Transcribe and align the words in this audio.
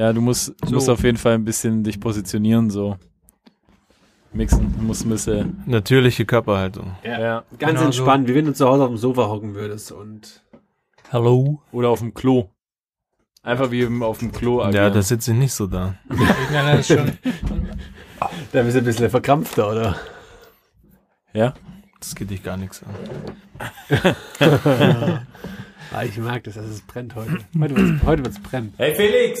Ja, 0.00 0.12
du 0.12 0.20
musst, 0.20 0.50
du 0.60 0.68
So. 0.68 0.74
musst 0.74 0.88
auf 0.90 1.02
jeden 1.02 1.18
Fall 1.18 1.34
ein 1.34 1.44
bisschen 1.44 1.82
dich 1.82 1.98
positionieren, 1.98 2.70
so. 2.70 2.96
Mixen, 4.32 4.72
du 4.78 4.84
musst 4.84 5.04
ein 5.04 5.08
bisschen. 5.08 5.62
Natürliche 5.66 6.24
Körperhaltung. 6.24 6.92
Ja. 7.02 7.42
Ganz 7.58 7.70
Genau 7.72 7.80
so. 7.80 7.84
entspannt, 7.86 8.28
wie 8.28 8.34
wenn 8.34 8.44
du 8.44 8.52
zu 8.54 8.68
Hause 8.68 8.82
auf 8.84 8.88
dem 8.90 8.96
Sofa 8.98 9.26
hocken 9.28 9.54
würdest 9.54 9.90
und 9.90 10.42
Hallo. 11.10 11.62
Oder 11.72 11.88
auf 11.88 11.98
dem 12.00 12.12
Klo. 12.14 12.50
Einfach 13.42 13.70
wie 13.70 13.80
im- 13.80 14.02
auf 14.02 14.18
dem 14.18 14.30
Klo 14.30 14.60
Ja, 14.60 14.66
agieren. 14.66 14.92
da 14.92 15.02
sitze 15.02 15.32
ich 15.32 15.38
nicht 15.38 15.52
so 15.54 15.66
da. 15.66 15.94
Ja, 16.52 16.70
das 16.76 16.80
ist 16.90 16.96
schon. 16.98 17.12
da 18.52 18.62
bist 18.62 18.76
du 18.76 18.80
ein 18.80 18.84
bisschen 18.84 19.08
verkrampfter, 19.10 19.70
oder? 19.70 19.96
ja? 21.32 21.54
Das 21.98 22.14
geht 22.14 22.30
dich 22.30 22.42
gar 22.44 22.56
nichts 22.56 22.82
an. 22.84 22.94
Ah, 25.90 26.04
ich 26.04 26.18
mag 26.18 26.44
das, 26.44 26.54
dass 26.56 26.66
es 26.66 26.82
brennt 26.82 27.14
heute. 27.14 27.38
Heute 27.58 28.00
heute 28.04 28.22
wird's 28.22 28.38
brennen. 28.38 28.74
Hey 28.76 28.94
Felix, 28.94 29.40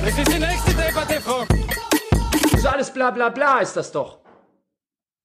Das 0.00 0.16
ist 0.16 0.32
die 0.32 0.38
nächste 0.38 0.70
Debatte, 0.70 1.20
Frau. 1.20 1.44
Das 2.42 2.52
ist 2.52 2.66
alles 2.66 2.92
bla 2.92 3.10
bla 3.10 3.28
bla 3.28 3.58
ist 3.58 3.74
das 3.76 3.92
doch. 3.92 4.18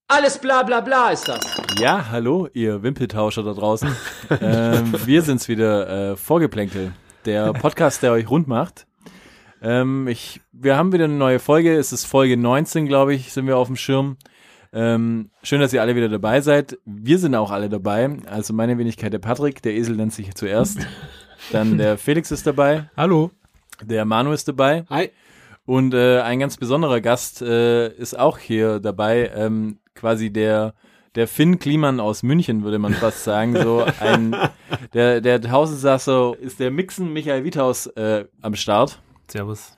Alles 0.08 0.38
bla 0.38 0.64
bla 0.64 0.82
bla 0.82 1.12
ist 1.12 1.28
das. 1.28 1.40
Ja, 1.80 2.10
hallo, 2.10 2.48
ihr 2.54 2.84
Wimpeltauscher 2.84 3.44
da 3.44 3.54
draußen. 3.54 3.96
ähm, 4.42 4.94
wir 5.06 5.22
sind's 5.22 5.48
wieder, 5.48 6.12
äh, 6.12 6.16
Vorgeplänkel, 6.18 6.92
der 7.26 7.54
Podcast, 7.54 8.04
der 8.04 8.12
euch 8.12 8.30
rund 8.30 8.48
macht. 8.48 8.88
Ähm, 9.62 10.08
ich, 10.08 10.42
wir 10.52 10.76
haben 10.76 10.92
wieder 10.92 11.06
eine 11.06 11.14
neue 11.14 11.40
Folge, 11.40 11.76
es 11.78 11.94
ist 11.94 12.06
Folge 12.06 12.36
19, 12.36 12.88
glaube 12.88 13.14
ich, 13.14 13.32
sind 13.32 13.48
wir 13.48 13.58
auf 13.58 13.68
dem 13.68 13.78
Schirm. 13.78 14.18
Ähm, 14.74 15.30
schön, 15.44 15.62
dass 15.62 15.72
ihr 15.72 15.82
alle 15.82 15.96
wieder 15.96 16.10
dabei 16.10 16.42
seid. 16.42 16.78
Wir 16.86 17.20
sind 17.20 17.36
auch 17.36 17.52
alle 17.52 17.70
dabei. 17.70 18.18
Also 18.26 18.54
meine 18.54 18.78
Wenigkeit 18.78 19.14
der 19.14 19.20
Patrick, 19.20 19.62
der 19.62 19.76
Esel 19.76 19.96
nennt 19.96 20.14
sich 20.14 20.34
zuerst. 20.34 20.80
Dann 21.52 21.78
der 21.78 21.98
Felix 21.98 22.32
ist 22.32 22.48
dabei, 22.48 22.90
Hallo. 22.98 23.30
Der 23.84 24.06
Manu 24.06 24.32
ist 24.32 24.48
dabei. 24.48 24.86
Hi. 24.90 25.10
Und 25.66 25.94
äh, 25.94 26.20
ein 26.22 26.40
ganz 26.40 26.58
besonderer 26.58 27.00
Gast 27.02 27.42
äh, 27.42 27.90
ist 27.90 28.18
auch 28.18 28.38
hier 28.38 28.80
dabei, 28.80 29.32
ähm, 29.36 29.80
quasi 29.96 30.32
der 30.32 30.74
der 31.16 31.28
Finn 31.28 31.60
Kliman 31.60 32.00
aus 32.00 32.24
München, 32.24 32.64
würde 32.64 32.80
man 32.80 32.94
fast 32.94 33.24
sagen. 33.24 33.56
So 33.56 33.86
ein 34.00 34.36
der 34.94 35.22
der 35.22 35.42
Tausendsasser 35.42 36.34
ist 36.40 36.60
der 36.60 36.72
Mixen 36.72 37.14
Michael 37.14 37.44
Wiethaus 37.44 37.88
äh, 37.88 38.26
am 38.42 38.56
Start. 38.56 39.00
Servus. 39.28 39.78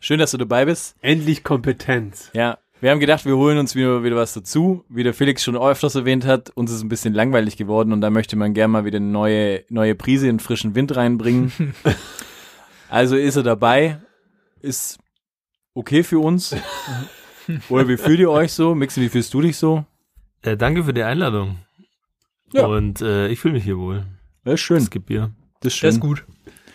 Schön, 0.00 0.18
dass 0.18 0.32
du 0.32 0.38
dabei 0.38 0.64
bist. 0.64 0.96
Endlich 1.00 1.44
Kompetenz. 1.44 2.30
Ja, 2.34 2.58
wir 2.78 2.90
haben 2.90 3.00
gedacht, 3.00 3.24
wir 3.24 3.36
holen 3.36 3.56
uns 3.56 3.74
wieder, 3.74 4.04
wieder 4.04 4.16
was 4.16 4.34
dazu. 4.34 4.84
Wie 4.90 5.02
der 5.02 5.14
Felix 5.14 5.42
schon 5.42 5.56
öfters 5.56 5.94
erwähnt 5.94 6.26
hat, 6.26 6.50
uns 6.50 6.70
ist 6.70 6.82
ein 6.82 6.90
bisschen 6.90 7.14
langweilig 7.14 7.56
geworden 7.56 7.92
und 7.92 8.02
da 8.02 8.10
möchte 8.10 8.36
man 8.36 8.52
gerne 8.52 8.72
mal 8.72 8.84
wieder 8.84 8.98
eine 8.98 9.06
neue, 9.06 9.64
neue 9.70 9.94
Prise 9.94 10.28
in 10.28 10.40
frischen 10.40 10.74
Wind 10.74 10.94
reinbringen. 10.94 11.52
also 12.96 13.14
ist 13.14 13.36
er 13.36 13.42
dabei, 13.42 14.00
ist 14.62 14.98
okay 15.74 16.02
für 16.02 16.18
uns. 16.18 16.56
Oder 17.68 17.88
wie 17.88 17.98
fühlt 17.98 18.20
ihr 18.20 18.30
euch 18.30 18.54
so? 18.54 18.74
Mixen, 18.74 19.02
wie 19.02 19.10
fühlst 19.10 19.34
du 19.34 19.42
dich 19.42 19.58
so? 19.58 19.84
Äh, 20.40 20.56
danke 20.56 20.82
für 20.82 20.94
die 20.94 21.02
Einladung. 21.02 21.58
Ja. 22.54 22.64
Und 22.64 23.02
äh, 23.02 23.28
ich 23.28 23.38
fühle 23.38 23.52
mich 23.52 23.64
hier 23.64 23.76
wohl. 23.76 24.06
Das 24.44 24.54
ist 24.54 24.60
schön. 24.60 24.78
Es 24.78 24.88
gibt 24.88 25.06
Bier. 25.06 25.30
Das 25.60 25.74
ist 25.74 25.82
Das 25.82 25.90
ist 25.90 25.94
schön. 25.96 26.00
gut. 26.00 26.24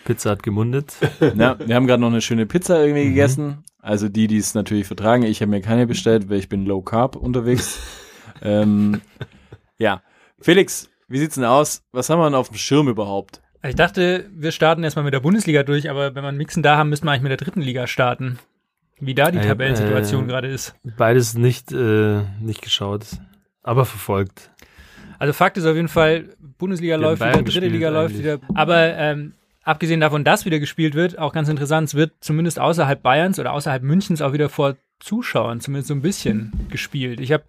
Pizza 0.04 0.30
hat 0.30 0.44
gemundet. 0.44 0.94
Ja, 1.36 1.58
wir 1.58 1.74
haben 1.74 1.88
gerade 1.88 2.00
noch 2.00 2.10
eine 2.10 2.20
schöne 2.20 2.46
Pizza 2.46 2.80
irgendwie 2.80 3.08
gegessen. 3.08 3.64
Also 3.80 4.08
die, 4.08 4.28
die 4.28 4.36
es 4.36 4.54
natürlich 4.54 4.86
vertragen. 4.86 5.24
Ich 5.24 5.42
habe 5.42 5.50
mir 5.50 5.60
keine 5.60 5.88
bestellt, 5.88 6.30
weil 6.30 6.38
ich 6.38 6.48
bin 6.48 6.66
low 6.66 6.82
carb 6.82 7.16
unterwegs. 7.16 7.80
ähm, 8.42 9.00
ja. 9.76 10.02
Felix, 10.40 10.88
wie 11.08 11.18
sieht's 11.18 11.34
denn 11.34 11.44
aus? 11.44 11.82
Was 11.90 12.10
haben 12.10 12.20
wir 12.20 12.26
denn 12.26 12.36
auf 12.36 12.48
dem 12.48 12.58
Schirm 12.58 12.86
überhaupt? 12.86 13.41
Ich 13.64 13.76
dachte, 13.76 14.28
wir 14.34 14.50
starten 14.50 14.82
erstmal 14.82 15.04
mit 15.04 15.14
der 15.14 15.20
Bundesliga 15.20 15.62
durch, 15.62 15.88
aber 15.88 16.14
wenn 16.14 16.24
wir 16.24 16.32
Mixen 16.32 16.62
da 16.62 16.76
haben, 16.76 16.88
müssten 16.88 17.06
wir 17.06 17.12
eigentlich 17.12 17.22
mit 17.22 17.30
der 17.30 17.36
dritten 17.36 17.60
Liga 17.60 17.86
starten. 17.86 18.38
Wie 18.98 19.14
da 19.14 19.30
die 19.30 19.38
Äh, 19.38 19.46
Tabellensituation 19.46 20.24
äh, 20.24 20.26
gerade 20.28 20.48
ist. 20.48 20.74
Beides 20.96 21.34
nicht, 21.34 21.72
äh, 21.72 22.22
nicht 22.40 22.62
geschaut, 22.62 23.04
aber 23.62 23.84
verfolgt. 23.84 24.50
Also 25.18 25.32
Fakt 25.32 25.56
ist 25.56 25.66
auf 25.66 25.76
jeden 25.76 25.88
Fall, 25.88 26.36
Bundesliga 26.58 26.94
Wir 26.94 26.98
läuft 26.98 27.22
wieder, 27.22 27.42
dritte 27.42 27.68
Liga 27.68 27.88
läuft 27.90 28.14
eigentlich. 28.14 28.24
wieder. 28.24 28.40
Aber 28.54 28.96
ähm, 28.96 29.34
abgesehen 29.62 30.00
davon, 30.00 30.24
dass 30.24 30.44
wieder 30.44 30.58
gespielt 30.58 30.94
wird, 30.94 31.18
auch 31.18 31.32
ganz 31.32 31.48
interessant, 31.48 31.88
es 31.88 31.94
wird 31.94 32.12
zumindest 32.20 32.58
außerhalb 32.58 33.00
Bayerns 33.02 33.38
oder 33.38 33.52
außerhalb 33.52 33.82
Münchens 33.82 34.22
auch 34.22 34.32
wieder 34.32 34.48
vor 34.48 34.76
Zuschauern 34.98 35.60
zumindest 35.60 35.88
so 35.88 35.94
ein 35.94 36.02
bisschen 36.02 36.52
gespielt. 36.68 37.20
Ich 37.20 37.32
habe 37.32 37.44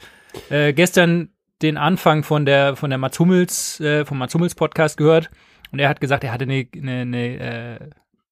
äh, 0.49 0.73
gestern 0.73 1.29
den 1.61 1.77
Anfang 1.77 2.23
von 2.23 2.45
der 2.45 2.75
von 2.75 2.89
der 2.89 2.97
Mats 2.99 3.19
Hummels, 3.19 3.79
äh, 3.79 4.05
vom 4.05 4.17
Mats 4.17 4.33
Hummels 4.33 4.55
Podcast 4.55 4.97
gehört 4.97 5.29
und 5.73 5.79
er 5.79 5.89
hat 5.89 5.99
gesagt, 5.99 6.23
er 6.23 6.31
hatte 6.31 6.43
eine, 6.43 6.65
eine, 6.75 7.01
eine 7.01 7.39
äh, 7.39 7.79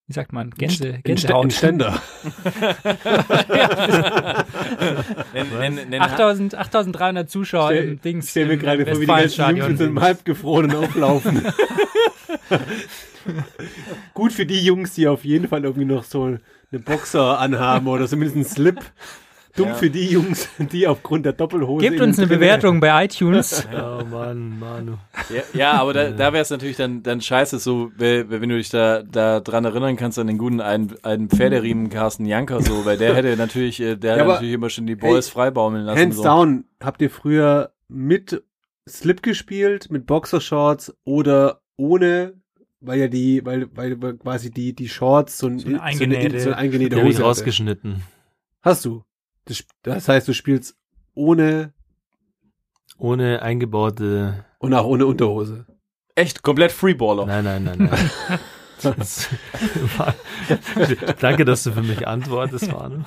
wie 0.07 0.13
sagt 0.13 0.31
man, 0.34 0.52
Gänse, 0.52 0.94
Ein 0.96 1.03
Gänsehaut. 1.03 1.52
Ständer. 1.53 2.02
Nenn, 5.34 5.47
nenn, 5.59 5.90
nenn, 5.90 6.02
8000, 6.02 6.56
8300 6.56 7.29
Zuschauer 7.29 7.69
Stell- 7.72 7.88
im 7.90 8.02
Dings. 8.02 8.29
Stell 8.29 8.46
mir 8.47 8.53
im 8.53 8.59
gerade 8.59 8.85
vor, 8.85 8.96
wie 8.97 9.06
die 9.06 9.06
ganzen 9.07 9.56
Jungs 9.57 9.81
einem 9.81 10.02
halbgefrorenen 10.02 10.75
auflaufen. 10.78 11.41
Gut 14.13 14.34
für 14.34 14.46
die 14.46 14.63
Jungs, 14.63 14.94
die 14.96 15.08
auf 15.08 15.23
jeden 15.25 15.47
Fall 15.47 15.63
irgendwie 15.63 15.85
noch 15.85 16.03
so 16.03 16.23
eine 16.72 16.79
Boxer 16.81 17.40
anhaben 17.40 17.88
oder 17.88 18.08
zumindest 18.08 18.35
einen 18.35 18.46
Slip. 18.46 18.79
Dumm 19.56 19.68
Ja. 19.70 19.74
für 19.76 19.90
die 19.90 20.06
Jungs, 20.08 20.48
die 20.60 20.88
aufgrund 20.88 21.26
der 21.26 21.34
Doppelhose. 21.34 21.86
Gebt 21.90 22.00
uns 22.02 22.18
eine 22.18 22.28
Bewertung 22.28 22.80
bei 22.80 23.06
iTunes. 23.06 23.68
Oh 23.74 24.04
Mann, 24.10 24.60
Manu. 24.60 24.94
ja, 25.30 25.42
ja, 25.54 25.72
aber 25.74 25.94
da, 25.94 26.10
da 26.12 26.34
wäre 26.34 26.42
es 26.42 26.50
natürlich 26.50 26.78
dann, 26.78 27.04
dann 27.04 27.22
scheiße, 27.22 27.60
so, 27.60 27.92
wenn 27.98 28.30
wenn 28.30 28.50
du 28.50 28.58
dich 28.58 28.70
da, 28.70 29.04
da 29.04 29.40
dran 29.40 29.66
erinnern 29.66 29.96
kannst 29.98 30.18
an 30.20 30.28
den 30.28 30.38
guten 30.38 30.62
einen, 30.62 30.94
einen 31.04 31.30
Pferderiemen 31.30 31.90
Carsten 31.90 32.26
Janker, 32.26 32.62
so, 32.62 32.86
weil 32.86 32.98
der 32.98 33.16
hätte 33.16 33.36
natürlich, 33.38 33.80
äh, 33.82 33.96
der 33.98 34.12
Ja, 34.12 34.16
hat 34.18 34.22
aber- 34.24 34.34
natürlich 34.36 34.54
immer 34.54 34.70
schon 34.70 34.88
die 34.88 34.96
Boys 34.96 35.28
Hey, 35.28 35.34
freibaumeln 35.34 35.86
lassen. 35.86 36.00
Hands 36.00 36.16
so. 36.18 36.24
down, 36.24 36.66
habt 36.82 37.02
ihr 37.02 37.10
früher 37.10 37.72
mit 37.88 38.44
Slip 38.88 39.22
gespielt, 39.22 39.92
mit 39.92 40.06
Boxershorts 40.06 40.96
oder 41.04 41.62
ohne, 41.78 42.34
weil 42.80 43.00
ja 43.00 43.08
die, 43.08 43.46
weil, 43.46 43.68
weil 43.76 43.96
quasi 44.18 44.50
die, 44.52 44.74
die 44.74 44.90
Shorts 44.90 45.38
so, 45.38 45.48
ein, 45.48 45.60
So 45.60 45.68
eine 45.68 45.78
so, 45.78 45.82
eine, 45.84 46.16
eingenähte- 46.18 46.40
so 46.40 46.50
eine 46.50 46.58
eingenähte 46.58 46.96
Hose 47.04 47.18
hatte. 47.18 47.24
rausgeschnitten. 47.24 48.02
Hast 48.62 48.86
du? 48.86 49.04
Das, 49.46 49.63
das 49.84 50.07
heißt, 50.07 50.28
du 50.28 50.34
spielst 50.34 50.75
ohne 51.13 51.74
Ohne 52.97 53.41
eingebaute. 53.41 54.46
und 54.59 54.74
auch 54.74 54.85
ohne 54.85 55.06
Unterhose. 55.06 55.66
Echt, 56.16 56.44
komplett 56.44 56.72
Freeballer. 56.72 57.25
Nein, 57.25 57.44
nein, 57.44 57.63
nein, 57.63 57.90
nein. 57.90 58.40
Das 58.84 59.28
war, 60.00 60.16
danke, 61.19 61.46
dass 61.46 61.62
du 61.62 61.72
für 61.72 61.84
mich 61.84 62.07
antwortest, 62.07 62.72
Manu. 62.72 63.03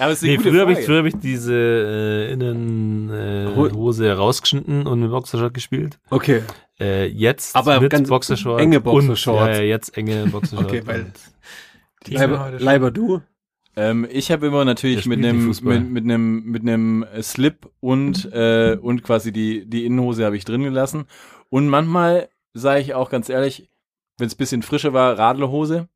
Aber 0.00 0.10
es 0.10 0.22
ist 0.22 0.28
eine 0.28 0.36
Nee, 0.36 0.42
früher 0.42 0.62
habe 0.62 0.72
ich, 0.72 0.84
früher 0.84 0.98
hab 0.98 1.04
ich 1.06 1.16
diese 1.20 1.54
äh, 1.54 2.32
Innenhose 2.32 4.08
äh, 4.08 4.10
rausgeschnitten 4.10 4.88
und 4.88 4.98
mit 5.00 5.10
Boxershort 5.12 5.54
gespielt. 5.54 6.00
Okay. 6.10 6.42
Äh, 6.80 7.06
jetzt 7.06 7.54
Aber 7.54 7.80
mit 7.80 7.90
ganz 7.92 8.08
Boxershort. 8.08 8.60
enge 8.60 8.78
Und, 8.78 8.82
Boxershorts. 8.82 9.56
ja, 9.58 9.62
ja, 9.62 9.68
jetzt 9.68 9.96
enge 9.96 10.26
Boxershort. 10.26 10.66
Okay, 10.66 10.82
weil- 10.84 11.02
und- 11.02 12.12
Leiber, 12.12 12.52
Leiber 12.58 12.90
du? 12.90 13.22
Ähm, 13.76 14.06
ich 14.10 14.30
habe 14.30 14.46
immer 14.46 14.64
natürlich 14.64 15.06
mit 15.06 15.18
einem 15.18 15.48
mit, 15.62 15.90
mit 15.90 16.04
einem 16.04 16.44
mit 16.44 16.62
einem 16.62 17.02
äh, 17.02 17.22
Slip 17.22 17.68
und 17.80 18.30
äh, 18.32 18.76
und 18.80 19.02
quasi 19.02 19.32
die 19.32 19.66
die 19.68 19.84
Innenhose 19.84 20.24
habe 20.24 20.36
ich 20.36 20.44
drin 20.44 20.62
gelassen 20.62 21.04
und 21.50 21.68
manchmal 21.68 22.28
sage 22.54 22.80
ich 22.80 22.94
auch 22.94 23.10
ganz 23.10 23.28
ehrlich, 23.28 23.68
wenn 24.18 24.26
es 24.28 24.34
bisschen 24.34 24.62
frischer 24.62 24.92
war, 24.94 25.18
Radlerhose 25.18 25.88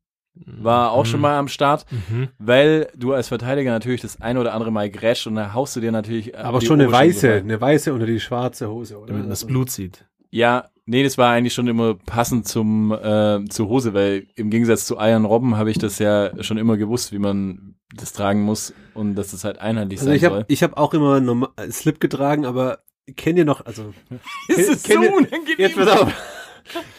war 0.45 0.91
auch 0.91 1.05
schon 1.05 1.19
mal 1.19 1.37
am 1.37 1.47
Start, 1.49 1.85
Mhm. 2.09 2.29
weil 2.37 2.87
du 2.95 3.11
als 3.13 3.27
Verteidiger 3.27 3.71
natürlich 3.71 3.99
das 4.01 4.21
ein 4.21 4.37
oder 4.37 4.53
andere 4.53 4.71
Mal 4.71 4.89
grätscht 4.89 5.27
und 5.27 5.35
da 5.35 5.53
haust 5.53 5.75
du 5.75 5.81
dir 5.81 5.91
natürlich 5.91 6.37
Aber 6.37 6.61
schon 6.61 6.79
eine 6.79 6.89
weiße, 6.91 7.33
eine 7.33 7.59
weiße 7.59 7.91
unter 7.93 8.05
die 8.05 8.19
schwarze 8.21 8.69
Hose, 8.69 8.97
oder? 8.97 9.07
Damit 9.07 9.23
man 9.23 9.29
das 9.29 9.45
Blut 9.45 9.71
sieht. 9.71 10.05
Ja, 10.29 10.69
nee, 10.91 11.03
das 11.03 11.17
war 11.17 11.31
eigentlich 11.33 11.53
schon 11.53 11.67
immer 11.67 11.95
passend 11.95 12.47
zum 12.47 12.91
äh, 12.91 13.43
zur 13.49 13.67
Hose, 13.67 13.93
weil 13.93 14.27
im 14.35 14.49
Gegensatz 14.49 14.85
zu 14.85 14.97
Iron 14.99 15.25
Robben 15.25 15.57
habe 15.57 15.71
ich 15.71 15.77
das 15.79 15.97
ja 15.99 16.31
schon 16.43 16.57
immer 16.57 16.77
gewusst, 16.77 17.11
wie 17.11 17.19
man 17.19 17.75
das 17.95 18.13
tragen 18.13 18.43
muss 18.43 18.73
und 18.93 19.15
dass 19.15 19.31
das 19.31 19.43
halt 19.43 19.57
einheitlich 19.59 19.99
Also 19.99 20.09
sein 20.09 20.15
ich 20.17 20.23
habe 20.25 20.35
soll. 20.35 20.45
ich 20.47 20.63
hab 20.63 20.77
auch 20.77 20.93
immer 20.93 21.19
normal, 21.19 21.49
Slip 21.71 21.99
getragen, 21.99 22.45
aber 22.45 22.79
kennt 23.15 23.37
ihr 23.39 23.45
noch, 23.45 23.65
also 23.65 23.93
Es 24.47 24.83
kennt 24.83 25.03
ihr- 25.03 25.13
unangenehm. 25.13 25.55
Jetzt 25.57 25.75
pass 25.75 25.87
auf. 25.87 26.13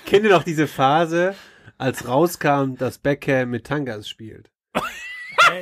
Kennt 0.06 0.24
ihr 0.24 0.30
noch 0.30 0.42
diese 0.42 0.66
Phase, 0.66 1.34
als 1.78 2.06
rauskam, 2.08 2.74
dass 2.76 2.98
Beckham 2.98 3.50
mit 3.50 3.64
Tangas 3.64 4.08
spielt? 4.08 4.50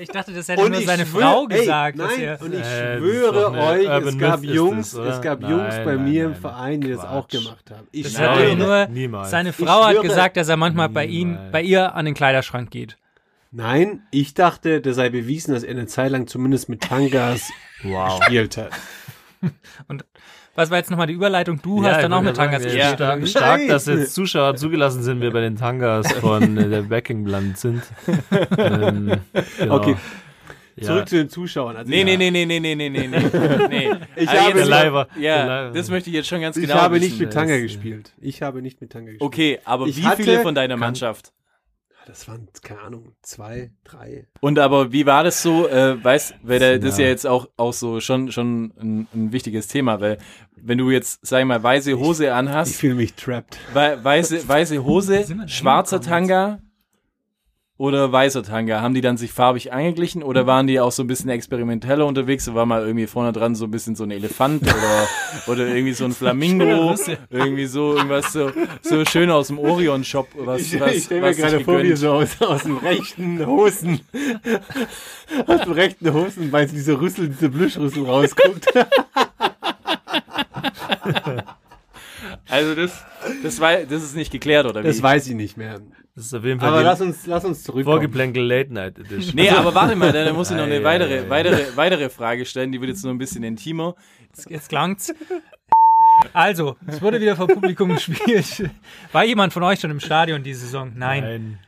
Ich 0.00 0.08
dachte, 0.08 0.32
das 0.32 0.48
hätte 0.48 0.62
Und 0.62 0.72
nur 0.72 0.82
seine 0.82 1.04
schwöre- 1.04 1.20
Frau 1.20 1.46
ey, 1.48 1.58
gesagt. 1.58 1.98
dass 1.98 2.10
Nein, 2.12 2.20
er, 2.20 2.40
und 2.42 2.54
ich 2.54 2.60
Äh, 2.60 2.94
ist 2.96 2.98
schwöre 3.00 3.50
euch, 3.52 3.86
Urban 3.88 4.08
es 4.08 4.18
gab 4.18 4.44
ist 4.44 4.50
Jungs, 4.54 4.90
das, 4.92 5.00
oder? 5.00 5.10
es 5.10 5.20
gab 5.20 5.40
Nein, 5.40 5.50
Jungs 5.50 5.74
bei 5.84 5.94
nein, 5.96 6.04
mir 6.04 6.24
im 6.24 6.30
nein, 6.32 6.40
Verein, 6.40 6.80
die 6.80 6.90
das 6.92 7.00
auch 7.04 7.28
gemacht 7.28 7.70
haben. 7.70 7.88
Ich 7.92 8.02
das 8.04 8.18
hat 8.18 8.36
schwöre, 8.36 8.48
er 8.50 8.56
nur 8.56 8.86
niemals. 8.86 9.30
seine 9.30 9.52
Frau 9.52 9.84
hat 9.84 9.96
schwöre- 9.96 10.02
gesagt, 10.02 10.36
dass 10.36 10.48
er 10.48 10.56
manchmal 10.56 10.88
bei 10.88 11.06
ihm, 11.06 11.38
bei 11.52 11.62
ihr 11.62 11.94
an 11.94 12.04
den 12.04 12.14
Kleiderschrank 12.14 12.70
geht. 12.70 12.96
nein, 13.50 14.02
ich 14.10 14.34
dachte, 14.34 14.80
das 14.80 14.96
sei 14.96 15.10
bewiesen, 15.10 15.52
dass 15.54 15.62
er 15.64 15.70
eine 15.72 15.86
Zeit 15.86 16.10
lang 16.12 16.26
zumindest 16.28 16.68
mit 16.68 16.82
Tangas 16.82 17.50
Wow. 17.82 18.18
gespielt 18.20 18.56
hat. 18.56 18.70
Was 20.56 20.70
war 20.70 20.78
jetzt 20.78 20.90
nochmal 20.90 21.06
die 21.06 21.12
Überleitung? 21.14 21.60
Du 21.62 21.82
hast 21.84 21.96
ich 21.96 22.02
dann 22.02 22.12
auch 22.12 22.22
mit 22.22 22.36
Tangas 22.36 22.62
gespielt. 22.62 22.98
ja? 22.98 23.26
Stark, 23.26 23.60
Nein. 23.60 23.68
dass 23.68 23.86
jetzt 23.86 24.14
Zuschauer 24.14 24.56
zugelassen 24.56 25.02
sind, 25.02 25.20
wir 25.20 25.30
bei 25.32 25.40
den 25.40 25.56
Tangas 25.56 26.10
von 26.14 26.56
äh, 26.58 26.68
der 26.68 26.82
Backingland 26.82 27.56
sind. 27.58 27.82
ähm, 28.58 29.12
genau. 29.58 29.76
Okay. 29.76 29.96
Ja. 30.76 30.86
Zurück 30.86 31.08
zu 31.08 31.16
den 31.16 31.28
Zuschauern. 31.28 31.76
Also 31.76 31.90
Nee, 31.90 31.98
ja. 31.98 32.04
nee, 32.04 32.16
nee, 32.16 32.30
nee, 32.30 32.46
nee, 32.46 32.58
nee, 32.60 32.74
nee, 32.74 32.88
nee, 32.88 33.06
nee. 33.06 33.18
nee. 33.68 33.90
Ich 34.16 34.28
Aber 34.28 34.40
habe- 34.40 34.62
Leiber. 34.62 35.08
Ja, 35.18 35.44
Leiber. 35.44 35.74
das 35.76 35.90
möchte 35.90 36.08
ich 36.10 36.16
jetzt 36.16 36.28
schon 36.28 36.40
ganz 36.40 36.56
Ich 36.56 36.62
genau 36.66 36.76
habe 36.80 36.94
wissen. 36.96 37.04
nicht 37.10 37.20
mit 37.20 37.32
Tanga 37.32 37.58
gespielt. 37.58 38.12
Ich 38.20 38.40
habe 38.42 38.62
nicht 38.62 38.80
mit 38.80 38.90
Tanga 38.90 39.06
gespielt. 39.12 39.22
Okay, 39.22 39.58
aber 39.64 39.86
Ich 39.86 39.98
wie 39.98 40.02
hatte- 40.06 40.22
viele 40.22 40.40
von 40.40 40.54
deiner 40.54 40.74
kann- 40.74 40.80
Mannschaft? 40.80 41.32
Das 42.06 42.26
waren, 42.28 42.48
keine 42.62 42.80
Ahnung, 42.80 43.12
zwei, 43.22 43.70
drei. 43.84 44.26
Und 44.40 44.58
aber 44.58 44.92
wie 44.92 45.06
war 45.06 45.22
das 45.22 45.42
so? 45.42 45.68
Äh, 45.68 46.02
weißt, 46.02 46.34
weil 46.42 46.58
da, 46.58 46.78
das 46.78 46.92
ist 46.94 46.98
ja 46.98 47.06
jetzt 47.06 47.26
auch 47.26 47.48
auch 47.56 47.72
so 47.72 48.00
schon 48.00 48.32
schon 48.32 48.72
ein, 48.80 49.06
ein 49.14 49.32
wichtiges 49.32 49.68
Thema, 49.68 50.00
weil 50.00 50.18
wenn 50.56 50.78
du 50.78 50.90
jetzt 50.90 51.24
sag 51.24 51.40
ich 51.40 51.46
mal 51.46 51.62
weiße 51.62 51.98
Hose 51.98 52.24
Ich 52.24 52.32
anhast, 52.32 52.74
fühle 52.74 52.94
mich 52.94 53.14
trapped. 53.14 53.58
wei 53.74 54.02
weiße 54.02 54.48
weiße 54.48 54.82
Hose, 54.84 55.24
schwarzer 55.46 56.00
Tanga 56.00 56.60
oder 57.80 58.12
weißer 58.12 58.42
Tanga, 58.42 58.82
haben 58.82 58.92
die 58.92 59.00
dann 59.00 59.16
sich 59.16 59.32
farbig 59.32 59.72
eingeglichen 59.72 60.22
oder 60.22 60.46
waren 60.46 60.66
die 60.66 60.80
auch 60.80 60.92
so 60.92 61.02
ein 61.02 61.06
bisschen 61.06 61.30
experimenteller 61.30 62.04
unterwegs? 62.04 62.52
War 62.52 62.66
mal 62.66 62.82
irgendwie 62.86 63.06
vorne 63.06 63.32
dran 63.32 63.54
so 63.54 63.64
ein 63.64 63.70
bisschen 63.70 63.96
so 63.96 64.04
ein 64.04 64.10
Elefant 64.10 64.62
oder 64.64 65.08
oder 65.46 65.66
irgendwie 65.66 65.94
so 65.94 66.04
ein 66.04 66.12
Flamingo, 66.12 66.94
irgendwie 67.30 67.64
so 67.64 67.96
irgendwas 67.96 68.34
so 68.34 68.52
so 68.82 69.02
schön 69.06 69.30
aus 69.30 69.46
dem 69.46 69.58
Orion 69.58 70.04
Shop, 70.04 70.28
was 70.34 70.60
Ich, 70.60 70.78
was 70.78 70.92
ich 70.92 71.04
stelle 71.04 71.22
mir 71.22 71.34
gerade 71.34 71.60
vor, 71.60 71.82
wie 71.82 71.96
so 71.96 72.10
aus, 72.10 72.38
aus 72.42 72.64
dem 72.64 72.76
rechten 72.76 73.46
Hosen, 73.46 74.00
aus 75.46 75.62
dem 75.62 75.72
rechten 75.72 76.12
Hosenbein 76.12 76.68
so 76.68 76.74
diese 76.74 77.00
Rüssel, 77.00 77.30
diese 77.30 77.48
Blüschrüssel 77.48 78.04
rausguckt. 78.04 78.66
Also 82.48 82.74
das 82.74 83.04
das 83.44 83.60
war 83.60 83.76
das 83.76 84.02
ist 84.02 84.16
nicht 84.16 84.32
geklärt 84.32 84.66
oder 84.66 84.82
wie? 84.82 84.86
Das 84.86 85.00
weiß 85.00 85.28
ich 85.28 85.34
nicht 85.34 85.56
mehr. 85.56 85.80
Das 86.20 86.26
ist 86.26 86.34
auf 86.34 86.44
jeden 86.44 86.60
Fall 86.60 86.68
Aber 86.68 86.78
die 86.80 86.84
lass 86.84 87.00
uns, 87.00 87.26
lass 87.26 87.46
uns 87.46 87.62
zurückkommen. 87.62 87.94
Vorgeplänkel 87.96 88.44
Late 88.44 88.70
Night 88.74 88.98
Edition. 88.98 89.34
Nee, 89.36 89.48
aber 89.48 89.74
warte 89.74 89.96
mal, 89.96 90.12
da 90.12 90.30
muss 90.34 90.50
ich 90.50 90.56
noch 90.58 90.64
eine 90.64 90.74
Ei, 90.76 90.84
weitere, 90.84 91.14
ei, 91.20 91.22
ei. 91.24 91.30
weitere, 91.30 91.76
weitere 91.76 92.10
Frage 92.10 92.44
stellen, 92.44 92.70
die 92.72 92.78
wird 92.80 92.90
jetzt 92.90 93.02
noch 93.04 93.10
ein 93.10 93.16
bisschen 93.16 93.42
intimer. 93.42 93.94
Jetzt, 94.28 94.50
jetzt 94.50 94.68
klang's. 94.68 95.14
Also, 96.34 96.76
es 96.86 97.00
wurde 97.00 97.20
wieder 97.22 97.36
vor 97.36 97.46
Publikum 97.48 97.88
gespielt. 97.94 98.70
War 99.12 99.24
jemand 99.24 99.54
von 99.54 99.62
euch 99.62 99.80
schon 99.80 99.90
im 99.90 100.00
Stadion 100.00 100.42
diese 100.42 100.60
Saison? 100.60 100.92
Nein. 100.94 101.22
Nein. 101.22 101.58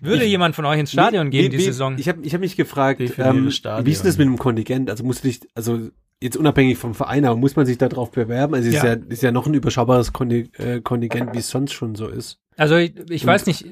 Würde 0.00 0.24
jemand 0.24 0.56
von 0.56 0.64
euch 0.64 0.78
ins 0.80 0.92
Stadion 0.92 1.26
Wie- 1.26 1.30
gehen 1.30 1.44
wie- 1.52 1.56
diese 1.56 1.60
wie- 1.60 1.66
Saison? 1.66 1.96
Ich 1.98 2.08
habe 2.08 2.22
ich 2.22 2.32
hab 2.32 2.40
mich 2.40 2.56
gefragt, 2.56 3.00
ähm, 3.18 3.44
wie 3.44 3.48
ist 3.50 3.64
denn 3.66 3.84
das 3.84 4.16
mit 4.16 4.26
dem 4.26 4.38
Kontingent? 4.38 4.88
Also 4.88 5.04
musst 5.04 5.22
du 5.24 5.28
dich, 5.28 5.40
also 5.54 5.90
jetzt 6.22 6.38
unabhängig 6.38 6.78
vom 6.78 6.94
Verein, 6.94 7.26
aber 7.26 7.36
muss 7.36 7.54
man 7.56 7.66
sich 7.66 7.76
da 7.76 7.88
drauf 7.90 8.10
bewerben? 8.10 8.54
Also 8.54 8.68
es 8.70 8.76
ist 8.76 8.82
Ja. 8.82 8.94
ja, 8.94 9.00
ist 9.08 9.22
ja 9.22 9.30
noch 9.32 9.46
ein 9.46 9.52
überschaubares 9.52 10.10
äh, 10.58 10.80
Kontingent, 10.80 11.34
wie 11.34 11.38
es 11.38 11.50
sonst 11.50 11.72
schon 11.72 11.94
so 11.94 12.08
ist. 12.08 12.38
Also 12.56 12.76
ich, 12.76 12.92
ich 13.10 13.24
weiß 13.26 13.46
nicht, 13.46 13.66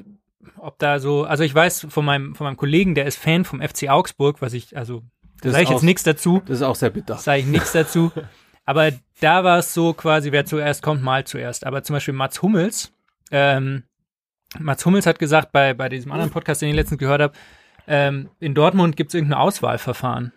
ob 0.57 0.79
da 0.79 0.99
so, 0.99 1.23
also 1.23 1.43
ich 1.43 1.53
weiß 1.53 1.87
von 1.89 2.05
meinem, 2.05 2.35
von 2.35 2.45
meinem 2.45 2.57
Kollegen, 2.57 2.95
der 2.95 3.05
ist 3.05 3.17
Fan 3.17 3.45
vom 3.45 3.61
FC 3.61 3.89
Augsburg, 3.89 4.41
was 4.41 4.53
ich, 4.53 4.75
also 4.77 5.03
da 5.41 5.51
sage 5.51 5.63
ich 5.63 5.69
jetzt 5.69 5.83
nichts 5.83 6.03
dazu, 6.03 6.41
Das 6.45 6.57
ist 6.57 6.63
auch 6.63 6.75
sehr 6.75 6.89
bitter. 6.89 7.17
sage 7.17 7.39
ich 7.41 7.45
nichts 7.45 7.71
dazu. 7.71 8.11
Aber 8.65 8.91
da 9.21 9.43
war 9.43 9.59
es 9.59 9.73
so 9.73 9.93
quasi, 9.93 10.31
wer 10.31 10.45
zuerst 10.45 10.83
kommt, 10.83 11.01
mal 11.01 11.23
zuerst. 11.25 11.65
Aber 11.65 11.81
zum 11.83 11.95
Beispiel 11.95 12.13
Mats 12.13 12.41
Hummels, 12.41 12.91
ähm, 13.31 13.83
Mats 14.59 14.85
Hummels 14.85 15.05
hat 15.05 15.17
gesagt, 15.19 15.51
bei, 15.51 15.73
bei 15.73 15.89
diesem 15.89 16.11
anderen 16.11 16.31
Podcast, 16.31 16.61
den 16.61 16.69
ich 16.69 16.75
letztens 16.75 16.99
gehört 16.99 17.21
habe, 17.21 17.33
ähm, 17.87 18.29
in 18.39 18.53
Dortmund 18.53 18.95
gibt 18.95 19.09
es 19.09 19.15
irgendein 19.15 19.39
Auswahlverfahren. 19.39 20.31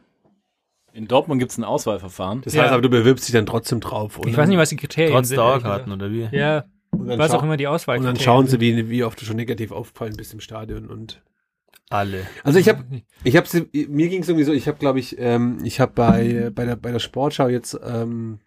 In 0.95 1.09
Dortmund 1.09 1.39
gibt 1.41 1.53
es 1.53 1.59
ein 1.59 1.65
Auswahlverfahren. 1.65 2.43
Das 2.43 2.53
Ja. 2.55 2.63
heißt 2.63 2.73
aber, 2.73 2.83
du 2.83 2.91
bewirbst 2.91 3.27
dich 3.27 3.33
dann 3.33 3.47
trotzdem 3.47 3.81
drauf. 3.81 4.19
oder? 4.19 4.29
Ich 4.29 4.37
weiß 4.37 4.49
nicht, 4.49 4.59
was 4.59 4.69
die 4.69 4.77
Kriterien 4.77 5.15
Trotz 5.15 5.29
sind. 5.29 5.39
ehrlich 5.39 5.63
Dauerkarten 5.63 5.93
oder 5.93 6.11
wie? 6.11 6.29
Ja, 6.33 6.65
was 6.93 7.31
auch 7.33 7.43
immer 7.43 7.57
die 7.57 7.67
Und 7.67 7.75
Auswahlkriterien 7.75 8.15
dann 8.17 8.23
schauen 8.23 8.47
sie, 8.47 8.61
wie, 8.61 8.89
wie 8.91 9.05
oft 9.05 9.21
du 9.21 9.25
schon 9.25 9.37
negativ 9.37 9.73
aufgefallen 9.73 10.15
bist 10.17 10.33
im 10.33 10.41
Stadion 10.41 10.89
und 10.89 11.23
Alle. 11.91 12.27
Also 12.45 12.59
ich 12.59 12.69
habe, 12.69 12.85
ich 13.25 13.37
habe, 13.37 13.49
mir 13.89 14.09
ging 14.09 14.23
es 14.23 14.29
irgendwie 14.29 14.45
so, 14.45 14.53
ich 14.53 14.69
habe, 14.69 14.79
glaube 14.79 14.99
ich, 14.99 15.19
ähm, 15.19 15.59
ich 15.65 15.81
habe 15.81 15.93
bei 15.95 16.51
bei 16.55 16.65
der 16.65 16.77
bei 16.77 16.93
der 16.93 16.99
Sportschau 16.99 17.49
jetzt 17.49 17.79
ähm, 17.85 18.41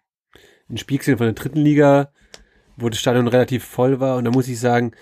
ein 0.68 0.78
Spiel 0.78 0.98
gesehen 0.98 1.18
von 1.18 1.26
der 1.26 1.34
dritten 1.34 1.60
Liga, 1.60 2.12
wo 2.76 2.88
das 2.88 2.98
Stadion 2.98 3.28
relativ 3.28 3.64
voll 3.64 4.00
war 4.00 4.16
und 4.16 4.24
da 4.24 4.30
muss 4.30 4.48
ich 4.48 4.58
sagen, 4.58 4.92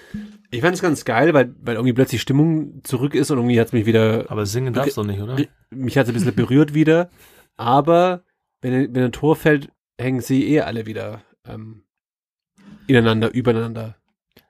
ich 0.50 0.60
fand 0.60 0.74
es 0.74 0.82
ganz 0.82 1.04
geil, 1.04 1.34
weil 1.34 1.54
weil 1.60 1.76
irgendwie 1.76 1.94
plötzlich 1.94 2.20
Stimmung 2.20 2.82
zurück 2.84 3.14
ist 3.14 3.30
und 3.30 3.38
irgendwie 3.38 3.60
hat 3.60 3.68
es 3.68 3.72
mich 3.72 3.86
wieder, 3.86 4.26
Aber 4.28 4.46
singen 4.46 4.74
darfst 4.74 4.96
du 4.96 5.04
nicht, 5.04 5.20
oder? 5.20 5.36
mich 5.70 5.96
hat 5.96 6.04
es 6.04 6.10
ein 6.10 6.14
bisschen 6.14 6.34
berührt 6.34 6.74
wieder, 6.74 7.10
aber 7.56 8.24
wenn 8.60 8.94
wenn 8.94 9.04
ein 9.04 9.12
Tor 9.12 9.36
fällt, 9.36 9.70
hängen 9.98 10.20
sie 10.20 10.48
eh 10.48 10.60
alle 10.60 10.86
wieder 10.86 11.22
ähm, 11.46 11.83
ineinander, 12.86 13.32
übereinander. 13.32 13.96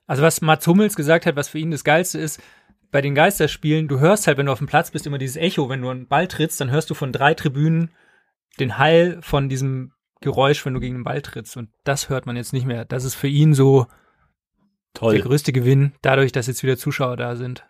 Also 0.06 0.22
was 0.22 0.40
Mats 0.40 0.66
Hummels 0.66 0.96
gesagt 0.96 1.26
hat, 1.26 1.36
was 1.36 1.48
für 1.48 1.58
ihn 1.58 1.70
das 1.70 1.84
Geilste 1.84 2.18
ist, 2.18 2.42
bei 2.90 3.00
den 3.00 3.14
Geisterspielen, 3.14 3.88
du 3.88 3.98
hörst 3.98 4.26
halt, 4.26 4.38
wenn 4.38 4.46
du 4.46 4.52
auf 4.52 4.58
dem 4.58 4.68
Platz 4.68 4.90
bist, 4.92 5.06
immer 5.06 5.18
dieses 5.18 5.36
Echo, 5.36 5.68
wenn 5.68 5.82
du 5.82 5.88
einen 5.88 6.06
Ball 6.06 6.28
trittst, 6.28 6.60
dann 6.60 6.70
hörst 6.70 6.90
du 6.90 6.94
von 6.94 7.10
drei 7.10 7.34
Tribünen 7.34 7.90
den 8.60 8.78
Hall 8.78 9.18
von 9.20 9.48
diesem 9.48 9.92
Geräusch, 10.20 10.64
wenn 10.64 10.74
du 10.74 10.80
gegen 10.80 10.98
den 10.98 11.04
Ball 11.04 11.20
trittst. 11.20 11.56
Und 11.56 11.70
das 11.82 12.08
hört 12.08 12.26
man 12.26 12.36
jetzt 12.36 12.52
nicht 12.52 12.66
mehr. 12.66 12.84
Das 12.84 13.04
ist 13.04 13.16
für 13.16 13.26
ihn 13.26 13.52
so 13.52 13.86
der 14.94 15.00
Toll. 15.00 15.20
größte 15.20 15.52
Gewinn, 15.52 15.92
dadurch, 16.02 16.30
dass 16.30 16.46
jetzt 16.46 16.62
wieder 16.62 16.76
Zuschauer 16.76 17.16
da 17.16 17.34
sind. 17.34 17.66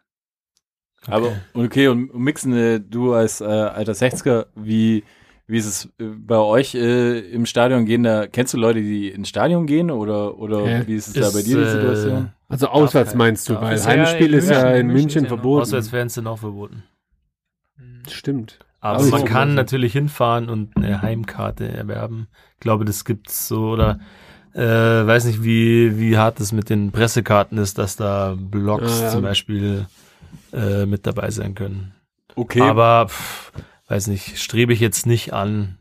Aber 1.06 1.32
okay, 1.54 1.88
und, 1.88 2.10
und 2.10 2.22
Mixen, 2.22 2.54
äh, 2.54 2.80
du 2.80 3.14
als 3.14 3.40
äh, 3.40 3.44
alter 3.44 3.92
60er, 3.92 4.46
wie, 4.54 5.04
wie 5.46 5.58
ist 5.58 5.66
es 5.66 5.84
äh, 5.98 6.04
bei 6.16 6.36
euch 6.36 6.74
äh, 6.74 7.18
im 7.30 7.46
Stadion 7.46 7.84
gehen? 7.86 8.02
Da 8.02 8.26
kennst 8.26 8.54
du 8.54 8.58
Leute, 8.58 8.80
die 8.80 9.08
ins 9.10 9.28
Stadion 9.28 9.66
gehen 9.66 9.90
oder 9.90 10.38
oder 10.38 10.66
Hä? 10.66 10.82
wie 10.86 10.94
ist 10.94 11.08
es 11.08 11.14
da 11.14 11.30
bei 11.30 11.38
Ist, 11.40 11.46
dir 11.48 11.56
die 11.58 11.62
äh, 11.64 11.70
Situation? 11.70 12.30
Also 12.48 12.68
auswärts 12.68 13.10
kein- 13.10 13.18
meinst 13.18 13.48
du, 13.48 13.60
weil 13.60 13.74
ist 13.74 13.84
ja 13.84 13.90
Heimspiel 13.92 14.32
in 14.32 14.38
ist 14.38 14.50
ja 14.50 14.56
München- 14.62 14.68
in 14.80 14.86
München 14.86 14.92
München 15.02 15.24
ist 15.24 15.30
ja 15.30 15.36
verboten. 15.36 15.62
Auswärtsfans 15.62 16.14
sind 16.14 16.26
auch 16.26 16.38
verboten. 16.38 16.82
Stimmt. 18.08 18.58
Aber 18.80 18.98
Also 18.98 19.10
man 19.10 19.20
so 19.20 19.26
kann 19.26 19.54
natürlich 19.54 19.92
hinfahren 19.92 20.48
und 20.50 20.76
eine 20.76 21.00
Heimkarte 21.00 21.66
erwerben. 21.68 22.28
Ich 22.54 22.60
glaube, 22.60 22.84
das 22.84 23.04
gibt's 23.04 23.48
so 23.48 23.70
oder 23.70 23.98
äh, 24.52 24.60
weiß 24.60 25.24
nicht, 25.24 25.42
wie, 25.42 25.98
wie 25.98 26.18
hart 26.18 26.38
es 26.40 26.52
mit 26.52 26.68
den 26.70 26.92
Pressekarten 26.92 27.56
ist, 27.58 27.78
dass 27.78 27.96
da 27.96 28.36
Blogs 28.38 28.98
Ja, 29.00 29.06
ja. 29.06 29.10
zum 29.10 29.22
Beispiel 29.22 29.86
äh, 30.52 30.84
mit 30.86 31.06
dabei 31.06 31.30
sein 31.30 31.54
können. 31.54 31.92
Okay. 32.36 32.60
Aber 32.60 33.08
pff, 33.08 33.52
weiß 33.88 34.06
nicht, 34.08 34.38
strebe 34.38 34.72
ich 34.72 34.80
jetzt 34.80 35.06
nicht 35.06 35.32
an. 35.32 35.78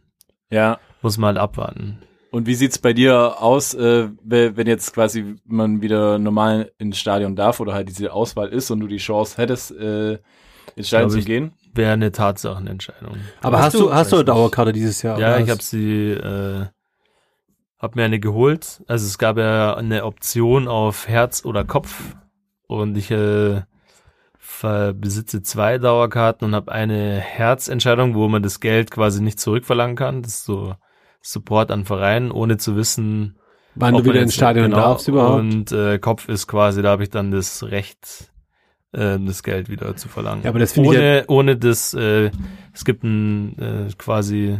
ja. 0.49 0.79
Muss 1.01 1.17
mal 1.17 1.37
abwarten. 1.37 1.99
Und 2.31 2.47
wie 2.47 2.55
sieht's 2.55 2.79
bei 2.79 2.93
dir 2.93 3.41
aus, 3.41 3.73
äh, 3.73 4.07
we- 4.23 4.55
wenn 4.55 4.67
jetzt 4.67 4.93
quasi 4.93 5.35
man 5.45 5.81
wieder 5.81 6.17
normal 6.17 6.71
ins 6.77 6.97
Stadion 6.97 7.35
darf 7.35 7.59
oder 7.59 7.73
halt 7.73 7.89
diese 7.89 8.13
Auswahl 8.13 8.47
ist 8.47 8.71
und 8.71 8.79
du 8.79 8.87
die 8.87 8.97
Chance 8.97 9.35
hättest, 9.35 9.71
äh, 9.71 10.19
ins 10.77 10.87
Stadion 10.87 11.09
zu 11.09 11.19
ich- 11.19 11.25
gehen? 11.25 11.51
Wäre 11.73 11.91
eine 11.91 12.13
Tatsachenentscheidung. 12.13 13.17
Aber 13.41 13.57
Hast 13.57 13.65
hast, 13.73 13.75
du- 13.81 13.93
hast 13.93 14.11
du 14.13 14.15
eine 14.15 14.25
Dauerkarte 14.25 14.71
dieses 14.71 15.01
Jahr? 15.01 15.19
Ja, 15.19 15.37
ich 15.39 15.49
habe 15.49 15.61
sie, 15.61 16.11
äh, 16.11 16.67
hab 17.79 17.95
mir 17.97 18.05
eine 18.05 18.21
geholt. 18.21 18.81
Also 18.87 19.05
es 19.05 19.17
gab 19.17 19.37
ja 19.37 19.75
eine 19.75 20.05
Option 20.05 20.69
auf 20.69 21.07
Herz 21.09 21.43
oder 21.43 21.65
Kopf 21.65 22.15
und 22.67 22.95
ich 22.97 23.11
äh, 23.11 23.61
besitze 24.97 25.41
zwei 25.43 25.77
Dauerkarten 25.77 26.45
und 26.45 26.55
habe 26.55 26.71
eine 26.71 27.19
Herzentscheidung, 27.19 28.15
wo 28.15 28.27
man 28.27 28.43
das 28.43 28.59
Geld 28.59 28.91
quasi 28.91 29.21
nicht 29.21 29.39
zurückverlangen 29.39 29.95
kann. 29.95 30.21
Das 30.21 30.35
ist 30.35 30.45
so 30.45 30.75
Support 31.21 31.71
an 31.71 31.85
Vereinen, 31.85 32.31
ohne 32.31 32.57
zu 32.57 32.75
wissen, 32.75 33.37
Wann 33.75 33.95
du 33.95 34.05
wieder 34.05 34.21
ins 34.21 34.35
Stadion 34.35 34.65
genau, 34.65 34.77
darfst 34.77 35.07
überhaupt. 35.07 35.39
Und 35.39 35.71
äh, 35.71 35.97
Kopf 35.97 36.29
ist 36.29 36.47
quasi, 36.47 36.81
da 36.81 36.91
habe 36.91 37.03
ich 37.03 37.09
dann 37.09 37.31
das 37.31 37.63
Recht, 37.63 38.31
äh, 38.91 39.17
das 39.19 39.43
Geld 39.43 39.69
wieder 39.69 39.95
zu 39.95 40.09
verlangen. 40.09 40.43
Ja, 40.43 40.49
aber 40.49 40.59
das 40.59 40.73
finde 40.73 40.89
ich 40.89 40.97
ohne, 40.97 41.23
ohne 41.27 41.57
das, 41.57 41.93
äh, 41.93 42.29
es 42.73 42.85
gibt 42.85 43.03
ein 43.03 43.57
äh, 43.57 43.91
quasi 43.97 44.59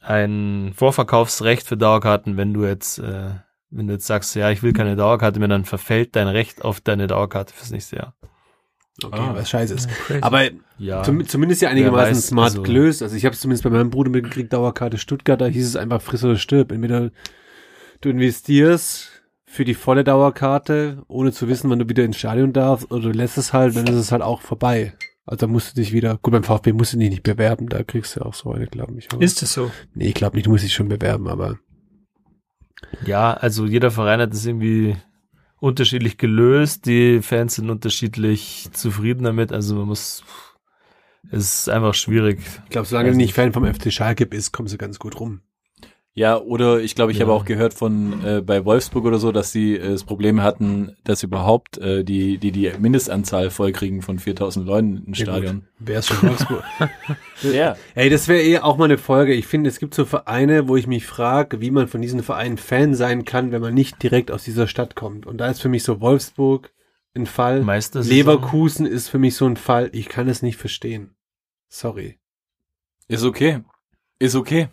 ein 0.00 0.72
Vorverkaufsrecht 0.74 1.66
für 1.66 1.76
Dauerkarten, 1.76 2.36
wenn 2.36 2.54
du 2.54 2.64
jetzt, 2.64 2.98
äh, 2.98 3.30
wenn 3.70 3.86
du 3.86 3.94
jetzt 3.94 4.06
sagst, 4.06 4.34
ja, 4.34 4.50
ich 4.50 4.62
will 4.62 4.72
keine 4.72 4.96
Dauerkarte 4.96 5.38
mehr, 5.38 5.48
dann 5.48 5.64
verfällt 5.64 6.16
dein 6.16 6.28
Recht 6.28 6.64
auf 6.64 6.80
deine 6.80 7.06
Dauerkarte 7.06 7.52
fürs 7.52 7.70
nächste 7.70 7.96
Jahr. 7.96 8.14
Okay, 9.04 9.18
Ah. 9.18 9.34
was 9.34 9.48
scheiße 9.50 9.74
ist. 9.74 9.88
Crazy. 9.88 10.20
Aber 10.22 10.42
Ja. 10.78 11.02
zum, 11.02 11.26
zumindest 11.26 11.62
ja 11.62 11.68
einigermaßen 11.70 12.14
weiß, 12.16 12.26
smart 12.26 12.50
also- 12.50 12.62
gelöst. 12.62 13.02
Also 13.02 13.16
ich 13.16 13.24
habe 13.24 13.34
es 13.34 13.40
zumindest 13.40 13.64
bei 13.64 13.70
meinem 13.70 13.90
Bruder 13.90 14.10
mitgekriegt, 14.10 14.52
Dauerkarte 14.52 14.98
Stuttgart, 14.98 15.40
da 15.40 15.46
hieß 15.46 15.66
es 15.66 15.76
einfach 15.76 16.00
friss 16.02 16.24
oder 16.24 16.36
stirb. 16.36 16.72
Entweder 16.72 17.10
du 18.00 18.08
investierst 18.08 19.10
für 19.46 19.64
die 19.64 19.74
volle 19.74 20.04
Dauerkarte, 20.04 21.02
ohne 21.08 21.32
zu 21.32 21.48
wissen, 21.48 21.68
wann 21.70 21.78
du 21.80 21.88
wieder 21.88 22.04
ins 22.04 22.18
Stadion 22.18 22.52
darfst, 22.52 22.90
oder 22.90 23.02
du 23.02 23.10
lässt 23.10 23.36
es 23.38 23.52
halt, 23.52 23.74
dann 23.76 23.86
ist 23.86 23.94
es 23.96 24.12
halt 24.12 24.22
auch 24.22 24.40
vorbei. 24.42 24.92
Also 25.26 25.46
da 25.46 25.52
musst 25.52 25.72
du 25.76 25.80
dich 25.80 25.92
wieder, 25.92 26.18
gut, 26.22 26.32
beim 26.32 26.42
VfB 26.44 26.72
musst 26.72 26.92
du 26.92 26.98
dich 26.98 27.10
nicht 27.10 27.22
bewerben, 27.22 27.68
da 27.68 27.82
kriegst 27.82 28.16
du 28.16 28.22
auch 28.22 28.34
so 28.34 28.52
eine, 28.52 28.66
glaube 28.66 28.94
ich. 28.98 29.08
aber- 29.12 29.22
Ist 29.22 29.42
es 29.42 29.52
so? 29.52 29.70
nee, 29.94 30.08
ich 30.08 30.14
glaube 30.14 30.36
nicht, 30.36 30.46
du 30.46 30.50
musst 30.50 30.64
dich 30.64 30.72
schon 30.72 30.88
bewerben, 30.88 31.28
aber 31.28 31.58
Ja, 33.06 33.34
also 33.34 33.66
jeder 33.66 33.90
Verein 33.90 34.20
hat 34.20 34.32
das 34.32 34.46
irgendwie 34.46 34.96
unterschiedlich 35.60 36.18
gelöst. 36.18 36.86
Die 36.86 37.20
Fans 37.22 37.54
sind 37.54 37.70
unterschiedlich 37.70 38.68
zufrieden 38.72 39.24
damit. 39.24 39.52
Also 39.52 39.76
man 39.76 39.86
muss, 39.86 40.24
es 41.30 41.60
ist 41.60 41.68
einfach 41.68 41.94
schwierig. 41.94 42.40
ich 42.64 42.70
glaube, 42.70 42.88
solange 42.88 43.10
du 43.10 43.16
nicht 43.16 43.26
nicht. 43.28 43.34
Fan 43.34 43.52
vom 43.52 43.72
FC 43.72 43.92
Schalke 43.92 44.26
bist, 44.26 44.52
kommst 44.52 44.74
du 44.74 44.78
ganz 44.78 44.98
gut 44.98 45.20
rum. 45.20 45.42
Ja, 46.12 46.38
oder 46.38 46.80
ich 46.80 46.96
glaube, 46.96 47.12
ich 47.12 47.18
Ja. 47.18 47.24
habe 47.26 47.32
auch 47.34 47.44
gehört 47.44 47.72
von 47.72 48.24
äh, 48.24 48.40
bei 48.42 48.64
Wolfsburg 48.64 49.04
oder 49.04 49.18
so, 49.20 49.30
dass 49.30 49.52
sie 49.52 49.76
äh, 49.76 49.90
das 49.92 50.02
Problem 50.02 50.42
hatten, 50.42 50.96
dass 51.04 51.22
überhaupt 51.22 51.78
äh, 51.78 52.02
die, 52.04 52.36
die 52.38 52.50
die 52.50 52.72
Mindestanzahl 52.78 53.48
vollkriegen 53.50 54.02
von 54.02 54.18
4000 54.18 54.66
Leuten 54.66 55.04
im 55.06 55.14
Stadion. 55.14 55.68
Wer 55.78 56.00
ist 56.00 56.08
schon 56.08 56.28
Wolfsburg? 56.28 56.64
Ja, 57.42 57.76
Ey, 57.94 58.10
das 58.10 58.28
wäre 58.28 58.42
eh 58.42 58.58
auch 58.58 58.76
mal 58.76 58.84
eine 58.84 58.98
Folge. 58.98 59.32
Ich 59.32 59.46
finde, 59.46 59.70
es 59.70 59.78
gibt 59.78 59.94
so 59.94 60.04
Vereine, 60.04 60.68
wo 60.68 60.76
ich 60.76 60.86
mich 60.86 61.06
frage, 61.06 61.62
wie 61.62 61.70
man 61.70 61.88
von 61.88 62.02
diesen 62.02 62.22
Vereinen 62.22 62.58
Fan 62.58 62.94
sein 62.94 63.24
kann, 63.24 63.50
wenn 63.50 63.62
man 63.62 63.72
nicht 63.72 64.02
direkt 64.02 64.30
aus 64.30 64.44
dieser 64.44 64.66
Stadt 64.66 64.94
kommt. 64.94 65.24
Und 65.26 65.38
da 65.38 65.48
ist 65.48 65.62
für 65.62 65.70
mich 65.70 65.82
so 65.84 66.02
Wolfsburg 66.02 66.70
ein 67.14 67.24
Fall. 67.24 67.62
Meister 67.62 68.02
Leverkusen 68.02 68.84
ist 68.84 69.08
für 69.08 69.18
mich 69.18 69.36
so 69.36 69.46
ein 69.46 69.56
Fall. 69.56 69.88
Ich 69.94 70.08
kann 70.10 70.28
es 70.28 70.42
nicht 70.42 70.58
verstehen. 70.58 71.14
Sorry. 71.68 72.18
ist 73.08 73.24
okay. 73.24 73.60
Ist 74.18 74.34
okay. 74.34 74.68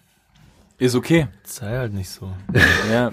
Ist 0.79 0.95
okay. 0.95 1.27
Sei 1.43 1.75
halt 1.77 1.93
nicht 1.93 2.09
so. 2.09 2.31
Ja. 2.91 3.11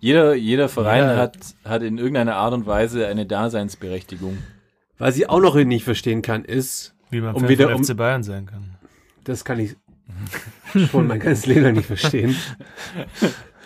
Jeder, 0.00 0.34
jeder 0.34 0.68
Verein 0.68 1.04
Ja. 1.04 1.16
hat, 1.16 1.36
hat 1.64 1.82
in 1.82 1.98
irgendeiner 1.98 2.36
Art 2.36 2.54
und 2.54 2.66
Weise 2.66 3.08
eine 3.08 3.26
Daseinsberechtigung. 3.26 4.38
Was 4.96 5.16
ich 5.16 5.28
auch 5.28 5.40
noch 5.40 5.56
nicht 5.56 5.84
verstehen 5.84 6.22
kann, 6.22 6.44
ist, 6.44 6.94
Wie 7.10 7.20
man 7.20 7.34
Um 7.34 7.40
Fan 7.40 7.48
wieder 7.48 7.64
von 7.68 7.74
um- 7.78 7.84
FC 7.84 7.96
Bayern 7.96 8.22
sein 8.22 8.46
kann. 8.46 8.76
das 9.24 9.44
kann 9.44 9.58
ich 9.58 9.74
schon 10.90 11.06
mein 11.08 11.18
ganzes 11.20 11.46
Leben 11.46 11.62
lang 11.62 11.74
nicht 11.74 11.86
verstehen. 11.86 12.36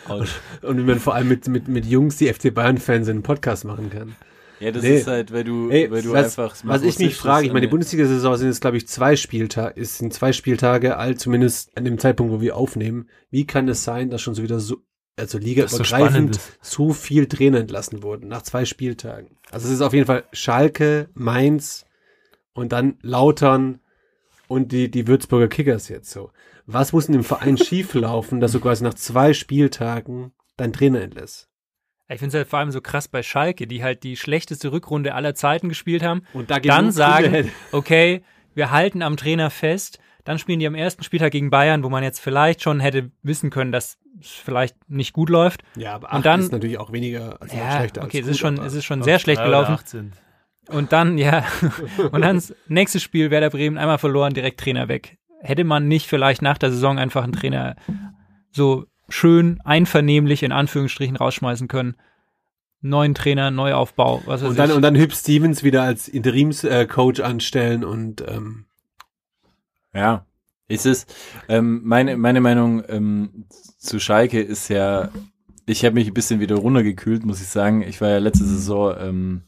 Autsch. 0.09 0.33
Und 0.63 0.79
wie 0.79 0.83
man 0.83 0.99
vor 0.99 1.15
allem 1.15 1.29
mit, 1.29 1.47
mit, 1.49 1.69
mit 1.69 1.85
Jungs, 1.87 2.17
die 2.17 2.33
FC 2.33 2.53
Bayern-Fans 2.53 3.09
einen 3.09 3.23
Podcast 3.23 3.65
machen 3.65 3.91
kann. 3.91 4.17
Ja, 4.63 4.71
das 4.71 4.83
Nee. 4.83 4.97
ist 4.99 5.07
halt, 5.09 5.33
weil 5.33 5.45
du, 5.45 5.71
Ey, 5.71 5.91
weil 5.91 6.03
du 6.03 6.13
was, 6.13 6.39
einfach. 6.39 6.57
was 6.63 6.83
ich 6.83 6.99
mich 6.99 7.17
frage, 7.17 7.47
ich 7.47 7.53
meine, 7.53 7.67
die 7.67 7.71
Bundesliga-Saison 7.71 8.37
sind 8.37 8.47
jetzt, 8.49 8.61
glaube 8.61 8.77
ich, 8.77 8.87
zwei 8.87 9.17
Spieltage, 9.17 9.79
ist 9.81 9.99
sind 9.99 10.15
zwei 10.15 10.33
Spieltage 10.33 10.97
alt, 10.97 11.19
zumindest 11.21 11.77
an 11.77 11.85
dem 11.85 11.99
Zeitpunkt, 11.99 12.33
wo 12.33 12.41
wir 12.41 12.57
aufnehmen. 12.57 13.09
Wie 13.31 13.47
kann 13.47 13.69
es 13.69 13.83
sein, 13.85 14.09
dass 14.11 14.23
schon 14.23 14.35
so 14.35 14.43
wieder 14.43 14.61
so, 14.61 14.77
also 15.17 15.25
Das 15.25 15.33
so 15.33 15.39
ligaübergreifend 15.39 15.87
spannend 16.37 16.41
so, 16.61 16.91
ist. 16.91 17.01
viel 17.03 17.27
Trainer 17.27 17.59
entlassen 17.59 18.03
wurden, 18.03 18.29
nach 18.29 18.43
zwei 18.43 18.65
Spieltagen? 18.65 19.37
Also 19.51 19.67
es 19.67 19.75
ist 19.75 19.81
auf 19.83 19.93
jeden 19.95 20.07
Fall 20.07 20.25
Schalke, 20.33 21.09
Mainz 21.15 21.85
und 22.55 22.73
dann 22.73 22.99
Lautern 23.03 23.81
und 24.49 24.71
die, 24.73 24.91
die 24.91 25.07
Würzburger 25.09 25.49
Kickers 25.49 25.89
jetzt 25.89 26.11
so. 26.11 26.31
Was 26.67 26.93
muss 26.93 27.07
in 27.07 27.15
dem 27.15 27.25
Verein 27.25 27.57
schieflaufen, 27.59 28.39
dass 28.41 28.53
du 28.53 28.61
quasi 28.61 28.85
nach 28.85 28.95
zwei 28.95 29.33
Spieltagen 29.35 30.33
deinen 30.57 30.73
Trainer 30.73 31.01
entlässt? 31.01 31.49
Ich 32.09 32.19
finde 32.19 32.29
es 32.29 32.35
halt 32.35 32.49
vor 32.49 32.59
allem 32.59 32.71
so 32.71 32.81
krass 32.81 33.09
bei 33.09 33.23
Schalke, 33.23 33.67
die 33.67 33.83
halt 33.83 34.03
die 34.03 34.17
schlechteste 34.17 34.71
Rückrunde 34.73 35.15
aller 35.15 35.35
Zeiten 35.35 35.69
gespielt 35.69 36.03
haben. 36.03 36.23
Und 36.35 36.51
da 36.51 36.59
Dann 36.61 36.93
sagen, 36.93 37.51
okay, 37.73 38.23
wir 38.55 38.71
halten 38.71 39.03
am 39.03 39.17
Trainer 39.17 39.51
fest. 39.51 39.99
Dann 40.25 40.39
spielen 40.39 40.61
die 40.61 40.67
am 40.67 40.75
ersten 40.75 41.03
Spieltag 41.03 41.33
gegen 41.33 41.51
Bayern, 41.51 41.83
wo 41.83 41.89
man 41.89 42.05
jetzt 42.05 42.21
vielleicht 42.21 42.63
schon 42.63 42.79
hätte 42.81 43.11
wissen 43.23 43.51
können, 43.51 43.73
dass 43.73 43.99
es 44.21 44.29
vielleicht 44.31 44.77
nicht 44.89 45.13
gut 45.13 45.31
läuft. 45.31 45.63
Ja, 45.75 45.95
aber 45.95 46.13
Und 46.13 46.25
dann- 46.27 46.41
ist 46.41 46.53
natürlich 46.53 46.79
auch 46.79 46.93
weniger 46.93 47.41
als 47.41 47.53
Ja, 47.53 47.79
schlechter 47.79 48.05
okay, 48.05 48.19
als 48.19 48.27
es 48.27 48.33
ist 48.33 48.39
schon, 48.39 48.59
es 48.59 48.75
ist 48.75 48.85
schon 48.85 49.03
sehr 49.03 49.19
schlecht 49.19 49.43
gelaufen. 49.43 49.79
Und 50.69 50.93
dann, 50.93 51.19
ja, 51.19 51.45
und 52.13 52.21
dann 52.21 52.37
das 52.37 52.55
nächste 52.69 53.01
Spiel, 53.01 53.31
Werder 53.31 53.51
Bremen, 53.51 53.79
einmal 53.79 53.99
verloren, 53.99 54.33
direkt 54.33 54.61
Trainer 54.61 54.87
weg. 54.89 55.19
Hätte 55.41 55.65
man 55.65 55.89
nicht 55.89 56.07
vielleicht 56.07 56.41
nach 56.41 56.57
der 56.59 56.71
Saison 56.71 56.99
einfach 57.01 57.25
einen 57.25 57.33
Trainer 57.33 57.75
so 58.53 58.85
schön 59.13 59.61
einvernehmlich 59.65 60.43
in 60.43 60.53
Anführungsstrichen 60.53 61.17
rausschmeißen 61.17 61.69
können? 61.69 61.97
Neuen 62.81 63.15
Trainer, 63.15 63.51
Neuaufbau, 63.51 64.23
was 64.27 64.43
weiß 64.43 64.51
Und 64.51 64.59
dann, 64.59 64.71
ich. 64.71 64.77
und 64.77 64.83
dann 64.83 64.97
Hüb 64.97 65.13
Stevens 65.13 65.63
wieder 65.63 65.83
als 65.83 66.09
Interimscoach 66.09 67.21
anstellen 67.23 67.85
und 67.85 68.25
ähm, 68.27 68.65
Ja, 69.95 70.27
ist 70.67 70.87
es. 70.87 71.07
Ähm, 71.49 71.83
meine, 71.85 72.17
meine 72.17 72.41
Meinung 72.41 72.83
ähm, 72.89 73.45
zu 73.79 74.01
Schalke 74.01 74.41
ist 74.41 74.69
ja, 74.69 75.11
ich 75.67 75.85
habe 75.85 75.95
mich 75.95 76.09
ein 76.09 76.15
bisschen 76.15 76.41
wieder 76.41 76.57
runtergekühlt, 76.57 77.25
muss 77.25 77.41
ich 77.41 77.49
sagen. 77.49 77.83
Ich 77.83 78.01
war 78.01 78.09
ja 78.09 78.19
letzte 78.19 78.45
Saison, 78.45 78.95
ähm, 78.99 79.43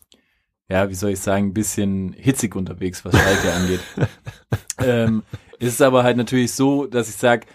ja, 0.69 0.89
wie 0.89 0.95
soll 0.95 1.11
ich 1.11 1.21
sagen, 1.21 1.49
ein 1.49 1.55
bisschen 1.55 2.13
hitzig 2.13 2.55
unterwegs, 2.55 3.05
was 3.05 3.17
Schalke 3.17 3.53
angeht. 3.53 3.81
ähm, 4.79 5.23
es 5.59 5.69
ist 5.69 5.83
aber 5.83 6.05
halt 6.05 6.17
natürlich 6.17 6.53
so, 6.53 6.87
dass 6.87 7.09
ich 7.09 7.17
sage, 7.17 7.47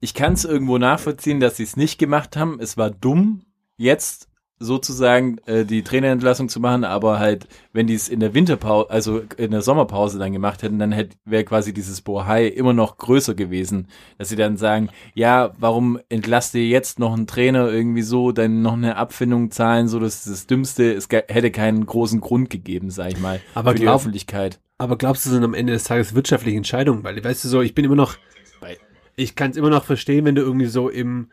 ich 0.00 0.14
kann 0.14 0.34
es 0.34 0.44
irgendwo 0.44 0.78
nachvollziehen, 0.78 1.40
dass 1.40 1.56
sie 1.56 1.62
es 1.64 1.76
nicht 1.76 1.98
gemacht 1.98 2.36
haben. 2.36 2.58
Es 2.60 2.76
war 2.76 2.90
dumm, 2.90 3.42
jetzt 3.76 4.28
sozusagen 4.58 5.36
äh, 5.44 5.66
die 5.66 5.82
Trainerentlassung 5.82 6.48
zu 6.48 6.60
machen, 6.60 6.84
aber 6.84 7.18
halt, 7.18 7.46
wenn 7.74 7.86
die 7.86 7.92
es 7.94 8.08
in 8.08 8.20
der 8.20 8.32
Winterpause, 8.32 8.90
also 8.90 9.20
in 9.36 9.50
der 9.50 9.60
Sommerpause 9.60 10.18
dann 10.18 10.32
gemacht 10.32 10.62
hätten, 10.62 10.78
dann 10.78 10.92
hätte 10.92 11.16
wäre 11.26 11.44
quasi 11.44 11.74
dieses 11.74 12.00
Bohai 12.00 12.46
immer 12.46 12.72
noch 12.72 12.96
größer 12.96 13.34
gewesen, 13.34 13.88
dass 14.16 14.30
sie 14.30 14.36
dann 14.36 14.56
sagen, 14.56 14.88
ja, 15.14 15.52
warum 15.58 15.98
entlasst 16.08 16.54
ihr 16.54 16.66
jetzt 16.66 16.98
noch 16.98 17.12
einen 17.12 17.26
Trainer 17.26 17.68
irgendwie 17.70 18.00
so, 18.00 18.32
dann 18.32 18.62
noch 18.62 18.72
eine 18.72 18.96
Abfindung 18.96 19.50
zahlen, 19.50 19.88
so 19.88 19.98
das 20.00 20.24
ist 20.24 20.30
das 20.32 20.46
Dümmste, 20.46 20.94
es 20.94 21.08
hätte 21.10 21.50
keinen 21.50 21.84
großen 21.84 22.22
Grund 22.22 22.48
gegeben, 22.48 22.90
sag 22.90 23.12
ich 23.12 23.20
mal, 23.20 23.40
Aber 23.54 23.72
für 23.72 23.76
die 23.76 23.82
glaub- 23.82 23.96
Öffentlichkeit. 23.96 24.58
aber 24.78 24.96
glaubst 24.96 25.26
du, 25.26 25.30
sind 25.30 25.44
am 25.44 25.52
Ende 25.52 25.74
des 25.74 25.84
Tages 25.84 26.14
wirtschaftliche 26.14 26.56
Entscheidungen? 26.56 27.04
Weil, 27.04 27.22
weißt 27.22 27.44
du 27.44 27.48
so, 27.48 27.60
ich 27.60 27.74
bin 27.74 27.84
immer 27.84 27.94
noch, 27.94 28.16
ich 29.16 29.34
kann 29.34 29.50
es 29.50 29.56
immer 29.56 29.70
noch 29.70 29.84
verstehen, 29.84 30.24
wenn 30.24 30.34
du 30.34 30.42
irgendwie 30.42 30.66
so 30.66 30.88
im, 30.88 31.30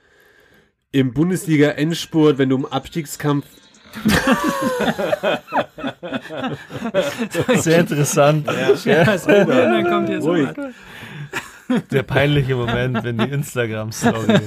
im 0.92 1.14
Bundesliga-Endspurt, 1.14 2.38
wenn 2.38 2.50
du 2.50 2.56
im 2.58 2.66
Abstiegskampf, 2.66 3.46
Sehr 7.56 7.80
interessant. 7.82 8.48
Ja, 8.48 8.76
so, 9.18 9.30
und 9.30 9.48
dann 9.50 9.86
kommt 9.88 10.10
jetzt 10.10 10.26
Ruhig. 10.26 10.50
Der 11.92 12.04
peinliche 12.04 12.56
Moment, 12.56 13.04
wenn 13.04 13.18
die 13.18 13.30
Instagram-Story 13.30 14.40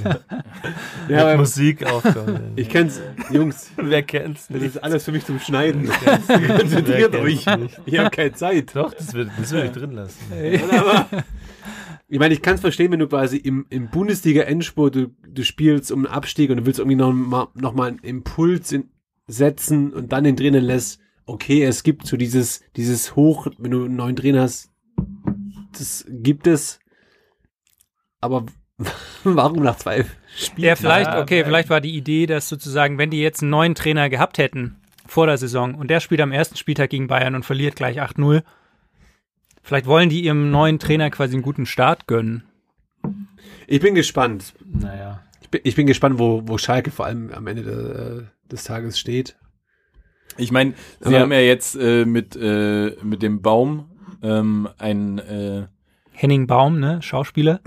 ja, 1.08 1.28
mit 1.30 1.38
Musik 1.38 1.84
aufkommt. 1.86 2.40
ich 2.56 2.68
kenn's, 2.68 3.00
Jungs, 3.30 3.70
Wer 3.76 4.02
kennt's 4.02 4.48
das 4.48 4.56
nicht? 4.60 4.66
ist 4.66 4.84
alles 4.84 5.04
für 5.04 5.12
mich 5.12 5.24
zum 5.24 5.40
Schneiden. 5.40 5.88
Konzentriert 6.58 7.14
euch. 7.16 7.46
nicht? 7.46 7.80
Ich 7.86 7.98
habe 7.98 8.10
keine 8.10 8.32
Zeit. 8.32 8.76
Doch, 8.76 8.92
das 8.92 9.14
will, 9.14 9.30
das 9.38 9.50
will 9.52 9.64
ich 9.64 9.72
drin 9.72 9.92
lassen. 9.92 10.18
Aber, 10.70 11.06
ich 12.08 12.18
meine, 12.18 12.34
ich 12.34 12.42
kann 12.42 12.54
es 12.54 12.60
verstehen, 12.60 12.92
wenn 12.92 13.00
du 13.00 13.08
quasi 13.08 13.36
im, 13.36 13.66
im 13.68 13.88
Bundesliga-Endspurt, 13.90 14.94
du, 14.94 15.14
du 15.28 15.44
spielst 15.44 15.90
um 15.90 16.06
einen 16.06 16.14
Abstieg 16.14 16.50
und 16.50 16.58
du 16.58 16.66
willst 16.66 16.78
irgendwie 16.78 16.96
noch 16.96 17.12
mal, 17.12 17.48
noch 17.54 17.74
mal 17.74 17.88
einen 17.88 17.98
Impuls 17.98 18.70
in, 18.72 18.90
setzen 19.26 19.92
und 19.92 20.12
dann 20.12 20.24
den 20.24 20.36
Trainer 20.36 20.60
lässt. 20.60 21.00
Okay, 21.24 21.64
es 21.64 21.82
gibt 21.82 22.06
so 22.06 22.16
dieses, 22.16 22.62
dieses 22.76 23.16
Hoch, 23.16 23.48
wenn 23.58 23.72
du 23.72 23.84
einen 23.84 23.96
neuen 23.96 24.14
Trainer 24.14 24.42
hast, 24.42 24.70
das 25.72 26.06
gibt 26.08 26.46
es. 26.46 26.78
Aber 28.20 28.46
warum 29.24 29.64
nach 29.64 29.76
zwei 29.76 30.06
Spielen? 30.36 30.68
Ja, 30.68 30.76
vielleicht, 30.76 31.12
okay, 31.12 31.40
ja. 31.40 31.44
vielleicht 31.44 31.70
war 31.70 31.80
die 31.80 31.96
Idee, 31.96 32.26
dass 32.26 32.48
sozusagen, 32.48 32.98
wenn 32.98 33.10
die 33.10 33.20
jetzt 33.20 33.42
einen 33.42 33.50
neuen 33.50 33.74
Trainer 33.74 34.08
gehabt 34.08 34.38
hätten 34.38 34.76
vor 35.06 35.26
der 35.26 35.38
Saison 35.38 35.74
und 35.74 35.88
der 35.88 35.98
spielt 35.98 36.20
am 36.20 36.32
ersten 36.32 36.56
Spieltag 36.56 36.90
gegen 36.90 37.08
Bayern 37.08 37.34
und 37.34 37.44
verliert 37.44 37.74
gleich 37.74 38.00
8-0, 38.00 38.42
vielleicht 39.66 39.86
wollen 39.86 40.08
die 40.08 40.22
ihrem 40.22 40.50
neuen 40.50 40.78
Trainer 40.78 41.10
quasi 41.10 41.34
einen 41.34 41.42
guten 41.42 41.66
Start 41.66 42.06
gönnen. 42.06 42.44
Ich 43.66 43.80
bin 43.80 43.94
gespannt. 43.94 44.54
Naja. 44.64 45.22
Ich 45.40 45.50
bin, 45.50 45.60
ich 45.64 45.74
bin 45.74 45.86
gespannt, 45.86 46.18
wo, 46.18 46.42
wo 46.46 46.56
Schalke 46.56 46.90
vor 46.90 47.06
allem 47.06 47.32
am 47.32 47.46
Ende 47.46 47.62
de, 47.62 48.24
des 48.50 48.64
Tages 48.64 48.98
steht. 48.98 49.36
Ich 50.38 50.52
meine, 50.52 50.74
sie 51.00 51.08
Aber- 51.08 51.20
haben 51.20 51.32
ja 51.32 51.40
jetzt 51.40 51.76
äh, 51.76 52.04
mit, 52.04 52.36
äh, 52.36 52.96
mit 53.02 53.22
dem 53.22 53.42
Baum 53.42 53.90
ähm, 54.22 54.68
ein, 54.78 55.18
äh, 55.18 55.66
Henning 56.12 56.46
Baum, 56.46 56.78
ne, 56.78 57.02
Schauspieler. 57.02 57.60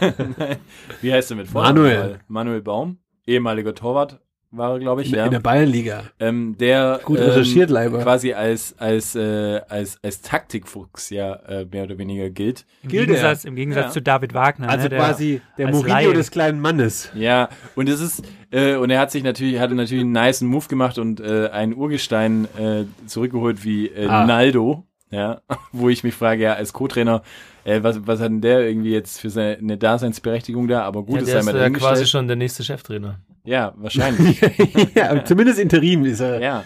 wie 1.00 1.12
heißt 1.12 1.30
er 1.30 1.36
mit 1.36 1.48
Vornamen? 1.48 1.76
Manuel. 1.82 2.20
Manuel 2.28 2.62
Baum, 2.62 2.98
ehemaliger 3.26 3.74
Torwart 3.74 4.20
war 4.50 4.72
er, 4.72 4.78
glaube 4.78 5.02
ich, 5.02 5.08
In, 5.12 5.14
ja. 5.18 5.24
in 5.26 5.30
der 5.32 5.40
Bayernliga. 5.40 6.04
ähm, 6.20 6.56
der 6.58 7.00
Gut 7.04 7.18
ähm, 7.18 7.24
recherchiert, 7.26 7.68
Leiber. 7.70 7.98
quasi 8.02 8.32
als 8.32 8.74
als 8.78 9.14
äh, 9.14 9.60
als 9.68 9.98
als 10.02 10.22
Taktikfuchs 10.22 11.10
ja 11.10 11.34
äh, 11.46 11.66
mehr 11.70 11.84
oder 11.84 11.98
weniger 11.98 12.30
gilt. 12.30 12.64
Im 12.82 12.88
Gilt 12.88 13.08
Gegensatz, 13.08 13.44
im 13.44 13.56
Gegensatz 13.56 13.86
Ja. 13.86 13.90
zu 13.90 14.02
David 14.02 14.32
Wagner. 14.34 14.68
Also 14.70 14.84
ne, 14.84 14.88
der, 14.90 14.98
quasi 15.00 15.40
der 15.58 15.68
Mourinho 15.68 15.88
Laie. 15.88 16.12
des 16.14 16.30
kleinen 16.30 16.60
Mannes. 16.60 17.10
Ja, 17.14 17.50
und 17.74 17.88
es 17.88 18.00
ist 18.00 18.22
äh, 18.50 18.76
und 18.76 18.88
er 18.90 19.00
hat 19.00 19.10
sich 19.10 19.22
natürlich 19.22 19.58
hatte 19.60 19.74
natürlich 19.74 20.02
einen 20.04 20.12
nice 20.12 20.40
Move 20.40 20.66
gemacht 20.68 20.98
und 20.98 21.20
äh, 21.20 21.48
einen 21.50 21.74
Urgestein 21.74 22.46
äh, 22.58 22.84
zurückgeholt 23.06 23.64
wie 23.64 23.88
äh, 23.88 24.06
Ah. 24.06 24.24
Naldo, 24.24 24.84
ja, 25.10 25.42
wo 25.72 25.90
ich 25.90 26.04
mich 26.04 26.14
frage, 26.14 26.44
ja, 26.44 26.54
als 26.54 26.72
Co-Trainer, 26.72 27.22
äh, 27.64 27.82
was 27.82 28.06
was 28.06 28.20
hat 28.20 28.30
denn 28.30 28.40
der 28.40 28.66
irgendwie 28.66 28.92
jetzt 28.92 29.20
für 29.20 29.28
seine 29.28 29.58
eine 29.58 29.76
Daseinsberechtigung 29.76 30.68
da, 30.68 30.82
aber 30.84 31.02
gut, 31.02 31.16
Ja, 31.26 31.38
ist 31.38 31.52
ja 31.52 31.70
quasi 31.70 32.06
schon 32.06 32.26
der 32.26 32.36
nächste 32.36 32.64
Cheftrainer. 32.64 33.18
Ja, 33.48 33.72
wahrscheinlich. 33.76 34.40
ja, 34.94 35.24
zumindest 35.24 35.58
Interim 35.58 36.04
ist 36.04 36.20
er. 36.20 36.40
ja. 36.40 36.64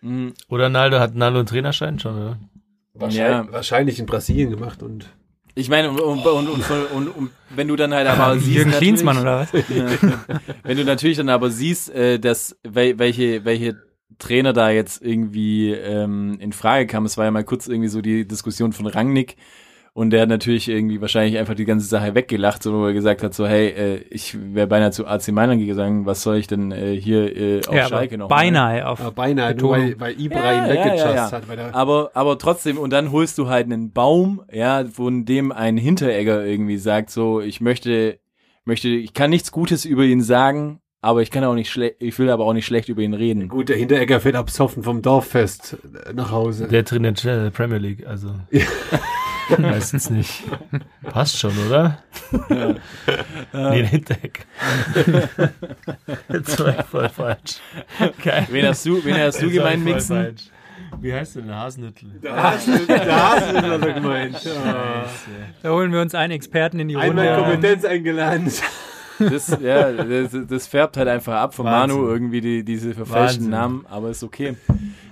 Mhm. 0.00 0.34
Oder 0.48 0.68
Naldo 0.68 0.98
hat 0.98 1.14
Naldo 1.14 1.38
einen 1.38 1.46
Trainerschein 1.46 1.98
schon, 1.98 2.16
oder? 2.16 2.38
Wahrscheinlich, 2.94 3.52
wahrscheinlich 3.52 3.98
in 4.00 4.06
Brasilien 4.06 4.50
gemacht 4.50 4.82
und 4.82 5.06
Ich 5.54 5.68
meine, 5.68 5.90
und, 5.90 6.00
und, 6.00 6.26
und, 6.26 6.48
und, 6.48 6.90
und, 6.92 7.08
und 7.08 7.30
wenn 7.54 7.68
du 7.68 7.76
dann 7.76 7.94
halt 7.94 8.08
aber 8.08 8.36
siehst, 8.38 8.56
Jürgen 8.56 8.72
Klinsmann 8.72 9.18
oder 9.18 9.40
was? 9.40 9.52
wenn 10.64 10.76
du 10.76 10.84
natürlich 10.84 11.16
dann 11.16 11.28
aber 11.28 11.50
siehst, 11.50 11.90
äh, 11.90 12.18
dass 12.18 12.56
wel, 12.64 12.98
welche 12.98 13.44
welche 13.44 13.76
Trainer 14.18 14.52
da 14.52 14.70
jetzt 14.70 15.00
irgendwie 15.00 15.70
ähm, 15.72 16.38
in 16.40 16.52
Frage 16.52 16.88
kamen, 16.88 17.06
es 17.06 17.16
war 17.16 17.26
ja 17.26 17.30
mal 17.30 17.44
kurz 17.44 17.68
irgendwie 17.68 17.88
so 17.88 18.00
die 18.00 18.26
Diskussion 18.26 18.72
von 18.72 18.86
Rangnick 18.86 19.36
und 19.98 20.10
der 20.10 20.22
hat 20.22 20.28
natürlich 20.28 20.68
irgendwie 20.68 21.00
wahrscheinlich 21.00 21.36
einfach 21.38 21.54
die 21.56 21.64
ganze 21.64 21.88
Sache 21.88 22.14
weggelacht, 22.14 22.62
so 22.62 22.72
wo 22.72 22.86
er 22.86 22.92
gesagt 22.92 23.24
hat, 23.24 23.34
so 23.34 23.48
hey, 23.48 23.66
äh, 23.70 23.96
ich 24.10 24.36
wäre 24.54 24.68
beinahe 24.68 24.92
zu 24.92 25.08
AC 25.08 25.26
Mailand 25.32 25.60
gegangen, 25.66 26.06
was 26.06 26.22
soll 26.22 26.36
ich 26.36 26.46
denn 26.46 26.70
äh, 26.70 26.94
hier 26.94 27.36
äh, 27.36 27.60
auf 27.66 27.74
Ja, 27.74 27.88
Schalke 27.88 28.16
noch? 28.16 28.28
beinahe 28.28 28.86
auf. 28.86 29.00
ja, 29.00 29.10
beinahe, 29.10 29.56
nur 29.56 29.70
weil, 29.72 29.98
weil 29.98 30.20
Ibra 30.20 30.52
ihn 30.52 30.68
weggejust 30.70 31.32
hat. 31.32 31.48
Weil 31.48 31.56
der, 31.56 31.74
Aber, 31.74 32.12
aber 32.14 32.38
trotzdem, 32.38 32.78
und 32.78 32.90
dann 32.92 33.10
holst 33.10 33.38
du 33.38 33.48
halt 33.48 33.66
einen 33.66 33.90
Baum, 33.92 34.40
ja, 34.52 34.84
von 34.84 35.24
dem 35.24 35.50
ein 35.50 35.76
Hinteregger 35.76 36.46
irgendwie 36.46 36.76
sagt, 36.78 37.10
so, 37.10 37.40
ich 37.40 37.60
möchte, 37.60 38.20
möchte, 38.64 38.88
ich 38.88 39.14
kann 39.14 39.30
nichts 39.30 39.50
Gutes 39.50 39.84
über 39.84 40.04
ihn 40.04 40.22
sagen, 40.22 40.80
aber 41.00 41.22
ich 41.22 41.32
kann 41.32 41.42
auch 41.42 41.54
nicht 41.54 41.70
schlecht, 41.70 41.96
ich 41.98 42.16
will 42.20 42.30
aber 42.30 42.44
auch 42.44 42.52
nicht 42.52 42.66
schlecht 42.66 42.88
über 42.88 43.02
ihn 43.02 43.14
reden. 43.14 43.48
gut, 43.48 43.68
der 43.68 43.76
Hinteregger 43.76 44.20
fährt 44.20 44.36
absoffen 44.36 44.84
vom 44.84 45.02
Dorffest 45.02 45.76
nach 46.14 46.30
Hause. 46.30 46.68
Der 46.68 46.84
trainiert 46.84 47.24
äh, 47.24 47.50
Premier 47.50 47.78
League, 47.78 48.06
also. 48.06 48.28
Weiß 49.56 49.92
jetzt 49.92 50.10
nicht. 50.10 50.44
Passt 51.02 51.38
schon, 51.38 51.52
oder? 51.66 51.98
nee, 53.52 53.84
Hintereck. 53.84 54.46
Jetzt 56.28 56.58
war 56.60 56.78
ich 56.78 56.84
voll 56.86 57.08
falsch. 57.08 57.60
Geil. 58.22 58.46
Wen 58.50 58.66
hast 58.66 58.84
du, 58.86 59.04
wen 59.04 59.18
hast 59.18 59.40
du 59.40 59.50
gemeint, 59.50 59.84
Mixen? 59.84 60.16
falsch. 60.16 60.42
Wie 61.00 61.12
heißt 61.12 61.36
denn 61.36 61.46
der 61.46 61.56
Hasenhüttel? 61.56 62.08
da 62.22 62.52
hast 62.52 62.66
du, 62.66 62.86
da 62.86 63.30
hast 63.30 63.52
du 63.52 63.78
das 63.78 63.94
gemeint. 63.94 64.44
Ja. 64.44 65.04
Da 65.62 65.70
holen 65.70 65.92
wir 65.92 66.00
uns 66.00 66.14
einen 66.14 66.32
Experten 66.32 66.80
in 66.80 66.88
die 66.88 66.94
Runde. 66.94 67.22
Einmal 67.22 67.52
Kompetenz 67.52 67.84
eingeladen. 67.84 68.50
Das, 69.18 69.56
ja, 69.60 69.92
das, 69.92 70.36
das 70.48 70.66
färbt 70.66 70.96
halt 70.96 71.08
einfach 71.08 71.34
ab 71.34 71.54
von 71.54 71.66
Wahnsinn. 71.66 72.00
Manu 72.00 72.10
irgendwie 72.10 72.40
die, 72.40 72.64
diese 72.64 72.94
verfälschten 72.94 73.46
Wahnsinn. 73.46 73.50
Namen, 73.50 73.86
aber 73.88 74.10
ist 74.10 74.22
okay. 74.22 74.56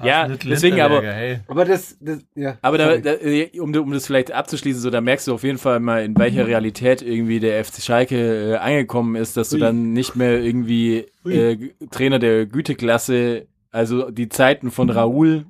Ja, 0.02 0.28
deswegen 0.28 0.80
aber, 0.80 1.02
Hey. 1.02 1.40
Aber 1.48 1.64
das, 1.64 1.96
das 2.00 2.18
ja. 2.34 2.56
Aber 2.62 2.78
da, 2.78 2.96
da, 2.98 3.12
äh, 3.14 3.58
um, 3.58 3.74
um 3.74 3.92
das 3.92 4.06
vielleicht 4.06 4.32
abzuschließen, 4.32 4.80
so 4.80 4.90
da 4.90 5.00
merkst 5.00 5.26
du 5.26 5.34
auf 5.34 5.42
jeden 5.42 5.58
Fall 5.58 5.80
mal, 5.80 6.04
in 6.04 6.16
welcher 6.18 6.46
Realität 6.46 7.02
irgendwie 7.02 7.40
der 7.40 7.64
FC 7.64 7.82
Schalke 7.82 8.52
äh, 8.52 8.56
angekommen 8.56 9.16
ist, 9.16 9.36
dass 9.36 9.50
du 9.50 9.56
Ui. 9.56 9.60
dann 9.60 9.92
nicht 9.92 10.16
mehr 10.16 10.40
irgendwie 10.40 11.06
äh, 11.24 11.56
Trainer 11.90 12.18
der 12.18 12.46
Güteklasse, 12.46 13.46
also 13.72 14.10
die 14.10 14.28
Zeiten 14.28 14.70
von 14.70 14.90
Raoul 14.90 15.46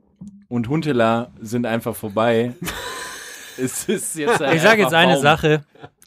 und 0.48 0.68
Huntela 0.68 1.30
sind 1.40 1.66
einfach 1.66 1.94
vorbei. 1.94 2.52
es 3.58 3.88
ist 3.88 4.16
jetzt 4.16 4.40
Ich 4.40 4.62
sage 4.62 4.82
jetzt 4.82 4.94
eine 4.94 5.14
Baum. 5.14 5.22
Sache. 5.22 5.64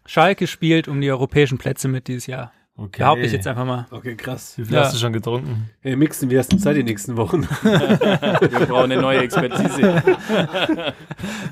Schalke 0.09 0.47
spielt 0.47 0.87
um 0.87 1.01
die 1.01 1.11
europäischen 1.11 1.59
Plätze 1.59 1.87
mit 1.87 2.07
dieses 2.07 2.25
Jahr. 2.25 2.51
Okay. 2.75 3.03
Behaupte 3.03 3.25
ich 3.25 3.31
jetzt 3.31 3.45
einfach 3.45 3.65
mal. 3.65 3.85
Okay, 3.91 4.15
krass. 4.15 4.57
Wie 4.57 4.65
viel 4.65 4.73
Ja. 4.73 4.81
hast 4.85 4.95
du 4.95 4.97
schon 4.97 5.13
getrunken? 5.13 5.69
Hey, 5.81 5.95
Mixen, 5.95 6.31
wie 6.31 6.39
hast 6.39 6.51
du 6.51 6.57
Zeit 6.57 6.77
die 6.77 6.83
nächsten 6.83 7.15
Wochen? 7.15 7.43
Wir 7.61 8.65
brauchen 8.65 8.91
eine 8.91 8.99
neue 8.99 9.19
Expertise. 9.19 10.01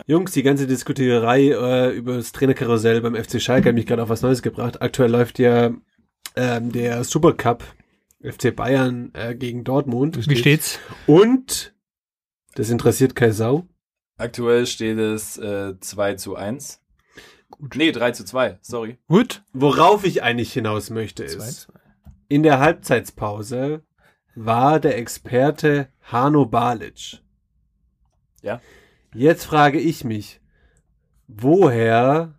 Jungs, 0.07 0.31
die 0.31 0.41
ganze 0.41 0.65
Diskutiererei 0.65 1.49
äh, 1.49 1.91
über 1.91 2.15
das 2.15 2.31
Trainerkarussell 2.31 2.99
beim 3.01 3.13
FC 3.13 3.39
Schalke 3.39 3.69
hat 3.69 3.75
mich 3.75 3.85
gerade 3.85 4.01
auf 4.01 4.09
was 4.09 4.23
Neues 4.23 4.41
gebracht. 4.41 4.81
Aktuell 4.81 5.11
läuft 5.11 5.37
ja 5.37 5.69
ähm, 6.35 6.71
der 6.71 7.03
Supercup 7.03 7.63
FC 8.23 8.55
Bayern 8.55 9.11
äh, 9.13 9.35
gegen 9.35 9.65
Dortmund. 9.65 10.27
Wie 10.27 10.35
steht's? 10.35 10.79
Und 11.05 11.75
das 12.55 12.71
interessiert 12.71 13.15
keine 13.15 13.33
Sau. 13.33 13.67
Aktuell 14.17 14.65
steht 14.65 14.97
es 14.97 15.37
äh, 15.37 15.79
2 15.79 16.15
zu 16.15 16.35
1. 16.35 16.81
Gut. 17.49 17.75
Nee, 17.75 17.91
3 17.91 18.11
zu 18.11 18.25
2, 18.25 18.59
sorry. 18.61 18.97
Gut. 19.07 19.43
Worauf 19.53 20.03
ich 20.03 20.21
eigentlich 20.23 20.53
hinaus 20.53 20.89
möchte 20.89 21.23
ist, 21.23 21.67
in 22.27 22.43
der 22.43 22.59
Halbzeitpause 22.59 23.83
war 24.35 24.79
der 24.79 24.97
Experte 24.97 25.89
Hano 26.01 26.45
Balic. 26.45 27.21
Ja. 28.41 28.61
Jetzt 29.13 29.45
frage 29.45 29.79
ich 29.79 30.03
mich, 30.03 30.41
woher 31.27 32.35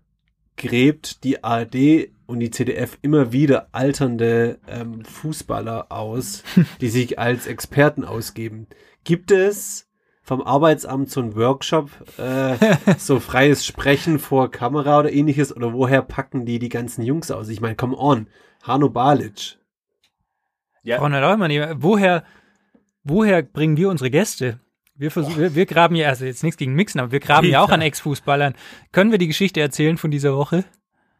gräbt 0.56 1.24
die 1.24 1.42
ARD 1.42 2.10
und 2.26 2.40
die 2.40 2.50
CDF 2.50 2.98
immer 3.02 3.32
wieder 3.32 3.68
alternde 3.72 4.58
ähm, 4.68 5.04
Fußballer 5.04 5.90
aus, 5.90 6.44
die 6.80 6.88
sich 6.88 7.18
als 7.18 7.46
Experten 7.46 8.04
ausgeben? 8.04 8.66
Gibt 9.04 9.30
es 9.30 9.87
vom 10.28 10.42
Arbeitsamt 10.42 11.10
so 11.10 11.20
einen 11.20 11.34
Workshop, 11.36 11.90
äh, 12.18 12.56
so 12.98 13.18
freies 13.18 13.64
Sprechen 13.64 14.18
vor 14.18 14.50
Kamera 14.50 15.00
oder 15.00 15.10
ähnliches? 15.10 15.56
Oder 15.56 15.72
woher 15.72 16.02
packen 16.02 16.44
die 16.44 16.58
die 16.58 16.68
ganzen 16.68 17.02
Jungs 17.02 17.30
aus? 17.30 17.48
Ich 17.48 17.62
meine, 17.62 17.76
come 17.76 17.96
on, 17.96 18.26
Hano 18.62 18.90
Balic. 18.90 19.56
Ja. 20.82 20.98
Frau 20.98 21.08
Neumann, 21.08 21.82
woher, 21.82 22.24
woher 23.04 23.42
bringen 23.42 23.78
wir 23.78 23.88
unsere 23.88 24.10
Gäste? 24.10 24.60
Wir, 24.94 25.10
versuchen, 25.10 25.38
wir, 25.38 25.54
wir 25.54 25.64
graben 25.64 25.94
ja, 25.94 26.08
also 26.10 26.26
jetzt 26.26 26.42
nichts 26.42 26.58
gegen 26.58 26.74
Mixen, 26.74 27.00
aber 27.00 27.10
wir 27.10 27.20
graben 27.20 27.46
ja 27.48 27.62
auch 27.62 27.70
an 27.70 27.80
Ex-Fußballern. 27.80 28.54
Können 28.92 29.10
wir 29.10 29.18
die 29.18 29.28
Geschichte 29.28 29.60
erzählen 29.60 29.96
von 29.96 30.10
dieser 30.10 30.36
Woche, 30.36 30.64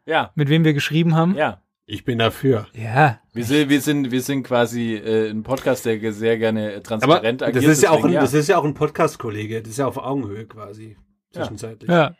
Ja, 0.04 0.32
mit 0.34 0.50
wem 0.50 0.64
wir 0.64 0.74
geschrieben 0.74 1.14
haben? 1.14 1.34
ja. 1.34 1.62
Ich 1.90 2.04
bin 2.04 2.18
dafür. 2.18 2.66
Ja. 2.74 3.18
Wir 3.32 3.46
sind, 3.46 3.70
wir 3.70 3.80
sind, 3.80 4.10
wir 4.10 4.20
sind 4.20 4.42
quasi 4.42 4.96
äh, 4.96 5.30
ein 5.30 5.42
Podcast, 5.42 5.86
der 5.86 6.12
sehr 6.12 6.36
gerne 6.36 6.72
äh, 6.72 6.74
Aber 6.74 6.82
transparent 6.82 7.40
das 7.40 7.48
agiert. 7.48 7.64
ist 7.64 7.82
ja 7.82 7.90
auch 7.90 8.04
ein, 8.04 8.12
deswegen, 8.12 8.20
das 8.20 8.34
ist 8.34 8.48
ja 8.48 8.58
auch 8.58 8.64
ein 8.64 8.74
Podcast-Kollege. 8.74 9.62
Das 9.62 9.70
ist 9.70 9.78
ja 9.78 9.86
auf 9.86 9.96
Augenhöhe 9.96 10.44
quasi. 10.44 10.98
Ja. 11.32 11.40
Zwischenzeitlich. 11.40 11.88
Ja. 11.88 12.14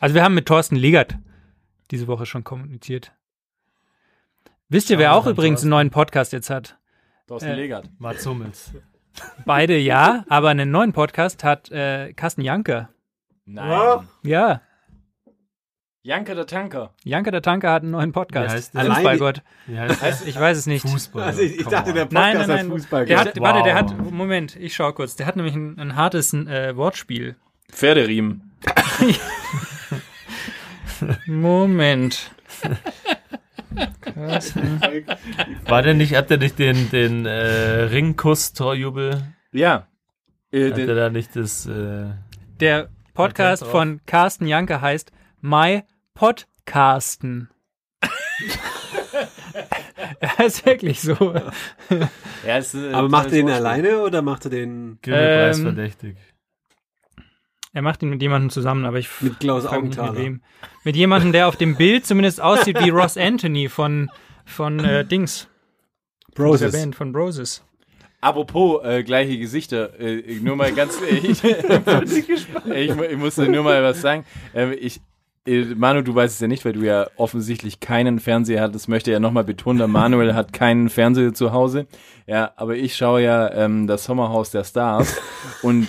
Also 0.00 0.16
wir 0.16 0.24
haben 0.24 0.34
mit 0.34 0.46
Thorsten 0.46 0.74
Legert 0.74 1.16
diese 1.92 2.08
Woche 2.08 2.26
schon 2.26 2.42
kommuniziert. 2.42 3.12
Wisst 4.68 4.90
ihr, 4.90 4.98
wer 4.98 5.14
auch 5.14 5.28
übrigens 5.28 5.60
Thorsten. 5.60 5.66
einen 5.66 5.70
neuen 5.70 5.90
Podcast 5.90 6.32
jetzt 6.32 6.50
hat? 6.50 6.76
Thorsten 7.28 7.50
äh, 7.50 7.54
Legert. 7.54 7.88
Mats 7.98 8.26
Hummels. 8.26 8.72
Beide 9.46 9.78
ja, 9.78 10.24
aber 10.28 10.48
einen 10.48 10.72
neuen 10.72 10.92
Podcast 10.92 11.44
hat 11.44 11.70
äh, 11.70 12.12
Carsten 12.14 12.40
Janker. 12.42 12.88
Nein. 13.44 14.08
Ja, 14.24 14.62
Janke 16.02 16.34
der 16.34 16.46
Tanker. 16.46 16.94
Janker 17.04 17.30
der 17.30 17.42
Tanker 17.42 17.72
hat 17.72 17.82
einen 17.82 17.90
neuen 17.90 18.12
Podcast. 18.12 18.48
Wie 18.48 18.56
heißt 18.56 18.74
der? 18.74 18.84
Fußballgott. 18.86 19.42
Wie 19.66 19.78
heißt? 19.78 20.26
Ich 20.26 20.38
weiß 20.40 20.56
es 20.56 20.66
nicht. 20.66 20.88
Fußball. 20.88 21.24
Also 21.24 21.42
ich, 21.42 21.60
ich 21.60 21.66
dachte, 21.66 21.92
der 21.92 22.06
Podcast 22.06 22.12
Nein, 22.12 22.38
nein, 22.38 22.48
nein. 22.48 22.68
Fußball 22.70 23.04
Der 23.04 23.20
hat, 23.20 23.36
Wow. 23.36 23.42
Warte, 23.42 23.62
der 23.64 23.74
hat, 23.74 24.10
Moment, 24.10 24.56
ich 24.56 24.74
schau 24.74 24.92
kurz. 24.92 25.16
Der 25.16 25.26
hat 25.26 25.36
nämlich 25.36 25.54
ein, 25.54 25.78
ein 25.78 25.96
hartes 25.96 26.32
äh, 26.32 26.74
Wortspiel. 26.74 27.36
Pferderiemen. 27.70 28.50
Moment. 31.26 32.30
War 35.66 35.82
der 35.82 35.94
nicht, 35.94 36.14
hat 36.16 36.30
der 36.30 36.38
nicht 36.38 36.58
den, 36.58 36.90
den 36.90 37.26
äh, 37.26 37.82
Ringkuss-Torjubel? 37.90 39.22
Ja. 39.52 39.86
Äh, 40.50 40.70
Hat 40.70 40.78
er 40.78 40.86
de, 40.86 40.94
da 40.94 41.10
nicht 41.10 41.36
das, 41.36 41.66
äh, 41.66 42.06
Der 42.58 42.88
Podcast 43.14 43.64
von 43.64 44.00
Carsten 44.06 44.46
Janker 44.46 44.80
heißt 44.80 45.12
My 45.40 45.82
Podcasten. 46.14 47.48
Er 50.20 50.46
ist 50.46 50.64
wirklich 50.66 51.00
so. 51.00 51.34
ja, 52.46 52.58
ist, 52.58 52.74
äh, 52.74 52.92
Aber 52.92 53.08
macht 53.08 53.26
er 53.26 53.30
den 53.32 53.50
alleine 53.50 54.00
oder 54.00 54.22
macht 54.22 54.44
er 54.46 54.50
den 54.50 54.98
Ähm, 55.06 55.62
verdächtig? 55.62 56.16
Er 57.72 57.82
macht 57.82 58.02
ihn 58.02 58.10
mit 58.10 58.20
jemandem 58.22 58.50
zusammen, 58.50 58.84
aber 58.84 58.98
ich 58.98 59.08
mit 59.20 59.40
Klaus 59.40 59.62
nicht 59.64 59.72
mit 59.72 59.78
Augenthaler? 59.78 60.16
wem. 60.18 60.42
Mit 60.84 60.96
jemandem, 60.96 61.32
der 61.32 61.48
auf 61.48 61.56
dem 61.56 61.76
Bild 61.76 62.06
zumindest 62.06 62.40
aussieht 62.40 62.78
wie 62.80 62.88
Ross 62.90 63.16
Anthony 63.16 63.68
von, 63.68 64.10
von 64.44 64.80
äh, 64.80 65.04
Dings. 65.04 65.48
Der 66.28 66.42
Broses. 66.42 66.72
Band 66.72 66.96
von 66.96 67.12
Broses. 67.12 67.64
Apropos 68.20 68.84
äh, 68.84 69.02
gleiche 69.02 69.38
Gesichter, 69.38 69.98
äh, 69.98 70.38
nur 70.40 70.56
mal 70.56 70.72
ganz, 70.72 71.00
ich, 71.10 71.42
ich, 71.44 72.94
mu- 72.94 73.02
ich 73.04 73.16
muss 73.16 73.36
nur 73.38 73.62
mal 73.62 73.82
was 73.82 74.00
sagen. 74.00 74.24
Ähm, 74.54 74.74
ich, 74.78 75.00
äh, 75.50 75.74
Manu, 75.74 76.02
du 76.02 76.14
weißt 76.14 76.34
es 76.34 76.40
ja 76.40 76.48
nicht, 76.48 76.64
weil 76.64 76.72
du 76.72 76.80
ja 76.80 77.08
offensichtlich 77.16 77.80
keinen 77.80 78.20
Fernseher 78.20 78.62
hattest. 78.62 78.88
Möchte 78.88 79.10
ja 79.10 79.20
nochmal 79.20 79.44
betonen, 79.44 79.78
der 79.78 79.88
Manuel 79.88 80.34
hat 80.34 80.52
keinen 80.52 80.88
Fernseher 80.88 81.34
zu 81.34 81.52
Hause. 81.52 81.86
Ja, 82.26 82.52
aber 82.56 82.76
ich 82.76 82.96
schaue 82.96 83.22
ja 83.22 83.52
ähm, 83.52 83.86
das 83.86 84.04
Sommerhaus 84.04 84.50
der 84.50 84.64
Stars 84.64 85.20
und 85.62 85.88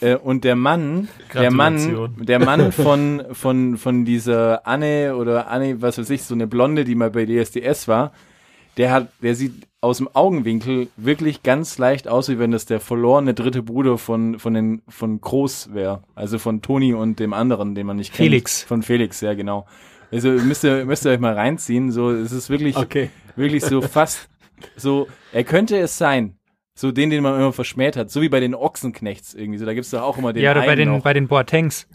äh, 0.00 0.16
und 0.16 0.44
der 0.44 0.56
Mann, 0.56 1.08
der 1.34 1.50
Mann, 1.50 2.14
der 2.20 2.38
Mann 2.38 2.72
von 2.72 3.22
von 3.32 3.76
von 3.76 4.04
dieser 4.04 4.66
Anne 4.66 5.16
oder 5.16 5.48
Anne, 5.48 5.82
was 5.82 5.98
weiß 5.98 6.10
ich, 6.10 6.22
so 6.22 6.34
eine 6.34 6.46
Blonde, 6.46 6.84
die 6.84 6.94
mal 6.94 7.10
bei 7.10 7.26
DSDS 7.26 7.88
war, 7.88 8.12
der 8.76 8.92
hat, 8.92 9.08
der 9.20 9.34
sieht 9.34 9.66
aus 9.82 9.98
dem 9.98 10.08
Augenwinkel 10.14 10.88
wirklich 10.96 11.42
ganz 11.42 11.78
leicht 11.78 12.06
aus, 12.06 12.28
wie 12.28 12.38
wenn 12.38 12.50
das 12.50 12.66
der 12.66 12.80
verlorene 12.80 13.32
dritte 13.34 13.62
Bruder 13.62 13.96
von, 13.96 14.38
von 14.38 14.52
den, 14.54 14.82
von 14.88 15.20
Groß 15.20 15.72
wäre. 15.72 16.02
Also 16.14 16.38
von 16.38 16.60
Toni 16.60 16.92
und 16.92 17.18
dem 17.18 17.32
anderen, 17.32 17.74
den 17.74 17.86
man 17.86 17.96
nicht 17.96 18.12
kennt. 18.12 18.26
Felix. 18.28 18.62
Von 18.62 18.82
Felix, 18.82 19.20
ja, 19.22 19.32
genau. 19.34 19.66
Also 20.12 20.28
müsst 20.30 20.64
ihr, 20.64 20.84
müsst 20.84 21.06
ihr 21.06 21.12
euch 21.12 21.20
mal 21.20 21.32
reinziehen. 21.34 21.92
So, 21.92 22.10
es 22.10 22.32
ist 22.32 22.50
wirklich, 22.50 22.76
Okay. 22.76 23.10
wirklich 23.36 23.64
so 23.64 23.80
fast 23.80 24.28
so, 24.76 25.08
er 25.32 25.44
könnte 25.44 25.78
es 25.78 25.96
sein. 25.96 26.36
So 26.74 26.92
den, 26.92 27.08
den 27.10 27.22
man 27.22 27.36
immer 27.36 27.52
verschmäht 27.52 27.96
hat. 27.96 28.10
So 28.10 28.20
wie 28.20 28.28
bei 28.28 28.40
den 28.40 28.54
Ochsenknechts 28.54 29.34
irgendwie. 29.34 29.58
So, 29.58 29.64
da 29.66 29.72
gibt's 29.74 29.90
doch 29.90 30.02
auch 30.02 30.18
immer 30.18 30.32
den 30.34 30.42
ja, 30.42 30.50
oder 30.52 30.62
bei 30.66 30.74
den, 30.74 30.88
noch. 30.90 31.02
bei 31.02 31.12
den 31.14 31.28
Boatengs. 31.28 31.86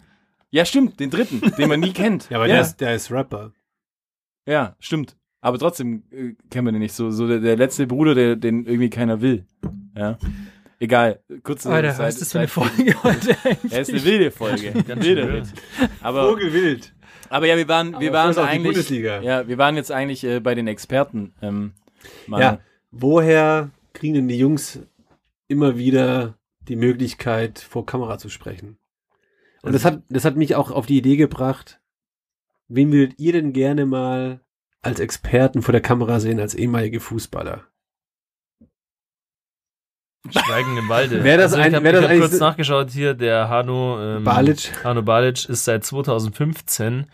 Ja, 0.50 0.64
stimmt, 0.64 0.98
den 1.00 1.10
dritten, 1.10 1.40
den 1.56 1.68
man 1.68 1.80
nie 1.80 1.92
kennt. 1.92 2.28
Ja, 2.30 2.38
aber 2.38 2.46
ja, 2.46 2.54
Der, 2.54 2.62
ist, 2.62 2.80
der 2.80 2.94
ist 2.94 3.10
Rapper. 3.12 3.52
ja, 4.46 4.74
stimmt. 4.80 5.16
Aber 5.46 5.60
trotzdem 5.60 6.02
äh, 6.10 6.34
kennen 6.50 6.66
wir 6.66 6.72
den 6.72 6.80
nicht. 6.80 6.92
So, 6.92 7.12
so 7.12 7.28
der, 7.28 7.38
der 7.38 7.56
letzte 7.56 7.86
Bruder, 7.86 8.16
der, 8.16 8.34
den 8.34 8.66
irgendwie 8.66 8.90
keiner 8.90 9.20
will. 9.20 9.46
Ja. 9.96 10.18
Egal. 10.80 11.20
Kurze 11.44 11.70
Alter, 11.70 11.96
was 12.00 12.14
ist 12.14 12.22
das 12.22 12.32
für 12.32 12.40
eine 12.40 12.48
Folge 12.48 13.00
heute 13.04 13.36
Ja, 13.70 13.78
ist 13.78 13.90
eine 13.90 14.04
wilde 14.04 14.32
Folge. 14.32 14.72
Ganz 14.72 15.04
wilde. 15.04 15.44
Aber, 16.02 16.30
Vogelwild. 16.30 16.92
aber 17.28 17.46
ja, 17.46 17.56
wir 17.56 17.68
waren, 17.68 17.92
wir 17.92 18.08
Aber 18.08 18.12
waren 18.12 18.32
die 18.32 18.40
eigentlich, 18.40 18.72
Bundesliga. 18.74 19.22
ja, 19.22 19.46
wir 19.46 19.56
waren 19.56 19.76
jetzt 19.76 19.92
eigentlich 19.92 20.24
äh, 20.24 20.40
bei 20.40 20.56
den 20.56 20.66
Experten. 20.66 21.32
Ähm. 21.40 21.74
Ja, 22.26 22.58
woher 22.90 23.70
kriegen 23.92 24.14
denn 24.14 24.26
die 24.26 24.38
Jungs 24.38 24.80
immer 25.46 25.78
wieder 25.78 26.34
die 26.66 26.74
Möglichkeit, 26.74 27.60
vor 27.60 27.86
Kamera 27.86 28.18
zu 28.18 28.30
sprechen? 28.30 28.78
Und 29.62 29.76
das 29.76 29.84
hat, 29.84 30.02
das 30.08 30.24
hat 30.24 30.34
mich 30.34 30.56
auch 30.56 30.72
auf 30.72 30.86
die 30.86 30.98
Idee 30.98 31.16
gebracht, 31.16 31.80
wen 32.66 32.90
würdet 32.90 33.20
ihr 33.20 33.32
denn 33.32 33.52
gerne 33.52 33.86
mal 33.86 34.40
als 34.82 35.00
Experten 35.00 35.62
vor 35.62 35.72
der 35.72 35.80
Kamera 35.80 36.20
sehen, 36.20 36.40
als 36.40 36.54
ehemalige 36.54 37.00
Fußballer? 37.00 37.64
Schweigen 40.30 40.76
im 40.76 40.88
Walde. 40.88 41.22
Wär 41.22 41.36
das 41.36 41.52
also 41.52 41.68
ich 41.68 41.74
habe 41.74 42.02
hab 42.08 42.18
kurz 42.18 42.38
nachgeschaut 42.40 42.90
hier, 42.90 43.14
der 43.14 43.48
Hano, 43.48 44.00
ähm, 44.00 44.24
Balic? 44.24 44.72
Hano 44.84 45.02
Balic 45.02 45.48
ist 45.48 45.64
seit 45.64 45.84
2015 45.84 47.06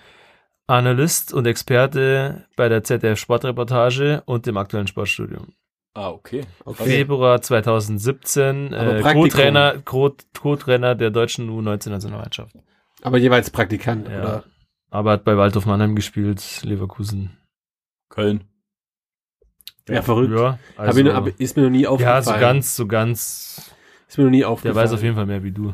Analyst 0.66 1.34
und 1.34 1.46
Experte 1.46 2.46
bei 2.56 2.68
der 2.70 2.82
ZDF 2.84 3.18
Sportreportage 3.18 4.22
und 4.24 4.46
dem 4.46 4.56
aktuellen 4.56 4.86
Sportstudium. 4.86 5.52
Ah, 5.94 6.08
okay. 6.08 6.46
Okay. 6.64 6.84
Februar 6.84 7.42
2017 7.42 8.72
Aber 8.72 8.96
äh. 8.96 9.02
Co-Trainer 9.02 9.78
Co- 9.84 10.16
Co-Trainer 10.38 10.94
der 10.94 11.10
deutschen 11.10 11.50
U19-Nationalmannschaft. 11.50 12.56
Aber 13.02 13.18
jeweils 13.18 13.50
Praktikant, 13.50 14.08
Ja. 14.08 14.20
oder? 14.22 14.44
Aber 14.90 15.10
hat 15.12 15.24
bei 15.24 15.36
Waldhof 15.36 15.66
Mannheim 15.66 15.94
gespielt, 15.94 16.62
Leverkusen. 16.62 17.36
Köln. 18.12 18.44
Ja, 19.88 20.02
verrückt. 20.02 20.32
Ja, 20.32 20.58
Hab 20.76 20.86
also, 20.86 21.00
ich 21.00 21.06
noch, 21.06 21.14
aber 21.14 21.30
ist 21.38 21.56
mir 21.56 21.64
noch 21.64 21.70
nie 21.70 21.86
aufgefallen. 21.88 22.16
ja, 22.16 22.22
so 22.22 22.38
ganz, 22.38 22.76
so 22.76 22.86
ganz. 22.86 23.72
Ist 24.06 24.18
mir 24.18 24.24
noch 24.24 24.30
nie 24.30 24.38
Der 24.40 24.48
aufgefallen. 24.50 24.76
weiß 24.76 24.92
auf 24.92 25.02
jeden 25.02 25.16
Fall 25.16 25.26
mehr 25.26 25.42
wie 25.42 25.50
du, 25.50 25.72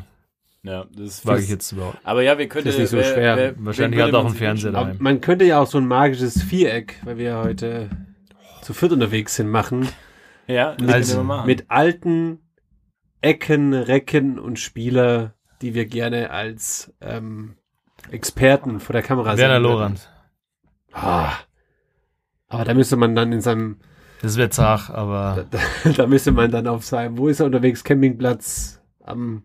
Ja, 0.63 0.85
das 0.91 1.05
ist 1.09 1.25
wage 1.27 1.41
ich 1.43 1.49
jetzt 1.49 1.71
überhaupt. 1.73 1.97
Aber 2.03 2.23
ja, 2.23 2.37
wir 2.37 2.47
könnten. 2.47 2.69
Das 2.69 2.75
ist 2.75 2.91
nicht 2.93 3.05
so 3.05 3.13
schwer. 3.13 3.53
Wahrscheinlich 3.57 4.01
hat 4.01 4.11
er 4.13 4.19
auch 4.19 4.25
einen 4.25 4.33
Fernseher 4.35 4.73
Aber 4.73 4.85
daheim. 4.87 4.97
man 4.99 5.21
könnte 5.21 5.45
ja 5.45 5.59
auch 5.59 5.67
so 5.67 5.77
ein 5.77 5.85
magisches 5.87 6.41
Viereck, 6.41 6.95
weil 7.03 7.17
wir 7.17 7.25
ja 7.25 7.43
heute 7.43 7.89
zu 8.63 8.73
viert 8.73 8.93
unterwegs 8.93 9.35
sind, 9.35 9.49
machen. 9.49 9.87
Ja, 10.47 10.75
das 10.75 10.89
Also, 10.93 11.15
können 11.17 11.27
wir 11.27 11.35
machen. 11.35 11.47
Mit 11.47 11.65
alten 11.69 12.39
Ecken, 13.21 13.73
Recken 13.73 14.39
und 14.39 14.57
Spieler, 14.59 15.35
die 15.61 15.73
wir 15.75 15.85
gerne 15.85 16.31
als 16.31 16.93
ähm, 17.01 17.55
Experten 18.09 18.79
vor 18.79 18.93
der 18.93 19.03
Kamera 19.03 19.31
sehen. 19.35 19.41
Werner. 19.41 19.59
Lorand. 19.59 20.09
Ah. 20.93 21.33
Aber 22.49 22.65
da 22.65 22.73
müsste 22.73 22.97
man 22.97 23.15
dann 23.15 23.31
in 23.31 23.41
seinem, 23.41 23.77
Das 24.21 24.37
wird 24.37 24.53
zart, 24.53 24.89
aber 24.89 25.45
da, 25.51 25.91
da 25.91 26.07
müsste 26.07 26.31
man 26.31 26.51
dann 26.51 26.67
auf 26.67 26.83
seinem, 26.83 27.17
wo 27.17 27.27
ist 27.27 27.39
er 27.39 27.45
unterwegs? 27.45 27.83
Campingplatz 27.83 28.81
am 29.03 29.43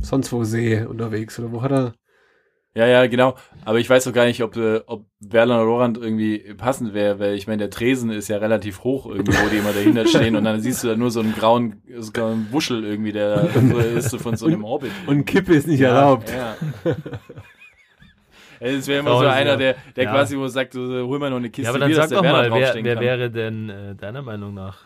sonst 0.00 0.32
wo 0.32 0.44
See 0.44 0.84
unterwegs 0.84 1.38
oder 1.38 1.52
wo 1.52 1.62
hat 1.62 1.72
er? 1.72 1.94
Ja, 2.74 2.86
ja, 2.86 3.06
genau. 3.06 3.36
Aber 3.64 3.78
ich 3.78 3.88
weiß 3.88 4.04
doch 4.04 4.12
gar 4.12 4.26
nicht, 4.26 4.42
ob, 4.42 4.54
äh, 4.56 4.82
ob 4.86 5.06
Werner 5.18 5.64
Lorand 5.64 5.96
irgendwie 5.96 6.54
passend 6.58 6.92
wäre, 6.92 7.18
weil 7.18 7.34
ich 7.34 7.46
meine, 7.46 7.60
der 7.60 7.70
Tresen 7.70 8.10
ist 8.10 8.28
ja 8.28 8.36
relativ 8.36 8.84
hoch 8.84 9.06
irgendwie, 9.06 9.32
wo 9.32 9.48
die 9.48 9.56
immer 9.56 9.72
dahinter 9.72 10.06
stehen 10.06 10.36
und 10.36 10.44
dann 10.44 10.60
siehst 10.60 10.84
du 10.84 10.88
da 10.88 10.96
nur 10.96 11.10
so 11.10 11.20
einen 11.20 11.34
grauen, 11.34 11.80
so 11.88 11.94
einen 11.94 12.12
grauen 12.12 12.46
Wuschel 12.50 12.84
irgendwie, 12.84 13.12
der 13.12 13.44
da 13.44 13.80
ist 13.96 14.10
so 14.10 14.18
von 14.18 14.36
so 14.36 14.46
einem 14.46 14.66
Hobbit. 14.66 14.90
Und 15.06 15.24
Kippe 15.24 15.54
ist 15.54 15.66
nicht 15.66 15.80
erlaubt. 15.80 16.30
Ja. 16.30 16.56
Es 18.60 18.86
wäre 18.86 19.00
immer 19.00 19.18
so 19.18 19.26
einer, 19.26 19.56
der, 19.56 19.76
der 19.96 20.04
ja. 20.04 20.10
quasi, 20.12 20.36
wo 20.38 20.46
sagt, 20.48 20.72
so, 20.72 20.80
hol 20.82 21.18
mal 21.18 21.30
noch 21.30 21.36
eine 21.38 21.50
Kiste 21.50 21.62
ja, 21.64 21.70
aber 21.70 21.78
dann 21.78 21.88
Bier, 21.88 21.96
sag 21.96 22.10
doch 22.10 22.22
Werner 22.22 22.48
mal, 22.50 22.60
wer, 22.60 22.74
wer 22.84 23.00
wäre 23.00 23.30
denn 23.30 23.68
äh, 23.70 23.94
deiner 23.94 24.22
Meinung 24.22 24.54
nach? 24.54 24.78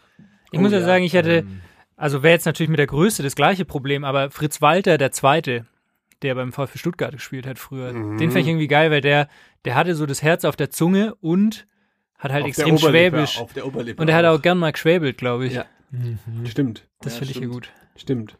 Ich 0.52 0.58
Oh 0.58 0.62
muss 0.62 0.72
ja, 0.72 0.78
ja, 0.80 0.84
sagen, 0.84 1.04
ich 1.04 1.12
hätte, 1.14 1.38
Ähm, 1.38 1.60
also 1.96 2.22
wäre 2.22 2.32
jetzt 2.34 2.46
natürlich 2.46 2.70
mit 2.70 2.78
der 2.78 2.86
Größe 2.86 3.22
das 3.22 3.36
gleiche 3.36 3.64
Problem, 3.64 4.04
aber 4.04 4.30
Fritz 4.30 4.60
Walter, 4.62 4.98
der 4.98 5.12
Zweite, 5.12 5.66
der 6.22 6.34
beim 6.34 6.52
VfB 6.52 6.78
Stuttgart 6.78 7.12
gespielt 7.12 7.46
hat 7.46 7.58
früher, 7.58 7.92
Mhm. 7.92 8.18
den 8.18 8.30
fand 8.30 8.42
ich 8.42 8.48
irgendwie 8.48 8.68
geil, 8.68 8.90
weil 8.90 9.00
der, 9.00 9.28
der 9.64 9.74
hatte 9.74 9.94
so 9.94 10.06
das 10.06 10.22
Herz 10.22 10.44
auf 10.44 10.56
der 10.56 10.70
Zunge 10.70 11.14
und 11.20 11.66
hat 12.18 12.32
halt 12.32 12.42
Auf 12.42 12.48
extrem 12.48 12.76
schwäbisch. 12.78 13.38
Auf 13.38 13.52
der 13.52 13.66
Oberlippe 13.66 14.00
Und 14.02 14.08
er 14.08 14.16
hat 14.16 14.24
auch 14.26 14.42
gern 14.42 14.58
mal 14.58 14.72
geschwäbelt, 14.72 15.16
glaube 15.18 15.46
ich. 15.46 15.54
Ja. 15.54 15.64
mhm. 15.90 16.18
Stimmt, 16.46 16.86
Das 17.00 17.14
Ja, 17.14 17.18
finde 17.20 17.30
ich 17.32 17.36
ja 17.36 17.40
stimmt. 17.42 17.52
gut. 17.54 17.70
stimmt. 17.96 18.36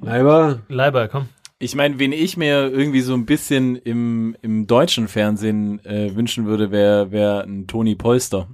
Leiber, 0.00 0.60
Leiber, 0.68 1.08
komm. 1.08 1.28
Ich 1.58 1.74
meine, 1.74 1.98
wen 1.98 2.12
ich 2.12 2.36
mir 2.36 2.70
irgendwie 2.70 3.00
so 3.00 3.14
ein 3.14 3.26
bisschen 3.26 3.76
im, 3.76 4.36
im 4.42 4.66
deutschen 4.66 5.08
Fernsehen 5.08 5.84
äh, 5.84 6.14
wünschen 6.14 6.46
würde, 6.46 6.70
wäre 6.70 7.10
wär 7.12 7.44
ein 7.44 7.66
Toni 7.66 7.94
Polster. 7.94 8.48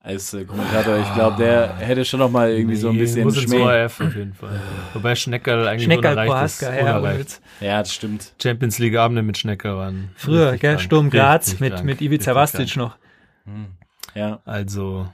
Als 0.00 0.34
äh, 0.34 0.44
Kommentator. 0.44 0.98
Ich 0.98 1.14
glaube, 1.14 1.36
der 1.42 1.76
hätte 1.76 2.04
schon 2.04 2.20
noch 2.20 2.30
mal 2.30 2.50
irgendwie 2.50 2.76
so 2.76 2.88
ein 2.90 2.94
Nee, 2.96 3.00
bisschen 3.00 3.24
Muss 3.24 3.40
Schmäh. 3.40 3.62
ORF 3.62 4.00
auf 4.02 4.14
jeden 4.14 4.34
Fall. 4.34 4.60
Wobei 4.92 5.14
Schneckerl 5.14 5.66
eigentlich 5.66 5.84
Schneckerl, 5.84 6.12
unerreicht 6.18 6.60
ja, 6.60 6.80
unerreicht. 6.80 7.40
Ja, 7.60 7.78
das 7.78 7.94
stimmt. 7.94 8.34
Champions 8.42 8.78
League 8.78 8.96
Abende 8.96 9.22
mit 9.22 9.38
Schneckerl 9.38 9.76
waren. 9.76 10.10
Früher, 10.14 10.48
richtig 10.52 10.60
gell. 10.60 10.78
Sturm 10.78 11.08
Graz 11.08 11.46
Richtig 11.46 11.60
mit, 11.60 11.72
krank. 11.72 11.84
mit 11.86 12.00
Ivica 12.02 12.34
Vastic 12.34 12.76
noch. 12.76 12.98
Hm. 13.44 13.68
Ja. 14.14 14.42
Also, 14.44 15.08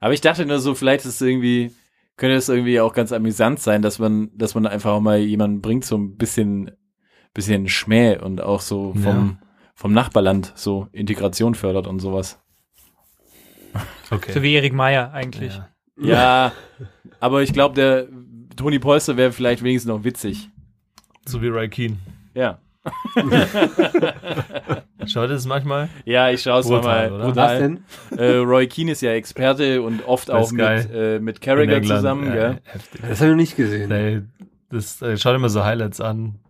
Aber 0.00 0.14
ich 0.14 0.22
dachte 0.22 0.46
nur 0.46 0.60
so, 0.60 0.74
vielleicht 0.74 1.04
ist 1.04 1.16
es 1.16 1.20
irgendwie, 1.20 1.72
könnte 2.16 2.36
es 2.36 2.48
irgendwie 2.48 2.80
auch 2.80 2.92
ganz 2.92 3.12
amüsant 3.12 3.60
sein, 3.60 3.82
dass 3.82 3.98
man, 3.98 4.30
dass 4.34 4.54
man 4.54 4.66
einfach 4.66 4.92
auch 4.92 5.00
mal 5.00 5.18
jemanden 5.18 5.60
bringt, 5.60 5.84
so 5.84 5.96
ein 5.96 6.16
bisschen, 6.16 6.70
bisschen 7.34 7.68
Schmäh 7.68 8.18
und 8.18 8.40
auch 8.40 8.60
so 8.60 8.94
vom, 8.94 9.38
vom 9.74 9.92
Nachbarland 9.92 10.52
so 10.56 10.88
Integration 10.92 11.54
fördert 11.54 11.86
und 11.86 12.00
sowas. 12.00 12.40
okay. 14.10 14.32
So 14.32 14.42
wie 14.42 14.54
Erik 14.54 14.72
Meyer 14.72 15.12
eigentlich. 15.12 15.54
ja. 15.54 15.68
Ja, 15.98 16.52
aber 17.20 17.42
ich 17.42 17.52
glaube, 17.52 17.74
der 17.74 18.08
Toni 18.56 18.78
Polster 18.78 19.16
wäre 19.16 19.32
vielleicht 19.32 19.62
wenigstens 19.62 19.88
noch 19.88 20.04
witzig. 20.04 20.50
So 21.26 21.40
wie 21.42 21.48
Ray 21.48 21.68
Keane. 21.68 21.96
Ja. 22.34 22.58
Schaut 25.06 25.30
es 25.30 25.46
manchmal? 25.46 25.88
Ja, 26.04 26.30
ich 26.30 26.42
schaue 26.42 26.60
es 26.60 26.68
mal. 26.68 26.78
Brutal, 26.80 27.10
mal. 27.10 27.16
oder? 27.16 27.24
was 27.24 27.32
Brutal. 27.34 27.58
denn? 27.60 27.84
Äh, 28.18 28.36
Roy 28.38 28.66
Keane 28.66 28.92
ist 28.92 29.02
ja 29.02 29.12
Experte 29.12 29.82
und 29.82 30.06
oft 30.06 30.30
auch 30.30 30.50
mit, 30.52 30.90
äh, 30.92 31.18
mit 31.20 31.40
Carragher 31.40 31.82
zusammen, 31.82 32.26
Ja, 32.26 32.32
gell? 32.34 32.60
heftig. 32.64 33.00
Das 33.02 33.20
habe 33.20 33.26
ich 33.26 33.30
noch 33.30 33.36
nicht 33.36 33.56
gesehen. 33.56 33.88
Nee, 33.88 34.22
das 34.70 35.00
äh, 35.02 35.16
schaut 35.16 35.34
immer 35.36 35.48
so 35.48 35.64
Highlights 35.64 36.00
an. 36.00 36.40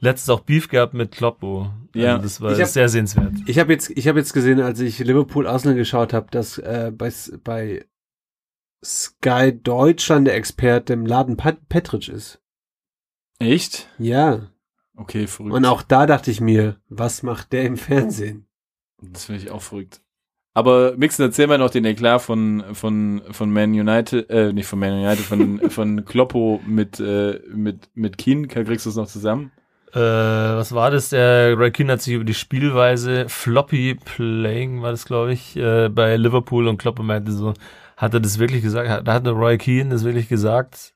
Letztes 0.00 0.30
auch 0.30 0.40
Beef 0.40 0.68
gehabt 0.68 0.94
mit 0.94 1.12
Kloppo. 1.12 1.70
Ja. 1.94 2.12
Also 2.14 2.22
das 2.22 2.40
war 2.40 2.52
Ich 2.52 2.60
hab- 2.60 2.66
sehr 2.68 2.88
sehenswert. 2.88 3.32
Ich 3.46 3.58
habe 3.58 3.72
jetzt, 3.72 3.90
ich 3.90 4.08
habe 4.08 4.18
jetzt 4.18 4.32
gesehen, 4.32 4.60
als 4.60 4.80
ich 4.80 4.98
Liverpool 4.98 5.46
Arsenal 5.46 5.76
geschaut 5.76 6.12
habe, 6.12 6.26
dass 6.30 6.58
äh, 6.58 6.90
bei, 6.92 7.12
bei 7.44 7.84
Sky 8.84 9.52
Deutschland 9.62 10.26
der 10.26 10.34
Experte 10.34 10.94
im 10.94 11.06
Laden 11.06 11.36
Pat 11.36 11.68
Petric 11.68 12.08
ist. 12.08 12.40
Echt? 13.38 13.88
Ja. 13.98 14.48
Okay, 14.96 15.26
verrückt. 15.26 15.54
Und 15.54 15.64
auch 15.64 15.82
da 15.82 16.06
dachte 16.06 16.30
ich 16.30 16.40
mir, 16.40 16.76
was 16.88 17.22
macht 17.22 17.52
der 17.52 17.64
im 17.64 17.76
Fernsehen? 17.76 18.46
Das 19.00 19.24
finde 19.24 19.42
ich 19.42 19.50
auch 19.50 19.62
verrückt. 19.62 20.00
Aber 20.54 20.94
Mixen, 20.98 21.24
erzähl 21.24 21.46
mal 21.46 21.56
noch 21.58 21.70
den 21.70 21.86
Eklat 21.86 22.20
von, 22.20 22.62
von, 22.74 23.22
von 23.30 23.50
Man 23.50 23.70
United, 23.72 24.28
äh, 24.28 24.52
nicht 24.52 24.66
von 24.66 24.78
Man 24.78 24.92
United, 24.92 25.24
von, 25.24 25.60
von 25.70 26.04
Kloppo 26.04 26.60
mit, 26.66 27.00
äh, 27.00 27.40
mit, 27.54 27.88
mit 27.94 28.18
Keane. 28.18 28.46
Kriegst 28.48 28.84
du 28.84 28.90
es 28.90 28.96
noch 28.96 29.06
zusammen? 29.08 29.50
Äh, 29.94 29.98
was 29.98 30.74
war 30.74 30.90
das? 30.90 31.08
Der 31.08 31.58
Ray 31.58 31.70
Keane 31.70 31.92
hat 31.92 32.02
sich 32.02 32.14
über 32.14 32.24
die 32.24 32.34
Spielweise 32.34 33.28
Floppy 33.28 33.94
Playing, 33.94 34.82
war 34.82 34.90
das 34.90 35.06
glaube 35.06 35.32
ich, 35.32 35.56
äh, 35.56 35.88
bei 35.88 36.16
Liverpool 36.16 36.68
und 36.68 36.76
Kloppo 36.78 37.02
meinte 37.02 37.32
so, 37.32 37.54
hat 37.96 38.12
er 38.14 38.20
das 38.20 38.38
wirklich 38.38 38.62
gesagt? 38.62 38.88
Hat- 38.90 39.08
Da 39.08 39.14
hat 39.14 39.26
der 39.26 39.32
Roy 39.32 39.56
Keane 39.58 39.90
das 39.90 40.04
wirklich 40.04 40.28
gesagt? 40.28 40.94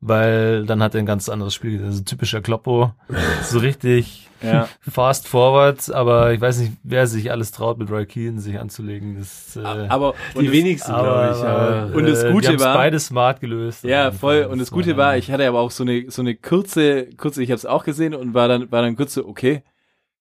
Weil 0.00 0.66
dann 0.66 0.82
hat 0.82 0.94
er 0.94 1.00
ein 1.00 1.06
ganz 1.06 1.28
anderes 1.28 1.54
Spiel 1.54 1.72
gesehen. 1.72 1.86
Also 1.86 2.02
typischer 2.04 2.40
Kloppo. 2.42 2.92
so 3.42 3.58
richtig 3.58 4.28
Ja. 4.42 4.68
fast 4.80 5.26
forward, 5.26 5.90
aber 5.90 6.32
ich 6.34 6.40
weiß 6.40 6.58
nicht, 6.58 6.72
wer 6.82 7.06
sich 7.06 7.30
alles 7.30 7.50
traut, 7.50 7.78
mit 7.78 7.90
Roy 7.90 8.04
Keane 8.04 8.38
sich 8.38 8.58
anzulegen. 8.60 9.18
Das, 9.18 9.56
äh, 9.56 9.60
aber, 9.64 10.14
und 10.34 10.44
Die 10.44 10.52
wenigsten, 10.52 10.92
glaube 10.92 11.30
ich. 11.34 11.42
Aber, 11.42 11.94
Und 11.96 12.06
das 12.06 12.22
äh, 12.24 12.30
Gute 12.32 12.52
die 12.52 12.60
war- 12.60 12.74
beide 12.76 13.00
smart 13.00 13.40
gelöst. 13.40 13.84
Ja, 13.84 14.12
voll. 14.12 14.44
Und 14.44 14.58
das 14.58 14.70
Gute 14.70 14.96
war, 14.98 15.16
ich 15.16 15.30
hatte 15.32 15.48
aber 15.48 15.60
auch 15.60 15.70
so 15.70 15.82
eine, 15.82 16.10
so 16.10 16.20
eine 16.20 16.34
kurze, 16.36 17.06
kurze, 17.16 17.42
ich 17.42 17.50
habe 17.50 17.56
es 17.56 17.64
auch 17.66 17.84
gesehen 17.84 18.14
und 18.14 18.34
war 18.34 18.48
dann, 18.48 18.70
war 18.70 18.82
dann 18.82 18.94
kurz 18.96 19.14
so, 19.14 19.26
okay, 19.26 19.62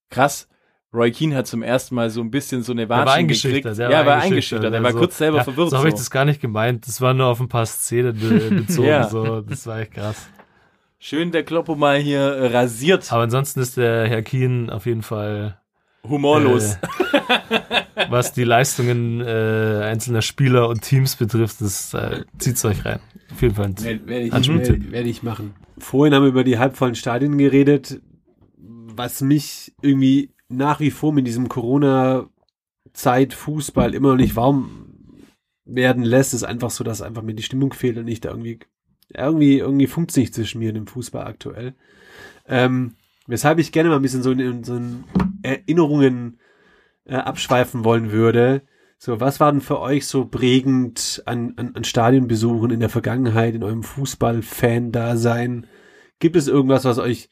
krass. 0.09 0.47
Roy 0.95 1.11
Keane 1.11 1.35
hat 1.35 1.45
zum 1.47 1.61
ersten 1.61 1.95
Mal 1.95 2.09
so 2.09 2.21
ein 2.21 2.31
bisschen 2.31 2.63
so 2.63 2.71
eine 2.71 2.81
Der 2.81 2.89
war 2.89 3.05
Watschen 3.05 3.19
eingeschüchtert. 3.19 3.75
gekriegt. 3.75 3.91
Ja, 3.91 3.99
war 3.99 4.05
war 4.05 4.21
eingeschüchtert. 4.21 4.73
Er 4.73 4.81
war 4.81 4.87
Also, 4.87 4.99
kurz 4.99 5.17
selber 5.17 5.37
ja, 5.37 5.43
verwirrt. 5.43 5.69
So 5.71 5.77
habe 5.77 5.87
ich 5.89 5.93
so. 5.95 5.99
das 5.99 6.09
gar 6.09 6.25
nicht 6.25 6.41
gemeint. 6.41 6.87
Das 6.87 7.01
war 7.01 7.13
nur 7.13 7.27
auf 7.27 7.39
ein 7.39 7.49
paar 7.49 7.65
Szenen 7.65 8.17
be 8.17 8.55
bezogen. 8.65 8.87
Ja. 8.87 9.09
so. 9.09 9.41
Das 9.41 9.67
war 9.67 9.79
echt 9.79 9.93
krass. 9.93 10.27
Schön 10.97 11.31
der 11.31 11.43
Kloppo 11.43 11.75
mal 11.75 11.97
hier 11.99 12.19
äh, 12.21 12.47
rasiert. 12.47 13.11
Aber 13.11 13.23
ansonsten 13.23 13.59
ist 13.59 13.77
der 13.77 14.07
Herr 14.07 14.21
Keen 14.21 14.69
auf 14.69 14.85
jeden 14.85 15.03
Fall 15.03 15.59
Humorlos. 16.07 16.75
Äh, 16.75 18.05
was 18.09 18.33
die 18.33 18.43
Leistungen 18.43 19.21
äh, 19.21 19.81
einzelner 19.83 20.21
Spieler 20.21 20.69
und 20.69 20.81
Teams 20.81 21.15
betrifft, 21.15 21.61
das 21.61 21.93
äh, 21.93 22.23
zieht's 22.37 22.63
euch 22.65 22.85
rein. 22.85 22.99
Auf 23.31 23.41
jeden 23.41 23.55
Fall. 23.55 23.73
Werde 23.81 24.07
werd 24.07 24.23
ich, 24.25 24.47
werd, 24.49 24.91
werd 24.91 25.07
ich 25.07 25.23
machen. 25.23 25.53
Vorhin 25.77 26.13
haben 26.13 26.23
wir 26.23 26.29
über 26.29 26.43
die 26.43 26.57
halbvollen 26.57 26.95
Stadien 26.95 27.37
geredet. 27.37 27.99
Was 28.57 29.21
mich 29.21 29.73
irgendwie 29.81 30.29
nach 30.49 30.79
wie 30.79 30.91
vor 30.91 31.13
mit 31.13 31.27
diesem 31.27 31.49
Corona-Zeit 31.49 33.33
Fußball 33.33 33.93
immer 33.93 34.09
noch 34.09 34.17
nicht 34.17 34.35
warm 34.35 34.85
werden 35.65 36.03
lässt, 36.03 36.33
ist 36.33 36.43
einfach 36.43 36.69
so, 36.69 36.83
dass 36.83 37.01
einfach 37.01 37.23
mir 37.23 37.33
die 37.33 37.43
Stimmung 37.43 37.73
fehlt 37.73 37.97
und 37.97 38.07
ich 38.07 38.21
da 38.21 38.29
irgendwie, 38.29 38.59
irgendwie, 39.09 39.57
irgendwie 39.57 39.87
funkt 39.87 40.11
es 40.11 40.17
nicht 40.17 40.33
zwischen 40.33 40.59
mir 40.59 40.69
und 40.69 40.75
dem 40.75 40.87
Fußball 40.87 41.25
aktuell. 41.25 41.75
Ähm, 42.47 42.95
weshalb 43.27 43.59
ich 43.59 43.71
gerne 43.71 43.89
mal 43.89 43.95
ein 43.95 44.01
bisschen 44.01 44.23
so 44.23 44.31
in, 44.31 44.39
in 44.39 44.63
so 44.63 44.75
in 44.75 45.03
Erinnerungen 45.41 46.39
äh, 47.05 47.15
abschweifen 47.15 47.83
wollen 47.83 48.11
würde. 48.11 48.61
So, 48.97 49.19
was 49.19 49.39
war 49.39 49.51
denn 49.51 49.61
für 49.61 49.79
euch 49.79 50.07
so 50.07 50.25
prägend 50.25 51.21
an, 51.25 51.53
an, 51.57 51.75
an 51.75 51.83
Stadionbesuchen 51.83 52.71
in 52.71 52.79
der 52.79 52.89
Vergangenheit, 52.89 53.55
in 53.55 53.63
eurem 53.63 53.83
Fußball-Fan-Dasein? 53.83 55.67
Gibt 56.19 56.35
es 56.35 56.47
irgendwas, 56.47 56.85
was 56.85 56.97
euch, 56.97 57.29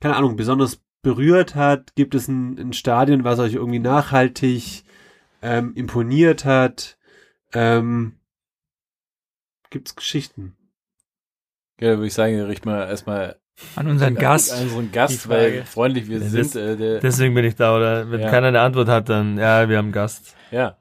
keine 0.00 0.16
Ahnung, 0.16 0.36
besonders 0.36 0.82
berührt 1.06 1.54
hat? 1.54 1.94
Gibt 1.94 2.16
es 2.16 2.26
ein, 2.26 2.58
ein 2.58 2.72
Stadion, 2.72 3.22
was 3.22 3.38
euch 3.38 3.54
irgendwie 3.54 3.78
nachhaltig 3.78 4.82
ähm, 5.40 5.72
imponiert 5.76 6.44
hat? 6.44 6.98
Ähm, 7.52 8.16
Gibt 9.70 9.86
es 9.88 9.94
Geschichten? 9.94 10.56
Ja, 11.80 11.90
da 11.90 11.96
würde 11.98 12.08
ich 12.08 12.14
sagen, 12.14 12.40
richt 12.40 12.66
mal 12.66 12.88
erstmal 12.88 13.36
An 13.76 13.86
unseren 13.86 14.16
Gast. 14.16 14.52
an 14.52 14.64
unseren 14.64 14.90
Gast, 14.90 15.28
weil 15.28 15.64
freundlich 15.64 16.08
wir 16.08 16.18
Ja, 16.18 16.28
sind. 16.28 16.40
das- 16.40 16.56
äh, 16.56 16.76
der, 16.76 17.00
Deswegen 17.00 17.34
bin 17.34 17.44
ich 17.44 17.54
da, 17.54 17.76
oder? 17.76 18.10
Wenn 18.10 18.22
Ja. 18.22 18.30
keiner 18.30 18.48
eine 18.48 18.60
Antwort 18.60 18.88
hat, 18.88 19.08
dann, 19.08 19.38
ja, 19.38 19.68
wir 19.68 19.78
haben 19.78 19.86
einen 19.86 19.92
Gast. 19.92 20.34
ja. 20.50 20.76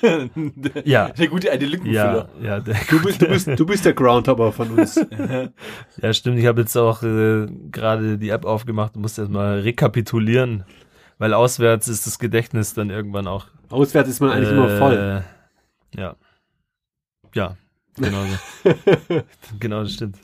Ja. 0.84 1.06
Eine 1.06 1.28
gute, 1.28 1.50
eine 1.50 1.64
Lückenfüller. 1.66 2.28
Ja, 2.40 2.46
ja, 2.46 2.60
der, 2.60 2.76
Du 2.88 3.02
bist, 3.02 3.22
du 3.22 3.26
bist, 3.26 3.46
du 3.48 3.66
bist 3.66 3.84
der 3.84 3.94
Groundhopper 3.94 4.52
von 4.52 4.70
uns. 4.78 4.94
ja, 6.02 6.12
stimmt. 6.12 6.38
Ich 6.38 6.46
habe 6.46 6.60
jetzt 6.62 6.76
auch 6.76 7.02
äh, 7.02 7.46
gerade 7.70 8.18
die 8.18 8.28
App 8.30 8.44
aufgemacht 8.44 8.96
und 8.96 9.02
musste 9.02 9.22
erstmal 9.22 9.60
rekapitulieren, 9.60 10.64
weil 11.18 11.34
auswärts 11.34 11.88
ist 11.88 12.06
das 12.06 12.18
Gedächtnis 12.18 12.74
dann 12.74 12.90
irgendwann 12.90 13.26
auch 13.26 13.46
Auswärts 13.70 14.08
ist 14.08 14.20
man 14.20 14.30
eigentlich 14.30 14.50
immer 14.50 14.68
voll. 14.78 15.24
Äh, 15.94 16.00
Ja. 16.00 16.16
Ja, 17.34 17.56
genau 17.96 18.22
so. 18.24 19.20
genau, 19.58 19.82
das 19.82 19.92
stimmt. 19.94 20.16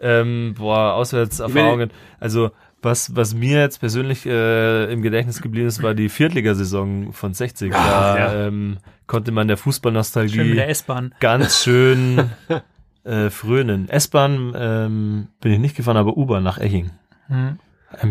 Ähm, 0.00 0.54
boah, 0.58 0.92
Auswärtserfahrungen. 0.94 1.90
Also, 2.20 2.50
was, 2.82 3.14
was 3.16 3.34
mir 3.34 3.60
jetzt 3.60 3.80
persönlich 3.80 4.24
äh, 4.26 4.92
im 4.92 5.02
Gedächtnis 5.02 5.42
geblieben 5.42 5.66
ist, 5.66 5.82
war 5.82 5.94
die 5.94 6.08
Viertligasaison 6.08 7.12
von 7.12 7.34
60. 7.34 7.72
Da 7.72 8.18
ja. 8.18 8.46
ähm, 8.46 8.78
konnte 9.06 9.32
man 9.32 9.48
der 9.48 9.56
Schön 9.56 9.64
Fußballnostalgie 9.64 10.54
der 10.54 10.68
S-Bahn. 10.68 11.14
ganz 11.20 11.62
schön 11.62 12.30
äh, 13.04 13.30
frönen. 13.30 13.88
S-Bahn 13.88 14.52
ähm, 14.56 15.28
bin 15.40 15.52
ich 15.52 15.58
nicht 15.58 15.76
gefahren, 15.76 15.96
aber 15.96 16.16
U-Bahn 16.16 16.42
nach 16.42 16.58
Eching. 16.58 16.90
Hm. 17.26 17.58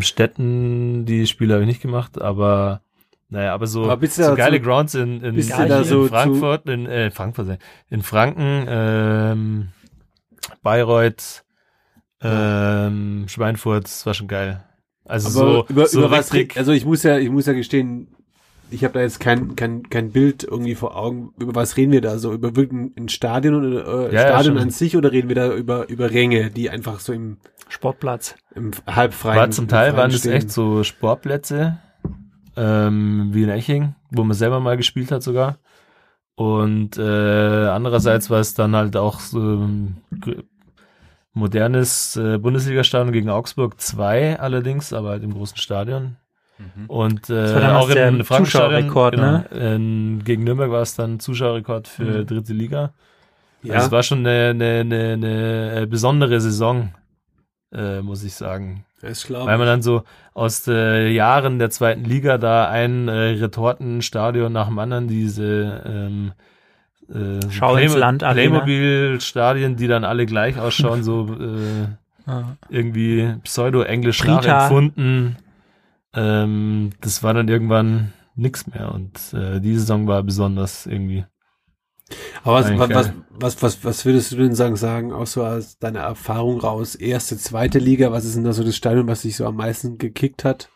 Städten, 0.02 1.06
die 1.06 1.28
Spiele 1.28 1.54
habe 1.54 1.64
ich 1.64 1.68
nicht 1.68 1.82
gemacht, 1.82 2.20
aber 2.22 2.82
naja, 3.30 3.54
aber 3.54 3.68
so, 3.68 3.90
Aber 3.90 4.08
so 4.08 4.36
geile 4.36 4.58
zu- 4.58 4.64
Grounds 4.64 4.96
in, 4.96 5.22
in, 5.22 5.36
in, 5.36 5.50
in 5.50 5.84
so 5.84 6.08
Frankfurt, 6.08 6.68
in 6.70 6.86
äh, 6.86 7.12
Frankfurt, 7.12 7.60
in 7.90 8.02
Franken, 8.02 8.66
ähm, 8.70 9.68
Bayreuth, 10.64 11.44
ähm, 12.22 13.26
Schweinfurt, 13.28 13.86
das 13.86 14.06
war 14.06 14.14
schon 14.14 14.28
geil. 14.28 14.64
Also 15.06 15.30
so, 15.30 15.66
über, 15.70 15.88
so 15.88 16.00
über 16.00 16.12
was, 16.12 16.32
also 16.56 16.72
ich 16.74 16.86
muss 16.86 17.04
ja, 17.04 17.18
ich 17.18 17.30
muss 17.30 17.46
ja 17.46 17.54
gestehen, 17.54 18.10
ich 18.70 18.84
habe 18.84 18.94
da 18.96 19.02
jetzt 19.02 19.20
kein, 19.20 19.56
kein, 19.56 19.84
kein 19.90 20.12
Bild 20.12 20.44
irgendwie 20.44 20.76
vor 20.76 20.98
Augen. 20.98 21.32
Über 21.40 21.56
was 21.56 21.78
reden 21.78 21.94
wir 21.94 22.02
da 22.02 22.18
so? 22.20 22.34
Über 22.34 22.56
wirklich 22.58 22.92
ein 22.98 23.08
Stadion 23.08 23.56
oder 23.56 24.10
äh, 24.10 24.14
Ja, 24.14 24.22
ja, 24.24 24.28
Stadion 24.28 24.56
schon. 24.56 24.64
an 24.64 24.70
sich 24.72 24.98
oder 24.98 25.12
reden 25.12 25.30
wir 25.30 25.36
da 25.36 25.54
über, 25.54 25.88
über 25.88 26.12
Ränge, 26.12 26.52
die 26.52 26.70
einfach 26.70 27.00
so 27.00 27.14
im, 27.14 27.38
Sportplatz. 27.70 28.36
im 28.56 28.72
halbfreien 28.86 29.38
war 29.40 29.52
zum 29.52 29.68
Teil 29.70 29.96
waren 29.96 30.12
stehen? 30.12 30.34
echt 30.34 30.52
so 30.52 30.84
Sportplätze, 30.84 31.78
ähm, 32.58 33.30
wie 33.32 33.44
in 33.44 33.50
Eching, 33.50 33.96
wo 34.12 34.24
man 34.24 34.36
selber 34.36 34.60
mal 34.60 34.76
gespielt 34.76 35.12
hat 35.12 35.24
sogar. 35.24 35.60
Und 36.36 36.98
äh, 36.98 37.02
andererseits 37.68 38.30
war 38.30 38.40
es 38.40 38.54
dann 38.54 38.76
halt 38.76 38.96
auch 38.98 39.20
so 39.22 39.68
gr- 40.20 40.44
modernes 41.38 42.16
äh, 42.18 42.38
Bundesliga-Stadion 42.38 43.12
gegen 43.12 43.30
Augsburg 43.30 43.80
2 43.80 44.40
allerdings, 44.40 44.94
aber 44.94 45.10
halt 45.10 45.24
im 45.24 45.34
großen 45.34 45.58
Stadion. 45.58 46.18
Und 46.88 47.30
äh, 47.30 47.36
Das 47.36 47.54
war 47.54 47.62
damals 47.62 47.86
auch 47.92 47.96
im 47.96 48.24
Zuschauerrekord, 48.24 49.16
ne? 49.18 49.46
in, 49.52 50.24
gegen 50.24 50.44
Nürnberg 50.44 50.72
war 50.72 50.82
es 50.82 50.96
dann 50.96 51.20
Zuschauerrekord 51.20 51.88
für 51.88 52.04
Mhm. 52.22 52.26
dritte 52.26 52.54
Liga. 52.54 52.94
Ja, 53.62 53.76
Also 53.76 53.88
es 53.88 53.92
war 53.92 54.02
schon 54.04 54.26
eine, 54.26 54.50
eine, 54.50 54.80
eine, 54.82 55.72
eine 55.76 55.88
besondere 55.88 56.42
Saison, 56.42 56.94
äh, 57.72 58.02
muss 58.02 58.24
ich 58.24 58.34
sagen. 58.34 58.86
klar. 59.26 59.46
Weil 59.46 59.60
man 59.60 59.68
dann 59.68 59.82
so 59.84 60.04
aus 60.34 60.68
äh, 60.68 61.10
Jahren 61.10 61.60
der 61.60 61.70
zweiten 61.70 62.04
Liga 62.04 62.40
da 62.40 62.68
ein 62.70 63.08
äh, 63.08 63.12
Retortenstadion 63.12 64.52
nach 64.52 64.68
dem 64.68 64.80
anderen 64.80 65.08
diese 65.08 65.84
ähm, 65.86 66.32
äh, 67.14 67.40
Schau 67.50 67.76
ins 67.76 67.96
Land. 67.96 68.24
Playmobil-Stadien, 68.24 69.76
die 69.76 69.88
dann 69.88 70.04
alle 70.04 70.26
gleich 70.26 70.60
ausschauen, 70.60 71.04
so 71.04 71.28
äh, 71.40 71.88
Ja. 72.30 72.58
irgendwie 72.70 73.36
pseudo-englisch 73.44 74.24
nachempfunden. 74.24 75.38
Ähm, 76.14 76.92
das 77.02 77.24
war 77.24 77.34
dann 77.34 77.48
irgendwann 77.48 78.14
nix 78.36 78.68
mehr 78.68 78.94
und 78.94 79.34
äh, 79.34 79.60
die 79.60 79.76
Saison 79.76 80.08
war 80.08 80.24
besonders 80.24 80.86
irgendwie. 80.86 81.26
Aber 82.44 82.56
was, 82.56 82.72
was, 82.78 82.90
was, 82.90 83.12
was, 83.32 83.64
was, 83.64 83.86
was 83.86 84.06
würdest 84.06 84.32
du 84.32 84.38
denn 84.38 84.56
sagen, 84.56 84.78
sagen, 84.78 85.12
auch 85.12 85.28
so 85.28 85.44
aus 85.44 85.78
deiner 85.78 86.00
Erfahrung 86.00 86.60
raus, 86.62 86.96
erste, 86.96 87.38
zweite 87.38 87.80
Liga, 87.80 88.12
was 88.12 88.24
ist 88.26 88.36
denn 88.36 88.46
da 88.46 88.54
so 88.54 88.64
das 88.64 88.78
Stadion, 88.78 89.08
was 89.08 89.24
dich 89.24 89.36
so 89.36 89.46
am 89.46 89.58
meisten 89.58 89.98
gekickt 89.98 90.46
hat? 90.46 90.70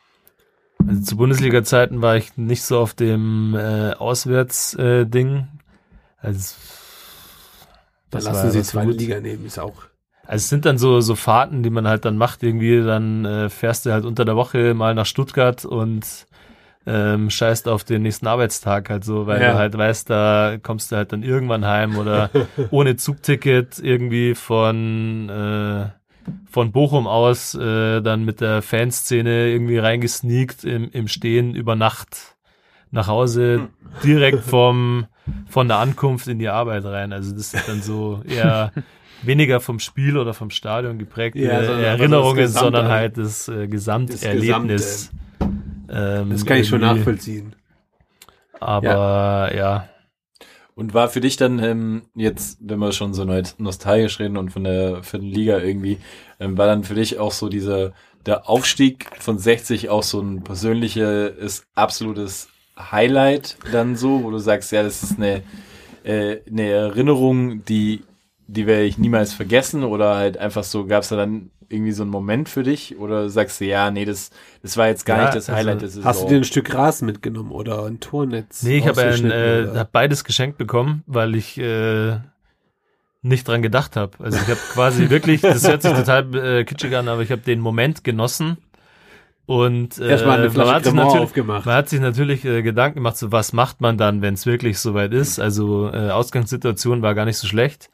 Also 0.86 1.02
zu 1.02 1.16
Bundesliga-Zeiten 1.18 2.02
war 2.02 2.18
ich 2.18 2.36
nicht 2.38 2.64
so 2.64 2.80
auf 2.80 2.94
dem 2.94 3.56
äh, 3.56 3.92
Auswärts-Ding. 3.94 5.48
Also, 6.22 6.56
Da 8.10 8.18
das 8.20 8.26
lassen 8.26 8.44
war- 8.46 8.52
sie 8.52 8.64
zweite 8.64 8.88
gut. 8.92 9.00
Liga 9.00 9.20
nehmen, 9.20 9.46
ist 9.46 9.60
auch. 9.60 9.84
Also 10.28 10.36
es 10.44 10.50
sind 10.50 10.66
dann 10.66 10.78
so, 10.78 11.02
so 11.02 11.16
Fahrten, 11.16 11.64
die 11.64 11.70
man 11.70 11.88
halt 11.88 12.06
dann 12.06 12.16
macht 12.18 12.44
irgendwie, 12.44 12.82
dann 12.84 13.26
äh, 13.26 13.50
fährst 13.50 13.86
du 13.86 13.92
halt 13.92 14.06
unter 14.06 14.24
der 14.24 14.36
Woche 14.36 14.74
mal 14.74 14.94
nach 14.94 15.06
Stuttgart 15.06 15.66
und 15.66 16.06
ähm, 16.86 17.30
scheißt 17.30 17.68
auf 17.68 17.84
den 17.84 18.02
nächsten 18.04 18.28
Arbeitstag 18.28 18.90
halt 18.90 19.04
so, 19.04 19.28
weil 19.28 19.42
Ja. 19.42 19.52
du 19.54 19.58
halt 19.58 19.78
weißt, 19.78 20.10
da 20.10 20.58
kommst 20.62 20.92
du 20.92 20.96
halt 20.96 21.12
dann 21.12 21.22
irgendwann 21.24 21.66
heim 21.66 21.96
oder 21.98 22.30
ohne 22.72 22.96
Zugticket 22.96 23.80
irgendwie 23.80 24.36
von 24.36 25.30
äh, 25.30 25.90
von 26.50 26.72
Bochum 26.72 27.08
aus 27.08 27.56
äh, 27.56 28.02
dann 28.02 28.24
mit 28.26 28.42
der 28.42 28.62
Fanszene 28.62 29.50
irgendwie 29.50 29.80
reingesneakt 29.80 30.64
im, 30.64 30.90
im 30.92 31.08
Stehen 31.08 31.56
über 31.56 31.76
Nacht 31.76 32.31
nach 32.92 33.08
Hause 33.08 33.70
direkt 34.04 34.44
vom 34.44 35.08
von 35.50 35.68
der 35.68 35.78
Ankunft 35.78 36.28
in 36.28 36.40
die 36.40 36.50
Arbeit 36.50 36.86
rein. 36.86 37.14
Also 37.14 37.34
das 37.34 37.54
ist 37.54 37.68
dann 37.68 37.82
so 37.82 38.22
eher 38.28 38.72
weniger 39.24 39.60
vom 39.60 39.80
Spiel 39.80 40.18
oder 40.18 40.34
vom 40.34 40.50
Stadion 40.50 40.98
geprägt 40.98 41.36
Ja, 41.36 41.62
äh, 41.62 41.66
sondern 41.66 41.84
Erinnerungen, 41.84 42.38
das 42.38 42.54
Gesamte 42.54 42.66
sondern 42.66 42.92
halt. 42.92 43.18
das 43.18 43.48
äh, 43.48 43.68
Gesamterlebnis. 43.68 45.12
Ähm, 45.90 46.30
Das 46.30 46.46
kann 46.46 46.58
ich 46.58 46.68
schon 46.68 46.82
nachvollziehen. 46.82 47.56
Aber 48.60 49.52
ja. 49.56 49.88
Und 50.74 50.94
war 50.94 51.10
für 51.10 51.20
dich 51.20 51.36
dann 51.36 51.60
ähm, 51.60 52.04
jetzt, 52.16 52.58
wenn 52.62 52.80
wir 52.80 52.92
schon 52.92 53.14
so 53.14 53.26
nostalgisch 53.58 54.20
reden 54.20 54.38
und 54.38 54.52
von 54.52 54.64
der 54.64 55.04
vierten 55.04 55.28
Liga 55.28 55.60
irgendwie, 55.60 55.98
ähm, 56.40 56.58
war 56.58 56.66
dann 56.66 56.84
für 56.84 56.96
dich 56.96 57.20
auch 57.20 57.32
so 57.32 57.50
dieser 57.50 57.92
der 58.26 58.48
Aufstieg 58.50 59.08
von 59.20 59.38
60 59.38 59.90
auch 59.90 60.04
so 60.04 60.22
ein 60.22 60.44
persönliches, 60.44 61.66
absolutes 61.74 62.50
Highlight 62.80 63.58
dann 63.72 63.96
so, 63.96 64.24
wo 64.24 64.32
du 64.32 64.38
sagst, 64.40 64.72
ja, 64.72 64.84
das 64.84 65.04
ist 65.04 65.18
eine, 65.18 65.44
äh, 66.04 66.38
eine 66.50 66.70
Erinnerung, 66.70 67.64
die, 67.66 68.04
die 68.48 68.68
werde 68.68 68.84
ich 68.86 68.98
niemals 68.98 69.34
vergessen 69.34 69.84
oder 69.84 70.16
halt 70.16 70.38
einfach 70.38 70.64
so, 70.64 70.86
gab 70.86 71.04
es 71.04 71.10
da 71.10 71.16
dann 71.16 71.52
irgendwie 71.70 71.92
so 71.94 72.04
einen 72.04 72.12
Moment 72.12 72.50
für 72.50 72.64
dich 72.64 72.98
oder 72.98 73.30
sagst 73.30 73.62
du, 73.62 73.66
ja, 73.66 73.92
nee, 73.92 74.04
das, 74.06 74.30
das 74.62 74.76
war 74.78 74.88
jetzt 74.88 75.06
gar 75.06 75.18
Ja, 75.18 75.24
nicht 75.26 75.36
das 75.36 75.50
also 75.50 75.58
Highlight 75.58 75.82
der 75.82 75.90
Saison. 75.90 76.06
Hast 76.06 76.24
du 76.24 76.28
dir 76.28 76.38
ein 76.38 76.44
Stück 76.44 76.74
Rasen 76.74 77.06
mitgenommen 77.06 77.52
oder 77.52 77.86
ein 77.86 78.00
Tornetz? 78.00 78.64
Nee, 78.64 78.78
ich 78.80 78.88
habe 78.88 79.02
äh, 79.02 79.78
hab 79.78 79.92
beides 79.92 80.24
geschenkt 80.24 80.58
bekommen, 80.58 81.04
weil 81.08 81.36
ich 81.36 81.58
äh, 81.58 82.18
nicht 83.22 83.48
dran 83.48 83.62
gedacht 83.62 83.96
habe. 83.96 84.18
Also 84.24 84.38
ich 84.38 84.48
habe 84.50 84.60
quasi 84.74 85.10
wirklich, 85.10 85.42
das 85.42 85.68
hört 85.68 85.82
sich 85.84 85.94
total 85.94 86.36
äh, 86.36 86.64
kitschig 86.66 86.96
an, 86.96 87.08
aber 87.08 87.22
ich 87.22 87.32
habe 87.32 87.42
den 87.42 87.60
Moment 87.60 88.04
genossen 88.04 88.58
und 89.52 89.98
äh, 90.00 90.10
Erstmal 90.10 90.36
eine 90.38 90.44
man, 90.46 90.52
Flasche 90.54 90.74
hat 90.74 90.84
sich 90.86 90.94
natürlich, 90.94 91.22
aufgemacht. 91.24 91.66
man 91.66 91.76
hat 91.76 91.90
sich 91.90 92.00
natürlich 92.00 92.46
äh, 92.46 92.62
Gedanken 92.62 92.96
gemacht, 92.96 93.18
so 93.18 93.32
was 93.32 93.52
macht 93.52 93.82
man 93.82 93.98
dann, 93.98 94.22
wenn 94.22 94.36
es 94.36 94.46
wirklich 94.46 94.80
soweit 94.80 95.14
ist. 95.14 95.40
Also 95.40 95.90
äh, 95.92 96.10
Ausgangssituation 96.10 97.02
war 97.02 97.16
gar 97.16 97.26
nicht 97.26 97.38
so 97.38 97.48
schlecht, 97.48 97.90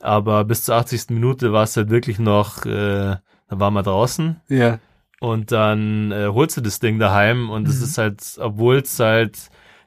aber 0.00 0.44
bis 0.44 0.64
zur 0.64 0.74
80. 0.74 1.10
Minute 1.10 1.52
war 1.52 1.62
es 1.62 1.76
halt 1.76 1.90
wirklich 1.90 2.18
noch, 2.18 2.64
äh, 2.66 2.70
da 2.70 3.20
waren 3.60 3.74
wir 3.74 3.84
draußen 3.84 4.40
Ja. 4.48 4.78
und 5.20 5.52
dann 5.52 6.10
äh, 6.10 6.26
holst 6.26 6.56
du 6.56 6.60
das 6.60 6.80
Ding 6.80 6.98
daheim 6.98 7.50
und 7.50 7.68
es 7.68 7.78
Mhm. 7.78 7.84
ist 7.84 7.98
halt, 7.98 8.22
obwohl 8.40 8.76
es 8.78 8.98
halt, 8.98 9.38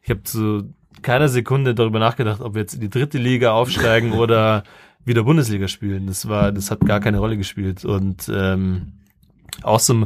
ich 0.01 0.09
habe 0.09 0.23
zu 0.23 0.73
keiner 1.01 1.27
Sekunde 1.27 1.75
darüber 1.75 1.99
nachgedacht, 1.99 2.39
ob 2.41 2.53
wir 2.55 2.61
jetzt 2.61 2.75
in 2.75 2.81
die 2.81 2.89
dritte 2.89 3.17
Liga 3.17 3.51
aufsteigen 3.51 4.13
oder 4.23 4.63
wieder 5.03 5.23
Bundesliga 5.23 5.67
spielen. 5.67 6.07
Das 6.07 6.29
war, 6.29 6.51
das 6.53 6.71
hat 6.71 6.79
gar 6.81 6.99
keine 7.01 7.19
Rolle 7.19 7.35
gespielt 7.37 7.83
und 7.83 8.31
ähm, 8.33 8.93
auch 9.63 9.79
so, 9.79 10.05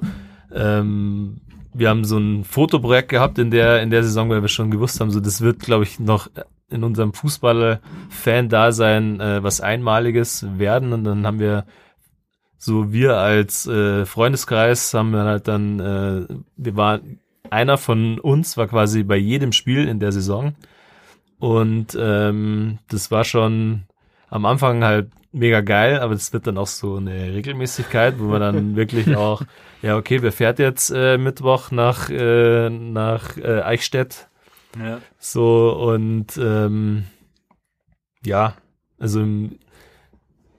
ähm, 0.53 1.41
wir 1.73 1.89
haben 1.89 2.05
so 2.05 2.17
ein 2.17 2.43
Fotoprojekt 2.43 3.09
gehabt 3.09 3.39
in 3.39 3.51
der 3.51 3.81
in 3.81 3.89
der 3.89 4.03
Saison, 4.03 4.29
weil 4.29 4.41
wir 4.41 4.49
schon 4.49 4.71
gewusst 4.71 4.99
haben, 4.99 5.11
so 5.11 5.19
das 5.19 5.41
wird, 5.41 5.59
glaube 5.59 5.83
ich, 5.83 5.99
noch 5.99 6.29
in 6.69 6.83
unserem 6.83 7.13
Fußballer-Fan-Dasein 7.13 9.19
äh, 9.19 9.43
was 9.43 9.61
Einmaliges 9.61 10.45
werden. 10.57 10.93
Und 10.93 11.03
dann 11.03 11.25
haben 11.25 11.39
wir 11.39 11.65
so 12.57 12.91
wir 12.91 13.17
als 13.17 13.67
äh, 13.67 14.05
Freundeskreis 14.05 14.93
haben 14.93 15.11
wir 15.11 15.23
halt 15.23 15.47
dann, 15.47 15.79
äh, 15.79 16.27
wir 16.55 16.75
waren 16.75 17.19
einer 17.49 17.77
von 17.77 18.19
uns 18.19 18.57
war 18.57 18.67
quasi 18.67 19.03
bei 19.03 19.17
jedem 19.17 19.51
Spiel 19.51 19.87
in 19.87 19.99
der 19.99 20.11
Saison. 20.11 20.55
Und 21.39 21.97
ähm, 21.99 22.79
das 22.87 23.11
war 23.11 23.25
schon 23.25 23.83
am 24.33 24.45
Anfang 24.45 24.83
halt 24.83 25.11
mega 25.31 25.61
geil, 25.61 25.99
aber 25.99 26.13
das 26.13 26.33
wird 26.33 26.47
dann 26.47 26.57
auch 26.57 26.67
so 26.67 26.95
eine 26.97 27.33
Regelmäßigkeit, 27.33 28.19
wo 28.19 28.25
man 28.25 28.41
dann 28.41 28.75
wirklich 28.81 29.15
auch, 29.15 29.41
ja 29.81 29.95
okay, 29.97 30.21
wer 30.21 30.31
fährt 30.31 30.59
jetzt 30.59 30.91
äh, 30.91 31.17
Mittwoch 31.17 31.71
nach 31.71 32.09
äh, 32.09 32.69
nach 32.69 33.37
äh, 33.37 33.61
Eichstätt 33.61 34.27
Ja. 34.79 34.99
so 35.19 35.71
und 35.71 36.37
ähm, 36.37 37.03
ja, 38.25 38.55
also 38.99 39.21
im- 39.21 39.59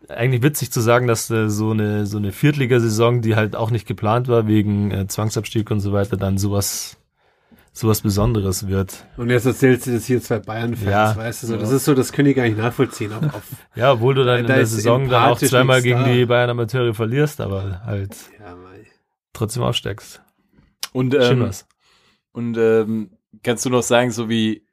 eigentlich 0.08 0.42
witzig 0.42 0.70
zu 0.70 0.80
sagen, 0.80 1.06
dass 1.06 1.30
äh, 1.30 1.48
so 1.48 1.70
eine 1.70 2.04
so 2.06 2.18
eine 2.18 2.30
Viertligasaison, 2.32 3.22
die 3.22 3.36
halt 3.36 3.56
auch 3.56 3.70
nicht 3.70 3.86
geplant 3.86 4.28
war 4.28 4.46
wegen 4.46 4.90
äh, 4.90 5.06
Zwangsabstieg 5.08 5.70
und 5.70 5.80
so 5.80 5.92
weiter, 5.92 6.16
dann 6.16 6.36
sowas 6.38 6.98
sowas 7.76 8.02
Besonderes 8.02 8.68
wird. 8.68 9.04
Und 9.16 9.30
jetzt 9.30 9.46
erzählst 9.46 9.86
du 9.88 9.92
das 9.94 10.06
hier 10.06 10.22
zwei 10.22 10.38
Bayern-Fans, 10.38 10.88
Ja. 10.90 11.16
weißt 11.16 11.42
du 11.42 11.46
so. 11.48 11.56
Das 11.56 11.70
ist 11.72 11.84
so, 11.84 11.92
das 11.94 12.12
können 12.12 12.28
die 12.28 12.34
gar 12.34 12.44
nicht 12.44 12.56
nachvollziehen. 12.56 13.12
Auf, 13.12 13.22
auf, 13.34 13.42
Ja, 13.74 13.92
obwohl 13.92 14.14
du 14.14 14.24
dann 14.24 14.40
in 14.40 14.46
Da 14.46 14.54
der 14.54 14.66
Saison 14.66 15.08
dann 15.08 15.30
auch 15.30 15.38
zweimal 15.38 15.82
gegen 15.82 16.00
da. 16.04 16.12
die 16.12 16.24
Bayern 16.24 16.50
Amateure 16.50 16.94
verlierst, 16.94 17.40
aber 17.40 17.82
halt 17.84 18.14
ja, 18.38 18.54
trotzdem 19.32 19.64
aufsteigst. 19.64 20.22
Und, 20.92 21.12
Schön 21.14 21.22
ähm, 21.38 21.40
was. 21.48 21.66
und 22.32 22.56
ähm, 22.56 23.10
kannst 23.42 23.64
du 23.66 23.70
noch 23.70 23.82
sagen, 23.82 24.12
so 24.12 24.28
wie, 24.28 24.64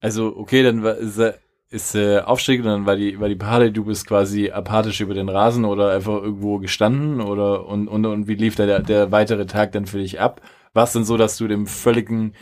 also 0.00 0.36
okay, 0.36 0.64
dann 0.64 0.82
war, 0.82 0.96
ist, 0.96 1.18
er- 1.18 1.38
ist 1.70 1.94
äh, 1.94 2.18
Aufstieg 2.18 2.58
und 2.60 2.66
dann 2.66 2.84
war 2.86 2.96
die, 2.96 3.18
war 3.20 3.28
die 3.28 3.36
Party, 3.36 3.72
du 3.72 3.84
bist 3.84 4.06
quasi 4.06 4.50
apathisch 4.50 5.00
über 5.00 5.14
den 5.14 5.28
Rasen 5.28 5.64
oder 5.64 5.92
einfach 5.92 6.20
irgendwo 6.20 6.58
gestanden 6.58 7.20
oder 7.20 7.66
und, 7.66 7.86
und, 7.88 8.04
und 8.04 8.26
wie 8.28 8.34
lief 8.34 8.56
der, 8.56 8.80
der 8.80 9.10
weitere 9.12 9.46
Tag 9.46 9.70
dann 9.72 9.86
für 9.86 9.98
dich 9.98 10.20
ab? 10.20 10.40
War 10.74 10.84
es 10.84 10.92
denn 10.92 11.04
so, 11.04 11.16
dass 11.16 11.36
du 11.36 11.48
dem 11.48 11.66
völligen 11.66 12.32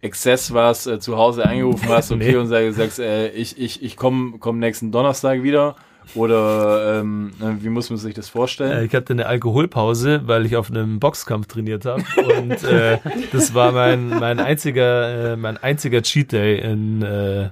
Exzess 0.00 0.52
warst, 0.52 0.86
äh, 0.86 0.98
zu 1.00 1.16
Hause 1.16 1.44
angerufen 1.46 1.88
hast, 1.88 2.10
okay, 2.12 2.30
Nee. 2.32 2.36
und 2.36 2.46
sag, 2.48 2.72
sagst, 2.72 2.98
äh, 3.00 3.30
ich, 3.30 3.58
ich, 3.58 3.82
ich 3.82 3.96
komme 3.96 4.38
komm 4.38 4.58
nächsten 4.58 4.92
Donnerstag 4.92 5.42
wieder? 5.42 5.76
Oder 6.16 7.00
ähm, 7.00 7.30
äh, 7.40 7.62
wie 7.62 7.68
muss 7.68 7.88
man 7.88 7.96
sich 7.98 8.12
das 8.14 8.28
Äh, 8.28 8.32
vorstellen? 8.32 8.84
ich 8.86 8.94
hatte 8.94 9.12
eine 9.12 9.26
Alkoholpause, 9.26 10.22
weil 10.26 10.44
ich 10.46 10.56
auf 10.56 10.68
einem 10.70 10.98
Boxkampf 10.98 11.46
trainiert 11.46 11.84
habe 11.84 12.02
und 12.40 12.62
äh, 12.64 12.98
das 13.30 13.54
war 13.54 13.70
mein 13.72 14.08
mein 14.08 14.40
einziger 14.40 15.32
äh, 15.32 15.36
mein 15.36 15.58
einziger 15.58 16.02
Cheat 16.02 16.32
Day 16.32 16.58
in 16.58 17.02
äh, 17.02 17.50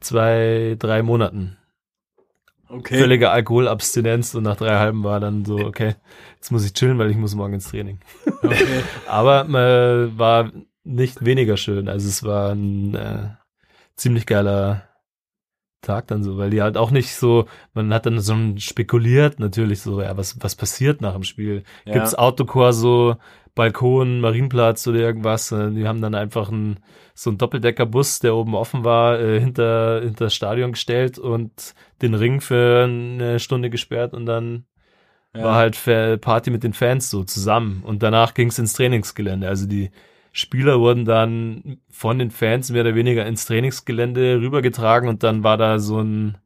zwei 0.00 0.76
drei 0.78 1.02
Monaten. 1.02 1.56
Okay. 2.68 2.98
Völlige 2.98 3.30
Alkoholabstinenz 3.30 4.34
und 4.34 4.42
nach 4.42 4.56
drei 4.56 4.78
halben 4.78 5.02
war 5.04 5.20
dann 5.20 5.44
so 5.44 5.58
okay, 5.58 5.94
jetzt 6.36 6.50
muss 6.50 6.64
ich 6.64 6.74
chillen, 6.74 6.98
weil 6.98 7.10
ich 7.10 7.16
muss 7.16 7.34
morgen 7.34 7.54
ins 7.54 7.70
Training. 7.70 7.98
okay. 8.42 8.82
Aber 9.06 9.46
äh, 9.48 10.18
war 10.18 10.52
nicht 10.84 11.24
weniger 11.24 11.56
schön. 11.56 11.88
Also 11.88 12.08
es 12.08 12.22
war 12.24 12.52
ein 12.52 12.94
äh, 12.94 13.28
ziemlich 13.96 14.26
geiler 14.26 14.88
Tag 15.80 16.08
dann 16.08 16.24
so, 16.24 16.38
weil 16.38 16.50
die 16.50 16.60
halt 16.60 16.76
auch 16.76 16.90
nicht 16.90 17.14
so, 17.14 17.46
man 17.72 17.94
hat 17.94 18.04
dann 18.04 18.20
so 18.20 18.34
spekuliert 18.58 19.38
natürlich 19.38 19.80
so, 19.80 20.02
ja, 20.02 20.16
was, 20.16 20.36
was 20.40 20.56
passiert 20.56 21.00
nach 21.00 21.14
dem 21.14 21.22
Spiel? 21.22 21.62
Ja. 21.84 21.94
Gibt's 21.94 22.16
Autokorso, 22.16 23.16
Balkon, 23.58 24.20
Marienplatz 24.20 24.86
oder 24.86 25.00
irgendwas? 25.00 25.50
Äh, 25.52 25.72
Die 25.72 25.86
haben 25.86 26.00
dann 26.00 26.14
einfach 26.14 26.50
ein, 26.50 26.78
so 27.14 27.30
einen 27.30 27.38
Doppeldeckerbus, 27.38 28.20
der 28.20 28.34
oben 28.36 28.54
offen 28.54 28.84
war, 28.84 29.18
äh, 29.20 29.40
hinter, 29.40 30.00
hinter 30.02 30.26
das 30.26 30.34
Stadion 30.34 30.72
gestellt 30.72 31.18
und 31.18 31.74
den 32.00 32.14
Ring 32.14 32.40
für 32.40 32.84
eine 32.84 33.40
Stunde 33.40 33.68
gesperrt 33.68 34.14
und 34.14 34.26
dann 34.26 34.64
Ja. 35.34 35.42
war 35.44 35.56
halt 35.56 36.20
Party 36.20 36.50
mit 36.50 36.62
den 36.62 36.72
Fans 36.72 37.10
so 37.10 37.24
zusammen. 37.24 37.82
Und 37.84 38.02
danach 38.02 38.32
ging's 38.34 38.58
ins 38.58 38.72
Trainingsgelände. 38.72 39.46
Also 39.48 39.66
die 39.66 39.90
Spieler 40.32 40.78
wurden 40.80 41.04
dann 41.04 41.78
von 41.90 42.18
den 42.18 42.30
Fans 42.30 42.70
mehr 42.70 42.82
oder 42.82 42.94
weniger 42.94 43.26
ins 43.26 43.44
Trainingsgelände 43.46 44.40
rübergetragen 44.40 45.08
und 45.08 45.22
dann 45.22 45.42
war 45.42 45.56
da 45.56 45.78
so 45.80 46.00
ein, 46.00 46.38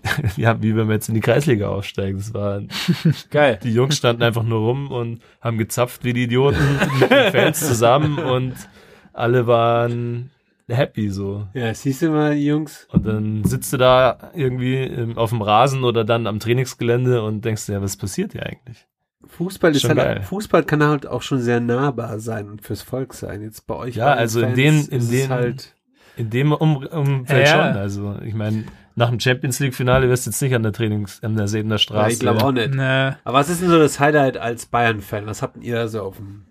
ja, 0.36 0.60
wie 0.62 0.74
wenn 0.76 0.88
wir 0.88 0.94
jetzt 0.94 1.08
in 1.08 1.14
die 1.14 1.20
Kreisliga 1.20 1.68
aufsteigen. 1.68 2.18
Das 2.18 2.32
war, 2.34 2.60
Geil. 3.30 3.58
die 3.62 3.72
Jungs 3.72 3.96
standen 3.96 4.22
einfach 4.22 4.42
nur 4.42 4.60
rum 4.60 4.90
und 4.90 5.20
haben 5.40 5.58
gezapft 5.58 6.04
wie 6.04 6.12
die 6.12 6.24
Idioten 6.24 6.58
mit 7.00 7.10
den 7.10 7.32
Fans 7.32 7.60
zusammen 7.66 8.18
und 8.18 8.54
alle 9.12 9.46
waren 9.46 10.30
happy 10.68 11.10
so. 11.10 11.46
Ja, 11.52 11.74
siehst 11.74 12.00
du 12.00 12.08
mal, 12.10 12.32
Jungs. 12.34 12.86
Und 12.92 13.04
dann 13.06 13.44
sitzt 13.44 13.72
du 13.74 13.76
da 13.76 14.30
irgendwie 14.34 15.12
auf 15.16 15.28
dem 15.30 15.42
Rasen 15.42 15.84
oder 15.84 16.02
dann 16.04 16.26
am 16.26 16.40
Trainingsgelände 16.40 17.22
und 17.22 17.44
denkst 17.44 17.66
dir, 17.66 17.74
ja, 17.74 17.82
was 17.82 17.96
passiert 17.98 18.32
hier 18.32 18.46
eigentlich? 18.46 18.86
Fußball 19.26 19.72
ist 19.72 19.82
Schon 19.82 19.90
halt, 19.98 19.98
geil. 20.16 20.22
Fußball 20.22 20.64
kann 20.64 20.82
halt 20.82 21.06
auch 21.06 21.22
schon 21.22 21.40
sehr 21.40 21.60
nahbar 21.60 22.18
sein 22.20 22.48
und 22.50 22.62
fürs 22.62 22.80
Volk 22.82 23.12
sein. 23.14 23.42
Jetzt 23.42 23.66
bei 23.66 23.74
euch. 23.74 23.96
Ja, 23.96 24.14
also 24.14 24.40
in 24.40 24.54
den- 24.54 24.86
in 24.88 25.08
den- 25.10 25.28
halt, 25.30 25.74
In 26.16 26.28
dem 26.30 26.52
um 26.52 26.78
Umfeld 26.78 27.46
Ja. 27.48 27.52
schon. 27.68 27.76
Also 27.80 28.16
ich 28.24 28.34
meine, 28.34 28.64
nach 28.94 29.10
dem 29.10 29.20
Champions 29.20 29.60
League 29.60 29.74
Finale 29.74 30.08
wirst 30.08 30.26
du 30.26 30.30
jetzt 30.30 30.40
nicht 30.42 30.54
an 30.54 30.62
der 30.62 30.72
Trainings, 30.72 31.22
an 31.22 31.36
der 31.36 31.48
Sebener 31.48 31.74
ja, 31.74 31.78
Straße. 31.78 32.12
ich 32.12 32.20
glaube 32.20 32.44
auch 32.44 32.52
nicht. 32.52 32.74
Ne, 32.74 33.18
Aber 33.24 33.38
was 33.38 33.48
ist 33.48 33.62
denn 33.62 33.68
so 33.68 33.78
das 33.78 34.00
Highlight 34.00 34.36
als 34.36 34.66
Bayern-Fan? 34.66 35.26
Was 35.26 35.42
habt 35.42 35.62
ihr 35.62 35.76
da 35.76 35.88
so 35.88 36.02
auf, 36.02 36.16
dem, 36.16 36.44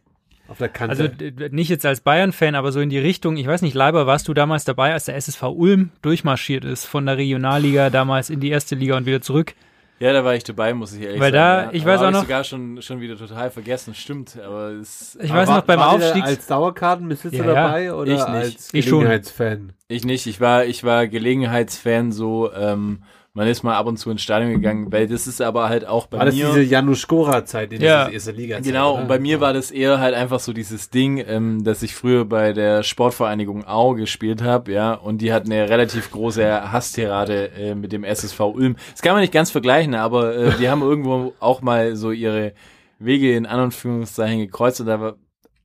auf 0.47 0.57
der 0.57 0.69
Kante? 0.69 0.91
also 0.91 1.47
nicht 1.51 1.69
jetzt 1.69 1.85
als 1.85 2.01
Bayern-Fan, 2.01 2.55
aber 2.55 2.71
so 2.71 2.79
in 2.79 2.89
die 2.89 2.99
Richtung, 2.99 3.37
ich 3.37 3.47
weiß 3.47 3.61
nicht, 3.61 3.73
Leiber, 3.73 4.07
warst 4.07 4.27
du 4.27 4.33
damals 4.33 4.65
dabei, 4.65 4.93
als 4.93 5.05
der 5.05 5.15
SSV 5.15 5.43
Ulm 5.43 5.91
durchmarschiert 6.01 6.65
ist 6.65 6.85
von 6.85 7.05
der 7.05 7.17
Regionalliga 7.17 7.89
damals 7.89 8.29
in 8.29 8.39
die 8.39 8.49
erste 8.49 8.75
Liga 8.75 8.97
und 8.97 9.05
wieder 9.05 9.21
zurück? 9.21 9.53
Ja, 10.01 10.13
da 10.13 10.25
war 10.25 10.33
ich 10.35 10.43
dabei, 10.43 10.73
muss 10.73 10.93
ich 10.93 11.01
ehrlich 11.03 11.19
Weil 11.21 11.31
sagen. 11.31 11.33
da- 11.33 11.63
ja. 11.65 11.69
ich 11.73 11.83
Aber 11.83 11.91
weiß 11.93 12.01
auch 12.01 12.05
ich 12.07 12.11
noch- 12.13 12.21
sogar 12.23 12.43
schon, 12.43 12.81
schon 12.81 12.99
wieder 13.01 13.15
total 13.17 13.51
vergessen, 13.51 13.93
stimmt. 13.93 14.37
Aber 14.43 14.69
es, 14.71 15.15
Ich 15.21 15.29
aber 15.31 15.41
weiß 15.41 15.49
noch, 15.49 15.61
beim 15.61 15.79
Aufstieg- 15.79 16.23
als 16.23 16.47
Dauerkartenbesitzer 16.47 17.37
Ja, 17.37 17.45
ja. 17.45 17.53
dabei 17.53 17.93
oder 17.93 18.11
Ich 18.11 18.17
nicht. 18.17 18.27
als 18.27 18.69
Ich. 18.73 18.85
Gelegenheitsfan? 18.87 19.73
Ich 19.87 20.03
nicht. 20.03 20.25
Ich 20.25 20.41
war, 20.41 20.65
ich 20.65 20.83
war 20.83 21.07
Gelegenheitsfan 21.07 22.11
so, 22.11 22.51
ähm, 22.51 23.03
man 23.33 23.47
ist 23.47 23.63
mal 23.63 23.75
ab 23.77 23.85
und 23.87 23.97
zu 23.97 24.11
ins 24.11 24.21
Stadion 24.21 24.51
gegangen, 24.51 24.91
weil 24.91 25.07
das 25.07 25.25
ist 25.25 25.41
aber 25.41 25.69
halt 25.69 25.87
auch 25.87 26.07
bei 26.07 26.17
War 26.17 26.25
das 26.25 26.35
mir. 26.35 26.47
diese 26.47 26.61
Janusz 26.63 27.07
Gora-Zeit 27.07 27.71
in 27.71 27.81
Ja. 27.81 28.03
dieser 28.05 28.13
erste 28.13 28.31
Liga? 28.31 28.59
Genau, 28.59 28.97
und 28.97 29.07
bei 29.07 29.19
mir 29.19 29.39
war 29.39 29.53
das 29.53 29.71
eher 29.71 29.99
halt 29.99 30.15
einfach 30.15 30.39
so 30.41 30.51
dieses 30.51 30.89
Ding, 30.89 31.23
ähm, 31.25 31.63
dass 31.63 31.81
ich 31.81 31.95
früher 31.95 32.25
bei 32.25 32.51
der 32.51 32.83
Sportvereinigung 32.83 33.65
Au 33.65 33.93
gespielt 33.93 34.41
habe, 34.43 34.73
ja, 34.73 34.93
und 34.93 35.19
die 35.21 35.31
hat 35.31 35.45
eine 35.45 35.69
relativ 35.69 36.11
große 36.11 36.71
Hasstirade 36.73 37.51
äh, 37.57 37.73
mit 37.75 37.93
dem 37.93 38.03
SSV 38.03 38.39
Ulm. 38.41 38.75
Das 38.91 39.01
kann 39.01 39.13
man 39.13 39.21
nicht 39.21 39.33
ganz 39.33 39.49
vergleichen, 39.49 39.95
aber 39.95 40.35
äh, 40.35 40.51
die 40.59 40.69
haben 40.69 40.81
irgendwo 40.81 41.33
auch 41.39 41.61
mal 41.61 41.95
so 41.95 42.11
ihre 42.11 42.53
Wege 42.99 43.35
in 43.35 43.45
Anführungszeichen 43.45 44.39
gekreuzt 44.39 44.81
und 44.81 44.87
da 44.87 44.99
war, 44.99 45.15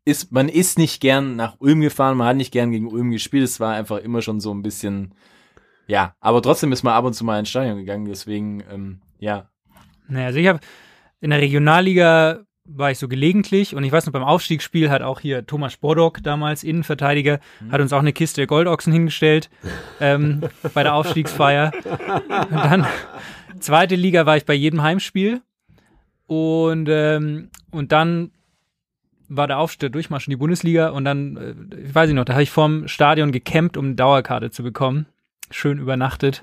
ist, 0.04 0.30
man 0.30 0.48
ist 0.48 0.78
nicht 0.78 1.00
gern 1.00 1.34
nach 1.34 1.56
Ulm 1.58 1.80
gefahren, 1.80 2.16
man 2.16 2.28
hat 2.28 2.36
nicht 2.36 2.52
gern 2.52 2.70
gegen 2.70 2.86
Ulm 2.86 3.10
gespielt, 3.10 3.42
es 3.42 3.58
war 3.58 3.74
einfach 3.74 3.98
immer 3.98 4.22
schon 4.22 4.38
so 4.38 4.52
ein 4.54 4.62
bisschen, 4.62 5.12
ja, 5.86 6.14
aber 6.20 6.42
trotzdem 6.42 6.72
ist 6.72 6.82
man 6.82 6.94
ab 6.94 7.04
und 7.04 7.14
zu 7.14 7.24
mal 7.24 7.38
ins 7.38 7.48
Stadion 7.48 7.76
gegangen, 7.76 8.06
deswegen, 8.06 8.62
ähm, 8.70 9.00
ja, 9.18 9.48
Naja, 10.08 10.26
also 10.26 10.38
ich 10.38 10.46
habe 10.46 10.60
in 11.20 11.30
der 11.30 11.40
Regionalliga 11.40 12.40
war 12.68 12.90
ich 12.90 12.98
so 12.98 13.08
gelegentlich 13.08 13.74
und 13.74 13.84
ich 13.84 13.92
weiß 13.92 14.06
noch, 14.06 14.12
beim 14.12 14.24
Aufstiegsspiel 14.24 14.90
hat 14.90 15.02
auch 15.02 15.20
hier 15.20 15.46
Thomas 15.46 15.72
Spordock, 15.72 16.22
damals 16.22 16.64
Innenverteidiger, 16.64 17.38
hat 17.70 17.80
uns 17.80 17.92
auch 17.92 18.00
eine 18.00 18.12
Kiste 18.12 18.46
Goldochsen 18.46 18.92
hingestellt 18.92 19.50
ähm, 20.00 20.42
bei 20.74 20.82
der 20.82 20.94
Aufstiegsfeier. 20.94 21.72
Und 22.50 22.52
dann, 22.52 22.86
zweite 23.60 23.94
Liga 23.94 24.26
war 24.26 24.36
ich 24.36 24.44
bei 24.44 24.54
jedem 24.54 24.82
Heimspiel 24.82 25.42
und, 26.26 26.88
ähm, 26.90 27.50
und 27.70 27.92
dann 27.92 28.32
war 29.28 29.46
der 29.46 29.58
Aufstieg 29.58 29.92
Durchmarsch 29.92 30.26
in 30.26 30.32
die 30.32 30.36
Bundesliga 30.36 30.90
und 30.90 31.04
dann, 31.04 31.36
äh, 31.36 31.86
ich 31.88 31.94
weiß 31.94 32.08
nicht 32.08 32.16
noch, 32.16 32.24
da 32.24 32.34
habe 32.34 32.42
ich 32.42 32.50
vorm 32.50 32.88
Stadion 32.88 33.32
gecampt, 33.32 33.76
um 33.76 33.86
eine 33.86 33.94
Dauerkarte 33.94 34.50
zu 34.50 34.62
bekommen. 34.62 35.06
Schön 35.50 35.78
übernachtet. 35.78 36.42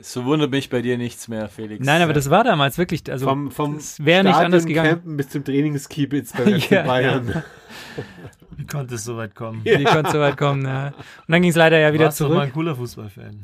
es 0.00 0.12
verwundert 0.12 0.50
mich 0.52 0.70
bei 0.70 0.80
dir 0.80 0.96
nichts 0.96 1.26
mehr, 1.28 1.48
Felix. 1.48 1.84
Nein, 1.84 2.02
aber 2.02 2.12
das 2.12 2.30
war 2.30 2.44
damals 2.44 2.78
wirklich, 2.78 3.10
also 3.10 3.26
vom, 3.26 3.50
vom 3.50 3.76
es 3.76 4.04
wäre 4.04 4.22
nicht 4.24 4.34
anders 4.34 4.64
gegangen. 4.64 4.90
Campen 4.90 5.16
bis 5.16 5.28
zum 5.30 5.44
Trainingskeep 5.44 6.10
bei 6.36 6.50
Ja, 6.70 6.82
Bayern. 6.84 7.42
Wie 8.56 8.66
konnte 8.66 8.94
es 8.94 9.04
so 9.04 9.16
weit 9.16 9.34
kommen? 9.34 9.62
Wie 9.64 9.82
konnte 9.84 10.12
so 10.12 10.20
weit 10.20 10.36
kommen, 10.36 10.64
ja. 10.64 10.88
Und 10.88 10.94
dann 11.28 11.42
ging 11.42 11.50
es 11.50 11.56
leider 11.56 11.78
ja 11.78 11.92
wieder 11.92 12.04
Warst 12.06 12.20
doch 12.20 12.28
mal 12.28 12.34
zurück. 12.34 12.44
ein 12.46 12.52
cooler 12.52 12.76
Fußballfan. 12.76 13.40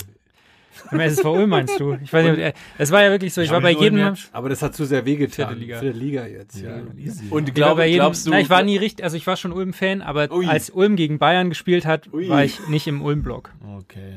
Im 0.93 1.01
SSV 1.01 1.25
Ulm 1.27 1.51
meinst 1.51 1.79
du? 1.79 1.99
Ich 2.03 2.13
weiß 2.13 2.25
nicht, 2.37 2.47
ob- 2.49 2.55
es 2.79 2.91
war 2.91 3.03
ja 3.03 3.11
wirklich 3.11 3.35
so, 3.35 3.41
ich 3.43 3.51
war 3.51 3.61
bei 3.61 3.73
jedem 3.73 4.03
Heimspiel. 4.03 4.31
Aber 4.33 4.49
das 4.49 4.63
hat 4.63 4.75
zu 4.75 4.85
sehr 4.87 5.05
wehgetan. 5.05 5.49
Vierte 5.49 5.55
Liga. 5.61 5.79
Vierte 5.81 5.99
Liga 5.99 6.27
jetzt. 6.27 6.61
Ja. 6.61 6.79
easy. 6.97 7.25
Und 7.29 7.49
Ich 7.49 7.55
war 7.55 7.55
glaub, 7.55 7.77
bei 7.77 7.87
jedem, 7.87 7.99
glaubst 8.01 8.27
du, 8.27 8.31
na, 8.31 8.41
ich 8.41 8.49
war 8.49 8.63
nie 8.63 8.77
richtig, 8.79 9.05
also 9.05 9.17
ich 9.17 9.27
war 9.27 9.37
schon 9.37 9.53
Ulm-Fan, 9.53 10.01
aber 10.01 10.31
Ui. 10.33 10.47
als 10.47 10.71
Ulm 10.71 10.97
gegen 10.97 11.19
Bayern 11.19 11.49
gespielt 11.51 11.85
hat, 11.85 12.13
Ui. 12.15 12.29
war 12.29 12.45
ich 12.45 12.67
nicht 12.69 12.87
im 12.87 13.03
Ulm-Block. 13.03 13.51
Okay. 13.79 14.15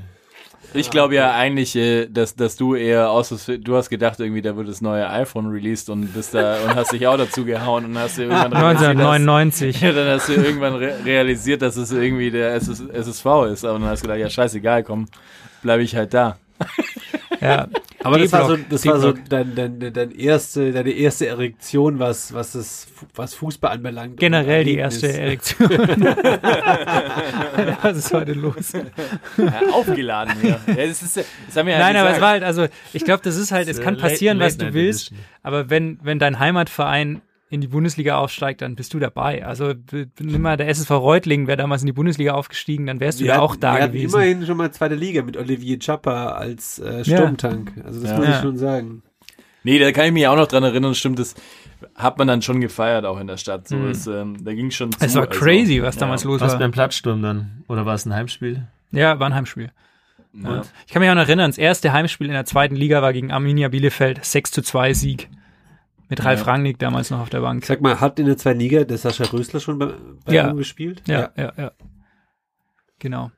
Ich 0.74 0.89
glaube 0.89 1.16
ja 1.16 1.34
eigentlich, 1.34 1.76
äh, 1.76 2.07
dass, 2.07 2.36
dass 2.36 2.55
du 2.55 2.76
eher 2.76 3.09
aus, 3.09 3.30
du 3.47 3.76
hast 3.76 3.89
gedacht 3.89 4.20
irgendwie, 4.20 4.41
da 4.41 4.55
wird 4.55 4.68
das 4.68 4.82
neue 4.82 5.09
iPhone 5.09 5.47
released 5.51 5.89
und 5.89 6.14
bist 6.14 6.34
da 6.34 6.57
und 6.66 6.76
hast 6.76 6.91
dich 6.91 7.05
auch 7.07 7.18
dazu 7.18 7.45
gehauen 7.45 7.86
und 7.86 7.97
hast 7.97 8.18
dir 8.18 8.24
irgendwann 8.24 8.53
realisiert, 8.53 8.99
dass- 8.99 9.05
1999. 9.05 9.82
Ja, 9.82 9.91
dann 9.91 10.07
hast 10.09 10.30
du 10.30 10.34
irgendwann 10.34 10.76
re 10.76 10.95
realisiert, 11.05 11.61
dass 11.61 11.76
es 11.78 11.91
irgendwie 11.91 12.32
der 12.32 12.53
SS 12.55 12.80
SSV 12.82 13.26
ist. 13.51 13.66
Aber 13.66 13.80
dann 13.80 13.88
hast 13.89 14.01
du 14.03 14.07
gedacht, 14.07 14.20
ja, 14.20 14.30
scheißegal, 14.30 14.84
komm, 14.84 15.07
bleibe 15.61 15.84
ich 15.84 15.95
halt 15.95 16.14
da. 16.14 16.38
ja. 17.41 17.68
Aber 18.04 18.20
das 18.20 18.32
war 18.32 18.47
so, 18.47 18.58
das 18.58 18.86
war 18.86 18.99
so 18.99 19.14
D-Block. 19.14 19.30
dein, 19.30 19.80
dein, 19.80 19.93
dein 19.93 20.12
erste, 20.12 20.72
deine 20.72 20.91
erste 20.91 21.28
Erektion, 21.28 21.99
was, 21.99 22.34
was 22.34 22.51
das, 22.54 22.88
was 23.16 23.34
Fußball 23.34 23.72
anbelangt. 23.72 24.18
Generell 24.18 24.64
die 24.64 24.76
erste 24.76 25.12
Erektion. 25.12 25.70
Was 27.82 27.97
ist 27.97 28.14
heute 28.14 28.34
los? 28.34 28.74
Ja, 28.74 29.74
aufgeladen 29.74 30.34
hier. 30.41 30.60
Ja, 30.68 30.88
das, 30.88 31.01
ist, 31.01 31.18
das 31.18 31.56
haben 31.56 31.68
wir 31.68 31.74
ja 31.74 31.80
Nein, 31.80 31.95
aber 31.95 32.10
gesagt. 32.10 32.16
es 32.16 32.22
war 32.22 32.30
halt, 32.30 32.43
also 32.43 32.68
ich 32.93 33.04
glaube, 33.04 33.22
das 33.24 33.36
ist 33.38 33.51
halt, 33.51 33.68
es 33.68 33.82
kann 33.82 33.97
passieren, 33.97 34.39
was 34.39 34.58
du 34.58 34.74
willst, 34.74 35.12
aber 35.41 35.70
wenn, 35.70 35.99
wenn 36.04 36.20
dein 36.20 36.39
Heimatverein 36.39 37.22
in 37.54 37.62
die 37.62 37.68
Bundesliga 37.68 38.18
aufsteigt, 38.18 38.62
dann 38.62 38.76
bist 38.76 38.93
du 38.93 38.99
dabei. 38.99 39.45
Also 39.45 39.74
nimm 40.20 40.41
mal 40.41 40.58
der 40.58 40.68
SSV 40.70 40.89
Reutlingen 40.91 41.47
wäre 41.47 41.58
damals 41.58 41.82
in 41.84 41.86
die 41.86 41.93
Bundesliga 41.93 42.34
aufgestiegen, 42.34 42.86
dann 42.88 42.99
wärst 42.99 43.20
du 43.20 43.26
ja 43.26 43.34
hatten- 43.34 43.41
auch 43.43 43.56
da 43.56 43.76
wir 43.76 43.84
hatten 43.84 43.93
gewesen. 43.93 44.16
immerhin 44.16 44.45
schon 44.45 44.58
mal 44.58 44.72
zweite 44.72 44.95
Liga 44.95 45.22
mit 45.22 45.38
Olivier 45.38 45.78
Chappa 45.80 46.32
als 46.32 46.80
äh, 46.80 47.06
Sturmtank. 47.06 47.74
Also 47.86 48.01
das 48.01 48.10
Ja. 48.12 48.18
muss 48.18 48.26
ich 48.28 48.34
Ja. 48.34 48.41
schon 48.41 48.58
sagen. 48.58 49.04
Nee, 49.64 49.80
da 49.80 49.91
kann 49.93 50.06
ich 50.08 50.12
mich 50.12 50.28
auch 50.28 50.36
noch 50.36 50.47
dran 50.47 50.64
erinnern, 50.64 50.93
stimmt, 50.95 51.20
das 51.20 51.36
hat 51.95 52.18
man 52.18 52.28
dann 52.28 52.41
schon 52.41 52.60
gefeiert, 52.60 53.06
auch 53.06 53.20
in 53.20 53.28
der 53.28 53.38
Stadt. 53.38 53.68
So, 53.68 53.78
es, 53.88 54.08
ähm, 54.08 54.43
da 54.43 54.54
ging 54.54 54.72
schon 54.72 54.91
zu. 54.91 54.97
Mhm. 54.99 55.06
Es 55.06 55.16
war 55.16 55.28
also, 55.28 55.39
crazy, 55.39 55.82
was 55.82 55.95
ja. 55.95 55.99
damals 56.01 56.24
los 56.26 56.41
Was 56.41 56.54
war. 56.54 56.60
beim 56.60 56.72
Platzsturm 56.72 57.22
dann? 57.22 57.64
Oder 57.70 57.86
war 57.86 57.93
es 57.95 58.06
ein 58.06 58.14
Heimspiel? 58.14 58.68
Ja, 58.91 59.20
war 59.20 59.28
ein 59.28 59.36
Heimspiel. 59.36 59.72
Ja. 60.34 60.64
Ich 60.88 60.91
kann 60.93 61.01
mich 61.01 61.10
auch 61.12 61.16
noch 61.16 61.22
erinnern, 61.28 61.51
das 61.51 61.58
erste 61.60 61.93
Heimspiel 61.93 62.28
in 62.28 62.34
der 62.34 62.45
zweiten 62.45 62.76
Liga 62.76 63.01
war 63.04 63.14
gegen 63.14 63.32
Arminia 63.32 63.68
Bielefeld, 63.70 64.26
6 64.26 64.49
zu 64.51 64.62
2 64.64 64.93
Sieg. 64.93 65.30
Mit 66.14 66.24
Ralf 66.24 66.41
Ja. 66.41 66.45
Rangnick 66.45 66.78
damals 66.78 67.09
noch 67.09 67.22
auf 67.22 67.30
der 67.32 67.41
Bank. 67.41 67.66
Sag 67.66 67.82
mal, 67.82 67.99
hat 67.99 68.20
in 68.20 68.28
der 68.28 68.38
zweiten 68.38 68.59
Liga 68.59 68.84
der 68.84 68.99
Sascha 68.99 69.24
Rösler 69.24 69.59
schon 69.59 69.80
bei, 69.80 69.93
bei 70.26 70.34
Ja. 70.34 70.47
ihm 70.51 70.57
gespielt? 70.57 71.01
Ja, 71.07 71.32
ja, 71.36 71.51
ja. 71.57 71.72
Genau. 72.99 73.32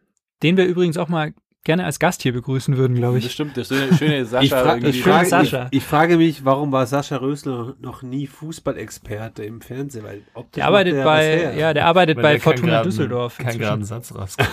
Den 0.43 0.57
wir 0.57 0.65
übrigens 0.65 0.97
auch 0.97 1.07
mal 1.07 1.33
gerne 1.65 1.83
als 1.83 1.99
Gast 1.99 2.21
hier 2.21 2.31
begrüßen 2.31 2.77
würden, 2.77 2.95
glaube 2.95 3.17
Das 3.17 3.25
ich. 3.25 3.33
stimmt, 3.33 3.57
der 3.57 3.65
schöne, 3.65 3.93
schöne 3.97 4.25
Sascha 4.25 4.43
Ich, 4.43 4.49
fra 4.51 4.77
ich, 4.77 5.01
Schöne 5.01 5.13
frage, 5.15 5.25
Sascha. 5.27 5.67
ich, 5.71 5.77
ich 5.79 5.83
frage 5.83 6.17
mich, 6.17 6.45
warum 6.45 6.71
war 6.71 6.85
Sascha 6.87 7.17
Rösler 7.17 7.75
noch 7.81 8.01
nie 8.03 8.27
Fußballexperte 8.27 9.43
im 9.43 9.59
Fernsehen? 9.59 10.05
Weil 10.05 10.21
optisch 10.33 10.53
Der 10.55 10.67
arbeitet 10.67 11.03
bei, 11.03 11.53
ja, 11.57 11.73
der 11.73 11.85
arbeitet 11.87 12.15
Weil 12.17 12.23
bei 12.23 12.31
der 12.33 12.41
Fortuna 12.41 12.67
geraden- 12.71 12.83
Düsseldorf. 12.89 13.39
Inzwischen. 13.39 13.59
geraden 13.59 13.83
Satz 13.83 14.15
rauskommt. 14.15 14.49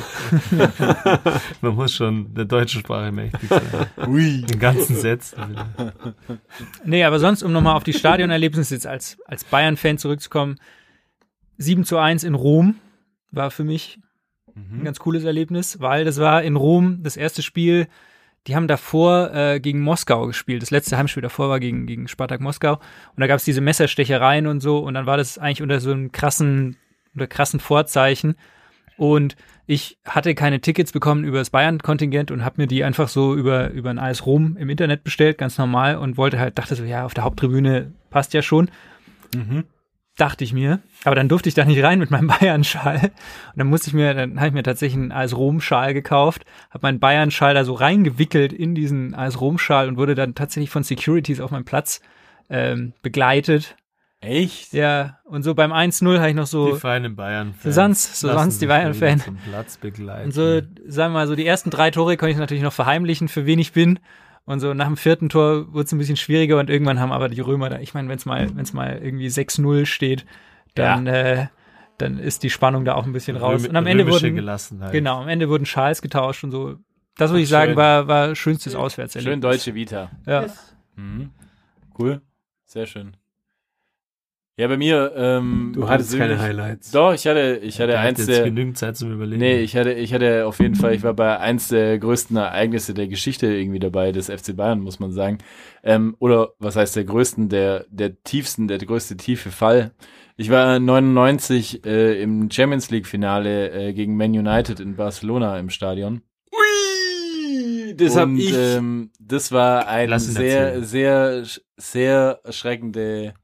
Man 1.61 1.75
muss 1.75 1.95
schon 1.95 2.35
der 2.35 2.45
deutschen 2.47 2.81
Sprache 2.81 3.13
mächtig 3.13 3.49
sein. 3.49 3.63
Ui. 4.09 4.43
Den 4.43 4.59
ganzen 4.59 4.97
Sätzen. 4.97 5.57
Nee, 6.85 7.05
aber 7.05 7.19
sonst, 7.19 7.43
um 7.43 7.53
nochmal 7.53 7.77
auf 7.77 7.85
die 7.85 7.93
Stadionerlebnisse 7.93 8.75
jetzt 8.75 8.87
als, 8.87 9.19
als 9.27 9.45
Bayern-Fan 9.45 9.99
zurückzukommen, 9.99 10.57
7 11.59 11.85
zu 11.85 11.99
1 11.99 12.25
in 12.25 12.35
Rom 12.35 12.77
war 13.31 13.51
für 13.51 13.65
mich 13.65 14.01
ein 14.57 14.85
ganz 14.85 14.99
cooles 14.99 15.25
Erlebnis, 15.25 15.81
weil 15.81 16.05
das 16.05 16.19
war 16.19 16.43
in 16.43 16.57
Rom 16.57 17.01
das 17.03 17.17
erste 17.17 17.43
Spiel. 17.43 17.89
Die 18.47 18.57
haben 18.57 18.67
davor 18.67 19.33
äh, 19.33 19.61
gegen 19.61 19.81
Moskau 19.81 20.27
gespielt. 20.27 20.63
Das 20.63 20.71
letzte 20.71 20.99
Heimspiel 20.99 21.23
davor 21.23 21.49
war 21.49 21.61
gegen, 21.61 21.87
gegen 21.87 22.09
Spartak 22.09 22.41
Moskau. 22.41 22.75
Und 22.75 23.21
da 23.21 23.27
gab 23.27 23.37
es 23.37 23.45
diese 23.45 23.61
Messerstechereien 23.61 24.47
und 24.49 24.61
so. 24.61 24.79
Und 24.79 24.95
dann 24.95 25.07
war 25.07 25.17
das 25.17 25.39
eigentlich 25.39 25.63
unter 25.63 25.79
so 25.79 25.93
einem 25.93 26.11
krassen, 26.11 26.77
unter 27.15 27.29
krassen 27.29 27.61
Vorzeichen. 27.61 28.35
Und 28.97 29.37
ich 29.67 29.97
hatte 30.05 30.35
keine 30.35 30.61
Tickets 30.61 30.91
bekommen 30.91 31.23
über 31.25 31.39
das 31.39 31.51
Bayern-Kontingent 31.51 32.33
und 32.33 32.45
habe 32.45 32.61
mir 32.61 32.67
die 32.67 32.83
einfach 32.83 33.09
so 33.09 33.35
über, 33.37 33.71
über 33.71 33.91
ein 33.91 33.99
AS 34.01 34.27
Rom 34.27 34.57
im 34.57 34.69
Internet 34.69 35.05
bestellt, 35.05 35.39
ganz 35.39 35.57
normal. 35.57 35.97
Und 35.97 36.17
wollte 36.17 36.41
halt, 36.41 36.59
dachte 36.59 36.75
so, 36.75 36.83
ja, 36.83 37.05
auf 37.05 37.15
der 37.15 37.25
Haupttribüne 37.25 37.93
passt 38.11 38.35
ja 38.35 38.43
schon 38.43 38.71
dachte 40.17 40.45
ich 40.45 40.53
mir. 40.53 40.81
Aber 41.05 41.15
dann 41.15 41.29
durfte 41.29 41.49
ich 41.49 41.55
da 41.55 41.65
nicht 41.65 41.83
rein 41.83 41.99
mit 41.99 42.11
meinem 42.11 42.27
Bayern-Schal. 42.41 43.01
Und 43.03 43.57
dann 43.57 43.67
musste 43.67 43.89
ich 43.89 43.95
mir, 43.95 44.15
dann 44.15 44.37
habe 44.37 44.49
ich 44.49 44.53
mir 44.53 44.63
tatsächlich 44.63 45.01
einen 45.01 45.13
AS 45.13 45.37
Rom-Schal 45.37 45.95
gekauft, 45.95 46.45
habe 46.71 46.87
meinen 46.87 47.01
Bayern-Schal 47.01 47.55
da 47.55 47.65
so 47.65 47.75
reingewickelt 47.75 48.53
in 48.53 48.75
diesen 48.75 49.15
AS 49.15 49.41
Rom-Schal 49.41 49.89
und 49.89 49.97
wurde 49.97 50.15
dann 50.15 50.35
tatsächlich 50.35 50.71
von 50.71 50.83
Securities 50.83 51.41
auf 51.41 51.51
meinem 51.51 51.65
Platz 51.65 52.01
ähm, 52.51 52.93
begleitet. 53.03 53.77
Echt? 54.21 54.73
Ja, 54.73 55.19
und 55.25 55.43
so 55.43 55.55
beim 55.55 55.73
1-0 55.73 56.19
habe 56.19 56.29
ich 56.29 56.37
noch 56.37 56.45
Die 56.45 56.51
so, 56.51 56.77
feinen 56.77 57.17
bayern 57.17 57.55
so 57.61 57.73
sonst, 57.73 58.21
so 58.21 58.31
sonst 58.31 58.63
die 58.63 58.67
Bayern-Fan. 58.67 59.19
Zum 59.19 59.37
Platz 59.37 59.79
begleiten. 59.79 60.27
Und 60.27 60.33
so, 60.33 60.61
sagen 60.87 61.13
wir 61.13 61.19
mal, 61.19 61.27
so 61.27 61.35
die 61.35 61.45
ersten 61.45 61.71
drei 61.71 61.91
Tore 61.91 62.17
konnte 62.17 62.31
ich 62.31 62.39
natürlich 62.39 62.63
noch 62.63 62.73
verheimlichen, 62.73 63.27
für 63.27 63.47
wen 63.47 63.59
ich 63.59 63.73
bin. 63.73 63.99
Und 64.45 64.61
so 64.61 64.74
nach 64.74 64.86
dem 64.86 64.97
vierten 64.97 65.28
Tor 65.28 65.72
wurde 65.72 65.84
es 65.84 65.93
ein 65.93 65.99
bisschen 65.99 66.16
schwieriger 66.16 66.59
und 66.59 66.68
irgendwann 66.68 66.99
haben 66.99 67.12
aber 67.12 67.28
die 67.28 67.40
Römer 67.40 67.70
da, 67.70 67.78
ich 67.78 67.95
meine, 67.95 68.09
wenn 68.09 68.16
es 68.18 68.26
mal, 68.26 68.49
wenn 68.57 68.62
es 68.64 68.72
mal 68.72 68.99
irgendwie 69.01 69.28
6-0 69.28 69.86
steht, 69.86 70.26
dann, 70.74 71.07
äh, 71.07 71.47
dann 71.99 72.18
ist 72.18 72.43
die 72.43 72.51
Spannung 72.51 72.84
da 72.84 72.95
auch 72.95 73.07
ein 73.07 73.12
bisschen 73.12 73.36
raus. 73.36 73.62
Römi- 73.62 73.68
Und 73.68 73.76
am 73.76 73.86
Ende 73.86 74.07
wurden, 74.09 74.34
genau, 74.90 75.20
am 75.22 75.28
Ende 75.28 75.49
wurden 75.49 75.64
Schals 75.66 76.03
getauscht 76.03 76.43
und 76.43 76.51
so. 76.51 76.76
Das 77.16 77.30
würde 77.30 77.43
ich 77.43 77.49
Ach, 77.49 77.51
sagen, 77.51 77.70
schön. 77.72 77.76
war, 77.76 78.09
war 78.09 78.34
schönstes 78.34 78.74
Auswärtserlebnis. 78.74 79.32
Schön 79.32 79.40
deutsche 79.40 79.74
Vita. 79.74 80.11
Ja. 80.26 80.47
Mhm. 80.97 81.30
Cool. 81.99 82.20
Sehr 82.64 82.86
schön. 82.86 83.16
Ja, 84.63 84.69
bei 84.69 84.77
mir. 84.77 85.13
Ähm, 85.17 85.73
Du 85.75 85.89
hattest 85.89 86.17
keine 86.17 86.39
Highlights. 86.41 86.93
Doch, 86.93 87.13
ich 87.13 87.27
hatte, 87.27 87.59
ich 87.65 87.81
hatte 87.81 87.89
Der 87.89 88.01
hat 88.01 88.09
eins 88.11 88.19
jetzt 88.21 88.29
der. 88.29 88.45
genügend 88.45 88.79
Zeit 88.79 88.97
zum 88.97 89.13
Überlegen. 89.13 89.41
Nee, 89.41 89.59
ich 89.61 89.77
hatte, 89.77 89.93
ich 89.93 90.15
hatte 90.15 90.47
auf 90.47 90.61
jeden 90.61 90.77
Fall, 90.77 90.95
ich 90.95 91.03
war 91.03 91.15
bei 91.15 91.37
eins 91.41 91.67
der 91.67 91.99
größten 91.99 92.37
Ereignisse 92.37 92.95
der 92.95 93.09
Geschichte 93.09 93.49
irgendwie 93.49 93.81
dabei, 93.81 94.13
des 94.13 94.31
FC 94.31 94.55
Bayern, 94.55 94.79
muss 94.79 95.01
man 95.01 95.11
sagen. 95.11 95.39
Ähm, 95.83 96.15
oder 96.21 96.53
was 96.61 96.77
heißt 96.77 96.95
der 96.95 97.03
größten, 97.03 97.49
der, 97.49 97.87
der 97.91 98.23
tiefsten, 98.23 98.69
der 98.69 98.79
größte 98.79 99.17
tiefe 99.17 99.51
Fall. 99.51 99.91
Ich 100.37 100.49
war 100.49 100.79
99 100.79 101.85
äh, 101.85 102.23
im 102.23 102.49
Champions 102.49 102.89
League 102.93 103.09
Finale 103.09 103.71
äh, 103.73 103.93
gegen 103.95 104.17
Man 104.17 104.31
United 104.31 104.79
in 104.79 104.95
Barcelona 104.95 105.59
im 105.59 105.71
Stadion. 105.71 106.23
Ui, 106.53 107.95
das 107.97 108.17
hab 108.17 108.29
Und, 108.29 108.39
ich. 108.39 108.55
Ähm, 108.57 109.11
das 109.19 109.51
war 109.51 109.89
eine 109.89 110.21
sehr, 110.21 110.75
erzählen. 110.75 110.85
sehr, 110.85 111.45
sehr 111.77 112.41
erschreckende. 112.45 113.35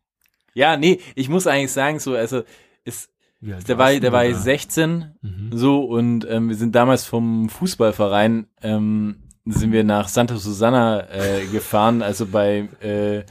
Ja, 0.58 0.76
nee, 0.76 0.98
ich 1.14 1.28
muss 1.28 1.46
eigentlich 1.46 1.70
sagen, 1.72 1.98
so, 2.00 2.14
also, 2.14 2.42
ist, 2.84 3.10
der 3.40 3.78
war, 3.78 3.94
du 3.94 4.12
war 4.12 4.24
da? 4.24 4.34
16, 4.34 5.12
Mhm. 5.22 5.50
so, 5.52 5.84
und 5.84 6.26
ähm, 6.28 6.48
wir 6.48 6.56
sind 6.56 6.74
damals 6.74 7.04
vom 7.06 7.48
Fußballverein, 7.48 8.46
ähm, 8.62 9.16
sind 9.46 9.72
wir 9.72 9.84
nach 9.84 10.08
Santa 10.08 10.36
Susana 10.36 11.08
äh, 11.10 11.46
gefahren, 11.52 12.02
also 12.02 12.26
bei, 12.26 12.68
äh, 12.82 13.22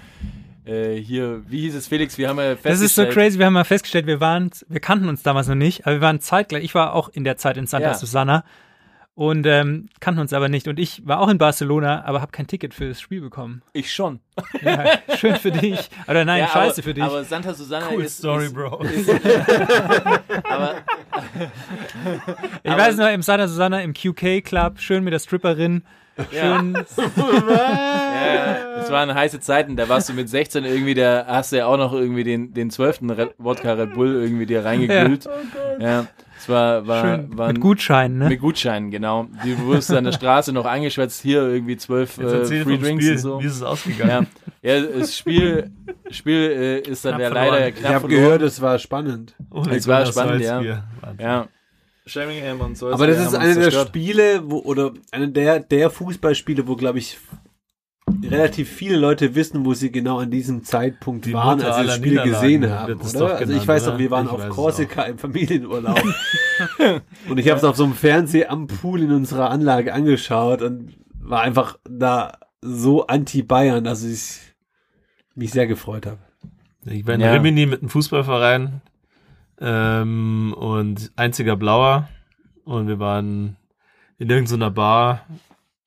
äh, 0.66 1.02
hier, 1.02 1.44
wie 1.50 1.62
hieß 1.62 1.76
es, 1.76 1.88
Felix, 1.88 2.18
wir 2.18 2.30
haben 2.30 2.40
ja 2.40 2.56
Das 2.56 2.80
ist 2.82 2.96
so 2.96 3.02
festgestellt- 3.04 3.14
crazy. 3.14 3.40
Wir 3.40 3.46
haben 3.48 3.54
mal 3.54 3.64
festgestellt, 3.66 4.06
wir 4.08 4.20
waren, 4.20 4.50
wir 4.68 4.80
kannten 4.80 5.10
uns 5.10 5.22
damals 5.24 5.48
noch 5.48 5.56
nicht, 5.56 5.86
aber 5.86 5.96
wir 5.98 6.02
waren 6.02 6.20
zeitgleich. 6.22 6.64
Ich 6.64 6.76
war 6.76 6.94
auch 6.94 7.10
in 7.10 7.24
der 7.24 7.38
Zeit 7.38 7.58
in 7.58 7.68
Santa 7.68 7.90
Ja. 7.90 7.94
Susana 7.94 8.44
und 9.18 9.48
ähm, 9.48 9.90
kannten 10.00 10.22
uns 10.22 10.32
aber 10.32 10.48
nicht. 10.48 10.68
Und 10.68 10.78
ich 10.78 11.02
war 11.08 11.20
auch 11.20 11.28
in 11.28 11.40
Barcelona, 11.40 12.06
aber 12.06 12.22
habe 12.22 12.32
kein 12.32 12.46
Ticket 12.46 12.76
für 12.76 12.88
das 12.88 13.02
Spiel 13.02 13.20
bekommen. 13.20 13.64
Ich 13.74 13.92
schon. 13.92 14.20
Ja, 14.62 14.86
schön 15.18 15.36
für 15.38 15.50
dich. 15.50 15.90
Oder 16.08 16.24
nein, 16.24 16.42
ja, 16.42 16.48
scheiße 16.48 16.74
aber, 16.76 16.84
für 16.84 16.94
dich. 16.94 17.04
Aber 17.04 17.24
Santa 17.24 17.56
Susana 17.56 17.88
Cool 17.92 18.04
ist, 18.04 18.20
Story, 18.20 18.46
ist, 18.46 18.54
Bro. 18.54 18.80
aber 20.44 20.76
ich 22.64 22.72
aber- 22.72 22.78
weiß 22.80 22.98
noch, 22.98 23.10
im 23.10 23.24
Santa 23.24 23.48
Susana, 23.48 23.82
im 23.82 23.96
QK 23.96 24.44
Club, 24.44 24.80
schön 24.80 25.04
mit 25.04 25.14
der 25.14 25.20
Stripperin. 25.20 25.82
Schön. 26.32 26.78
Ja, 27.58 28.82
es 28.82 28.92
waren 28.92 29.14
heiße 29.14 29.40
Zeiten, 29.40 29.76
da 29.76 29.88
warst 29.90 30.10
du 30.10 30.14
mit 30.14 30.30
16 30.30 30.66
irgendwie, 30.66 30.94
da 30.94 31.26
hast 31.28 31.52
du 31.52 31.58
ja 31.58 31.66
auch 31.68 31.78
noch 31.78 31.94
irgendwie 31.94 32.24
den, 32.24 32.54
den 32.54 32.70
12. 32.70 33.02
Red, 33.18 33.36
Wodka 33.38 33.74
Red 33.74 33.94
Bull 33.94 34.16
irgendwie 34.16 34.46
dir 34.46 34.66
reingekühlt. 34.66 35.28
Ja, 35.80 36.08
es 36.38 36.50
war, 36.50 36.86
war, 36.88 37.04
schön 37.04 37.38
war 37.38 37.48
mit 37.48 37.60
Gutscheinen, 37.62 38.18
ne? 38.20 38.30
mit 38.30 38.40
Gutscheinen, 38.40 38.92
genau. 38.92 39.28
Die 39.46 39.58
wurdest 39.60 39.92
an 39.94 40.04
der 40.04 40.12
Straße 40.12 40.54
noch 40.54 40.66
angeschwätzt, 40.66 41.22
hier 41.22 41.42
irgendwie 41.48 41.78
12 41.78 42.18
Jetzt 42.18 42.52
äh, 42.52 42.64
Free 42.64 42.78
Drinks 42.78 43.04
Spiel. 43.04 43.12
und 43.14 43.18
so. 43.20 43.42
Wie 43.42 43.46
ist 43.46 43.56
es 43.56 43.64
ausgegangen? 43.64 44.28
Ja. 44.62 44.76
ja, 44.76 44.82
das 45.00 45.18
Spiel, 45.18 45.72
Spiel 46.10 46.84
äh, 46.86 46.90
ist 46.90 47.06
dann 47.06 47.16
Knapp 47.16 47.22
ja 47.22 47.32
verloren. 47.32 47.54
leider 47.54 47.68
Ich 47.70 47.76
ich 47.76 47.82
knapp 47.82 47.94
habe 47.94 48.08
gehört, 48.08 48.42
es 48.42 48.62
war 48.62 48.80
spannend. 48.80 49.36
Oh, 49.52 49.64
Es 49.70 49.88
war 49.88 50.02
das 50.02 50.10
spannend, 50.10 50.42
ja. 50.42 50.62
Ja. 51.20 51.48
Sheringham 52.08 52.62
und 52.62 52.78
so. 52.78 52.92
Aber 52.92 53.08
das 53.08 53.20
ist 53.20 53.36
eine 53.36 53.56
der 53.56 53.72
Spiele, 53.72 54.42
wo, 54.50 54.60
oder 54.60 54.94
eine 55.12 55.30
der, 55.30 55.60
der 55.60 55.90
Fußballspiele, 55.90 56.68
wo, 56.68 56.76
glaube 56.76 57.00
ich, 57.00 57.18
relativ 58.24 58.70
viele 58.70 58.98
Leute 58.98 59.36
wissen, 59.36 59.66
wo 59.66 59.74
sie 59.74 59.92
genau 59.92 60.20
an 60.20 60.32
diesem 60.32 60.64
Zeitpunkt 60.64 61.26
Die 61.26 61.34
waren, 61.34 61.58
Mutter 61.58 61.76
als 61.76 61.78
sie 61.78 61.88
das 61.88 61.96
Spiel 61.98 62.22
gesehen 62.22 62.70
haben, 62.70 62.94
oder? 62.94 63.14
doch 63.14 63.30
also 63.32 63.42
ich 63.42 63.48
genannt, 63.48 63.68
weiß 63.68 63.86
noch, 63.88 64.00
wir 64.00 64.12
waren 64.12 64.26
Ich 64.28 64.32
auf 64.32 64.50
Korsika 64.50 65.04
im 65.04 65.18
Familienurlaub. 65.18 66.02
und 67.30 67.38
ich 67.38 67.50
habe 67.50 67.58
es 67.58 67.64
auf 67.64 67.76
so 67.76 67.84
einem 67.84 67.94
Fernseher 67.94 68.52
am 68.52 68.68
Pool 68.68 69.02
in 69.02 69.12
unserer 69.12 69.50
Anlage 69.50 69.94
angeschaut 69.94 70.62
und 70.62 70.96
war 71.20 71.42
einfach 71.42 71.78
da 71.90 72.38
so 72.62 73.08
anti-Bayern, 73.08 73.84
dass 73.84 74.04
ich 74.04 74.40
mich 75.36 75.52
sehr 75.52 75.68
gefreut 75.68 76.06
habe. 76.06 76.20
Ich 76.86 77.06
war 77.06 77.16
in 77.16 77.22
Ja. 77.22 77.34
Rimini 77.34 77.66
mit 77.66 77.82
einem 77.82 77.90
Fußballverein 77.90 78.82
ähm, 79.60 80.54
und 80.58 81.12
einziger 81.16 81.56
Blauer 81.56 82.10
und 82.64 82.88
wir 82.88 83.00
waren 83.00 83.58
in 84.18 84.30
irgendeiner 84.30 84.72
Bar 84.72 85.26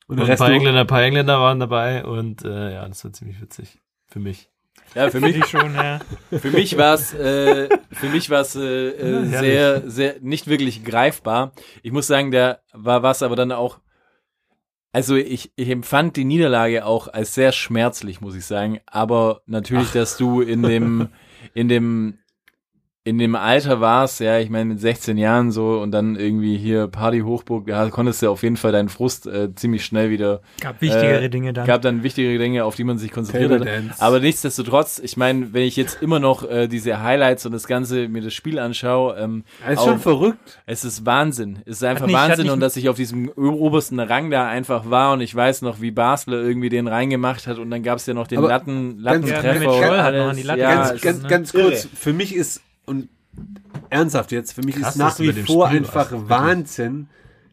Und 0.07 0.21
und 0.21 0.31
ein 0.31 0.37
paar 0.37 0.51
Engländer, 0.51 0.81
ein 0.81 0.87
paar 0.87 1.03
Engländer 1.03 1.41
waren 1.41 1.61
dabei 1.61 2.05
und 2.05 2.45
äh, 2.45 2.75
ja, 2.75 2.89
das 2.89 3.05
war 3.05 3.13
ziemlich 3.13 3.41
witzig 3.41 3.79
für 4.07 4.19
mich. 4.19 4.51
Ja, 4.95 5.09
für 5.09 5.21
mich, 5.21 5.37
Ich 5.37 5.47
schon, 5.47 5.75
ja. 5.75 6.01
für 6.31 6.51
mich 6.51 6.77
war 6.77 6.95
es, 6.95 7.15
äh, 7.15 7.69
für 7.93 8.09
mich 8.09 8.29
war 8.29 8.41
es 8.41 8.57
äh, 8.57 8.89
äh, 8.89 9.31
Ja, 9.31 9.39
sehr, 9.39 9.91
sehr 9.91 10.17
nicht 10.21 10.49
wirklich 10.49 10.85
greifbar. 10.85 11.53
Ich 11.83 11.93
muss 11.93 12.07
sagen, 12.07 12.33
da 12.33 12.59
war 12.73 13.03
was 13.03 13.23
aber 13.23 13.37
dann 13.37 13.53
auch. 13.53 13.79
Also 14.93 15.15
ich, 15.15 15.53
ich 15.55 15.69
empfand 15.69 16.17
die 16.17 16.25
Niederlage 16.25 16.85
auch 16.85 17.07
als 17.07 17.35
sehr 17.35 17.53
schmerzlich, 17.53 18.21
muss 18.21 18.35
ich 18.35 18.45
sagen. 18.45 18.81
Aber 18.87 19.43
natürlich, 19.47 19.93
dass 19.93 20.17
du 20.17 20.41
in 20.41 20.65
dem, 20.65 21.11
in 21.55 21.69
dem, 21.69 22.19
in 23.11 23.19
dem 23.19 23.35
Alter 23.35 23.81
warst, 23.81 24.21
ja, 24.21 24.39
ich 24.39 24.49
meine 24.51 24.67
mit 24.67 24.81
16 24.81 25.19
Jahren 25.19 25.51
so 25.51 25.81
und 25.81 25.91
dann 25.91 26.17
irgendwie 26.17 26.57
hier 26.57 26.87
Party 26.87 27.21
Hochburg, 27.21 27.67
da 27.67 27.91
konntest 27.91 28.23
du 28.23 28.31
auf 28.31 28.43
jeden 28.43 28.57
Fall 28.57 28.73
deinen 28.73 28.89
Frust 28.89 29.27
äh, 29.27 29.55
ziemlich 29.55 29.85
schnell 29.85 30.11
wieder 30.11 30.41
Gab 30.61 30.81
wichtigere 30.81 31.23
Äh, 31.23 31.29
Dinge 31.29 31.53
dann. 31.53 31.67
gab 31.67 31.83
dann 31.83 32.03
wichtigere 32.03 32.39
Dinge, 32.39 32.65
auf 32.65 32.77
die 32.77 32.85
man 32.85 32.99
sich 32.99 33.11
konzentriert 33.13 33.51
hat. 33.51 33.69
Aber 33.99 34.21
nichtsdestotrotz, 34.21 35.01
ich 35.03 35.17
meine, 35.17 35.53
wenn 35.53 35.65
ich 35.65 35.77
jetzt 35.77 36.01
immer 36.01 36.21
noch 36.21 36.49
äh, 36.49 36.69
diese 36.69 37.03
Highlights 37.03 37.45
und 37.45 37.53
das 37.53 37.67
Ganze 37.67 38.09
mir 38.09 38.23
das 38.23 38.33
Spiel 38.33 38.59
anschaue, 38.59 39.17
ähm, 39.19 39.45
Das 39.67 39.75
ist 39.81 39.85
schon 39.85 39.97
auch- 39.97 40.01
verrückt. 40.01 40.61
es 40.67 40.85
ist 40.85 41.05
Wahnsinn. 41.05 41.59
Es 41.67 41.79
ist 41.79 41.85
einfach 41.85 42.07
nicht- 42.07 42.15
Wahnsinn 42.15 42.49
und 42.51 42.61
dass 42.61 42.77
ich 42.77 42.89
auf 42.89 42.97
diesem 42.97 43.29
obersten 43.31 43.99
Rang 44.01 44.31
da 44.31 44.47
einfach 44.49 44.89
war 44.89 45.13
und 45.13 45.21
ich 45.21 45.35
weiß 45.35 45.63
noch, 45.63 45.81
wie 45.81 45.91
Basler 45.91 46.41
irgendwie 46.41 46.69
den 46.69 46.87
reingemacht 46.87 47.47
hat 47.47 47.59
und 47.59 47.71
dann 47.71 47.83
gab 47.83 47.99
es 47.99 48.07
ja 48.07 48.15
noch 48.15 48.27
den 48.29 48.39
Aber 48.39 48.49
Latten, 48.49 48.99
Lattentreffer. 48.99 49.81
Ja, 49.81 50.57
ja, 50.57 50.75
ganz, 50.75 50.91
es- 50.93 51.01
ganz, 51.03 51.23
ne? 51.23 51.29
ganz 51.29 51.53
kurz, 51.53 51.89
für 51.95 52.13
mich 52.13 52.35
ist, 52.35 52.63
und 52.87 53.09
ernsthaft 53.91 54.33
jetzt, 54.33 54.53
für 54.53 54.63
mich 54.63 54.77
Krass, 54.77 54.91
ist 54.91 54.97
nach 54.97 55.19
wie 55.19 55.33
vor 55.33 55.67
Spiel 55.69 55.79
einfach 55.79 56.11
warst. 56.13 56.29
Wahnsinn, 56.29 57.09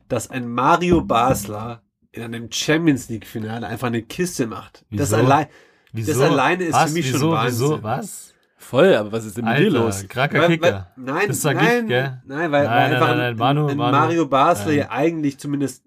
dass 0.08 0.30
ein 0.30 0.48
Mario 0.50 1.02
Basler 1.02 1.82
in 2.12 2.24
einem 2.24 2.52
Champions 2.52 3.10
League 3.10 3.26
Finale 3.28 3.68
einfach 3.68 3.88
eine 3.88 4.02
Kiste 4.02 4.48
macht. 4.48 4.86
Das 4.92 5.12
Wieso? 5.12 5.16
allein, 5.18 5.48
Wieso? 5.92 6.24
alleine 6.24 6.64
ist 6.66 6.74
was? 6.74 6.86
für 6.92 6.94
mich 6.98 7.06
schon 7.10 7.14
wieso? 7.22 7.32
Wahnsinn. 7.32 7.68
Wieso? 7.70 7.84
Was? 7.84 8.34
voll, 8.60 8.96
aber 8.96 9.12
was 9.12 9.24
ist 9.24 9.38
denn 9.38 9.46
mit 9.46 9.60
dir 9.60 9.70
los? 9.70 10.06
kranker 10.10 10.40
weil, 10.40 10.50
weil, 10.50 10.58
Kicker. 10.58 10.92
nein, 10.98 11.28
Das 11.28 11.42
sag 11.42 11.56
ich, 11.58 11.62
nein, 11.62 11.88
gell? 11.88 12.22
nein, 12.26 12.52
weil, 12.52 12.66
Nein, 12.66 12.70
weil 12.76 12.90
nein, 12.90 12.94
einfach 12.94 13.08
nein, 13.08 13.18
nein, 13.18 13.34
ein, 13.34 13.38
Manu, 13.38 13.68
ein 13.68 13.78
Manu. 13.78 13.98
Mario 13.98 14.26
Basler 14.28 14.72
ja 14.74 14.90
eigentlich 14.90 15.38
zumindest 15.38 15.84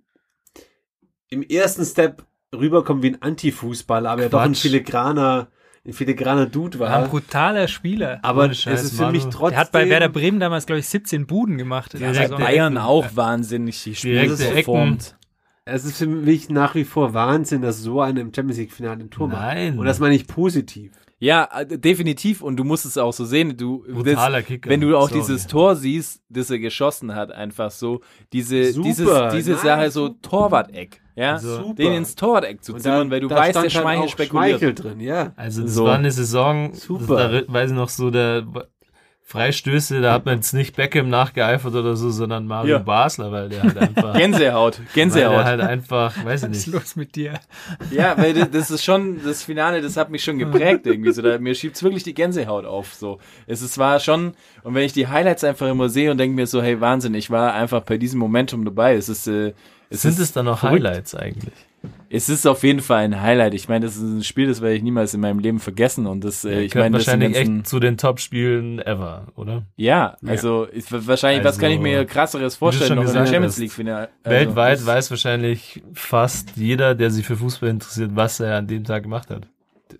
im 1.28 1.42
ersten 1.42 1.84
Step 1.84 2.24
rüberkommt 2.54 3.02
wie 3.02 3.08
ein 3.14 3.22
Anti-Fußballer, 3.22 4.10
aber 4.10 4.22
ja 4.22 4.28
doch 4.28 4.40
ein 4.40 4.52
Quatsch. 4.52 4.62
filigraner, 4.62 5.48
ein 5.90 5.94
filigraner 5.94 6.46
Dude 6.46 6.78
War 6.78 6.90
war. 6.90 7.04
ein 7.04 7.10
brutaler 7.10 7.68
Spieler. 7.68 8.18
aber 8.22 8.50
es 8.50 8.66
ist 8.66 8.96
für 8.96 9.02
Manu. 9.02 9.12
mich 9.12 9.24
trotzdem. 9.24 9.50
Der 9.50 9.58
hat 9.58 9.72
bei 9.72 9.88
Werder 9.88 10.08
Bremen 10.08 10.40
damals, 10.40 10.66
glaube 10.66 10.78
ich, 10.80 10.88
17 10.88 11.26
Buden 11.26 11.58
gemacht. 11.58 11.92
Saison. 11.92 12.12
der 12.14 12.28
Bayern 12.28 12.74
Ecken. 12.74 12.84
auch 12.84 13.06
wahnsinnig, 13.14 13.82
die 13.82 13.94
Spiele 13.94 14.28
geformt. 14.36 15.16
Es 15.64 15.84
ist 15.84 15.98
für 15.98 16.06
mich 16.06 16.48
nach 16.48 16.74
wie 16.74 16.84
vor 16.84 17.14
Wahnsinn, 17.14 17.62
dass 17.62 17.78
so 17.80 18.00
einer 18.00 18.20
im 18.20 18.32
Champions 18.34 18.58
League 18.58 18.72
Finale 18.72 19.00
ein 19.00 19.10
Tor 19.10 19.28
Nein. 19.28 19.70
macht. 19.70 19.78
Und 19.80 19.86
das 19.86 20.00
meine 20.00 20.14
ich 20.14 20.26
positiv. 20.26 20.92
Ja, 21.22 21.46
äh, 21.54 21.66
definitiv 21.78 22.40
und 22.40 22.56
du 22.56 22.64
musst 22.64 22.86
es 22.86 22.96
auch 22.96 23.12
so 23.12 23.26
sehen, 23.26 23.54
du 23.56 23.84
Brutaler 23.86 24.38
das, 24.38 24.46
Kicker. 24.46 24.70
wenn 24.70 24.80
du 24.80 24.96
auch 24.96 25.10
Sorry. 25.10 25.20
dieses 25.20 25.46
Tor 25.46 25.76
siehst, 25.76 26.22
das 26.30 26.50
er 26.50 26.58
geschossen 26.58 27.14
hat, 27.14 27.30
einfach 27.30 27.70
so 27.70 28.00
diese 28.32 28.72
Super, 28.72 28.88
dieses 28.88 29.34
diese 29.34 29.52
nein, 29.52 29.60
Sache 29.60 29.90
so. 29.90 30.08
Torwart-Eck, 30.08 31.02
ja, 31.16 31.38
Super. 31.38 31.74
den 31.74 31.92
ins 31.92 32.14
Torwart-Eck 32.14 32.64
zu 32.64 32.72
zimmern, 32.74 33.10
weil 33.10 33.20
du 33.20 33.28
da 33.28 33.36
weißt, 33.36 33.62
der 33.62 33.68
Schmeichel 33.68 34.04
auch 34.04 34.08
spekuliert. 34.08 34.60
Schmeichel 34.60 34.74
drin, 34.74 35.00
ja. 35.00 35.32
Also 35.36 35.60
das 35.62 35.74
So. 35.74 35.84
war 35.84 35.98
eine 35.98 36.10
Saison, 36.10 36.72
Super. 36.72 37.28
da 37.28 37.52
weiß 37.52 37.70
ich 37.70 37.76
noch 37.76 37.90
so, 37.90 38.10
der 38.10 38.46
Freistöße, 39.30 40.00
da 40.00 40.12
hat 40.12 40.26
man 40.26 40.36
jetzt 40.36 40.52
nicht 40.54 40.74
Beckham 40.74 41.08
nachgeeifert 41.08 41.72
oder 41.74 41.94
so, 41.94 42.10
sondern 42.10 42.46
Mario 42.46 42.72
Ja. 42.76 42.78
Basler, 42.78 43.30
weil 43.30 43.48
der 43.48 43.62
halt 43.62 43.78
einfach, 43.78 44.12
Gänsehaut, 44.18 44.78
weil 44.78 44.84
der 44.86 44.94
Gänsehaut. 44.94 45.44
halt 45.44 45.60
einfach, 45.60 46.16
weiß 46.24 46.42
ich 46.42 46.48
Was 46.50 46.56
ist 46.58 46.66
nicht. 46.66 46.74
los 46.74 46.96
mit 46.96 47.14
dir? 47.14 47.34
Ja, 47.92 48.18
weil 48.18 48.34
das- 48.34 48.50
das 48.52 48.70
ist 48.72 48.84
schon, 48.84 49.20
das 49.24 49.44
Finale, 49.44 49.82
das 49.82 49.96
hat 49.96 50.10
mich 50.10 50.24
schon 50.24 50.38
geprägt 50.38 50.84
irgendwie 50.86 51.12
so. 51.12 51.22
Da, 51.22 51.38
mir 51.38 51.54
schiebt's 51.54 51.80
wirklich 51.84 52.02
die 52.02 52.12
Gänsehaut 52.14 52.64
auf. 52.64 52.92
So, 52.94 53.20
es 53.46 53.62
ist 53.62 53.78
war 53.78 54.00
schon, 54.00 54.32
und 54.64 54.74
wenn 54.74 54.82
ich 54.82 54.92
die 54.94 55.06
Highlights 55.06 55.44
einfach 55.44 55.68
immer 55.68 55.88
sehe 55.88 56.10
und 56.10 56.18
denke 56.18 56.34
mir 56.34 56.48
so, 56.48 56.60
hey 56.60 56.80
Wahnsinn, 56.80 57.14
ich 57.14 57.30
war 57.30 57.54
einfach 57.54 57.82
bei 57.82 57.98
diesem 57.98 58.18
Momentum 58.18 58.64
dabei. 58.64 58.94
Es 58.96 59.08
ist, 59.08 59.28
äh, 59.28 59.52
es 59.90 60.02
Sind 60.02 60.10
ist, 60.12 60.18
es 60.18 60.32
dann 60.32 60.46
noch 60.46 60.58
verrückt. 60.58 60.84
Highlights 60.84 61.14
eigentlich? 61.14 61.54
Es 62.12 62.28
ist 62.28 62.44
auf 62.44 62.64
jeden 62.64 62.80
Fall 62.80 63.04
ein 63.04 63.20
Highlight. 63.22 63.54
Ich 63.54 63.68
meine, 63.68 63.86
das 63.86 63.94
ist 63.94 64.02
ein 64.02 64.24
Spiel, 64.24 64.48
das 64.48 64.60
werde 64.60 64.74
ich 64.74 64.82
niemals 64.82 65.14
in 65.14 65.20
meinem 65.20 65.38
Leben 65.38 65.60
vergessen. 65.60 66.06
Und 66.08 66.24
das, 66.24 66.44
äh, 66.44 66.62
ich 66.62 66.74
meine, 66.74 66.98
das 66.98 67.06
wahrscheinlich 67.06 67.34
ganzen, 67.34 67.58
echt 67.60 67.68
zu 67.68 67.78
den 67.78 67.96
Top-Spielen 67.96 68.80
ever, 68.80 69.28
oder? 69.36 69.62
ja, 69.76 70.16
also 70.26 70.64
ist, 70.64 70.90
wahrscheinlich, 71.06 71.44
was 71.44 71.58
kann 71.58 71.70
ich 71.70 71.76
Also, 71.78 71.82
mir 71.84 72.04
krasseres 72.06 72.56
vorstellen 72.56 72.96
noch 72.96 73.06
in 73.06 73.12
der 73.12 73.26
Champions 73.26 73.58
League 73.58 73.70
Finale. 73.72 74.08
Also, 74.24 74.36
Weltweit 74.36 74.78
das- 74.78 74.86
weiß 74.86 75.10
wahrscheinlich 75.12 75.82
fast 75.94 76.56
jeder, 76.56 76.96
der 76.96 77.12
sich 77.12 77.24
für 77.24 77.36
Fußball 77.36 77.68
interessiert, 77.70 78.10
was 78.14 78.40
er 78.40 78.56
an 78.56 78.66
dem 78.66 78.82
Tag 78.82 79.04
gemacht 79.04 79.30
hat. 79.30 79.46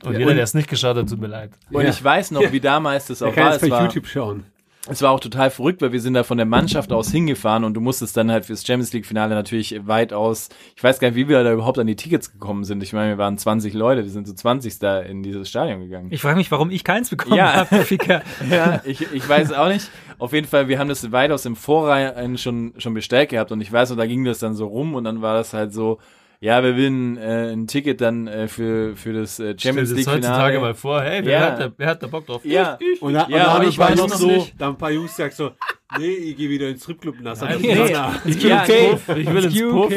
Und 0.05 0.13
Ja, 0.15 0.19
jeder, 0.19 0.35
der 0.35 0.43
es 0.45 0.55
nicht 0.55 0.69
geschaut 0.69 0.97
hat, 0.97 1.09
tut 1.09 1.21
mir 1.21 1.27
leid. 1.29 1.51
Und 1.71 1.83
Ja. 1.85 1.91
ich 1.91 2.03
weiß 2.03 2.33
noch, 2.33 2.51
wie 2.51 2.61
damals 2.61 3.07
das 3.07 3.23
auch 3.23 3.33
kann 3.33 3.45
war. 3.45 3.53
jetzt 3.53 3.63
Es 3.63 3.69
bei 3.69 3.77
war, 3.77 3.83
YouTube 3.85 4.07
schauen. 4.07 4.45
Es 4.91 5.03
war 5.03 5.13
auch 5.13 5.21
total 5.21 5.51
verrückt, 5.51 5.81
weil 5.83 5.93
wir 5.93 6.01
sind 6.01 6.15
da 6.15 6.25
von 6.25 6.37
der 6.37 6.47
Mannschaft 6.47 6.93
aus 6.93 7.11
hingefahren 7.11 7.65
und 7.65 7.75
du 7.75 7.81
musstest 7.81 8.17
dann 8.17 8.31
halt 8.31 8.45
fürs 8.47 8.67
Champions 8.67 8.93
League 8.93 9.07
Finale 9.07 9.35
natürlich 9.35 9.87
weit 9.87 10.13
aus. 10.13 10.49
Ich 10.77 10.83
weiß 10.83 10.99
gar 10.99 11.09
nicht, 11.09 11.17
wie 11.17 11.29
wir 11.29 11.43
da 11.45 11.53
überhaupt 11.53 11.79
an 11.79 11.87
die 11.87 11.97
Tickets 11.97 12.33
gekommen 12.33 12.65
sind. 12.65 12.83
Ich 12.83 12.93
meine, 12.93 13.11
wir 13.11 13.19
waren 13.19 13.39
20 13.39 13.73
Leute, 13.75 14.03
wir 14.03 14.11
sind 14.11 14.27
zu 14.27 14.35
20 14.35 14.79
da 14.81 15.01
in 15.01 15.23
dieses 15.23 15.49
Stadion 15.49 15.81
gegangen. 15.81 16.09
Ich 16.11 16.21
frage 16.23 16.37
mich, 16.37 16.51
warum 16.51 16.71
ich 16.71 16.83
keins 16.85 17.09
bekommen 17.09 17.37
Ja. 17.37 17.55
habe, 17.55 17.77
Ficker. 17.85 18.23
ja, 18.51 18.81
ich, 18.85 19.13
ich 19.13 19.29
weiß 19.29 19.53
auch 19.53 19.69
nicht. 19.69 19.89
Auf 20.19 20.33
jeden 20.33 20.47
Fall, 20.47 20.69
wir 20.69 20.79
haben 20.79 20.89
das 20.89 21.13
weitaus 21.13 21.47
im 21.47 21.57
Vorrein 21.57 22.37
schon, 22.37 22.75
schon 22.79 22.93
bestellt 22.93 23.31
gehabt 23.31 23.53
und 23.53 23.61
ich 23.61 23.73
weiß 23.73 23.91
noch, 23.91 23.97
da 23.97 24.07
ging 24.07 24.25
das 24.25 24.39
dann 24.41 24.55
so 24.55 24.67
rum 24.67 24.95
und 24.95 25.05
dann 25.05 25.23
war 25.23 25.35
das 25.35 25.55
halt 25.55 25.73
so, 25.73 25.99
ja, 26.41 26.63
wir 26.63 26.75
will 26.77 27.19
äh, 27.19 27.53
ein 27.53 27.67
Ticket 27.67 28.01
dann 28.01 28.27
äh, 28.27 28.49
für, 28.49 28.97
für 28.97 29.13
das 29.13 29.39
äh, 29.39 29.55
Champions 29.59 29.91
League 29.93 30.07
das 30.07 30.15
heutzutage 30.15 30.55
Finale. 30.55 30.61
mal 30.61 30.75
vor, 30.75 31.03
hey, 31.03 31.21
wer, 31.25 31.33
Ja. 31.33 31.41
hat, 31.53 31.61
da, 31.61 31.73
wer 31.77 31.87
hat 31.87 32.03
da 32.03 32.07
Bock 32.07 32.27
drauf? 32.27 32.45
Ja. 32.45 32.79
Ich, 32.81 32.87
ich. 32.95 33.03
Und 33.03 33.13
da, 33.15 33.21
Ja, 33.21 33.25
und 33.27 33.33
da 33.33 33.45
aber 33.45 33.53
haben 33.55 33.69
ich 33.69 33.77
Jungs 33.77 33.97
noch 33.97 34.09
so, 34.09 34.27
nicht. 34.27 34.55
da 34.59 34.65
haben 34.67 34.75
ein 34.75 34.79
paar 34.79 34.91
Jungs 34.91 35.15
gesagt 35.15 35.35
so, 35.35 35.51
nee, 35.99 36.07
ich 36.09 36.37
gehe 36.37 36.49
wieder 36.49 36.69
ins 36.69 36.83
Stripclub 36.83 37.19
und 37.19 37.25
das 37.25 37.43
hat 37.43 37.51
Nein, 37.51 37.59
nee. 37.61 37.75
nee. 37.75 37.91
Ja, 37.93 38.15
Ja, 38.25 38.63
okay. 38.63 38.97
ich 39.17 39.27
will 39.33 39.45
ins 39.45 39.61
Puff. 39.61 39.93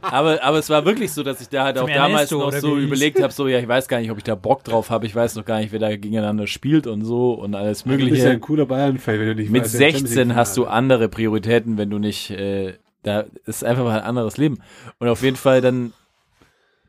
Aber, 0.00 0.42
aber 0.44 0.58
es 0.58 0.70
war 0.70 0.84
wirklich 0.84 1.10
so, 1.12 1.24
dass 1.24 1.40
ich 1.40 1.48
da 1.48 1.64
halt 1.64 1.76
auch 1.76 1.88
damals 1.88 2.30
Ernesto, 2.30 2.38
noch 2.38 2.52
so 2.52 2.78
überlegt 2.78 3.20
habe, 3.20 3.32
so, 3.32 3.48
ja, 3.48 3.58
ich 3.58 3.66
weiß 3.66 3.88
gar 3.88 3.98
nicht, 4.00 4.12
ob 4.12 4.16
ich 4.18 4.22
da 4.22 4.36
Bock 4.36 4.62
drauf 4.62 4.90
habe, 4.90 5.06
ich 5.06 5.14
weiß 5.14 5.34
noch 5.34 5.44
gar 5.44 5.58
nicht, 5.58 5.72
wer 5.72 5.80
da 5.80 5.88
gegeneinander 5.90 6.46
spielt 6.46 6.86
und 6.86 7.04
so 7.04 7.32
und 7.32 7.56
alles 7.56 7.82
Du 7.82 7.88
bist 7.90 7.98
ja 8.00 8.04
mögliche. 8.06 8.30
ein 8.30 8.40
cooler 8.40 8.64
Bayern-Fan, 8.66 9.18
wenn 9.18 9.26
du 9.26 9.34
nicht 9.34 9.50
Mit 9.50 9.64
weißt, 9.64 9.74
wer 9.80 9.86
Champions 9.90 10.08
16 10.10 10.28
League 10.28 10.36
hast 10.36 10.56
du 10.56 10.62
Finale. 10.62 10.76
andere 10.78 11.08
Prioritäten, 11.08 11.78
wenn 11.78 11.90
du 11.90 11.98
nicht, 11.98 12.30
äh, 12.30 12.74
da 13.08 13.24
ist 13.46 13.64
einfach 13.64 13.84
mal 13.84 13.98
ein 13.98 14.06
anderes 14.06 14.36
Leben. 14.36 14.58
Und 14.98 15.08
auf 15.08 15.22
jeden 15.22 15.36
Fall 15.36 15.60
dann 15.60 15.92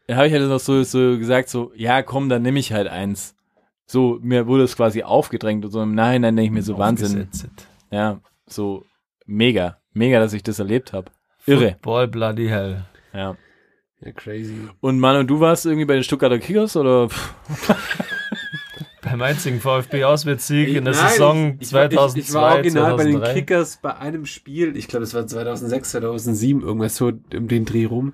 habe 0.10 0.28
ich 0.28 0.34
halt 0.34 0.48
noch 0.48 0.60
so, 0.60 0.84
so 0.84 1.18
gesagt, 1.18 1.50
so, 1.50 1.72
ja, 1.76 2.02
komm, 2.02 2.30
dann 2.30 2.42
nehme 2.42 2.60
ich 2.60 2.74
halt 2.74 2.88
eins. 2.88 3.36
So, 3.86 4.20
mir 4.22 4.48
wurde 4.48 4.64
es 4.64 4.76
quasi 4.76 5.04
aufgedrängt 5.04 5.66
und 5.66 5.72
so 5.72 5.82
im 5.82 5.96
Nachhinein 5.96 6.36
denke 6.36 6.48
ich 6.48 6.54
mir 6.54 6.62
so, 6.62 6.78
Wahnsinn. 6.78 7.28
Ja, 7.92 8.20
so 8.46 8.86
mega, 9.26 9.78
mega, 9.94 10.20
dass 10.20 10.34
ich 10.34 10.44
das 10.44 10.60
erlebt 10.60 10.94
habe. 10.94 11.12
Irre. 11.46 11.72
Football 11.72 12.08
bloody 12.08 12.48
hell. 12.48 12.86
Ja. 13.14 13.36
Ja, 14.02 14.12
crazy. 14.12 14.70
Und 14.80 15.00
Manu, 15.00 15.24
du 15.24 15.40
warst 15.40 15.66
irgendwie 15.66 15.86
bei 15.86 15.96
den 15.96 16.04
Stuttgarter 16.04 16.40
Kickers 16.40 16.76
oder? 16.78 17.10
Beim 19.02 19.22
einzigen 19.22 19.60
VfB-Auswärtssieg 19.62 20.70
in 20.76 20.86
der 20.86 20.94
Nein, 20.94 21.10
Saison 21.10 21.58
ich, 21.60 21.68
ich, 21.68 21.74
war- 21.74 21.90
2002, 21.90 22.20
ich, 22.20 22.28
ich 22.28 22.34
war 22.34 22.56
original 22.56 22.96
bei 22.98 23.04
den 23.04 23.12
2003. 23.14 23.34
Kickers 23.34 23.78
bei 23.82 23.96
einem 23.98 24.26
Spiel, 24.26 24.76
ich 24.76 24.88
glaube, 24.88 25.04
es 25.04 25.14
war 25.14 25.26
2006, 25.26 25.92
2007, 25.92 26.62
irgendwas 26.62 26.96
so 26.96 27.08
um 27.34 27.48
den 27.48 27.66
Dreh 27.66 27.86
rum. 27.86 28.14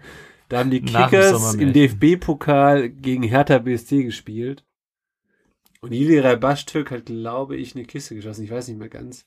Da 0.50 0.60
haben 0.60 0.70
die 0.70 0.82
Kickers 0.82 1.56
im 1.56 1.74
DFB-Pokal 1.74 2.90
gegen 2.90 3.24
Hertha 3.24 3.58
BSC 3.58 4.04
gespielt. 4.04 4.64
Und 5.82 5.92
Iliray 5.92 6.38
Bashtürk 6.38 6.92
hat, 6.92 7.06
glaube 7.06 7.56
ich, 7.58 7.76
eine 7.76 7.86
Kiste 7.86 8.16
geschossen. 8.16 8.44
Ich 8.44 8.52
weiß 8.52 8.68
nicht 8.68 8.78
mehr 8.78 8.90
ganz. 8.90 9.26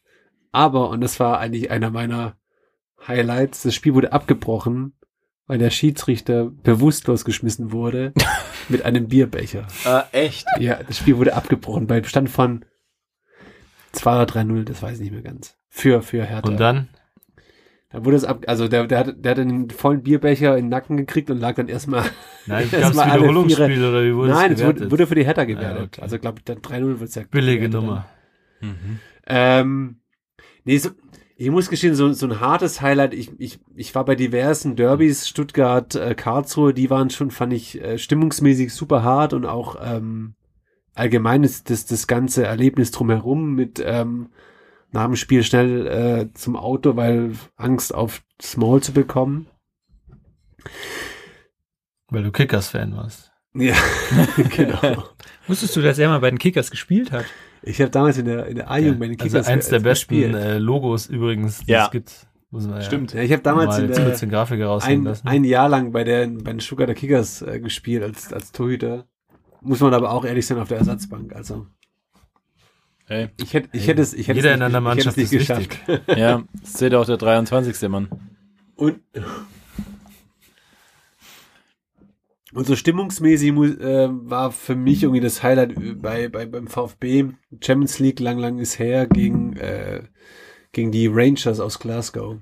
Aber, 0.52 0.90
und 0.90 1.00
das 1.00 1.18
war 1.20 1.38
eigentlich 1.40 1.70
einer 1.70 1.90
meiner 1.90 2.36
Highlights, 3.06 3.62
das 3.62 3.74
Spiel 3.74 3.94
wurde 3.94 4.12
abgebrochen, 4.12 4.92
weil 5.48 5.58
der 5.58 5.70
Schiedsrichter 5.70 6.52
bewusstlos 6.62 7.24
geschmissen 7.24 7.72
wurde 7.72 8.12
mit 8.68 8.84
einem 8.84 9.08
Bierbecher. 9.08 9.66
äh, 9.84 10.02
echt? 10.12 10.46
Ja, 10.60 10.80
das 10.80 10.98
Spiel 10.98 11.16
wurde 11.16 11.34
abgebrochen 11.34 11.88
bei 11.88 12.02
Stand 12.04 12.30
von 12.30 12.64
2 13.92 14.22
oder 14.22 14.32
3-0, 14.32 14.64
das 14.64 14.82
weiß 14.82 14.94
ich 14.94 15.00
nicht 15.00 15.12
mehr 15.12 15.22
ganz. 15.22 15.56
Für, 15.68 16.02
für 16.02 16.24
Hertha. 16.24 16.48
Und 16.48 16.60
dann? 16.60 16.88
Dann 17.90 18.04
wurde 18.04 18.18
es 18.18 18.24
ab, 18.24 18.44
also 18.46 18.68
der, 18.68 18.86
der, 18.86 18.98
hat, 18.98 19.24
der 19.24 19.30
hat 19.30 19.38
einen 19.38 19.70
vollen 19.70 20.02
Bierbecher 20.02 20.58
in 20.58 20.66
den 20.66 20.68
Nacken 20.68 20.98
gekriegt 20.98 21.30
und 21.30 21.40
lag 21.40 21.54
dann 21.54 21.68
erstmal. 21.68 22.04
Nein, 22.46 22.68
es 22.72 22.94
war 22.94 23.06
alle 23.06 23.22
Wiederholungsspiel 23.22 23.82
oder 23.82 24.04
wie 24.04 24.14
wurde 24.14 24.30
Nein, 24.32 24.52
es 24.52 24.62
wurde, 24.62 24.90
wurde 24.90 25.06
für 25.06 25.14
die 25.14 25.24
Hertha 25.24 25.44
gewertet. 25.44 25.78
Ja, 25.78 25.84
okay. 25.84 26.00
Also 26.02 26.18
glaube 26.18 26.38
ich, 26.38 26.44
dann 26.44 26.58
3-0 26.58 27.00
wird 27.00 27.08
es 27.08 27.14
ja. 27.14 27.22
Billige 27.30 27.70
Nummer. 27.70 28.06
Mhm. 28.60 28.98
Ähm, 29.26 30.00
nee, 30.64 30.76
so, 30.76 30.90
Ich 31.40 31.50
muss 31.50 31.70
gestehen, 31.70 31.94
so, 31.94 32.12
so 32.12 32.26
ein 32.26 32.40
hartes 32.40 32.80
Highlight, 32.80 33.14
ich, 33.14 33.30
ich, 33.38 33.60
ich 33.76 33.94
war 33.94 34.04
bei 34.04 34.16
diversen 34.16 34.74
Derbys, 34.74 35.28
Stuttgart, 35.28 35.94
äh, 35.94 36.16
Karlsruhe, 36.16 36.74
die 36.74 36.90
waren 36.90 37.10
schon, 37.10 37.30
fand 37.30 37.52
ich, 37.52 37.80
äh, 37.80 37.96
stimmungsmäßig 37.96 38.74
super 38.74 39.04
hart 39.04 39.32
und 39.32 39.46
auch 39.46 39.76
ähm, 39.80 40.34
allgemein 40.96 41.44
ist 41.44 41.70
das, 41.70 41.86
das 41.86 42.08
ganze 42.08 42.44
Erlebnis 42.44 42.90
drumherum 42.90 43.54
mit 43.54 43.80
ähm, 43.84 44.30
nach 44.90 45.04
dem 45.04 45.14
Spiel 45.14 45.44
schnell 45.44 45.86
äh, 45.86 46.34
zum 46.34 46.56
Auto, 46.56 46.96
weil 46.96 47.34
Angst 47.54 47.94
auf 47.94 48.24
Small 48.42 48.82
zu 48.82 48.92
bekommen. 48.92 49.46
Weil 52.08 52.24
du 52.24 52.32
Kickers-Fan 52.32 52.96
warst. 52.96 53.30
Ja, 53.54 53.76
genau. 54.56 55.04
Wusstest 55.46 55.76
du, 55.76 55.82
dass 55.82 56.00
er 56.00 56.08
mal 56.08 56.18
bei 56.18 56.30
den 56.30 56.40
Kickers 56.40 56.72
gespielt 56.72 57.12
hat? 57.12 57.26
Ich 57.62 57.80
habe 57.80 57.90
damals 57.90 58.18
in 58.18 58.24
der, 58.26 58.46
in 58.46 58.56
der 58.56 58.70
A-Jugend 58.70 59.00
bei 59.00 59.06
den 59.08 59.18
Also 59.20 59.24
Kickers 59.30 59.46
eins 59.48 59.68
der 59.68 59.80
besten 59.80 60.14
gespielt. 60.14 60.34
äh, 60.34 60.58
Logos 60.58 61.06
übrigens, 61.06 61.64
die 61.64 61.72
Ja. 61.72 61.86
es 61.86 61.90
gibt. 61.90 62.26
Muss 62.50 62.66
man 62.66 62.80
Stimmt. 62.82 63.12
Ja, 63.12 63.20
ich 63.22 63.32
habe 63.32 63.42
damals 63.42 63.76
mal 63.76 63.84
in 63.84 63.92
der, 63.92 64.28
Grafiker 64.28 64.82
ein, 64.82 65.04
lassen. 65.04 65.28
ein 65.28 65.44
Jahr 65.44 65.68
lang 65.68 65.92
bei, 65.92 66.02
der, 66.04 66.26
bei 66.28 66.50
den 66.52 66.60
Stuttgarter 66.60 66.94
Kickers 66.94 67.42
äh, 67.42 67.60
gespielt 67.60 68.02
als, 68.02 68.32
als 68.32 68.52
Torhüter. 68.52 69.06
Muss 69.60 69.80
man 69.80 69.92
aber 69.92 70.12
auch 70.12 70.24
ehrlich 70.24 70.46
sein 70.46 70.58
auf 70.58 70.68
der 70.68 70.78
Ersatzbank. 70.78 71.34
Also 71.34 71.66
Hey. 73.06 73.28
ich 73.40 73.54
hätte, 73.54 73.70
ich 73.72 73.86
hätte 73.88 74.02
es, 74.02 74.12
ich 74.12 74.28
hätte 74.28 74.36
Jeder 74.36 74.50
es 74.50 74.54
in 74.54 74.60
nicht, 74.66 74.74
einer 74.76 74.90
ich 74.90 74.98
hätte 74.98 75.08
es 75.10 75.16
Mannschaft 75.16 75.16
nicht 75.16 75.32
ist 75.32 75.38
geschafft. 75.38 75.88
wichtig. 75.88 76.18
Ja, 76.18 76.42
das 76.60 76.72
zählt 76.74 76.94
auch 76.94 77.06
der 77.06 77.16
23. 77.16 77.88
Mann. 77.88 78.08
Und, 78.76 79.00
und 82.54 82.66
so 82.66 82.76
stimmungsmäßig 82.76 83.52
mu- 83.52 83.64
äh, 83.64 84.08
war 84.10 84.52
für 84.52 84.74
mich 84.74 85.02
irgendwie 85.02 85.20
das 85.20 85.42
Highlight 85.42 86.00
bei, 86.00 86.28
bei 86.28 86.46
beim 86.46 86.66
VfB 86.66 87.26
Champions 87.60 87.98
League 87.98 88.20
lang 88.20 88.38
lang 88.38 88.58
ist 88.58 88.78
her 88.78 89.06
gegen 89.06 89.56
äh, 89.56 90.04
gegen 90.72 90.90
die 90.92 91.06
Rangers 91.06 91.60
aus 91.60 91.78
Glasgow. 91.78 92.38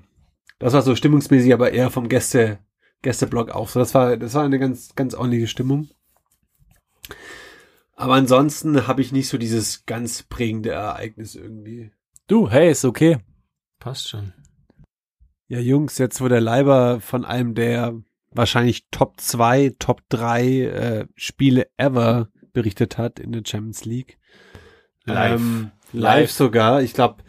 Das 0.59 0.73
war 0.73 0.81
so 0.81 0.95
stimmungsmäßig, 0.95 1.53
aber 1.53 1.71
eher 1.71 1.89
vom 1.89 2.09
Gäste 2.09 2.59
Gästeblock 3.01 3.51
auch. 3.51 3.69
So, 3.69 3.79
das 3.79 3.93
war 3.93 4.17
das 4.17 4.33
war 4.33 4.43
eine 4.43 4.59
ganz 4.59 4.95
ganz 4.95 5.13
ordentliche 5.13 5.47
Stimmung. 5.47 5.89
Aber 7.95 8.13
ansonsten 8.13 8.87
habe 8.87 9.01
ich 9.01 9.11
nicht 9.11 9.27
so 9.27 9.37
dieses 9.37 9.85
ganz 9.85 10.23
prägende 10.23 10.69
Ereignis 10.69 11.35
irgendwie. 11.35 11.91
Du, 12.27 12.49
hey, 12.49 12.69
ist 12.69 12.85
okay. 12.85 13.17
Passt 13.79 14.09
schon. 14.09 14.33
Ja, 15.47 15.59
Jungs, 15.59 15.97
jetzt 15.97 16.21
wo 16.21 16.27
der 16.27 16.41
Leiber 16.41 16.99
von 16.99 17.25
einem 17.25 17.55
der 17.55 17.99
wahrscheinlich 18.37 18.87
Top 18.91 19.19
2, 19.19 19.73
Top 19.79 20.01
3 20.09 20.61
äh, 20.61 21.07
Spiele 21.15 21.67
ever 21.77 22.29
berichtet 22.53 22.97
hat 22.97 23.19
in 23.19 23.31
der 23.31 23.43
Champions 23.45 23.85
League. 23.85 24.17
Live. 25.05 25.39
Ähm, 25.39 25.71
live. 25.91 26.03
Live. 26.03 26.31
sogar. 26.31 26.81
Ich 26.81 26.93
glaube, 26.93 27.23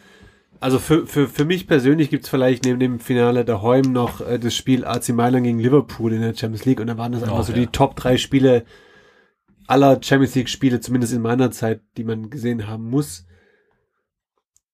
also 0.61 0.79
für, 0.79 1.07
für, 1.07 1.29
für 1.29 1.45
mich 1.45 1.67
persönlich 1.67 2.11
gibt's 2.11 2.29
vielleicht 2.29 2.65
neben 2.65 2.81
dem 2.81 2.99
Finale 3.01 3.45
daheim 3.45 3.93
noch 3.93 4.21
äh, 4.21 4.39
das 4.39 4.55
Spiel 4.57 4.85
AC 4.85 5.11
Mailand 5.11 5.45
gegen 5.45 5.59
Liverpool 5.61 6.13
in 6.13 6.21
der 6.21 6.35
Champions 6.35 6.65
League 6.65 6.81
und 6.81 6.89
da 6.89 6.99
waren 6.99 7.13
das 7.13 7.23
einfach 7.23 7.39
Oh, 7.39 7.43
so 7.43 7.53
ja. 7.53 7.59
die 7.59 7.67
Top 7.69 7.95
3 7.97 8.17
Spiele 8.17 8.65
aller 9.69 10.01
Champions 10.03 10.35
League 10.35 10.49
Spiele, 10.49 10.81
zumindest 10.81 11.13
in 11.13 11.23
meiner 11.23 11.51
Zeit, 11.51 11.83
die 11.97 12.05
man 12.05 12.31
gesehen 12.31 12.67
haben 12.67 12.89
muss. 12.89 13.27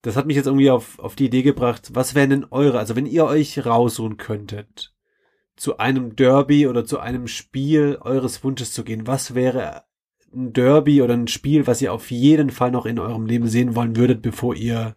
Das 0.02 0.16
hat 0.16 0.26
mich 0.26 0.36
jetzt 0.36 0.46
irgendwie 0.46 0.70
auf, 0.70 0.98
auf 0.98 1.16
die 1.16 1.26
Idee 1.26 1.42
gebracht, 1.42 1.90
was 1.94 2.14
wären 2.14 2.30
denn 2.30 2.46
eure, 2.50 2.78
also 2.78 2.94
wenn 2.94 3.06
ihr 3.06 3.24
euch 3.24 3.66
raussuchen 3.66 4.18
könntet, 4.18 4.93
zu 5.56 5.78
einem 5.78 6.16
Derby 6.16 6.66
oder 6.66 6.84
zu 6.84 6.98
einem 6.98 7.28
Spiel 7.28 7.98
eures 8.00 8.42
Wunsches 8.44 8.72
zu 8.72 8.84
gehen, 8.84 9.06
was 9.06 9.34
wäre 9.34 9.84
ein 10.34 10.52
Derby 10.52 11.00
oder 11.02 11.14
ein 11.14 11.28
Spiel, 11.28 11.66
was 11.66 11.80
ihr 11.80 11.92
auf 11.92 12.10
jeden 12.10 12.50
Fall 12.50 12.70
noch 12.72 12.86
in 12.86 12.98
eurem 12.98 13.26
Leben 13.26 13.46
sehen 13.46 13.76
wollen 13.76 13.96
würdet, 13.96 14.20
bevor 14.22 14.54
ihr 14.56 14.96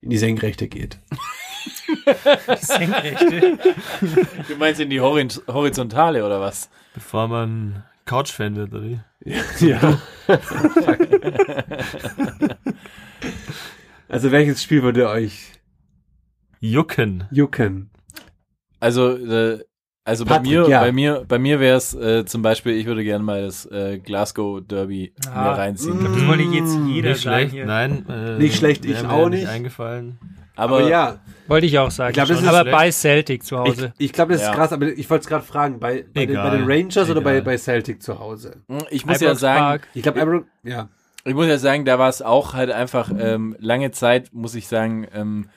in 0.00 0.10
die 0.10 0.18
Senkrechte 0.18 0.68
geht? 0.68 0.98
Senkrechte. 2.56 3.58
Du 4.48 4.56
meinst 4.56 4.80
in 4.80 4.90
die 4.90 5.00
Horizontale 5.00 6.24
oder 6.24 6.40
was? 6.40 6.68
Bevor 6.94 7.28
man 7.28 7.84
Couch-Fan 8.04 8.56
wird, 8.56 8.72
oder 8.74 8.84
wie? 8.84 9.00
Ja. 9.66 9.98
also 14.08 14.30
welches 14.30 14.62
Spiel 14.62 14.82
würde 14.82 15.08
euch 15.08 15.52
Jucken. 16.60 17.24
jucken? 17.30 17.90
Also, 18.80 19.16
äh, 19.16 19.64
also 20.04 20.24
bei 20.24 20.36
Patrick, 20.36 20.50
mir, 20.50 20.68
ja. 20.68 20.80
bei 20.80 20.92
mir, 20.92 21.24
bei 21.26 21.38
mir 21.38 21.60
wäre 21.60 21.76
es 21.78 21.94
äh, 21.94 22.24
zum 22.26 22.42
Beispiel, 22.42 22.72
ich 22.74 22.86
würde 22.86 23.02
gerne 23.04 23.24
mal 23.24 23.42
das 23.42 23.66
äh, 23.66 23.98
Glasgow 23.98 24.60
Derby 24.60 25.12
Ah, 25.32 25.44
mir 25.44 25.58
reinziehen. 25.58 25.98
Das 26.04 26.26
wollte 26.26 26.42
jetzt 26.44 26.76
jeder 26.86 27.10
Nicht 27.10 27.22
schlecht, 27.22 27.52
hier. 27.52 27.64
nein. 27.66 28.04
Äh, 28.08 28.38
Nicht 28.38 28.56
schlecht, 28.56 28.84
ich 28.84 29.04
auch 29.06 29.28
nicht 29.28 29.46
eingefallen. 29.48 30.18
Aber, 30.56 30.78
Aber 30.78 30.88
ja, 30.88 31.18
Wollte 31.48 31.66
ich 31.66 31.78
auch 31.78 31.90
sagen. 31.90 32.10
Ich 32.10 32.14
glaub, 32.14 32.28
das 32.28 32.36
schon. 32.38 32.44
ist 32.46 32.48
aber 32.52 32.60
schlecht. 32.60 32.76
bei 32.76 32.90
Celtic 32.92 33.42
zu 33.42 33.54
ich, 33.56 33.60
Hause. 33.60 33.92
ich 33.98 34.12
glaube, 34.12 34.32
das 34.34 34.42
ist 34.42 34.48
Ja. 34.48 34.54
krass, 34.54 34.72
aber 34.72 34.86
ich 34.86 35.10
wollte 35.10 35.22
es 35.22 35.28
gerade 35.28 35.44
fragen, 35.44 35.80
bei, 35.80 36.04
bei, 36.14 36.26
den, 36.26 36.34
bei 36.36 36.40
Egal, 36.42 36.58
den 36.58 36.70
Rangers 36.70 37.10
oder 37.10 37.20
bei, 37.20 37.32
egal. 37.32 37.42
bei 37.42 37.58
Celtic 37.58 38.00
zu 38.02 38.18
Hause? 38.20 38.56
ich 38.90 39.04
muss 39.04 39.20
ja 39.20 39.28
Ibrox 39.28 39.40
sagen, 39.40 39.58
Park. 39.60 39.88
Ich 39.94 40.02
glaube, 40.02 40.20
Ibrox, 40.20 40.46
ja. 40.62 40.88
ich 41.24 41.34
muss 41.34 41.46
ja 41.48 41.58
sagen, 41.58 41.84
da 41.84 41.98
war 41.98 42.08
es 42.08 42.22
auch 42.22 42.54
halt 42.54 42.70
einfach 42.70 43.10
ähm, 43.18 43.56
lange 43.58 43.90
Zeit, 43.90 44.28
muss 44.32 44.54
ich 44.54 44.68
sagen, 44.68 45.08
ähm, 45.12 45.48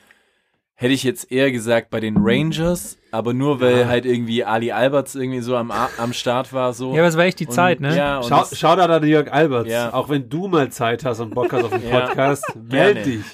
hätte 0.80 0.92
ich 0.94 1.02
jetzt 1.02 1.32
eher 1.32 1.50
gesagt 1.50 1.90
bei 1.90 1.98
den 1.98 2.14
Rangers, 2.18 2.98
aber 3.10 3.34
nur 3.34 3.60
weil 3.60 3.80
Ja. 3.80 3.86
halt 3.88 4.06
irgendwie 4.06 4.44
Ali 4.44 4.70
Alberts 4.70 5.16
irgendwie 5.16 5.40
so 5.40 5.56
am, 5.56 5.72
am 5.72 6.12
Start 6.12 6.52
war 6.52 6.72
so. 6.72 6.92
Ja, 6.94 7.00
aber 7.00 7.08
es 7.08 7.16
war 7.16 7.24
echt 7.24 7.40
die 7.40 7.46
Und- 7.46 7.52
Zeit, 7.52 7.80
ne? 7.80 7.96
Ja, 7.96 8.22
Schau, 8.22 8.44
schau 8.52 8.76
da 8.76 8.84
an 8.84 9.04
Jörg 9.04 9.32
Alberts. 9.32 9.68
Ja. 9.68 9.92
Auch 9.92 10.08
wenn 10.08 10.28
du 10.28 10.46
mal 10.46 10.70
Zeit 10.70 11.04
hast 11.04 11.18
und 11.18 11.34
Bock 11.34 11.52
hast 11.52 11.64
auf 11.64 11.70
den 11.70 11.82
Ja. 11.90 12.00
Podcast, 12.06 12.44
meld 12.70 12.94
Gerne. 12.94 13.02
dich. 13.02 13.24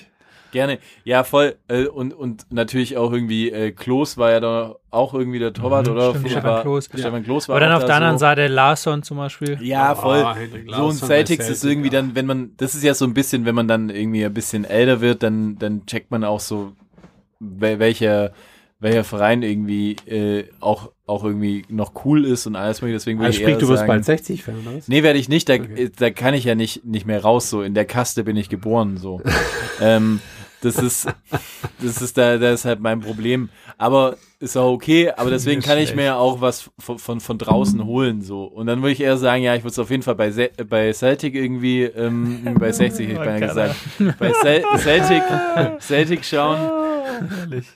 Gerne. 0.53 0.79
Ja, 1.03 1.23
voll. 1.25 1.57
Äh, 1.69 1.87
und, 1.87 2.15
und 2.15 2.47
natürlich 2.51 2.97
auch 2.97 3.13
irgendwie, 3.13 3.51
äh, 3.51 3.73
Klos 3.73 4.17
war 4.17 4.31
ja 4.31 4.39
da 4.41 4.77
auch 4.91 5.13
irgendwie 5.13 5.41
der 5.41 5.53
Torwart, 5.53 5.87
oder? 5.89 6.11
stimmt, 6.11 6.25
War- 6.25 6.31
Stefan 6.31 6.63
Klos. 6.63 6.85
Stefan 6.87 7.25
Klos 7.25 7.49
war 7.49 7.57
Aber 7.57 7.67
dann 7.67 7.75
auf 7.75 7.81
da 7.83 7.87
der 7.89 7.97
anderen 7.97 8.17
so. 8.17 8.21
Seite 8.21 8.47
Larson 8.47 9.03
zum 9.03 9.17
Beispiel. 9.19 9.59
Ja, 9.61 9.95
voll. 9.97 10.19
Ah, 10.23 10.35
Hendrik 10.35 10.71
so 10.71 10.75
ein 10.77 10.81
Larsson 10.87 11.09
Celtics 11.09 11.49
ist 11.51 11.63
irgendwie 11.65 11.89
ja. 11.93 12.01
dann, 12.01 12.15
wenn 12.15 12.25
man, 12.25 12.53
das 12.57 12.75
ist 12.77 12.85
ja 12.85 12.95
so 12.95 13.05
ein 13.05 13.13
bisschen, 13.15 13.45
wenn 13.45 13.55
man 13.57 13.67
dann 13.69 13.91
irgendwie 13.91 14.25
ein 14.25 14.33
bisschen 14.33 14.65
älter 14.65 15.01
wird, 15.03 15.23
dann, 15.25 15.59
dann 15.59 15.85
checkt 15.87 16.11
man 16.13 16.23
auch 16.25 16.41
so, 16.41 16.73
welcher, 17.59 18.33
welcher 18.81 19.05
Verein 19.05 19.43
irgendwie 19.43 19.97
äh, 20.07 20.45
auch, 20.61 20.91
auch 21.07 21.25
irgendwie 21.25 21.65
noch 21.69 21.93
cool 22.05 22.25
ist 22.25 22.47
und 22.47 22.57
alles 22.57 22.83
mögliche. 22.83 22.99
Deswegen 22.99 23.19
würde 23.19 23.27
Also 23.27 23.37
ich 23.39 23.43
sprich, 23.43 23.55
eher 23.55 23.61
du 23.61 23.69
wirst 23.69 23.79
sagen, 23.81 23.89
bald 23.89 24.05
60 24.05 24.43
Fan, 24.43 24.55
oder? 24.61 24.81
Nee, 24.87 25.03
werde 25.03 25.19
ich 25.19 25.29
nicht. 25.29 25.49
Da, 25.49 25.55
Okay. 25.55 25.91
da 25.97 26.11
kann 26.11 26.35
ich 26.35 26.45
ja 26.45 26.55
nicht, 26.55 26.85
nicht 26.85 27.07
mehr 27.07 27.23
raus. 27.23 27.49
So 27.51 27.63
in 27.63 27.75
der 27.75 27.85
Kaste 27.85 28.25
bin 28.25 28.37
ich 28.37 28.49
geboren. 28.49 28.97
So, 28.97 29.21
ähm, 29.81 30.21
das 30.61 30.77
ist, 30.77 31.07
das 31.83 32.01
ist 32.01 32.17
da, 32.17 32.39
das 32.39 32.61
ist 32.61 32.65
halt 32.65 32.81
mein 32.81 33.01
Problem. 33.01 33.51
Aber 33.77 34.17
ist 34.41 34.57
auch 34.57 34.73
okay. 34.73 35.11
Aber 35.15 35.29
deswegen 35.31 35.61
kann 35.61 35.79
ich 35.79 35.95
mir 35.95 36.17
auch 36.17 36.41
was 36.41 36.71
von, 36.79 36.99
von, 36.99 37.21
von 37.21 37.37
draußen 37.39 37.85
holen. 37.85 38.23
So 38.23 38.45
und 38.45 38.67
dann 38.67 38.81
würde 38.81 38.93
ich 38.93 39.01
eher 39.01 39.19
sagen, 39.19 39.43
ja, 39.43 39.55
ich 39.55 39.63
würde 39.63 39.73
es 39.73 39.79
auf 39.79 39.91
jeden 39.91 40.03
Fall 40.03 40.15
bei 40.15 40.31
Se 40.31 40.51
bei 40.69 40.93
Celtic 40.93 41.35
irgendwie, 41.35 41.83
ähm, 41.83 42.57
bei 42.59 42.73
60 42.73 43.09
hätte 43.09 43.13
ich 43.13 43.19
beinahe 43.19 43.41
gesagt, 43.41 43.75
bei 44.19 44.33
Cel 44.43 44.63
Celtic, 44.79 45.23
Celtic 45.81 46.25
schauen. 46.25 46.59
Ehrlich. 47.41 47.67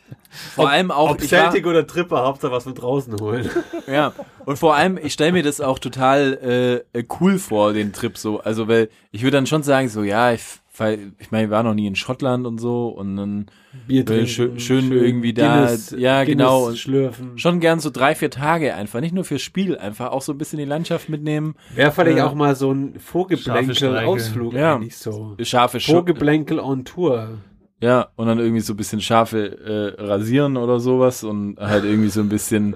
Vor 0.55 0.69
allem 0.69 0.91
auch, 0.91 1.11
Ob 1.13 1.23
ich 1.23 1.33
war- 1.33 1.41
Celtic 1.51 1.67
oder 1.67 1.87
Tripper, 1.87 2.23
Hauptsache 2.25 2.53
was 2.53 2.67
mit 2.67 2.81
draußen 2.81 3.19
holen. 3.21 3.49
Ja, 3.87 4.13
und 4.45 4.59
vor 4.59 4.75
allem, 4.77 4.99
ich 5.03 5.15
stelle 5.15 5.33
mir 5.33 5.43
das 5.43 5.63
auch 5.63 5.79
total 5.79 6.85
äh, 6.93 7.05
cool 7.21 7.39
vor, 7.39 7.73
den 7.73 7.95
Trip 7.95 8.19
so. 8.19 8.41
Also, 8.41 8.69
weil 8.69 8.91
ich 9.13 9.23
würde 9.23 9.39
dann 9.39 9.47
schon 9.47 9.63
sagen, 9.63 9.89
so, 9.89 10.03
ja, 10.03 10.33
ich, 10.33 10.43
weil, 10.77 11.13
ich 11.19 11.31
meine, 11.31 11.45
ich 11.47 11.51
war 11.51 11.63
noch 11.63 11.73
nie 11.73 11.87
in 11.87 11.97
Schottland 11.97 12.47
und 12.47 12.59
so 12.59 12.89
und 12.89 13.17
dann 13.17 13.47
Bier 13.87 14.07
Äh, 14.11 14.27
schön- 14.27 14.61
schön 14.61 14.93
irgendwie 14.93 15.33
da- 15.33 15.71
ja, 15.97 16.25
genau. 16.25 16.67
Und 16.67 16.79
schlürfen. 16.79 17.39
schon 17.39 17.61
gern 17.61 17.81
so 17.81 17.89
drei, 17.89 18.15
vier 18.15 18.31
Tage 18.31 18.75
einfach, 18.75 19.01
nicht 19.01 19.15
nur 19.15 19.25
fürs 19.25 19.41
Spiel, 19.41 19.79
einfach 19.79 20.11
auch 20.13 20.21
so 20.21 20.33
ein 20.33 20.39
bisschen 20.39 20.59
die 20.59 20.67
Landschaft 20.67 21.09
mitnehmen. 21.09 21.55
Wäre 21.75 21.91
vielleicht 21.91 22.19
Äh, 22.19 22.23
auch 22.23 22.35
mal 22.35 22.55
so 22.57 22.71
ein 22.71 22.93
Scharfe 22.93 23.01
Vorgeblänkel-Ausflug 23.01 24.53
Ja. 24.53 24.75
eigentlich 24.75 24.99
so. 24.99 25.35
Scharfe 25.41 25.81
Vorgeblänkel 25.81 26.61
on 26.61 26.85
Tour. 26.85 27.39
Ja, 27.81 28.09
und 28.17 28.27
dann 28.27 28.39
irgendwie 28.41 28.61
so 28.61 28.73
ein 28.73 28.77
bisschen 28.77 29.01
Schafe 29.01 29.95
äh, 29.99 30.03
rasieren 30.03 30.57
oder 30.57 30.81
sowas 30.81 31.23
und 31.23 31.59
halt 31.61 31.85
irgendwie 31.85 32.09
so 32.09 32.21
ein 32.21 32.29
bisschen, 32.29 32.75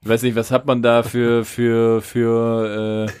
ich 0.00 0.08
weiß 0.08 0.22
nicht, 0.22 0.36
was 0.36 0.52
hat 0.52 0.64
man 0.66 0.80
da 0.80 1.02
für, 1.02 1.44
für, 1.44 2.00
für, 2.02 3.06
äh, 3.08 3.12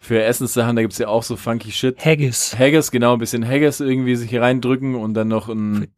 für 0.00 0.22
Essenssachen, 0.22 0.76
da 0.76 0.82
gibt's 0.82 0.98
ja 0.98 1.08
auch 1.08 1.24
so 1.24 1.34
funky 1.34 1.72
Shit. 1.72 1.98
Haggis. 2.04 2.56
Haggis, 2.56 2.92
genau, 2.92 3.14
ein 3.14 3.18
bisschen 3.18 3.44
Haggis 3.44 3.80
irgendwie 3.80 4.14
sich 4.14 4.36
reindrücken 4.38 4.94
und 4.94 5.14
dann 5.14 5.26
noch 5.26 5.48
ein, 5.48 5.88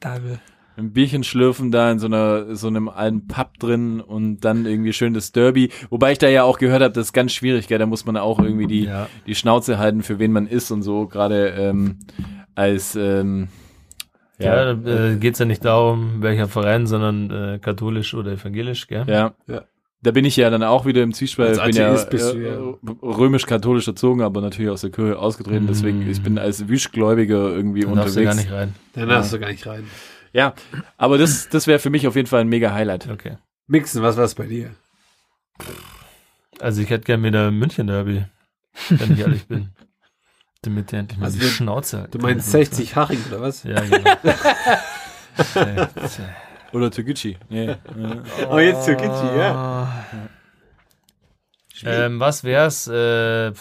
ein 0.78 0.92
Bierchen 0.92 1.24
schlürfen 1.24 1.70
da 1.70 1.90
in 1.92 1.98
so 1.98 2.06
einer 2.06 2.54
so 2.56 2.68
einem 2.68 2.88
alten 2.88 3.26
Pub 3.26 3.58
drin 3.58 4.00
und 4.00 4.40
dann 4.46 4.64
irgendwie 4.64 4.94
schön 4.94 5.12
das 5.12 5.30
Derby. 5.32 5.70
Wobei 5.90 6.12
ich 6.12 6.18
da 6.18 6.28
ja 6.28 6.44
auch 6.44 6.58
gehört 6.58 6.80
habe, 6.82 6.94
das 6.94 7.08
ist 7.08 7.12
ganz 7.12 7.32
schwierig, 7.32 7.68
gell? 7.68 7.78
da 7.78 7.84
muss 7.84 8.06
man 8.06 8.16
auch 8.16 8.38
irgendwie 8.38 8.66
die, 8.66 8.84
Ja. 8.84 9.08
die 9.26 9.34
Schnauze 9.34 9.76
halten, 9.78 10.02
für 10.02 10.18
wen 10.18 10.32
man 10.32 10.46
ist 10.46 10.70
und 10.70 10.80
so, 10.80 11.06
gerade 11.06 11.48
ähm, 11.48 11.98
als 12.54 12.96
ähm, 12.96 13.48
Ja, 14.38 14.74
da 14.74 15.10
äh, 15.12 15.16
geht's 15.16 15.38
ja 15.38 15.44
nicht 15.44 15.64
darum, 15.64 16.22
welcher 16.22 16.48
Verein, 16.48 16.86
sondern 16.86 17.30
äh, 17.30 17.58
katholisch 17.58 18.14
oder 18.14 18.32
evangelisch, 18.32 18.86
gell? 18.86 19.04
Ja. 19.08 19.34
Ja. 19.46 19.64
Da 20.00 20.12
bin 20.12 20.24
ich 20.24 20.36
ja 20.36 20.48
dann 20.48 20.62
auch 20.62 20.86
wieder 20.86 21.02
im 21.02 21.12
Zwiespalt. 21.12 21.58
Als 21.58 21.70
Ich 21.70 21.74
bin 21.74 21.82
ja, 21.82 22.04
bist 22.04 22.32
du 22.32 22.38
äh, 22.38 23.04
römisch-katholisch 23.04 23.88
erzogen, 23.88 24.22
aber 24.22 24.40
natürlich 24.40 24.70
aus 24.70 24.82
der 24.82 24.90
Kirche 24.90 25.18
ausgetreten. 25.18 25.64
Mm. 25.64 25.68
Deswegen, 25.68 26.08
ich 26.08 26.22
bin 26.22 26.38
als 26.38 26.68
Wischgläubiger 26.68 27.50
irgendwie 27.50 27.80
Da 27.80 27.94
darfst 27.94 28.14
du 28.14 28.20
unterwegs. 28.20 28.36
gar 28.36 28.44
nicht 28.44 28.52
rein. 28.52 28.74
Dann 28.92 29.08
darfst 29.08 29.32
du 29.32 29.40
gar 29.40 29.50
nicht 29.50 29.66
rein. 29.66 29.84
Ja, 30.32 30.54
aber 30.98 31.18
das, 31.18 31.48
das 31.48 31.66
wäre 31.66 31.80
für 31.80 31.90
mich 31.90 32.06
auf 32.06 32.14
jeden 32.14 32.28
Fall 32.28 32.42
ein 32.42 32.48
mega 32.48 32.72
Highlight. 32.72 33.08
Okay. 33.10 33.38
Mixen, 33.66 34.00
was 34.02 34.16
war's 34.16 34.36
bei 34.36 34.46
dir? 34.46 34.70
Also 36.60 36.80
ich 36.80 36.90
hätte 36.90 37.04
gerne 37.04 37.24
wieder 37.24 37.50
München 37.50 37.88
Derby, 37.88 38.24
wenn 38.88 39.12
ich 39.12 39.18
ehrlich 39.18 39.46
bin. 39.46 39.70
Damit 40.62 40.90
der 40.92 41.00
endlich 41.00 41.18
mal 41.18 41.26
Also 41.26 41.38
die 41.38 41.46
Schnauze 41.46 42.02
hat. 42.02 42.14
Du 42.14 42.18
meinst 42.18 42.50
60 42.50 42.96
Haching 42.96 43.22
oder 43.28 43.40
was? 43.42 43.62
Ja, 43.62 43.80
genau. 43.80 44.10
Oder 46.72 46.90
Toguchi. 46.90 47.38
Nee. 47.48 47.66
Ja. 47.66 47.76
Oh, 48.50 48.58
jetzt 48.58 48.84
Türkgücü, 48.84 49.38
ja. 49.38 50.04
Ähm, 51.84 52.20
was 52.20 52.44
wär's? 52.44 52.86
Äh, 52.88 53.52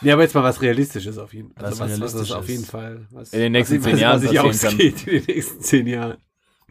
Nee, 0.00 0.12
aber 0.12 0.22
jetzt 0.22 0.34
mal 0.34 0.44
was 0.44 0.60
Realistisches 0.60 1.16
auf 1.18 1.32
jeden 1.32 1.52
Fall. 1.54 1.62
Was 1.64 1.80
Also 1.80 1.82
was, 1.82 1.90
was 1.90 1.90
ist 1.90 2.00
Realistisches. 2.30 2.36
auf 2.36 2.48
jeden 2.48 2.64
Fall. 2.64 3.06
Was, 3.10 3.32
In 3.32 3.40
den 3.40 3.52
nächsten 3.52 3.76
was, 3.78 3.84
zehn 3.84 3.92
was, 3.94 4.00
Jahren 4.00 4.22
Was 4.22 4.28
sich 4.30 4.40
ausgeht 4.40 5.06
in 5.06 5.12
den 5.14 5.24
nächsten 5.34 5.60
zehn 5.62 5.86
Jahren. 5.86 6.16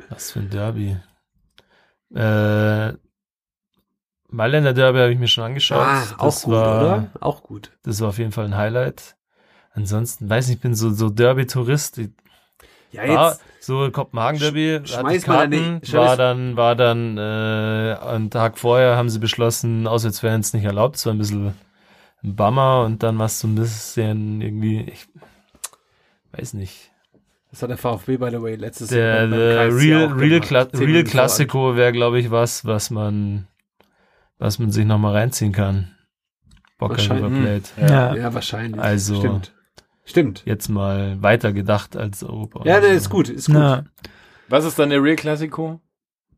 was 0.09 0.31
für 0.31 0.39
ein 0.39 0.49
Derby. 0.49 0.97
Äh, 2.13 2.93
Mailänder 4.29 4.73
Derby 4.73 4.99
habe 4.99 5.11
ich 5.11 5.19
mir 5.19 5.27
schon 5.27 5.43
angeschaut. 5.45 5.79
Ah, 5.85 6.03
auch 6.17 6.25
das 6.25 6.43
gut, 6.43 6.53
war, 6.53 6.79
oder? 6.81 7.11
Auch 7.21 7.43
gut. 7.43 7.71
Das 7.83 7.99
war 8.01 8.09
auf 8.09 8.17
jeden 8.19 8.31
Fall 8.31 8.45
ein 8.45 8.55
Highlight. 8.55 9.15
Ansonsten, 9.73 10.29
weiß 10.29 10.47
nicht, 10.47 10.57
ich 10.57 10.61
bin 10.61 10.75
so, 10.75 10.91
so 10.91 11.09
Derby-Tourist. 11.09 11.99
Ja, 12.91 13.07
war 13.07 13.37
so 13.59 13.89
Kopenhagen 13.91 14.39
Derby, 14.39 14.75
Sch- 14.83 14.95
hatte 14.97 15.15
ich 15.15 15.23
schmeiß 15.23 15.27
mal 15.27 15.35
Karten, 15.49 15.81
schmeiß- 15.83 15.93
war 15.93 16.17
dann, 16.17 16.57
war 16.57 16.75
dann, 16.75 17.17
äh, 17.17 17.95
einen 18.05 18.29
Tag 18.29 18.59
vorher 18.59 18.95
haben 18.97 19.09
sie 19.09 19.17
beschlossen, 19.19 19.87
Auswärtsfans 19.87 20.53
nicht 20.53 20.63
erlaubt. 20.65 21.03
War 21.05 21.13
ein 21.13 21.17
bisschen 21.17 21.53
ein 22.23 22.35
Bummer 22.35 22.83
und 22.85 23.01
dann 23.01 23.17
war 23.17 23.25
es 23.25 23.39
so 23.39 23.47
ein 23.47 23.55
bisschen 23.55 24.41
irgendwie, 24.41 24.81
ich 24.81 25.07
weiß 26.33 26.53
nicht. 26.53 26.91
Das 27.49 27.61
hat 27.63 27.69
der 27.71 27.77
VfB, 27.77 28.17
by 28.17 28.29
the 28.31 28.41
way, 28.41 28.55
letztes 28.55 28.89
Der, 28.89 29.21
beim 29.21 29.31
der 29.31 29.75
Real, 29.75 30.05
Real, 30.13 30.41
Zehn 30.71 30.85
Real 30.85 31.03
Classico 31.03 31.75
wäre, 31.75 31.91
glaube 31.91 32.19
ich, 32.19 32.29
was, 32.31 32.65
was 32.65 32.89
man, 32.91 33.47
was 34.37 34.59
man 34.59 34.71
sich 34.71 34.85
nochmal 34.85 35.13
reinziehen 35.13 35.51
kann. 35.51 35.95
Wahrscheinlich. 36.79 37.23
River 37.25 37.41
Plate. 37.41 37.67
vor 37.75 37.83
Ort. 37.83 37.89
Ja. 37.91 38.15
Ja, 38.15 38.33
wahrscheinlich. 38.33 38.81
Also- 38.81 39.15
Stimmt. 39.15 39.52
Stimmt. 40.05 40.43
Jetzt 40.45 40.67
mal 40.69 41.21
weiter 41.21 41.53
gedacht 41.53 41.95
als 41.95 42.23
Europa. 42.23 42.61
Ja, 42.65 42.79
nee, 42.79 42.87
so. 42.87 42.93
ist 42.93 43.09
gut, 43.09 43.29
ist 43.29 43.45
gut. 43.47 43.55
Na, 43.55 43.85
Was 44.49 44.65
ist 44.65 44.77
dann 44.79 44.89
der 44.89 45.01
Real 45.01 45.15
Classico? 45.15 45.79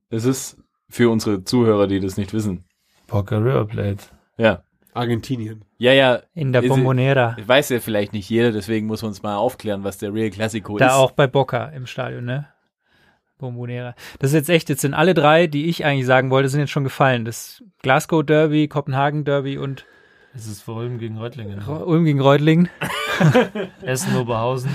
Das 0.09 0.23
ist 0.25 0.57
für 0.89 1.09
unsere 1.09 1.43
Zuhörer, 1.43 1.87
die 1.87 1.99
das 1.99 2.17
nicht 2.17 2.33
wissen. 2.33 2.65
Boca 3.07 3.37
River 3.37 3.65
Plate. 3.65 4.03
Ja. 4.37 4.63
Argentinien. 4.93 5.65
Ja, 5.77 5.91
ja. 5.93 6.21
in 6.33 6.53
der 6.53 6.63
Ist- 6.63 6.69
Bombonera. 6.69 7.35
Weiß 7.45 7.69
ja 7.69 7.79
vielleicht 7.79 8.13
nicht 8.13 8.29
jeder, 8.29 8.51
deswegen 8.51 8.87
muss 8.87 9.01
man 9.01 9.09
uns 9.09 9.23
mal 9.23 9.35
aufklären, 9.35 9.83
was 9.83 9.97
der 9.97 10.13
Real 10.13 10.29
Classico 10.29 10.77
Da 10.77 10.87
ist. 10.87 10.93
auch 10.93 11.11
bei 11.11 11.27
Boca 11.27 11.65
im 11.67 11.85
Stadion, 11.85 12.23
ne? 12.25 12.47
Bombonera. 13.37 13.95
Das 14.19 14.29
ist 14.31 14.35
jetzt 14.35 14.49
echt, 14.49 14.69
jetzt 14.69 14.81
sind 14.81 14.93
alle 14.93 15.13
drei, 15.13 15.47
die 15.47 15.65
ich 15.65 15.83
eigentlich 15.83 16.05
sagen 16.05 16.29
wollte, 16.29 16.47
sind 16.47 16.61
jetzt 16.61 16.69
schon 16.69 16.85
gefallen. 16.85 17.25
Das 17.25 17.61
Glasgow 17.81 18.23
Derby, 18.23 18.67
Kopenhagen 18.69 19.25
Derby 19.25 19.57
und 19.57 19.85
Es 20.35 20.47
ist 20.47 20.61
vor 20.61 20.79
allem 20.81 20.97
gegen 20.99 21.17
Reutlingen. 21.17 21.61
Ulm 21.67 22.03
gegen 22.05 22.19
Reutlingen. 22.19 22.67
Essen, 23.81 24.15
Oberhausen. 24.17 24.69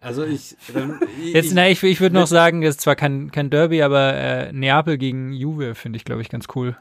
Also 0.00 0.24
ich, 0.24 0.56
dann, 0.72 0.98
ich, 1.22 1.32
Jetzt, 1.34 1.54
na, 1.54 1.68
ich, 1.68 1.82
ich 1.82 2.00
würde 2.00 2.14
noch 2.14 2.26
sagen, 2.26 2.60
das 2.62 2.70
ist 2.76 2.80
zwar 2.80 2.96
kein, 2.96 3.30
kein 3.30 3.50
Derby, 3.50 3.82
aber 3.82 4.14
äh, 4.14 4.52
Neapel 4.52 4.98
gegen 4.98 5.32
Juve 5.32 5.74
finde 5.74 5.96
ich, 5.96 6.04
glaube 6.04 6.22
ich, 6.22 6.28
ganz 6.28 6.46
cool. 6.54 6.76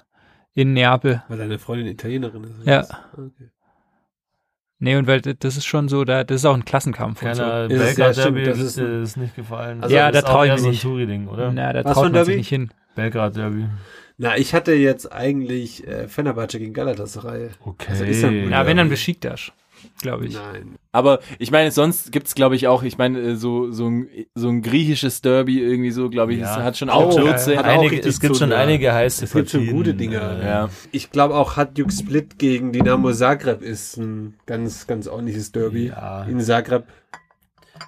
In 0.54 0.74
Neapel. 0.74 1.24
weil 1.28 1.38
deine 1.38 1.60
Freundin 1.60 1.88
Italienerin 1.88 2.44
ist. 2.44 2.66
Ja. 2.66 2.82
Okay. 3.14 3.50
Nee, 4.80 4.96
und 4.96 5.06
weil 5.06 5.22
das 5.22 5.58
ist 5.58 5.66
schon 5.66 5.88
so, 5.90 6.04
da, 6.04 6.24
das 6.24 6.38
ist 6.38 6.46
auch 6.46 6.56
ein 6.56 6.66
Klassenkampf 6.66 7.22
und 7.22 7.36
so. 7.36 7.42
Keiner 7.44 7.66
Ist 7.66 7.72
es- 7.74 7.96
Belgrad 7.96 8.16
ja, 8.18 8.22
stimmt, 8.24 8.38
Derby 8.38 8.50
das 8.50 8.58
ist, 8.60 8.66
ist 8.66 8.80
ein- 8.80 9.04
ist 9.04 9.18
nicht 9.18 9.36
gefallen. 9.36 9.84
Also 9.84 9.96
Ja, 9.96 10.12
das 10.12 10.24
da 10.24 10.28
ist 10.28 10.34
auch 10.34 10.38
trau 10.38 10.44
ich 10.44 10.52
mich 10.54 10.62
so 10.62 10.68
ein 10.68 10.72
nicht. 10.72 10.82
Touri-Ding, 10.82 11.28
oder? 11.28 11.52
Na, 11.52 11.74
da 11.74 11.84
Was 11.86 11.94
traut 11.94 12.12
man 12.12 12.26
sich 12.26 12.38
nicht 12.38 12.50
hin. 12.50 12.72
Belgrad 12.96 13.36
Derby. 13.36 13.68
Na, 14.24 14.38
ich 14.38 14.54
hatte 14.54 14.74
jetzt 14.74 15.12
eigentlich 15.12 15.88
äh, 15.88 16.08
Fenerbahce 16.08 16.60
gegen 16.60 16.74
Galatasaray. 16.74 17.50
Okay. 17.66 17.88
Also 17.90 18.04
Istanbul. 18.06 18.50
Na, 18.52 18.68
wenn 18.68 18.78
dann 18.78 18.88
Besiktas, 18.90 19.52
glaube 20.04 20.28
ich. 20.28 20.36
Nein. 20.36 20.76
Aber 20.92 21.22
ich 21.40 21.50
meine, 21.50 21.72
sonst 21.72 22.12
gibt's 22.12 22.36
glaube 22.36 22.56
ich, 22.56 22.68
auch, 22.68 22.84
ich 22.84 23.00
meine, 23.00 23.20
äh, 23.20 23.36
so, 23.36 23.72
so, 23.72 23.88
ein, 23.90 24.08
so 24.36 24.50
ein 24.50 24.62
griechisches 24.62 25.22
Derby 25.22 25.60
irgendwie 25.60 25.90
so, 25.90 26.08
glaube 26.12 26.34
ich, 26.34 26.40
Ja. 26.42 26.56
es 26.56 26.64
hat 26.64 26.78
schon 26.78 26.92
Auch, 26.92 27.18
auch 27.18 27.28
hat 27.28 27.48
auch 27.48 27.64
einige, 27.64 27.94
richtig 27.94 28.06
es 28.14 28.20
gibt 28.20 28.38
schon 28.38 28.54
einige 28.54 28.94
heiße 28.94 29.26
es 29.26 29.34
gibt 29.34 29.50
schon 29.50 29.62
Partien, 29.62 29.76
gute 29.76 29.94
Dinger. 29.96 30.40
äh, 30.40 30.46
Ja. 30.46 30.70
Ich 30.92 31.10
glaube 31.10 31.34
auch 31.34 31.58
Hajduk 31.58 31.92
Split 31.92 32.38
gegen 32.38 32.74
Dynamo 32.74 33.12
Zagreb 33.14 33.64
ist 33.64 33.98
ein 33.98 34.36
ganz, 34.46 34.86
ganz 34.86 35.08
ordentliches 35.08 35.52
Derby. 35.52 35.88
Ja. 35.88 36.26
In 36.26 36.40
Zagreb 36.42 36.84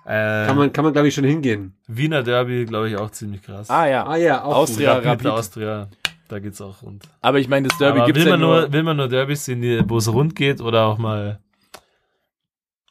Äh, 0.05 0.47
kann 0.47 0.57
man, 0.57 0.73
kann 0.73 0.83
man 0.83 0.93
glaube 0.93 1.09
ich 1.09 1.13
schon 1.13 1.25
hingehen. 1.25 1.75
Wiener 1.87 2.23
Derby, 2.23 2.65
glaube 2.65 2.89
ich, 2.89 2.97
auch 2.97 3.11
ziemlich 3.11 3.43
krass. 3.43 3.69
Ah 3.69 3.85
ja. 3.85 4.03
Ah 4.07 4.15
ja, 4.17 4.43
auch 4.43 4.55
Austria, 4.55 4.97
Rapid. 4.97 5.27
Austria, 5.27 5.89
da 6.27 6.39
geht's 6.39 6.61
auch 6.61 6.81
rund. 6.81 7.03
Aber 7.21 7.39
ich 7.39 7.47
meine, 7.47 7.67
das 7.67 7.77
Derby 7.77 7.99
Aber 7.99 8.07
gibt's 8.07 8.21
will 8.21 8.27
ja 8.31 8.37
man 8.37 8.39
nur, 8.39 8.61
nur, 8.61 8.73
will 8.73 8.83
man 8.83 8.97
nur 8.97 9.07
Derbys 9.07 9.45
sehen, 9.45 9.85
wo 9.89 9.97
es 9.97 10.11
rund 10.11 10.35
geht 10.35 10.61
oder 10.61 10.85
auch 10.85 10.97
mal 10.97 11.39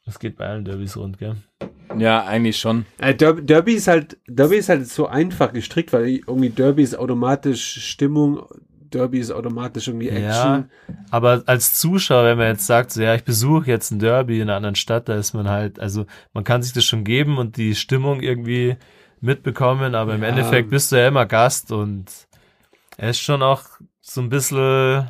es 0.07 0.19
geht 0.19 0.37
bei 0.37 0.47
allen 0.47 0.65
Derbys 0.65 0.97
rund, 0.97 1.19
gell? 1.19 1.37
Ja, 1.97 2.25
eigentlich 2.25 2.57
schon. 2.59 2.87
Äh, 2.99 3.15
Derby, 3.15 3.43
Derby 3.43 3.75
ist 3.75 3.87
halt, 3.87 4.19
Derby 4.27 4.57
ist 4.57 4.69
halt 4.69 4.87
so 4.89 5.07
einfach 5.07 5.53
gestrickt, 5.53 5.93
weil 5.93 6.09
irgendwie 6.27 6.51
Derby 6.51 6.83
ist 6.83 6.99
automatisch 6.99 7.91
Stimmung, 7.91 8.45
Derby 8.91 9.19
ist 9.21 9.31
automatisch 9.31 9.89
irgendwie 9.89 10.09
Action. 10.09 10.23
Ja, 10.25 10.69
aber 11.11 11.43
als 11.47 11.75
Zuschauer, 11.75 12.25
wenn 12.25 12.39
man 12.39 12.49
jetzt 12.49 12.67
sagt, 12.67 12.91
so, 12.93 13.03
ja, 13.03 13.15
ich 13.15 13.25
besuche 13.25 13.67
jetzt 13.67 13.91
ein 13.91 13.99
Derby 13.99 14.37
in 14.37 14.43
einer 14.49 14.57
anderen 14.57 14.75
Stadt, 14.75 15.09
da 15.09 15.15
ist 15.15 15.35
man 15.35 15.49
halt, 15.49 15.79
also 15.79 16.07
man 16.33 16.45
kann 16.45 16.63
sich 16.63 16.73
das 16.73 16.85
schon 16.85 17.05
geben 17.05 17.39
und 17.39 17.57
die 17.57 17.75
Stimmung 17.75 18.21
irgendwie 18.23 18.77
mitbekommen, 19.21 19.95
aber 19.95 20.15
im 20.15 20.23
Ja. 20.23 20.29
Endeffekt 20.29 20.71
bist 20.71 20.93
du 20.93 20.97
ja 20.97 21.09
immer 21.09 21.27
Gast 21.27 21.71
und 21.73 22.07
er 22.97 23.11
ist 23.11 23.21
schon 23.21 23.43
auch 23.43 23.63
so 24.01 24.21
ein 24.21 24.29
bisschen, 24.29 25.09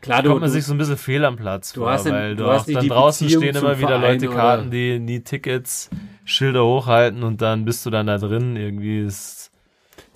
Klar, 0.00 0.22
kommt 0.24 0.40
man 0.40 0.50
sich 0.50 0.64
so 0.64 0.74
ein 0.74 0.78
bisschen 0.78 0.96
fehl 0.96 1.24
am 1.24 1.36
Platz 1.36 1.72
du 1.72 1.82
vor, 1.82 1.92
hast 1.92 2.06
den- 2.06 2.12
weil 2.12 2.34
du, 2.36 2.44
du 2.44 2.50
hast 2.50 2.68
dann 2.68 2.88
draußen 2.88 3.26
Beziehung 3.26 3.42
stehen 3.44 3.56
immer 3.56 3.78
wieder 3.78 3.88
Verein 4.00 4.12
Leute 4.14 4.28
oder- 4.28 4.36
Karten, 4.36 4.70
die 4.70 4.98
nie 4.98 5.20
Tickets, 5.20 5.90
Schilder 6.24 6.64
hochhalten 6.64 7.22
und 7.22 7.40
dann 7.42 7.64
bist 7.64 7.84
du 7.86 7.90
dann 7.90 8.06
da 8.06 8.18
drin, 8.18 8.56
irgendwie 8.56 9.00
ist, 9.00 9.50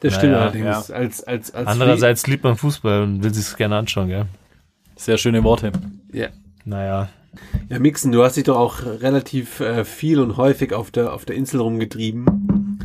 das 0.01 0.15
stimmt 0.15 0.33
Naja, 0.33 0.43
allerdings. 0.45 0.91
Als, 0.91 1.23
als, 1.23 1.55
als 1.55 1.67
andererseits 1.69 2.27
liebt 2.27 2.45
man 2.45 2.57
Fußball 2.57 3.03
und 3.03 3.23
will 3.23 3.33
sich's 3.33 3.57
gerne 3.57 3.77
anschauen, 3.77 4.09
gell? 4.09 4.27
Sehr 4.97 5.19
schöne 5.19 5.43
Worte. 5.45 5.73
Ja. 6.13 6.29
Naja, 6.65 7.09
Ja, 7.69 7.79
Mixen, 7.79 8.13
du 8.13 8.25
hast 8.25 8.37
dich 8.37 8.45
doch 8.45 8.57
auch 8.57 8.83
relativ 8.83 9.61
äh, 9.61 9.85
viel 9.85 10.21
und 10.21 10.37
häufig 10.37 10.73
auf 10.73 10.91
der, 10.91 11.13
auf 11.13 11.25
der 11.27 11.37
Insel 11.37 11.61
rumgetrieben. 11.61 12.79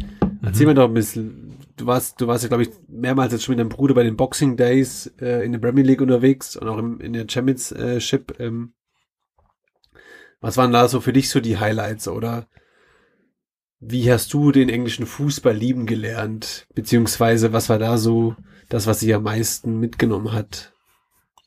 Erzähl 0.44 0.66
mir 0.68 0.74
doch 0.74 0.88
ein 0.90 0.94
bisschen. 0.94 1.41
Du 1.82 1.88
warst, 1.88 2.22
du 2.22 2.28
warst 2.28 2.44
ja, 2.44 2.48
glaube 2.48 2.62
ich, 2.62 2.70
mehrmals 2.88 3.34
jetzt 3.34 3.44
schon 3.44 3.54
mit 3.54 3.60
deinem 3.60 3.70
Bruder 3.70 3.96
bei 3.96 4.04
den 4.04 4.16
Boxing 4.16 4.56
Days 4.56 5.12
äh, 5.20 5.44
in 5.44 5.52
der 5.52 5.58
Premier 5.58 5.84
League 5.84 6.02
unterwegs 6.02 6.56
und 6.56 6.68
auch 6.68 6.78
im, 6.78 7.02
in 7.02 7.14
der 7.14 7.26
Championship. 7.28 8.40
Ähm. 8.40 8.74
Was 10.42 10.58
waren 10.58 10.72
da 10.72 10.88
so 10.88 11.02
für 11.02 11.12
dich 11.12 11.32
so 11.32 11.40
die 11.40 11.58
Highlights 11.58 12.08
oder 12.08 12.48
wie 13.80 14.12
hast 14.12 14.32
du 14.32 14.52
den 14.52 14.70
englischen 14.70 15.08
Fußball 15.08 15.56
lieben 15.56 15.88
gelernt? 15.88 16.68
Beziehungsweise 16.76 17.52
was 17.52 17.68
war 17.68 17.80
da 17.80 17.98
so 17.98 18.36
das, 18.70 18.86
was 18.86 19.00
dich 19.00 19.16
am 19.16 19.24
meisten 19.24 19.80
mitgenommen 19.80 20.34
hat? 20.34 20.74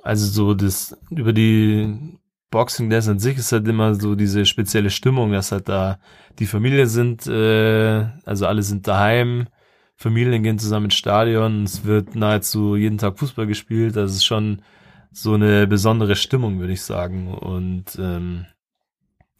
Also 0.03 0.26
so 0.26 0.55
das 0.55 0.99
über 1.11 1.32
die 1.32 2.18
Boxing 2.51 2.91
Days 2.91 3.07
an 3.07 3.20
sich 3.20 3.39
ist 3.39 3.53
halt 3.53 3.68
immer 3.68 3.95
so 3.95 4.16
diese 4.16 4.47
spezielle 4.47 4.91
Stimmung, 4.91 5.30
dass 5.30 5.53
halt 5.53 5.68
da 5.68 6.01
die 6.41 6.47
Familie 6.47 6.89
sind, 6.89 7.24
äh, 7.28 8.07
also 8.24 8.49
alle 8.49 8.64
sind 8.64 8.89
daheim, 8.89 9.47
Familien 9.97 10.42
gehen 10.42 10.59
zusammen 10.59 10.86
ins 10.86 10.95
Stadion, 10.95 11.64
es 11.64 11.84
wird 11.84 12.14
nahezu 12.16 12.76
jeden 12.76 12.99
Tag 12.99 13.18
Fußball 13.18 13.47
gespielt, 13.47 13.97
das 13.97 14.12
ist 14.12 14.24
schon 14.24 14.62
so 15.12 15.34
eine 15.34 15.66
besondere 15.66 16.16
Stimmung, 16.16 16.59
würde 16.59 16.72
ich 16.72 16.82
sagen. 16.82 17.32
Und 17.32 17.97
ähm, 17.99 18.47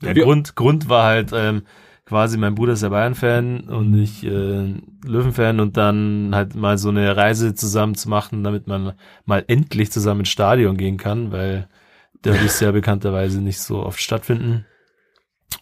der 0.00 0.14
Wir- 0.14 0.24
Grund, 0.24 0.55
Grund 0.55 0.88
war 0.88 1.05
halt 1.07 1.32
ähm, 1.34 1.62
quasi, 2.05 2.38
mein 2.38 2.55
Bruder 2.55 2.74
ist 2.74 2.82
ja 2.82 2.90
Bayern-Fan 2.90 3.68
und 3.68 3.98
ich 3.98 4.24
äh, 4.24 4.74
Löwen-Fan 5.05 5.59
und 5.59 5.76
dann 5.76 6.30
halt 6.34 6.55
mal 6.55 6.78
so 6.78 6.90
eine 6.90 7.16
Reise 7.16 7.55
zusammen 7.55 7.94
zu 7.94 8.09
machen, 8.09 8.44
damit 8.44 8.66
man 8.66 8.92
mal 9.24 9.44
endlich 9.48 9.90
zusammen 9.90 10.20
ins 10.20 10.28
Stadion 10.28 10.76
gehen 10.76 10.98
kann, 10.98 11.32
weil 11.32 11.68
Derbys 12.24 12.61
ja 12.61 12.70
bekannterweise 12.70 13.40
nicht 13.40 13.61
so 13.61 13.84
oft 13.84 14.00
stattfinden. 14.00 14.66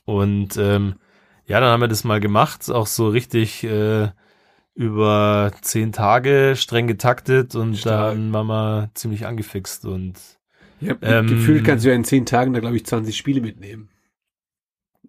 Und 0.04 0.56
ähm, 0.56 0.96
ja, 1.46 1.60
dann 1.60 1.70
haben 1.70 1.80
wir 1.80 1.88
das 1.88 2.04
mal 2.04 2.20
gemacht, 2.20 2.70
auch 2.70 2.86
so 2.86 3.08
richtig 3.08 3.64
äh, 3.64 4.10
über 4.74 5.52
zehn 5.60 5.92
Tage 5.92 6.54
streng 6.56 6.86
getaktet 6.86 7.54
und 7.54 7.76
Stark. 7.76 8.14
dann 8.14 8.32
waren 8.32 8.46
wir 8.46 8.90
ziemlich 8.94 9.26
angefixt 9.26 9.84
und 9.84 10.14
Ja, 10.80 10.96
Ähm, 11.02 11.26
gefühlt 11.26 11.64
kannst 11.64 11.84
du 11.84 11.90
ja 11.90 11.94
in 11.94 12.04
zehn 12.04 12.26
Tagen 12.26 12.52
da, 12.54 12.60
glaube 12.60 12.76
ich, 12.76 12.86
20 12.86 13.16
Spiele 13.16 13.40
mitnehmen. 13.40 13.88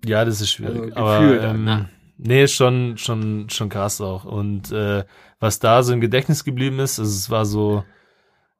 Ja, 0.05 0.25
das 0.25 0.41
ist 0.41 0.51
schwierig. 0.51 0.95
Also 0.97 0.99
aber 0.99 1.41
ähm, 1.43 1.85
nee, 2.17 2.47
schon, 2.47 2.97
schon, 2.97 3.49
schon 3.49 3.69
krass 3.69 4.01
auch. 4.01 4.25
Und 4.25 4.71
äh, 4.71 5.05
was 5.39 5.59
da 5.59 5.81
so 5.83 5.93
im 5.93 6.01
Gedächtnis 6.01 6.43
geblieben 6.43 6.79
ist, 6.79 6.99
also 6.99 7.09
es 7.11 7.29
war 7.29 7.45
so 7.45 7.83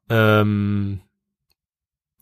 ähm, 0.09 1.01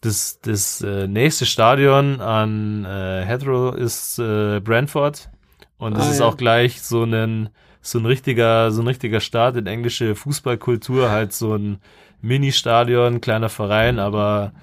das, 0.02 0.40
das 0.42 0.82
äh, 0.82 1.08
nächste 1.08 1.46
Stadion 1.46 2.20
an 2.22 2.86
äh, 2.86 3.24
Heathrow 3.26 3.76
ist 3.76 4.18
äh, 4.18 4.60
Brentford. 4.60 5.30
Und 5.78 5.98
es 5.98 6.08
Ah, 6.08 6.12
ist 6.12 6.20
ja. 6.20 6.26
auch 6.26 6.38
gleich 6.38 6.82
so 6.82 7.04
ein 7.04 7.50
so 7.82 8.00
ein 8.00 8.06
richtiger, 8.06 8.72
so 8.72 8.82
ein 8.82 8.88
richtiger 8.88 9.20
Start 9.20 9.56
in 9.58 9.66
englische 9.68 10.16
Fußballkultur, 10.16 11.10
halt 11.10 11.34
so 11.34 11.56
ein 11.56 11.80
Mini-Stadion, 12.22 13.22
kleiner 13.22 13.50
Verein, 13.50 14.00
aber 14.00 14.54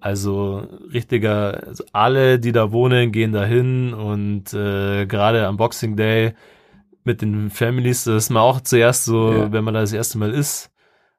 also 0.00 0.66
richtiger, 0.92 1.62
also 1.66 1.84
alle, 1.92 2.38
die 2.38 2.52
da 2.52 2.72
wohnen, 2.72 3.12
gehen 3.12 3.32
da 3.32 3.44
hin 3.44 3.94
und 3.94 4.52
äh, 4.52 5.06
gerade 5.06 5.46
am 5.46 5.56
Boxing 5.56 5.96
Day 5.96 6.34
mit 7.04 7.22
den 7.22 7.50
Families, 7.50 8.04
das 8.04 8.24
ist 8.24 8.30
man 8.30 8.42
auch 8.42 8.60
zuerst 8.60 9.04
so, 9.04 9.32
Ja. 9.32 9.52
wenn 9.52 9.64
man 9.64 9.74
da 9.74 9.80
das 9.80 9.92
erste 9.92 10.18
Mal 10.18 10.32
ist, 10.32 10.70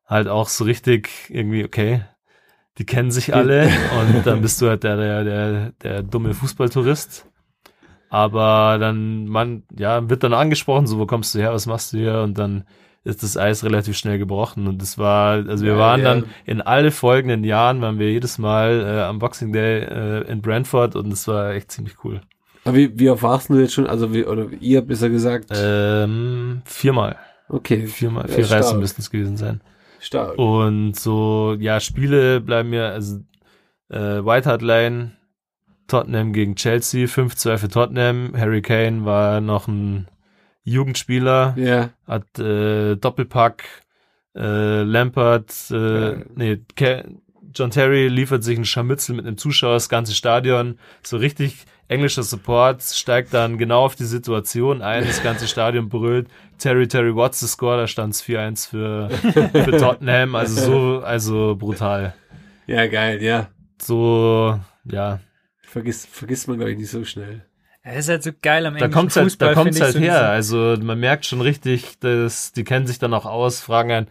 halt 0.05 0.27
auch 0.27 0.49
so 0.49 0.65
richtig 0.65 1.09
irgendwie, 1.29 1.63
okay, 1.63 2.01
die 2.77 2.85
kennen 2.85 3.09
sich 3.11 3.33
alle 3.33 3.63
und 4.15 4.25
dann 4.27 4.41
bist 4.41 4.61
du 4.61 4.67
halt 4.67 4.83
der, 4.83 4.97
der, 4.97 5.23
der, 5.23 5.71
der 5.81 6.03
dumme 6.03 6.33
Fußballtourist. 6.33 7.25
Aber 8.09 8.77
dann, 8.79 9.27
man, 9.27 9.63
ja, 9.77 10.09
wird 10.09 10.23
dann 10.23 10.33
angesprochen, 10.33 10.87
so, 10.87 10.99
wo 10.99 11.05
kommst 11.05 11.35
du 11.35 11.39
her, 11.39 11.53
was 11.53 11.65
machst 11.65 11.93
du 11.93 11.97
hier? 11.97 12.21
Und 12.21 12.37
dann 12.37 12.63
ist 13.03 13.23
das 13.23 13.37
Eis 13.37 13.63
relativ 13.63 13.97
schnell 13.97 14.17
gebrochen. 14.17 14.67
Und 14.67 14.81
das 14.81 14.97
war, 14.97 15.47
also 15.47 15.63
wir 15.65 15.73
Ja, 15.73 15.79
waren 15.79 16.01
ja. 16.01 16.13
dann 16.15 16.25
in 16.45 16.61
alle 16.61 16.91
folgenden 16.91 17.43
Jahren, 17.43 17.81
waren 17.81 17.99
wir 17.99 18.11
jedes 18.11 18.37
Mal 18.37 18.81
äh, 18.85 19.01
am 19.03 19.19
Boxing 19.19 19.51
Day 19.53 19.81
äh, 19.81 20.21
in 20.31 20.41
Brentford 20.41 20.95
und 20.95 21.09
das 21.11 21.27
war 21.27 21.51
echt 21.53 21.71
ziemlich 21.71 22.03
cool. 22.03 22.21
Aber 22.63 22.75
wie, 22.77 22.97
wie 22.97 23.09
oft 23.11 23.21
warst 23.21 23.49
du 23.49 23.59
jetzt 23.59 23.73
schon? 23.73 23.85
Also 23.85 24.11
wie, 24.13 24.25
oder 24.25 24.47
ihr 24.59 24.81
besser 24.81 25.09
gesagt? 25.09 25.49
Ähm, 25.55 26.61
viermal. 26.65 27.17
okay, 27.47 27.85
Viermal, 27.85 28.23
Ja, 28.27 28.33
vier 28.35 28.49
Reisen 28.49 28.69
stark. 28.69 28.79
müssten 28.79 29.01
es 29.01 29.11
gewesen 29.11 29.37
sein. 29.37 29.61
stark. 29.99 30.37
Und 30.39 30.95
so, 30.95 31.55
ja, 31.59 31.79
Spiele 31.79 32.41
bleiben 32.41 32.71
mir, 32.71 32.85
also 32.87 33.19
äh, 33.89 34.25
White 34.25 34.49
Hart 34.49 34.63
Lane, 34.63 35.11
Tottenham 35.87 36.33
gegen 36.33 36.55
Chelsea, 36.55 37.05
5-2 37.05 37.57
für 37.57 37.67
Tottenham. 37.69 38.33
Harry 38.37 38.61
Kane 38.61 39.05
war 39.05 39.41
noch 39.41 39.67
ein 39.67 40.07
Jugendspieler, 40.63 41.53
Ja, 41.57 41.89
hat 42.07 42.39
äh, 42.39 42.95
Doppelpack, 42.95 43.63
äh, 44.35 44.81
Lampard, 44.83 45.53
äh, 45.71 46.09
Ja. 46.11 46.15
nee, 46.35 46.59
Ke 46.75 47.05
John 47.53 47.69
Terry 47.69 48.09
liefert 48.09 48.43
sich 48.43 48.57
einen 48.57 48.65
Scharmützel 48.65 49.15
mit 49.15 49.25
einem 49.25 49.37
Zuschauer, 49.37 49.75
das 49.75 49.87
ganze 49.87 50.13
Stadion, 50.13 50.77
so 51.03 51.15
richtig 51.15 51.65
englischer 51.87 52.23
Support, 52.23 52.81
steigt 52.83 53.33
dann 53.33 53.57
genau 53.57 53.85
auf 53.85 53.95
die 53.95 54.03
Situation 54.03 54.81
ein, 54.81 55.05
das 55.05 55.23
ganze 55.23 55.47
Stadion 55.47 55.87
brüllt, 55.87 56.27
Terry, 56.57 56.87
Terry, 56.87 57.15
what's 57.15 57.39
the 57.39 57.47
score? 57.47 57.77
Da 57.77 57.87
stand 57.87 58.13
es 58.13 58.23
4-1 58.23 58.67
für, 58.69 59.09
für 59.09 59.77
Tottenham, 59.77 60.35
also 60.35 60.61
so, 60.99 61.03
also 61.05 61.55
brutal. 61.55 62.13
ja, 62.67 62.87
geil, 62.87 63.21
ja. 63.23 63.47
So, 63.81 64.59
ja, 64.83 65.19
Vergisst, 65.75 66.07
vergisst 66.07 66.47
man, 66.47 66.55
glaube 66.55 66.71
ich, 66.71 66.77
nicht 66.77 66.89
so 66.89 67.03
schnell. 67.03 67.45
Das 67.83 67.97
ist 67.97 68.07
halt 68.07 68.23
so 68.23 68.31
geil 68.41 68.65
am 68.65 68.75
da 68.75 68.85
englischen 68.85 68.93
kommt's 68.93 69.15
halt, 69.17 69.25
Fußball. 69.25 69.47
da 69.49 69.53
kommt's 69.53 69.77
finde 69.77 69.89
ich, 69.89 69.95
halt 69.95 70.05
so 70.05 70.13
her. 70.13 70.29
Also 70.29 70.77
man 70.81 70.97
merkt 71.01 71.25
schon 71.25 71.41
richtig, 71.41 71.99
dass 71.99 72.53
die 72.53 72.63
kennen 72.63 72.87
sich 72.87 72.97
dann 72.97 73.13
auch 73.13 73.25
aus, 73.25 73.59
fragen 73.59 73.91
einen, 73.91 74.07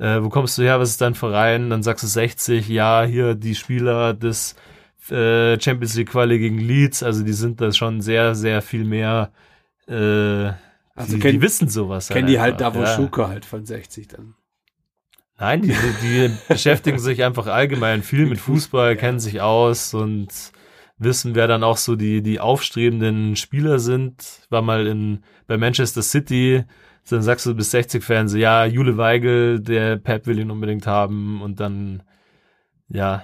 äh, 0.00 0.24
wo 0.24 0.28
kommst 0.28 0.58
du 0.58 0.62
her, 0.62 0.80
was 0.80 0.90
ist 0.90 1.00
dein 1.00 1.14
Verein? 1.14 1.70
Dann 1.70 1.84
sagst 1.84 2.02
du 2.02 2.08
60, 2.08 2.68
ja, 2.68 3.04
hier 3.04 3.36
die 3.36 3.54
Spieler 3.54 4.12
des 4.12 4.56
äh, 5.08 5.56
Champions 5.60 5.94
League 5.94 6.10
Quali 6.10 6.40
gegen 6.40 6.58
Leeds, 6.58 7.04
also 7.04 7.22
die 7.22 7.32
sind 7.32 7.60
da 7.60 7.70
schon 7.70 8.00
sehr, 8.00 8.34
sehr 8.34 8.60
viel 8.60 8.84
mehr, 8.84 9.30
äh, 9.86 9.94
Also 10.96 11.14
die, 11.16 11.22
kenn- 11.22 11.30
die 11.30 11.42
wissen 11.42 11.68
sowas. 11.68 12.08
Kennen 12.08 12.26
die 12.26 12.40
halt 12.40 12.60
Davos 12.60 12.88
ja. 12.88 12.96
Schuka 12.96 13.28
halt 13.28 13.44
von 13.44 13.64
60 13.64 14.08
dann. 14.08 14.34
Nein, 15.38 15.62
die, 15.62 15.68
die, 15.68 16.28
die 16.28 16.30
beschäftigen 16.48 16.98
sich 16.98 17.22
einfach 17.24 17.46
allgemein 17.46 18.02
viel 18.02 18.26
mit 18.26 18.38
Fußball, 18.40 18.96
kennen 18.96 19.20
sich 19.20 19.40
aus 19.40 19.94
und 19.94 20.28
wissen, 20.98 21.34
wer 21.34 21.46
dann 21.46 21.64
auch 21.64 21.76
so 21.76 21.96
die, 21.96 22.22
die 22.22 22.40
aufstrebenden 22.40 23.36
Spieler 23.36 23.78
sind. 23.78 24.46
War 24.50 24.62
mal 24.62 24.86
in, 24.86 25.20
bei 25.46 25.56
Manchester 25.56 26.02
City, 26.02 26.64
dann 27.08 27.22
sagst 27.22 27.46
du 27.46 27.54
bis 27.54 27.70
60 27.70 28.02
Fans, 28.02 28.32
so, 28.32 28.38
ja, 28.38 28.64
Jule 28.64 28.96
Weigel, 28.96 29.60
der 29.60 29.96
Pep 29.96 30.26
will 30.26 30.38
ihn 30.38 30.50
unbedingt 30.50 30.86
haben 30.86 31.42
und 31.42 31.60
dann, 31.60 32.02
ja, 32.88 33.22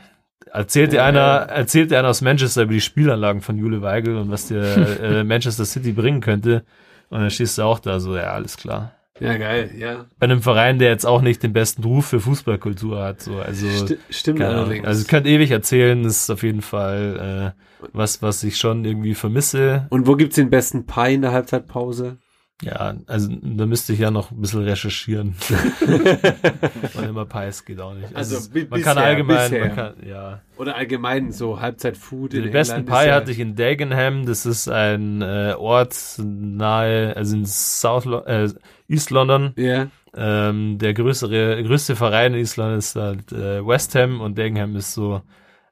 erzählt 0.52 0.92
dir 0.92 1.04
einer, 1.04 1.46
erzählt 1.48 1.90
dir 1.90 1.98
einer 1.98 2.08
aus 2.08 2.20
Manchester 2.20 2.62
über 2.62 2.72
die 2.72 2.80
Spielanlagen 2.80 3.40
von 3.40 3.56
Jule 3.56 3.82
Weigel 3.82 4.16
und 4.16 4.30
was 4.30 4.48
dir 4.48 4.62
äh, 5.02 5.24
Manchester 5.24 5.64
City 5.64 5.92
bringen 5.92 6.20
könnte. 6.20 6.64
Und 7.08 7.20
dann 7.20 7.30
stehst 7.30 7.58
du 7.58 7.62
auch 7.62 7.78
da 7.78 8.00
so, 8.00 8.16
ja, 8.16 8.32
alles 8.32 8.56
klar 8.56 8.92
Ja, 9.20 9.36
geil, 9.36 9.70
ja. 9.76 10.06
bei 10.18 10.24
einem 10.24 10.40
Verein, 10.40 10.78
der 10.78 10.88
jetzt 10.88 11.04
auch 11.04 11.20
nicht 11.20 11.42
den 11.42 11.52
besten 11.52 11.84
Ruf 11.84 12.06
für 12.06 12.20
Fußballkultur 12.20 13.02
hat. 13.02 13.20
So, 13.20 13.36
also, 13.36 13.68
Sti 13.68 13.98
stimmt 14.08 14.40
allerdings. 14.40 14.86
also 14.86 15.02
ich 15.02 15.08
könnte 15.08 15.28
ewig 15.28 15.50
erzählen, 15.50 16.02
das 16.02 16.22
ist 16.22 16.30
auf 16.30 16.42
jeden 16.42 16.62
Fall 16.62 17.54
äh, 17.54 17.86
was, 17.92 18.22
was 18.22 18.42
ich 18.44 18.56
schon 18.56 18.84
irgendwie 18.84 19.14
vermisse. 19.14 19.86
Und 19.90 20.06
wo 20.06 20.16
gibt's 20.16 20.36
den 20.36 20.50
besten 20.50 20.86
Pie 20.86 21.14
in 21.14 21.22
der 21.22 21.32
Halbzeitpause? 21.32 22.16
Ja, 22.62 22.94
also 23.06 23.30
da 23.40 23.64
müsste 23.66 23.94
ich 23.94 24.00
ja 24.00 24.10
noch 24.10 24.30
ein 24.30 24.40
bisschen 24.40 24.62
recherchieren. 24.64 25.34
Und 26.94 27.04
immer 27.08 27.24
Pies 27.24 27.64
geht 27.64 27.80
auch 27.80 27.94
nicht. 27.94 28.14
Also, 28.14 28.50
bi- 28.50 28.66
man 28.68 28.82
kann 28.82 28.96
bisher, 28.96 29.08
allgemein, 29.08 29.50
bisher. 29.50 29.66
man 29.66 29.74
kann, 29.76 29.94
ja. 30.06 30.40
Oder 30.58 30.76
allgemein 30.76 31.32
so 31.32 31.60
Halbzeitfood 31.60 32.34
in 32.34 32.42
Den 32.42 32.52
besten 32.52 32.84
Pie 32.84 33.06
ja- 33.06 33.14
hatte 33.14 33.30
ich 33.32 33.38
in 33.38 33.56
Dagenham, 33.56 34.26
das 34.26 34.44
ist 34.46 34.68
ein 34.68 35.22
äh, 35.22 35.54
Ort 35.56 35.96
nahe, 36.18 37.16
also 37.16 37.36
in 37.36 37.46
South 37.46 38.06
äh, 38.26 38.48
East 38.88 39.10
London. 39.10 39.52
Ja, 39.56 39.86
Ähm, 40.14 40.76
der 40.78 40.92
größere, 40.92 41.62
größte 41.62 41.94
Verein 41.96 42.34
in 42.34 42.40
Island 42.40 42.76
ist 42.78 42.96
halt 42.96 43.30
äh, 43.32 43.64
West 43.66 43.94
Ham 43.94 44.20
und 44.20 44.36
Dagenham 44.36 44.74
ist 44.76 44.92
so 44.92 45.22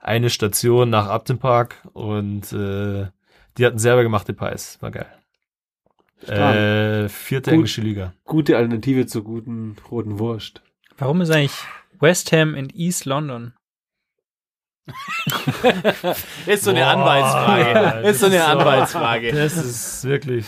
eine 0.01 0.30
Station 0.30 0.91
nach 0.91 1.09
Upton 1.09 1.39
Park 1.39 1.74
und 1.93 2.53
äh, 2.53 3.07
die 3.59 3.66
hatten 3.66 3.78
selber 3.78 4.05
gemachte 4.05 4.32
Pies. 4.32 4.78
War 4.80 4.93
geil. 4.93 5.07
Äh, 6.26 7.08
vierte 7.08 7.50
Gut. 7.50 7.54
englische 7.54 7.80
Liga. 7.80 8.12
gute 8.24 8.56
Alternative 8.56 9.06
zur 9.06 9.22
guten 9.24 9.76
roten 9.90 10.18
Wurst. 10.18 10.62
Warum 10.96 11.20
ist 11.20 11.30
eigentlich 11.30 11.56
West 12.00 12.32
Ham 12.32 12.54
in 12.54 12.70
East 12.74 13.04
London? 13.04 13.54
Ist 16.46 16.64
so 16.64 16.70
eine 16.70 16.80
Boah, 16.80 16.86
Anwaltsfrage. 16.88 18.08
Ist 18.08 18.20
so 18.20 18.26
eine 18.26 18.36
das 18.36 18.44
ist 18.46 18.52
so- 18.52 18.58
Anwaltsfrage. 18.58 19.32
Das 19.32 19.56
ist 19.56 20.04
wirklich 20.04 20.46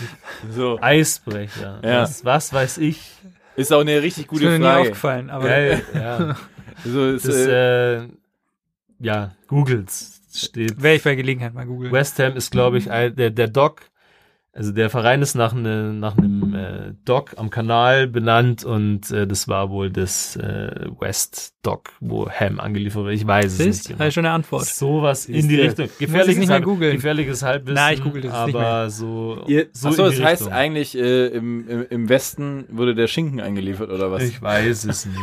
So. 0.51 0.79
Eisbrecher. 0.81 1.81
Ja. 1.85 2.03
Was, 2.03 2.25
was 2.25 2.53
weiß 2.53 2.79
ich? 2.79 3.03
Ist 3.57 3.73
auch 3.73 3.81
eine 3.81 4.01
richtig 4.03 4.25
Ist 4.25 4.29
gute 4.31 4.47
mir 4.47 4.59
nie 4.59 4.65
Frage. 4.65 4.81
aufgefallen, 4.81 5.31
aber 5.31 5.45
Geil. 5.49 5.83
Ja. 5.95 6.37
So, 6.83 7.11
ist, 7.11 7.29
Das, 7.29 7.35
äh, 7.37 7.97
äh, 8.05 8.09
ja, 9.01 9.33
googles 9.49 10.23
steht. 10.35 10.81
werde 10.83 10.97
ich 10.97 11.03
bei 11.03 11.15
Gelegenheit 11.15 11.53
mal 11.53 11.67
googeln. 11.67 11.93
West 11.93 12.19
Ham 12.19 12.35
ist, 12.37 12.51
glaube 12.51 12.79
ich, 12.79 12.91
ein, 12.91 13.15
der, 13.15 13.29
der 13.29 13.49
Dock, 13.49 13.83
also 14.61 14.73
der 14.73 14.91
Verein 14.91 15.23
ist 15.23 15.35
nach, 15.37 15.55
ne, 15.55 15.95
nach 15.95 16.19
einem 16.19 16.55
äh, 16.55 16.93
Dock 17.07 17.33
am 17.39 17.49
Kanal 17.49 18.07
benannt 18.07 18.63
und 18.63 19.11
äh, 19.11 19.27
das 19.27 19.49
war 19.49 19.71
wohl 19.71 19.89
das 19.91 20.37
äh, 20.37 20.87
West 21.01 21.55
Dock, 21.63 21.93
wo 22.01 22.29
Ham 22.29 22.61
angeliefert 22.61 23.05
wird. 23.07 23.15
Ich 23.15 23.27
weiß 23.27 23.47
es 23.53 23.57
Siehst, 23.57 23.89
nicht 23.89 23.99
habe 23.99 24.09
ich 24.09 24.15
schon 24.15 24.27
eine 24.27 24.35
Antwort. 24.35 24.67
Sowas 24.67 25.25
in 25.25 25.49
die 25.49 25.57
Richtung. 25.63 25.87
nicht 25.87 25.99
Gefährliches, 25.99 26.47
mehr 26.47 26.57
Halb, 26.57 26.65
googeln. 26.65 26.97
gefährliches 26.97 27.43
Halbwissen. 27.43 27.75
Nein, 27.75 27.95
ich 27.95 28.03
google 28.03 28.21
das 28.21 28.33
aber 28.35 28.47
nicht 28.49 28.59
mehr. 28.59 28.91
so, 28.91 29.45
Ihr- 29.47 29.69
so 29.73 29.89
Achso, 29.89 30.03
das 30.11 30.21
heißt 30.23 30.43
Richtung. 30.43 30.53
eigentlich, 30.53 30.95
äh, 30.99 31.29
im, 31.29 31.67
im, 31.67 31.87
im 31.89 32.09
Westen 32.11 32.67
wurde 32.69 32.95
der 32.95 33.07
Schinken 33.07 33.41
eingeliefert 33.41 33.89
oder 33.91 34.11
was? 34.11 34.25
Ich 34.25 34.43
weiß 34.43 34.85
es 34.85 35.07
nicht. 35.07 35.19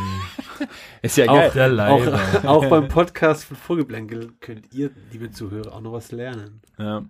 ist 1.02 1.16
ja 1.16 1.28
Auch- 1.28 1.36
geil. 1.36 1.50
Der 1.54 1.68
Leiber. 1.68 2.20
Auch, 2.42 2.44
auch 2.44 2.66
beim 2.66 2.88
Podcast 2.88 3.44
von 3.44 3.56
Vorgeblänkel 3.56 4.30
könnt 4.40 4.74
ihr, 4.74 4.90
liebe 5.12 5.30
Zuhörer, 5.30 5.72
auch 5.74 5.80
noch 5.80 5.92
was 5.92 6.10
lernen. 6.10 6.60
Ja. 6.76 7.04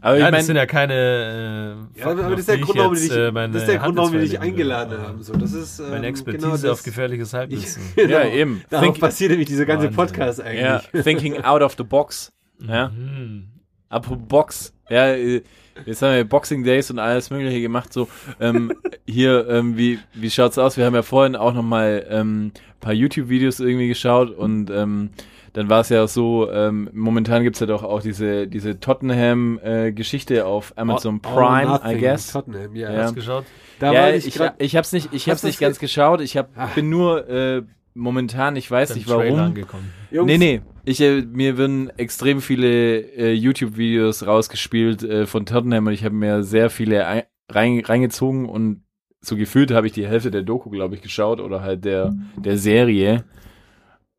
Aber 0.00 0.16
ja, 0.16 0.28
ich 0.28 0.34
das 0.34 0.46
sind 0.46 0.56
ja 0.56 0.66
keine. 0.66 1.86
Äh, 1.94 2.00
Ja, 2.00 2.06
aber 2.10 2.30
das 2.30 2.40
ist 2.40 2.48
der 2.48 2.58
Grund, 2.58 2.78
warum 2.78 2.94
wir 2.94 3.00
dich, 3.00 3.10
äh, 3.10 3.32
das 3.32 3.62
ist 3.62 3.68
der 3.68 3.78
Grund, 3.78 3.96
warum 3.96 4.12
wir 4.12 4.20
dich 4.20 4.38
eingeladen 4.40 4.92
will. 4.92 4.98
haben. 5.00 5.22
So, 5.22 5.32
das 5.34 5.52
ist 5.52 5.80
ähm, 5.80 5.90
Meine 5.90 6.06
Expertise 6.06 6.44
genau 6.46 6.56
das. 6.56 6.64
auf 6.66 6.82
gefährliches 6.84 7.32
Halbwissen. 7.34 7.82
Genau. 7.96 8.10
ja, 8.10 8.24
eben. 8.28 8.62
Darauf 8.70 8.84
Think, 8.86 9.00
basiert 9.00 9.30
nämlich 9.30 9.48
dieser 9.48 9.66
ganze 9.66 9.86
Wahnsinn. 9.86 9.96
Podcast 9.96 10.40
eigentlich. 10.40 10.60
ja, 10.60 10.82
thinking 11.02 11.42
out 11.42 11.62
of 11.62 11.74
the 11.76 11.84
box. 11.84 12.32
Ja. 12.60 12.88
Mhm. 12.90 13.48
Apropos 13.88 14.28
Box. 14.28 14.74
Ja, 14.90 15.08
äh, 15.14 15.42
jetzt 15.86 16.02
haben 16.02 16.14
wir 16.14 16.24
Boxing 16.24 16.62
Days 16.62 16.90
und 16.90 16.98
alles 16.98 17.30
Mögliche 17.30 17.60
gemacht. 17.60 17.92
So, 17.92 18.08
ähm, 18.40 18.72
hier, 19.06 19.48
ähm, 19.48 19.76
wie, 19.76 19.98
wie 20.14 20.30
schaut's 20.30 20.58
aus? 20.58 20.76
Wir 20.76 20.84
haben 20.84 20.94
ja 20.94 21.02
vorhin 21.02 21.34
auch 21.36 21.54
noch 21.54 21.62
mal 21.62 22.06
ähm, 22.08 22.52
paar 22.80 22.92
YouTube-Videos 22.92 23.60
irgendwie 23.60 23.88
geschaut 23.88 24.30
und 24.30 24.70
ähm, 24.70 25.10
dann 25.52 25.68
war 25.68 25.80
es 25.80 25.88
ja 25.88 26.06
so, 26.06 26.50
ähm, 26.50 26.88
momentan 26.92 27.42
gibt's 27.42 27.60
ja 27.60 27.66
doch 27.66 27.82
auch 27.82 28.02
diese, 28.02 28.46
diese 28.46 28.80
Tottenham-Geschichte 28.80 30.46
auf 30.46 30.72
Amazon 30.76 31.20
All- 31.24 31.30
all 31.30 31.36
Prime, 31.36 31.70
nothing, 31.72 31.96
I 31.96 32.00
guess. 32.00 32.32
Tottenham, 32.32 32.74
ja. 32.76 32.92
Ja. 32.92 32.98
Hast 33.02 33.10
du 33.10 33.14
geschaut? 33.16 33.44
Da 33.78 33.92
ja, 33.92 34.00
war 34.02 34.14
ich, 34.14 34.26
ich 34.26 34.40
ich, 34.58 34.76
hab's 34.76 34.92
nicht, 34.92 35.10
ich 35.12 35.28
hab's 35.28 35.42
nicht 35.42 35.60
ganz 35.60 35.78
ge- 35.78 35.86
geschaut. 35.86 36.20
Ich 36.20 36.36
hab, 36.36 36.50
Ach. 36.56 36.74
bin 36.74 36.88
nur 36.90 37.28
äh, 37.28 37.62
momentan, 37.94 38.56
ich 38.56 38.70
weiß 38.70 38.94
nicht 38.94 39.08
warum. 39.08 39.38
angekommen. 39.38 39.92
Jungs, 40.10 40.26
Nee, 40.26 40.38
nee. 40.38 40.62
Ich, 40.84 41.00
äh, 41.00 41.22
mir 41.22 41.58
werden 41.58 41.90
extrem 41.98 42.40
viele 42.40 42.98
äh, 42.98 43.32
YouTube-Videos 43.32 44.26
rausgespielt 44.26 45.02
äh, 45.02 45.26
von 45.26 45.46
Tottenham 45.46 45.86
und 45.86 45.92
ich 45.92 46.04
habe 46.04 46.14
mir 46.14 46.42
sehr 46.42 46.70
viele 46.70 47.06
ein, 47.06 47.22
rein, 47.50 47.80
reingezogen 47.84 48.46
und 48.48 48.82
so 49.20 49.36
gefühlt 49.36 49.70
habe 49.72 49.86
ich 49.86 49.92
die 49.92 50.06
Hälfte 50.06 50.30
der 50.30 50.42
Doku, 50.42 50.70
glaube 50.70 50.94
ich, 50.94 51.02
geschaut 51.02 51.40
oder 51.40 51.60
halt 51.60 51.84
der, 51.84 52.14
der 52.36 52.56
Serie. 52.56 53.24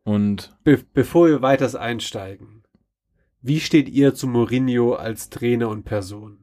Und 0.04 0.58
Be 0.64 0.84
bevor 0.94 1.28
wir 1.28 1.42
weiters 1.42 1.76
einsteigen, 1.76 2.64
wie 3.42 3.60
steht 3.60 3.90
ihr 3.90 4.14
zu 4.14 4.28
Mourinho 4.28 4.96
als 4.96 5.30
Trainer 5.30 5.70
und 5.70 5.84
Person? 5.84 6.40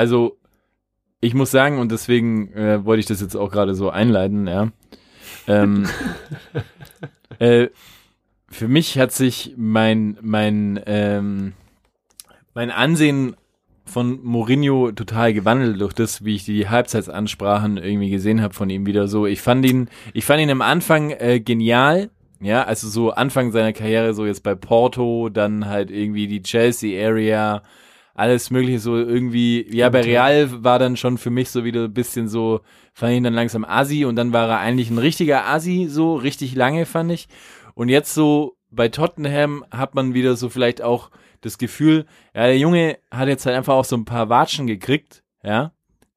also 0.00 0.38
ich 1.20 1.34
muss 1.34 1.50
sagen, 1.50 1.78
und 1.78 1.92
deswegen 1.92 2.52
äh, 2.54 2.84
wollte 2.84 3.00
ich 3.00 3.06
das 3.06 3.20
jetzt 3.20 3.36
auch 3.36 3.50
gerade 3.50 3.74
so 3.74 3.90
einleiten, 3.90 4.46
ja. 4.46 4.72
Ähm, 5.46 5.86
äh, 7.38 7.68
für 8.48 8.68
mich 8.68 8.98
hat 8.98 9.12
sich 9.12 9.54
mein, 9.58 10.16
mein, 10.22 10.80
ähm, 10.86 11.52
mein 12.54 12.70
Ansehen 12.70 13.36
von 13.90 14.22
Mourinho 14.22 14.92
total 14.92 15.34
gewandelt 15.34 15.80
durch 15.80 15.92
das, 15.92 16.24
wie 16.24 16.36
ich 16.36 16.44
die 16.44 16.68
Halbzeitsansprachen 16.68 17.76
irgendwie 17.76 18.10
gesehen 18.10 18.40
habe 18.40 18.54
von 18.54 18.70
ihm 18.70 18.86
wieder 18.86 19.08
so. 19.08 19.26
Ich 19.26 19.42
fand 19.42 19.66
ihn, 19.66 19.88
ich 20.14 20.24
fand 20.24 20.40
ihn 20.40 20.50
am 20.50 20.62
Anfang 20.62 21.10
äh, 21.10 21.40
genial, 21.40 22.10
ja, 22.40 22.62
also 22.62 22.88
so 22.88 23.10
Anfang 23.10 23.52
seiner 23.52 23.72
Karriere, 23.72 24.14
so 24.14 24.24
jetzt 24.24 24.42
bei 24.42 24.54
Porto, 24.54 25.28
dann 25.28 25.66
halt 25.66 25.90
irgendwie 25.90 26.26
die 26.26 26.42
Chelsea 26.42 27.06
Area, 27.06 27.62
alles 28.14 28.50
mögliche 28.50 28.78
so 28.78 28.96
irgendwie, 28.96 29.66
ja, 29.74 29.88
bei 29.90 30.02
Real 30.02 30.64
war 30.64 30.78
dann 30.78 30.96
schon 30.96 31.18
für 31.18 31.30
mich 31.30 31.50
so 31.50 31.64
wieder 31.64 31.84
ein 31.84 31.94
bisschen 31.94 32.28
so, 32.28 32.60
fand 32.92 33.14
ihn 33.14 33.24
dann 33.24 33.34
langsam 33.34 33.64
Asi 33.64 34.04
und 34.04 34.16
dann 34.16 34.32
war 34.32 34.48
er 34.48 34.58
eigentlich 34.58 34.90
ein 34.90 34.98
richtiger 34.98 35.46
Asi, 35.46 35.86
so 35.88 36.16
richtig 36.16 36.54
lange 36.54 36.86
fand 36.86 37.12
ich. 37.12 37.28
Und 37.74 37.88
jetzt 37.88 38.14
so 38.14 38.56
bei 38.70 38.88
Tottenham 38.88 39.64
hat 39.70 39.94
man 39.94 40.14
wieder 40.14 40.36
so 40.36 40.48
vielleicht 40.48 40.82
auch 40.82 41.10
das 41.40 41.58
Gefühl, 41.58 42.06
ja, 42.34 42.46
der 42.46 42.58
Junge 42.58 42.98
hat 43.10 43.28
jetzt 43.28 43.46
halt 43.46 43.56
einfach 43.56 43.74
auch 43.74 43.84
so 43.84 43.96
ein 43.96 44.04
paar 44.04 44.28
Watschen 44.28 44.66
gekriegt, 44.66 45.22
ja. 45.42 45.72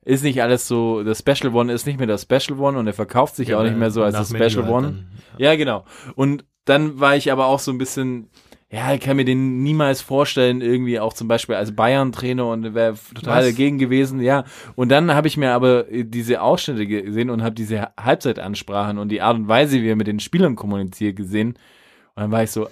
Ist 0.05 0.23
nicht 0.23 0.41
alles 0.41 0.67
so, 0.67 1.01
das 1.03 1.19
Special 1.19 1.55
One 1.55 1.71
ist 1.71 1.85
nicht 1.85 1.97
mehr 1.97 2.07
das 2.07 2.23
Special 2.23 2.59
One 2.59 2.77
und 2.77 2.87
er 2.87 2.93
verkauft 2.93 3.37
sich 3.37 3.55
auch 3.55 3.63
nicht 3.63 3.77
mehr 3.77 3.89
so 3.89 4.03
als 4.03 4.15
das 4.15 4.29
Special 4.29 4.69
One. 4.69 4.87
Dann, 4.87 5.07
Ja, 5.37 5.55
genau. 5.55 5.85
Und 6.15 6.43
dann 6.65 6.99
war 6.99 7.15
ich 7.15 7.31
aber 7.31 7.45
auch 7.45 7.59
so 7.59 7.71
ein 7.71 7.77
bisschen, 7.77 8.29
ja, 8.69 8.93
ich 8.93 8.99
kann 8.99 9.15
mir 9.15 9.23
den 9.23 9.63
niemals 9.63 10.01
vorstellen, 10.01 10.59
irgendwie 10.59 10.99
auch 10.99 11.13
zum 11.13 11.29
Beispiel 11.29 11.55
als 11.55 11.73
Bayern-Trainer 11.73 12.45
und 12.45 12.73
wäre 12.73 12.97
total 13.15 13.39
Was? 13.39 13.45
dagegen 13.45 13.77
gewesen, 13.77 14.19
ja. 14.19 14.43
Und 14.75 14.89
dann 14.89 15.13
habe 15.13 15.27
ich 15.29 15.37
mir 15.37 15.51
aber 15.51 15.85
diese 15.89 16.41
Ausschnitte 16.41 16.85
gesehen 16.85 17.29
und 17.29 17.41
habe 17.41 17.55
diese 17.55 17.89
Halbzeitansprachen 17.97 18.97
und 18.97 19.09
die 19.09 19.21
Art 19.21 19.37
und 19.37 19.47
Weise, 19.47 19.81
wie 19.81 19.89
er 19.89 19.95
mit 19.95 20.07
den 20.07 20.19
Spielern 20.19 20.57
kommuniziert, 20.57 21.15
gesehen. 21.15 21.49
Und 22.15 22.23
dann 22.23 22.31
war 22.31 22.43
ich 22.43 22.51
so, 22.51 22.67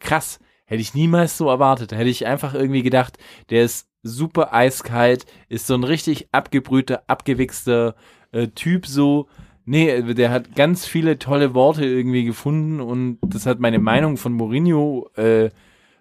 krass, 0.00 0.40
hätte 0.64 0.80
ich 0.80 0.94
niemals 0.94 1.36
so 1.36 1.48
erwartet. 1.48 1.92
Hätte 1.92 2.10
ich 2.10 2.26
einfach 2.26 2.54
irgendwie 2.54 2.82
gedacht, 2.82 3.18
der 3.50 3.64
ist 3.64 3.88
super 4.02 4.52
eiskalt, 4.52 5.26
ist 5.48 5.66
so 5.66 5.74
ein 5.74 5.84
richtig 5.84 6.28
abgebrühter, 6.32 7.02
abgewichster 7.06 7.94
äh, 8.32 8.48
Typ 8.48 8.86
so. 8.86 9.28
Nee, 9.64 10.02
der 10.14 10.30
hat 10.30 10.56
ganz 10.56 10.86
viele 10.86 11.18
tolle 11.18 11.54
Worte 11.54 11.84
irgendwie 11.84 12.24
gefunden 12.24 12.80
und 12.80 13.18
das 13.22 13.46
hat 13.46 13.60
meine 13.60 13.78
Meinung 13.78 14.16
von 14.16 14.32
Mourinho 14.32 15.08
äh, 15.14 15.50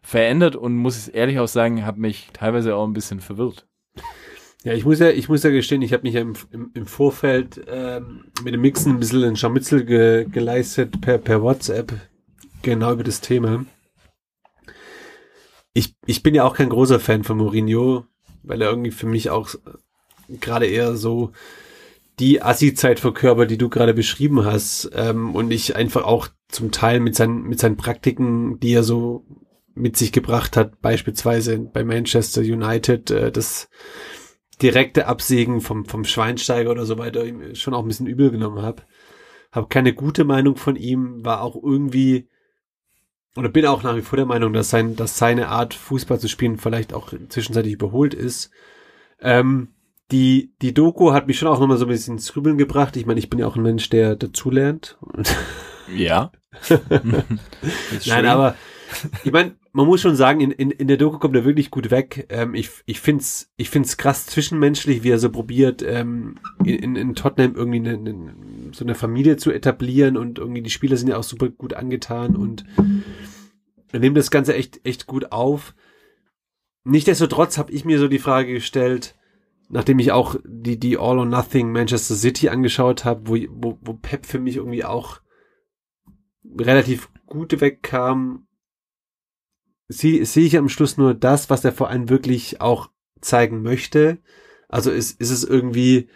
verändert 0.01 0.55
und 0.55 0.75
muss 0.75 1.07
ich 1.07 1.13
ehrlich 1.13 1.37
auch 1.37 1.47
sagen, 1.47 1.85
hat 1.85 1.97
mich 1.97 2.29
teilweise 2.33 2.75
auch 2.75 2.87
ein 2.87 2.93
bisschen 2.93 3.19
verwirrt. 3.19 3.67
Ja, 4.63 4.73
ich 4.73 4.85
muss 4.85 4.99
ja, 4.99 5.09
ich 5.09 5.29
muss 5.29 5.43
ja 5.43 5.49
gestehen, 5.49 5.81
ich 5.81 5.93
habe 5.93 6.03
mich 6.03 6.13
ja 6.13 6.21
im, 6.21 6.33
im, 6.51 6.71
im 6.73 6.85
Vorfeld 6.85 7.61
ähm, 7.67 8.25
mit 8.43 8.53
dem 8.53 8.61
Mixen 8.61 8.93
ein 8.93 8.99
bisschen 8.99 9.23
ein 9.23 9.35
Scharmützel 9.35 9.85
ge, 9.85 10.25
geleistet 10.25 11.01
per, 11.01 11.17
per 11.17 11.41
WhatsApp, 11.41 11.93
genau 12.61 12.93
über 12.93 13.03
das 13.03 13.21
Thema. 13.21 13.65
Ich, 15.73 15.95
ich 16.05 16.23
bin 16.23 16.35
ja 16.35 16.43
auch 16.43 16.55
kein 16.55 16.69
großer 16.69 16.99
Fan 16.99 17.23
von 17.23 17.37
Mourinho, 17.37 18.05
weil 18.43 18.61
er 18.61 18.69
irgendwie 18.69 18.91
für 18.91 19.07
mich 19.07 19.29
auch 19.29 19.49
gerade 20.27 20.65
eher 20.65 20.95
so 20.95 21.31
die 22.19 22.41
Assi-Zeit 22.41 22.99
verkörpert, 22.99 23.49
die 23.49 23.57
du 23.57 23.69
gerade 23.69 23.93
beschrieben 23.93 24.45
hast, 24.45 24.91
ähm, 24.93 25.35
und 25.35 25.51
ich 25.51 25.75
einfach 25.75 26.03
auch 26.03 26.27
zum 26.49 26.71
Teil 26.71 26.99
mit 26.99 27.15
seinen, 27.15 27.43
mit 27.43 27.59
seinen 27.59 27.77
Praktiken, 27.77 28.59
die 28.59 28.73
er 28.73 28.83
so 28.83 29.25
mit 29.73 29.97
sich 29.97 30.11
gebracht 30.11 30.57
hat, 30.57 30.81
beispielsweise 30.81 31.57
bei 31.57 31.83
Manchester 31.83 32.41
United, 32.41 33.09
äh, 33.09 33.31
das 33.31 33.69
direkte 34.61 35.07
Absägen 35.07 35.61
vom, 35.61 35.85
vom 35.85 36.03
Schweinsteiger 36.03 36.69
oder 36.69 36.85
so 36.85 36.97
weiter 36.97 37.23
schon 37.53 37.73
auch 37.73 37.81
ein 37.81 37.87
bisschen 37.87 38.07
übel 38.07 38.29
genommen 38.29 38.61
habe. 38.61 38.83
Habe 39.51 39.67
keine 39.67 39.93
gute 39.93 40.23
Meinung 40.23 40.55
von 40.55 40.75
ihm, 40.75 41.25
war 41.25 41.41
auch 41.41 41.55
irgendwie 41.61 42.29
oder 43.35 43.49
bin 43.49 43.65
auch 43.65 43.83
nach 43.83 43.95
wie 43.95 44.01
vor 44.01 44.17
der 44.17 44.25
Meinung, 44.25 44.53
dass, 44.53 44.69
sein, 44.69 44.95
dass 44.95 45.17
seine 45.17 45.47
Art, 45.47 45.73
Fußball 45.73 46.19
zu 46.19 46.27
spielen, 46.27 46.57
vielleicht 46.57 46.93
auch 46.93 47.13
zwischenzeitlich 47.29 47.73
überholt 47.73 48.13
ist. 48.13 48.51
Ähm, 49.21 49.69
die, 50.11 50.53
die 50.61 50.73
Doku 50.73 51.13
hat 51.13 51.27
mich 51.27 51.39
schon 51.39 51.47
auch 51.47 51.59
nochmal 51.59 51.77
so 51.77 51.85
ein 51.85 51.89
bisschen 51.89 52.15
ins 52.15 52.33
Grübeln 52.33 52.57
gebracht. 52.57 52.97
Ich 52.97 53.05
meine, 53.05 53.19
ich 53.19 53.29
bin 53.29 53.39
ja 53.39 53.47
auch 53.47 53.55
ein 53.55 53.63
Mensch, 53.63 53.89
der 53.89 54.15
dazulernt. 54.15 54.97
Ja. 55.95 56.31
Nein, 58.05 58.25
aber 58.25 58.55
ich 59.23 59.31
meine, 59.31 59.55
man 59.73 59.85
muss 59.85 60.01
schon 60.01 60.15
sagen, 60.15 60.41
in, 60.41 60.51
in, 60.51 60.71
in 60.71 60.87
der 60.87 60.97
Doku 60.97 61.17
kommt 61.17 61.35
er 61.35 61.45
wirklich 61.45 61.71
gut 61.71 61.91
weg. 61.91 62.27
Ähm, 62.29 62.53
ich 62.55 62.69
ich 62.85 62.99
find's 62.99 63.51
ich 63.55 63.69
find's 63.69 63.97
krass 63.97 64.25
zwischenmenschlich, 64.25 65.03
wie 65.03 65.11
er 65.11 65.19
so 65.19 65.29
probiert, 65.29 65.81
ähm, 65.81 66.35
in, 66.63 66.95
in, 66.95 67.15
Tottenham 67.15 67.55
irgendwie 67.55 67.79
eine, 67.79 67.93
eine, 67.93 68.35
so 68.73 68.83
eine 68.83 68.95
Familie 68.95 69.37
zu 69.37 69.51
etablieren 69.51 70.17
und 70.17 70.39
irgendwie 70.39 70.61
die 70.61 70.69
Spieler 70.69 70.97
sind 70.97 71.07
ja 71.07 71.17
auch 71.17 71.23
super 71.23 71.49
gut 71.49 71.73
angetan 71.73 72.35
und 72.35 72.65
nimmt 73.93 74.17
das 74.17 74.31
Ganze 74.31 74.55
echt 74.55 74.81
echt 74.83 75.07
gut 75.07 75.31
auf. 75.31 75.73
Nichtsdestotrotz 76.83 77.57
habe 77.57 77.71
ich 77.71 77.85
mir 77.85 77.99
so 77.99 78.07
die 78.07 78.19
Frage 78.19 78.53
gestellt, 78.53 79.15
nachdem 79.69 79.99
ich 79.99 80.11
auch 80.11 80.35
die 80.43 80.79
die 80.79 80.97
All 80.97 81.19
or 81.19 81.25
Nothing 81.25 81.71
Manchester 81.71 82.15
City 82.15 82.49
angeschaut 82.49 83.05
habe, 83.05 83.21
wo, 83.27 83.37
wo 83.49 83.77
wo 83.81 83.93
Pep 83.93 84.25
für 84.25 84.39
mich 84.39 84.57
irgendwie 84.57 84.83
auch 84.83 85.21
relativ 86.57 87.09
gut 87.25 87.61
wegkam, 87.61 88.47
sehe 89.91 90.25
sehe 90.25 90.45
ich 90.45 90.57
am 90.57 90.69
Schluss 90.69 90.97
nur 90.97 91.13
das, 91.13 91.49
was 91.49 91.61
der 91.61 91.71
Verein 91.71 92.09
wirklich 92.09 92.61
auch 92.61 92.89
zeigen 93.21 93.61
möchte. 93.61 94.17
Also 94.67 94.91
ist, 94.91 95.19
ist 95.19 95.31
es 95.31 95.43
irgendwie 95.43 96.09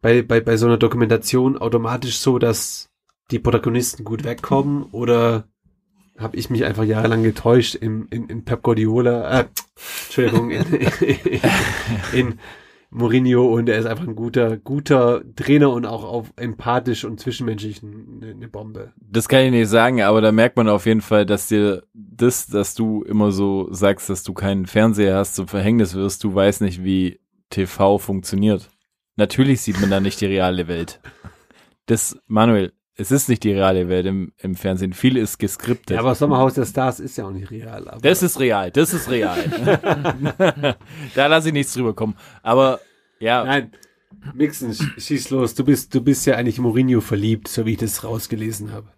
bei, 0.00 0.22
bei, 0.22 0.40
bei 0.40 0.56
so 0.56 0.66
einer 0.66 0.78
Dokumentation 0.78 1.58
automatisch 1.58 2.18
so, 2.18 2.38
dass 2.38 2.90
die 3.30 3.38
Protagonisten 3.38 4.04
gut 4.04 4.24
wegkommen 4.24 4.84
oder 4.84 5.48
habe 6.18 6.36
ich 6.36 6.48
mich 6.48 6.64
einfach 6.64 6.84
jahrelang 6.84 7.22
getäuscht 7.22 7.74
in, 7.74 8.06
in, 8.08 8.28
in 8.28 8.44
Pep 8.44 8.62
Guardiola, 8.62 9.40
äh, 9.40 9.44
Entschuldigung, 10.04 10.50
in, 10.50 10.64
in, 10.72 11.40
in 12.12 12.38
Mourinho 12.96 13.44
und 13.46 13.68
er 13.68 13.78
ist 13.78 13.86
einfach 13.86 14.08
ein 14.08 14.16
guter, 14.16 14.56
guter 14.56 15.22
Trainer 15.36 15.70
und 15.70 15.84
auch 15.84 16.02
auf 16.02 16.32
empathisch 16.36 17.04
und 17.04 17.20
zwischenmenschlich 17.20 17.82
eine, 17.82 18.30
eine 18.30 18.48
Bombe. 18.48 18.92
Das 18.96 19.28
kann 19.28 19.44
ich 19.44 19.50
nicht 19.50 19.68
sagen, 19.68 20.00
aber 20.00 20.22
da 20.22 20.32
merkt 20.32 20.56
man 20.56 20.68
auf 20.68 20.86
jeden 20.86 21.02
Fall, 21.02 21.26
dass 21.26 21.48
dir 21.48 21.82
das, 21.92 22.46
dass 22.46 22.74
du 22.74 23.02
immer 23.02 23.32
so 23.32 23.68
sagst, 23.70 24.08
dass 24.08 24.22
du 24.22 24.32
keinen 24.32 24.64
Fernseher 24.64 25.16
hast, 25.16 25.34
zum 25.34 25.46
Verhängnis 25.46 25.94
wirst. 25.94 26.24
Du 26.24 26.34
weißt 26.34 26.62
nicht, 26.62 26.84
wie 26.84 27.20
TV 27.50 27.98
funktioniert. 27.98 28.70
Natürlich 29.16 29.60
sieht 29.60 29.78
man 29.78 29.90
da 29.90 30.00
nicht 30.00 30.20
die 30.22 30.26
reale 30.26 30.66
Welt. 30.66 31.00
Das, 31.84 32.18
Manuel, 32.26 32.72
es 32.98 33.10
ist 33.10 33.28
nicht 33.28 33.44
die 33.44 33.52
reale 33.52 33.88
Welt 33.88 34.06
im, 34.06 34.32
im 34.38 34.54
Fernsehen. 34.54 34.92
Viel 34.94 35.16
ist 35.16 35.38
geskriptet. 35.38 35.94
Ja, 35.94 36.00
aber 36.00 36.14
Sommerhaus 36.14 36.54
der 36.54 36.64
Stars 36.64 36.98
ist 36.98 37.16
ja 37.18 37.26
auch 37.26 37.30
nicht 37.30 37.50
real. 37.50 37.86
Aber 37.88 38.00
das 38.00 38.22
ist 38.22 38.40
real, 38.40 38.70
das 38.70 38.94
ist 38.94 39.10
real. 39.10 39.36
da 41.14 41.26
lasse 41.26 41.48
ich 41.48 41.52
nichts 41.54 41.74
drüber 41.74 41.94
kommen. 41.94 42.16
Aber 42.42 42.80
ja, 43.18 43.44
Nein, 43.44 43.72
Mixen, 44.34 44.72
sch- 44.72 44.98
schieß 45.00 45.30
los. 45.30 45.54
Du 45.54 45.64
bist, 45.64 45.94
du 45.94 46.00
bist 46.00 46.26
ja 46.26 46.36
eigentlich 46.36 46.58
Mourinho 46.58 47.00
verliebt, 47.00 47.48
so 47.48 47.66
wie 47.66 47.72
ich 47.72 47.78
das 47.78 48.02
rausgelesen 48.04 48.72
habe. 48.72 48.88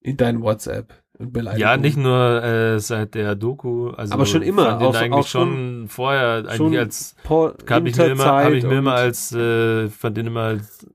In 0.00 0.16
dein 0.16 0.42
WhatsApp 0.42 0.92
und 1.18 1.32
Beleidigung. 1.32 1.60
Ja, 1.68 1.76
nicht 1.76 1.96
nur 1.96 2.42
äh, 2.42 2.78
seit 2.80 3.14
der 3.14 3.34
Doku, 3.34 3.90
also 3.90 4.12
Aber 4.14 4.26
schon 4.26 4.42
immer, 4.42 4.66
fand 4.78 4.80
ihn 4.82 4.86
auch- 4.86 4.94
eigentlich 4.94 5.12
auch 5.12 5.26
schon 5.26 5.86
vorher 5.88 6.44
eigentlich 6.46 6.56
schon 6.56 6.76
als 6.76 7.16
habe 7.28 7.88
ich 7.88 7.96
mir 7.96 8.06
immer 8.06 8.24
habe 8.26 8.56
ich 8.58 8.64
mir 8.64 8.78
immer 8.78 8.94
als 8.94 9.32
äh, 9.32 9.88
fand 9.88 10.16
den 10.16 10.26
immer 10.28 10.42
als 10.42 10.86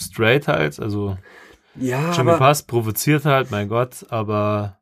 straight 0.00 0.48
halt, 0.48 0.80
also 0.80 1.16
ja, 1.74 2.12
schon 2.12 2.28
aber, 2.28 2.54
provoziert 2.66 3.24
halt, 3.24 3.50
mein 3.50 3.68
Gott, 3.68 4.06
aber 4.10 4.78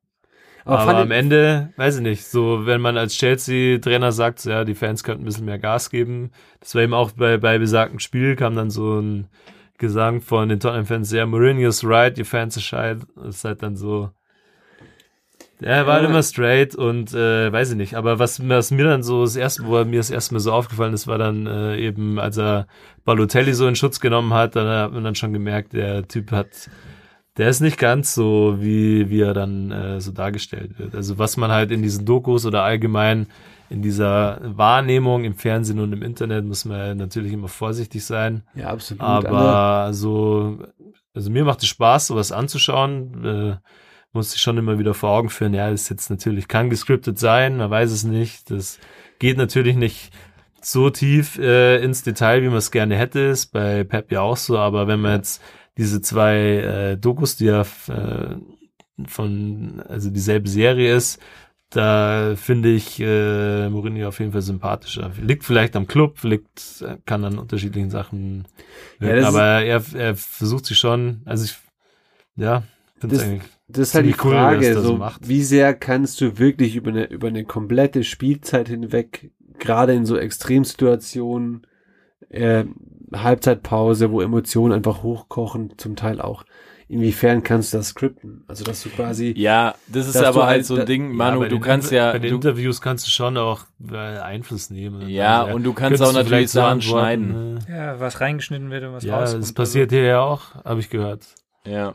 aber, 0.66 0.80
aber, 0.80 0.96
am 0.96 1.12
Ende, 1.12 1.72
weiß 1.76 1.96
ich 1.96 2.02
nicht, 2.02 2.24
so 2.26 2.66
wenn 2.66 2.80
man 2.80 2.96
als 2.96 3.14
Chelsea-Trainer 3.14 4.10
sagt, 4.10 4.40
so, 4.40 4.50
ja, 4.50 4.64
die 4.64 4.74
Fans 4.74 5.04
könnten 5.04 5.22
ein 5.22 5.26
bisschen 5.26 5.44
mehr 5.44 5.60
Gas 5.60 5.90
geben, 5.90 6.32
das 6.58 6.74
war 6.74 6.82
eben 6.82 6.92
auch 6.92 7.12
bei, 7.12 7.36
bei 7.38 7.58
besagtem 7.58 8.00
Spiel, 8.00 8.34
kam 8.34 8.56
dann 8.56 8.70
so 8.70 8.98
ein 8.98 9.28
Gesang 9.78 10.20
von 10.20 10.48
den 10.48 10.58
Tottenham-Fans, 10.58 11.12
ja, 11.12 11.24
Mourinho's 11.24 11.84
right, 11.84 12.18
your 12.18 12.24
fans 12.24 12.56
are 12.56 12.62
shy, 12.62 13.00
das 13.14 13.36
ist 13.36 13.44
halt 13.44 13.62
dann 13.62 13.76
so, 13.76 14.10
er 15.62 15.86
war 15.86 16.02
Ja. 16.02 16.08
immer 16.08 16.22
straight 16.22 16.74
und 16.74 17.14
äh, 17.14 17.52
weiß 17.52 17.70
ich 17.70 17.76
nicht, 17.76 17.94
aber 17.94 18.18
was, 18.18 18.46
was 18.48 18.70
mir 18.70 18.84
dann 18.84 19.02
so 19.02 19.22
das 19.22 19.36
erste, 19.36 19.64
wo 19.66 19.76
er 19.76 19.84
mir 19.84 19.98
das 19.98 20.10
erste 20.10 20.34
Mal 20.34 20.40
so 20.40 20.52
aufgefallen 20.52 20.94
ist, 20.94 21.06
war 21.06 21.18
dann 21.18 21.46
äh, 21.46 21.76
eben, 21.78 22.18
als 22.18 22.36
er 22.38 22.66
Balotelli 23.04 23.54
so 23.54 23.66
in 23.66 23.76
Schutz 23.76 24.00
genommen 24.00 24.32
hat, 24.34 24.56
dann 24.56 24.66
hat 24.68 24.92
man 24.92 25.04
dann 25.04 25.14
schon 25.14 25.32
gemerkt, 25.32 25.72
der 25.72 26.06
Typ 26.08 26.32
hat, 26.32 26.48
der 27.36 27.48
ist 27.48 27.60
nicht 27.60 27.78
ganz 27.78 28.14
so, 28.14 28.56
wie, 28.60 29.10
wie 29.10 29.20
er 29.20 29.34
dann 29.34 29.70
äh, 29.70 30.00
so 30.00 30.12
dargestellt 30.12 30.78
wird. 30.78 30.94
Also 30.94 31.18
was 31.18 31.36
man 31.36 31.50
halt 31.50 31.70
in 31.70 31.82
diesen 31.82 32.04
Dokus 32.04 32.46
oder 32.46 32.62
allgemein 32.62 33.26
in 33.68 33.82
dieser 33.82 34.40
Wahrnehmung 34.42 35.24
im 35.24 35.34
Fernsehen 35.34 35.80
und 35.80 35.92
im 35.92 36.02
Internet 36.02 36.44
muss 36.44 36.64
man 36.64 36.96
natürlich 36.98 37.32
immer 37.32 37.48
vorsichtig 37.48 38.04
sein. 38.04 38.42
ja, 38.54 38.68
absolut. 38.68 39.02
Aber 39.02 39.92
so, 39.92 40.58
also 41.14 41.30
mir 41.30 41.44
macht 41.44 41.60
es 41.62 41.66
Spaß, 41.68 42.06
sowas 42.08 42.30
anzuschauen. 42.30 43.24
Äh, 43.24 43.56
muss 44.16 44.34
ich 44.34 44.40
schon 44.40 44.58
immer 44.58 44.78
wieder 44.78 44.94
vor 44.94 45.10
Augen 45.10 45.28
führen, 45.30 45.54
ja, 45.54 45.70
das 45.70 45.82
ist 45.82 45.88
jetzt 45.90 46.10
natürlich, 46.10 46.48
kann 46.48 46.70
gescriptet 46.70 47.18
sein, 47.18 47.56
man 47.56 47.70
weiß 47.70 47.90
es 47.92 48.02
nicht. 48.04 48.50
Das 48.50 48.78
geht 49.18 49.36
natürlich 49.36 49.76
nicht 49.76 50.10
so 50.60 50.90
tief 50.90 51.38
äh, 51.38 51.76
ins 51.84 52.02
Detail, 52.02 52.42
wie 52.42 52.48
man 52.48 52.56
es 52.58 52.72
gerne 52.72 52.96
hätte, 52.96 53.20
ist 53.20 53.52
bei 53.52 53.84
Pep 53.84 54.10
ja 54.10 54.22
auch 54.22 54.36
so, 54.36 54.58
aber 54.58 54.88
wenn 54.88 55.00
man 55.00 55.16
jetzt 55.16 55.40
diese 55.78 56.00
zwei 56.00 56.34
äh, 56.36 56.96
Dokus, 56.96 57.36
die 57.36 57.44
ja 57.44 57.60
äh, 57.62 58.36
von, 59.06 59.82
also 59.88 60.10
dieselbe 60.10 60.48
Serie 60.48 60.94
ist, 60.94 61.20
da 61.70 62.34
finde 62.36 62.70
ich 62.72 62.98
äh, 63.00 63.68
Mourinho 63.68 64.08
auf 64.08 64.20
jeden 64.20 64.32
Fall 64.32 64.40
sympathischer. 64.42 65.10
Liegt 65.20 65.44
vielleicht 65.44 65.76
am 65.76 65.86
Club, 65.86 66.22
liegt, 66.22 66.84
kann 67.04 67.24
an 67.24 67.38
unterschiedlichen 67.38 67.90
Sachen 67.90 68.46
ist- 69.18 69.24
aber 69.26 69.62
er, 69.62 69.82
er 69.94 70.16
versucht 70.16 70.66
sich 70.66 70.78
schon, 70.78 71.20
also 71.24 71.44
ich, 71.44 71.56
ja, 72.36 72.62
finde 72.98 73.16
es 73.16 73.22
eigentlich 73.22 73.42
Das 73.68 73.88
ist 73.88 73.94
halt 73.94 74.06
die 74.06 74.14
cool, 74.24 74.32
Frage, 74.32 74.74
das 74.74 74.84
so, 74.84 74.96
macht. 74.96 75.28
wie 75.28 75.42
sehr 75.42 75.74
kannst 75.74 76.20
du 76.20 76.38
wirklich 76.38 76.76
über 76.76 76.90
eine, 76.90 77.04
über 77.06 77.28
eine 77.28 77.44
komplette 77.44 78.04
Spielzeit 78.04 78.68
hinweg, 78.68 79.30
gerade 79.58 79.92
in 79.94 80.06
so 80.06 80.16
Extremsituationen, 80.16 81.66
äh, 82.28 82.64
Halbzeitpause, 83.12 84.10
wo 84.10 84.20
Emotionen 84.20 84.72
einfach 84.72 85.02
hochkochen, 85.02 85.74
zum 85.78 85.96
Teil 85.96 86.20
auch, 86.20 86.44
inwiefern 86.88 87.42
kannst 87.42 87.72
du 87.72 87.78
das 87.78 87.88
skripten? 87.88 88.44
Also, 88.46 88.64
dass 88.64 88.82
du 88.82 88.90
quasi, 88.90 89.32
Ja, 89.36 89.74
das 89.88 90.08
ist 90.08 90.16
aber 90.16 90.42
halt 90.46 90.48
halt 90.48 90.66
so 90.66 90.74
ein 90.74 90.80
da- 90.80 90.84
Ding, 90.86 91.10
Ja, 91.10 91.16
Manu, 91.16 91.40
bei 91.40 91.48
du 91.48 91.58
kannst 91.58 91.90
ja, 91.90 92.12
Bei 92.12 92.18
den 92.20 92.30
du, 92.30 92.36
Interviews 92.36 92.80
kannst 92.80 93.06
du 93.06 93.10
schon 93.10 93.36
auch 93.36 93.64
äh, 93.90 93.96
Einfluss 93.96 94.70
nehmen. 94.70 95.08
ja, 95.08 95.42
Also, 95.42 95.56
und 95.56 95.64
du 95.64 95.72
kannst 95.72 95.98
könntest 95.98 96.02
auch 96.04 96.12
du 96.20 96.24
natürlich 96.30 96.50
Sachen 96.50 96.82
schneiden. 96.82 97.60
Ja, 97.68 97.98
was 97.98 98.20
reingeschnitten 98.20 98.70
wird 98.70 98.84
und 98.84 98.92
was 98.92 99.04
Ja, 99.04 99.18
rauskommt. 99.18 99.42
das 99.42 99.52
passiert 99.52 99.90
hier 99.90 100.04
ja 100.04 100.20
auch, 100.20 100.54
habe 100.64 100.78
ich 100.80 100.90
gehört. 100.90 101.26
Ja. 101.66 101.94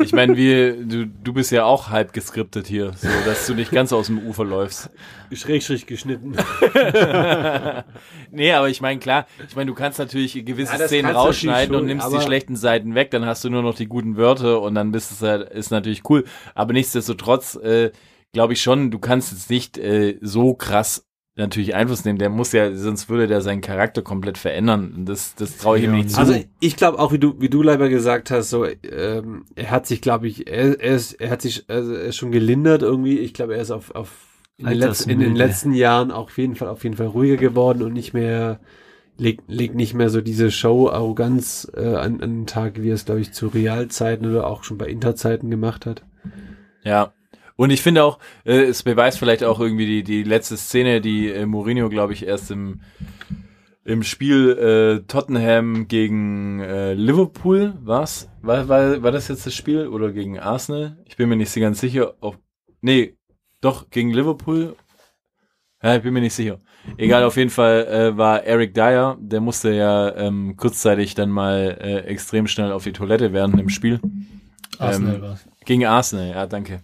Ich 0.00 0.12
meine, 0.12 0.36
wir, 0.36 0.76
du, 0.76 1.06
du 1.06 1.32
bist 1.32 1.50
ja 1.52 1.64
auch 1.64 1.90
halb 1.90 2.12
geskriptet 2.12 2.66
hier, 2.66 2.92
so 2.94 3.08
dass 3.24 3.46
du 3.46 3.54
nicht 3.54 3.70
ganz 3.70 3.92
aus 3.92 4.06
dem 4.06 4.18
Ufer 4.18 4.44
läufst. 4.44 4.90
schrägstrich 5.32 5.86
geschnitten. 5.86 6.34
nee, 8.30 8.52
aber 8.52 8.68
ich 8.68 8.80
meine, 8.80 8.98
klar, 9.00 9.26
ich 9.48 9.56
meine, 9.56 9.68
du 9.68 9.74
kannst 9.74 9.98
natürlich 9.98 10.44
gewisse 10.44 10.76
Ja, 10.76 10.86
Szenen 10.86 11.14
rausschneiden 11.14 11.74
und 11.76 11.86
nimmst 11.86 12.12
die 12.12 12.20
schlechten 12.20 12.56
Seiten 12.56 12.94
weg, 12.94 13.10
dann 13.10 13.24
hast 13.26 13.44
du 13.44 13.50
nur 13.50 13.62
noch 13.62 13.74
die 13.74 13.86
guten 13.86 14.16
Wörter 14.16 14.60
und 14.60 14.74
dann 14.74 14.92
bist 14.92 15.12
es 15.12 15.22
halt, 15.22 15.48
ist 15.50 15.70
natürlich 15.70 16.02
cool. 16.08 16.24
Aber 16.54 16.72
nichtsdestotrotz, 16.72 17.56
äh, 17.56 17.92
glaube 18.32 18.54
ich 18.54 18.62
schon, 18.62 18.90
du 18.90 18.98
kannst 18.98 19.32
jetzt 19.32 19.50
nicht 19.50 19.78
äh, 19.78 20.18
so 20.20 20.54
krass 20.54 21.06
natürlich 21.36 21.74
Einfluss 21.74 22.04
nehmen. 22.04 22.18
Der 22.18 22.30
muss 22.30 22.52
ja, 22.52 22.74
sonst 22.74 23.08
würde 23.08 23.26
der 23.26 23.40
seinen 23.40 23.60
Charakter 23.60 24.02
komplett 24.02 24.38
verändern. 24.38 25.04
Das, 25.04 25.34
das 25.34 25.56
traue 25.56 25.78
ich 25.78 25.84
ihm 25.84 25.90
Ja, 25.90 25.96
nicht 25.96 26.04
und 26.04 26.10
zu. 26.10 26.18
Also 26.20 26.44
ich 26.60 26.76
glaube 26.76 26.98
auch, 26.98 27.12
wie 27.12 27.18
du, 27.18 27.40
wie 27.40 27.48
du 27.48 27.62
leider 27.62 27.88
gesagt 27.88 28.30
hast, 28.30 28.50
so 28.50 28.64
ähm, 28.64 29.44
er 29.54 29.70
hat 29.70 29.86
sich, 29.86 30.00
glaube 30.00 30.28
ich, 30.28 30.46
er, 30.46 30.80
er, 30.80 30.94
ist, 30.94 31.12
er 31.14 31.30
hat 31.30 31.42
sich 31.42 31.64
also 31.68 31.92
er 31.92 32.04
ist 32.04 32.16
schon 32.16 32.30
gelindert 32.32 32.82
irgendwie. 32.82 33.18
Ich 33.18 33.34
glaube, 33.34 33.56
er 33.56 33.62
ist 33.62 33.70
auf, 33.70 33.94
auf 33.94 34.10
in, 34.56 34.66
den 34.66 34.78
letzten, 34.78 35.10
in 35.10 35.18
den 35.18 35.34
letzten 35.34 35.72
Jahren 35.72 36.12
auch 36.12 36.24
auf 36.24 36.38
jeden 36.38 36.54
Fall 36.54 36.68
auf 36.68 36.84
jeden 36.84 36.96
Fall 36.96 37.08
ruhiger 37.08 37.36
geworden 37.36 37.82
und 37.82 37.92
nicht 37.92 38.14
mehr 38.14 38.60
legt, 39.16 39.44
legt 39.48 39.74
nicht 39.74 39.94
mehr 39.94 40.10
so 40.10 40.20
diese 40.20 40.50
Show-Arroganz 40.50 41.70
äh, 41.74 41.94
an, 41.94 42.20
an 42.20 42.30
den 42.30 42.46
Tag, 42.46 42.80
wie 42.80 42.90
er 42.90 42.94
es, 42.94 43.04
glaube 43.04 43.20
ich, 43.20 43.32
zu 43.32 43.48
Realzeiten 43.48 44.30
oder 44.30 44.46
auch 44.46 44.64
schon 44.64 44.78
bei 44.78 44.86
Interzeiten 44.86 45.50
gemacht 45.50 45.86
hat. 45.86 46.04
Ja. 46.84 47.12
Und 47.56 47.70
ich 47.70 47.82
finde 47.82 48.04
auch, 48.04 48.18
äh, 48.44 48.62
es 48.62 48.82
beweist 48.82 49.18
vielleicht 49.18 49.44
auch 49.44 49.60
irgendwie 49.60 49.86
die, 49.86 50.02
die 50.02 50.22
letzte 50.24 50.56
Szene, 50.56 51.00
die 51.00 51.30
äh, 51.30 51.46
Mourinho, 51.46 51.88
glaube 51.88 52.12
ich, 52.12 52.26
erst 52.26 52.50
im, 52.50 52.80
im 53.84 54.02
Spiel 54.02 54.50
äh, 54.50 55.06
Tottenham 55.06 55.86
gegen 55.86 56.60
äh, 56.60 56.94
Liverpool 56.94 57.74
war's? 57.80 58.28
War, 58.42 58.68
war, 58.68 59.02
war 59.02 59.12
das 59.12 59.28
jetzt 59.28 59.46
das 59.46 59.54
Spiel 59.54 59.86
oder 59.86 60.10
gegen 60.10 60.38
Arsenal? 60.38 60.98
Ich 61.04 61.16
bin 61.16 61.28
mir 61.28 61.36
nicht 61.36 61.50
so 61.50 61.60
ganz 61.60 61.80
sicher. 61.80 62.14
Ob, 62.20 62.38
nee, 62.80 63.14
doch, 63.60 63.88
gegen 63.90 64.10
Liverpool. 64.10 64.74
Ja, 65.82 65.96
ich 65.96 66.02
bin 66.02 66.14
mir 66.14 66.20
nicht 66.20 66.34
sicher. 66.34 66.60
Egal, 66.96 67.24
auf 67.24 67.36
jeden 67.36 67.50
Fall 67.50 67.86
äh, 67.86 68.16
war 68.16 68.42
Eric 68.44 68.74
Dyer, 68.74 69.16
der 69.20 69.40
musste 69.40 69.72
ja 69.72 70.14
ähm, 70.16 70.56
kurzzeitig 70.56 71.14
dann 71.14 71.30
mal 71.30 71.78
äh, 71.80 71.98
extrem 72.06 72.46
schnell 72.46 72.72
auf 72.72 72.84
die 72.84 72.92
Toilette 72.92 73.32
während 73.32 73.58
dem 73.58 73.68
Spiel. 73.68 74.00
Arsenal 74.78 75.16
Ähm, 75.16 75.22
war's. 75.22 75.46
Gegen 75.64 75.86
Arsenal, 75.86 76.30
ja, 76.30 76.46
danke. 76.46 76.80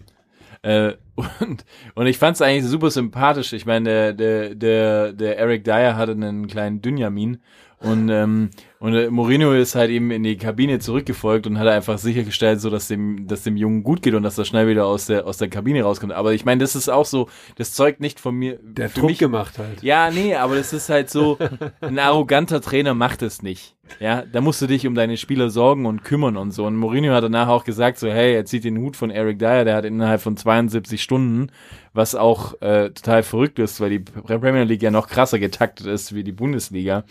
Äh, 0.63 0.95
und, 1.41 1.65
und 1.95 2.07
ich 2.07 2.19
fand 2.19 2.37
es 2.37 2.43
eigentlich 2.43 2.65
super 2.65 2.91
sympathisch. 2.91 3.53
Ich 3.53 3.67
meine, 3.67 3.85
der, 3.85 4.13
der, 4.15 4.55
der, 4.55 5.13
der 5.13 5.39
Eric 5.39 5.65
Dyer 5.65 5.97
hatte 5.97 6.13
einen 6.13 6.47
kleinen 6.47 6.81
Dynjamin 6.83 7.41
und, 7.79 8.09
ähm, 8.09 8.51
und 8.81 8.95
äh, 8.95 9.11
Mourinho 9.11 9.53
ist 9.53 9.74
halt 9.74 9.91
eben 9.91 10.11
in 10.11 10.22
die 10.22 10.39
Kabine 10.39 10.78
zurückgefolgt 10.78 11.47
und 11.47 11.59
hat 11.59 11.68
einfach 11.68 11.99
sichergestellt, 11.99 12.62
so 12.62 12.70
dass 12.70 12.89
dem, 12.89 13.26
dass 13.26 13.43
dem 13.43 13.59
Jungen 13.59 13.83
gut 13.83 14.01
geht 14.01 14.14
und 14.14 14.22
dass 14.22 14.39
er 14.39 14.47
schnell 14.47 14.68
wieder 14.68 14.87
aus 14.87 15.05
der, 15.05 15.26
aus 15.26 15.37
der 15.37 15.51
Kabine 15.51 15.83
rauskommt. 15.83 16.14
Aber 16.14 16.33
ich 16.33 16.47
meine, 16.47 16.62
das 16.62 16.74
ist 16.74 16.89
auch 16.89 17.05
so, 17.05 17.28
das 17.57 17.74
zeugt 17.74 18.01
nicht 18.01 18.18
von 18.18 18.35
mir. 18.35 18.59
Der 18.62 18.89
für 18.89 19.01
Druck 19.01 19.11
mich, 19.11 19.18
gemacht 19.18 19.59
halt. 19.59 19.83
ja, 19.83 20.11
nee, 20.11 20.35
aber 20.35 20.57
das 20.57 20.72
ist 20.72 20.89
halt 20.89 21.11
so, 21.11 21.37
ein 21.83 21.99
arroganter 21.99 22.62
Trainer 22.62 22.95
macht 22.95 23.20
es 23.20 23.43
nicht. 23.43 23.76
Ja, 23.99 24.22
da 24.22 24.41
musst 24.41 24.62
du 24.62 24.66
dich 24.66 24.87
um 24.87 24.95
deine 24.95 25.18
Spieler 25.18 25.51
sorgen 25.51 25.85
und 25.85 26.03
kümmern 26.03 26.39
und 26.39 26.53
so. 26.53 26.64
Und 26.64 26.76
Mourinho 26.76 27.12
hat 27.12 27.24
danach 27.24 27.49
auch 27.49 27.64
gesagt, 27.64 27.99
so, 27.99 28.09
hey, 28.09 28.35
er 28.35 28.47
zieht 28.47 28.64
den 28.64 28.78
Hut 28.78 28.97
von 28.97 29.11
Eric 29.11 29.39
Dyer, 29.39 29.66
der 29.66 29.76
hat 29.76 29.85
innerhalb 29.85 30.22
von 30.22 30.39
72 30.39 31.03
Stunden, 31.03 31.53
was 31.93 32.14
auch 32.14 32.55
äh, 32.62 32.89
total 32.91 33.24
verrückt 33.24 33.59
ist, 33.59 33.78
weil 33.78 33.91
die 33.91 33.99
Premier 33.99 34.64
League 34.64 34.83
ja 34.83 34.91
noch 34.91 35.07
krasser 35.07 35.39
getaktet 35.39 35.87
ist 35.87 36.14
wie 36.14 36.24
die 36.24 36.33
Bundesliga, 36.33 37.05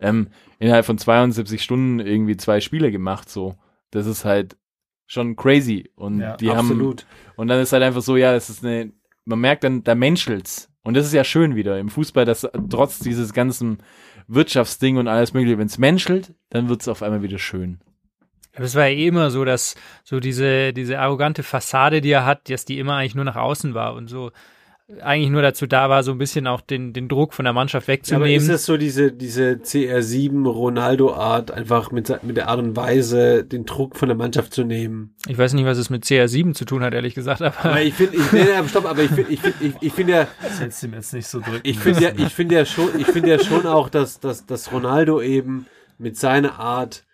ähm, 0.00 0.28
innerhalb 0.58 0.84
von 0.86 0.98
72 0.98 1.62
Stunden 1.62 2.00
irgendwie 2.00 2.36
zwei 2.36 2.60
Spiele 2.60 2.90
gemacht, 2.90 3.28
so. 3.28 3.56
Das 3.90 4.06
ist 4.06 4.24
halt 4.24 4.56
schon 5.06 5.36
crazy. 5.36 5.90
Und 5.94 6.20
Ja, 6.20 6.36
die 6.36 6.50
haben, 6.50 6.70
Absolut. 6.70 7.06
und 7.36 7.48
dann 7.48 7.60
ist 7.60 7.72
halt 7.72 7.82
einfach 7.82 8.02
so, 8.02 8.16
ja, 8.16 8.34
es 8.34 8.50
ist 8.50 8.64
eine, 8.64 8.92
man 9.24 9.40
merkt 9.40 9.64
dann, 9.64 9.84
da 9.84 9.94
menschelt's. 9.94 10.70
Und 10.82 10.94
das 10.94 11.06
ist 11.06 11.12
ja 11.12 11.24
schön 11.24 11.56
wieder 11.56 11.78
im 11.78 11.88
Fußball, 11.88 12.24
dass 12.24 12.48
trotz 12.70 13.00
dieses 13.00 13.32
ganzen 13.32 13.78
Wirtschaftsding 14.28 14.98
und 14.98 15.08
alles 15.08 15.34
mögliche, 15.34 15.58
wenn 15.58 15.66
es 15.66 15.78
menschelt, 15.78 16.34
dann 16.50 16.68
wird's 16.68 16.88
auf 16.88 17.02
einmal 17.02 17.22
wieder 17.22 17.38
schön. 17.38 17.80
Aber 18.54 18.64
es 18.64 18.74
war 18.74 18.86
ja 18.86 18.96
eh 18.96 19.08
immer 19.08 19.30
so, 19.30 19.44
dass 19.44 19.74
so 20.04 20.20
diese, 20.20 20.72
diese 20.72 20.98
arrogante 20.98 21.42
Fassade, 21.42 22.00
die 22.00 22.10
er 22.10 22.24
hat, 22.24 22.48
dass 22.48 22.64
die 22.64 22.78
immer 22.78 22.94
eigentlich 22.94 23.14
nur 23.14 23.24
nach 23.24 23.36
außen 23.36 23.74
war 23.74 23.94
und 23.94 24.08
so 24.08 24.30
eigentlich 25.00 25.30
nur 25.30 25.42
dazu 25.42 25.66
da 25.66 25.90
war, 25.90 26.04
so 26.04 26.12
ein 26.12 26.18
bisschen 26.18 26.46
auch 26.46 26.60
den, 26.60 26.92
den 26.92 27.08
Druck 27.08 27.34
von 27.34 27.44
der 27.44 27.52
Mannschaft 27.52 27.88
Ja, 27.88 27.94
aber 27.94 28.26
wegzunehmen. 28.26 28.36
ist 28.36 28.48
es 28.48 28.66
so 28.66 28.76
diese, 28.76 29.10
diese 29.10 29.54
CR7 29.54 30.46
Ronaldo-Art, 30.46 31.50
einfach 31.50 31.90
mit, 31.90 32.22
mit 32.22 32.36
der 32.36 32.48
Art 32.48 32.60
und 32.60 32.76
Weise 32.76 33.42
den 33.44 33.64
Druck 33.64 33.96
von 33.96 34.08
der 34.08 34.16
Mannschaft 34.16 34.54
zu 34.54 34.62
nehmen? 34.62 35.14
ich 35.26 35.36
weiß 35.36 35.54
nicht, 35.54 35.64
was 35.64 35.78
es 35.78 35.90
mit 35.90 36.04
CR7 36.04 36.54
zu 36.54 36.64
tun 36.64 36.82
hat, 36.84 36.94
ehrlich 36.94 37.14
gesagt, 37.16 37.42
aber 37.42 37.64
Aber 37.64 37.82
ich 37.82 37.94
finde, 37.94 38.16
ich, 38.16 38.32
nee, 38.32 38.44
nee, 38.44 38.68
stopp, 38.68 38.84
aber 38.86 39.02
ich 39.02 39.10
finde, 39.10 39.32
ich 39.32 39.40
finde, 39.40 39.56
ich, 39.60 39.72
ich 39.80 39.92
finde 39.92 40.12
ja, 40.12 40.28
Das 40.40 40.60
hättest 40.60 40.82
du 40.84 40.88
mir 40.88 40.96
jetzt 40.96 41.12
nicht 41.14 41.26
so 41.26 41.40
drücken 41.40 41.60
ich 41.64 41.78
finde 41.80 42.02
ja, 42.02 42.10
ich 42.16 42.32
finde 42.32 42.54
ja 42.54 42.64
schon, 42.64 42.88
ich 42.98 43.06
finde 43.06 43.30
ja 43.30 43.38
schon 43.40 43.66
auch, 43.66 43.88
dass, 43.88 44.20
dass, 44.20 44.46
dass 44.46 44.70
Ronaldo 44.70 45.20
eben 45.20 45.66
mit 45.98 46.16
seiner 46.16 46.60
Art 46.60 47.05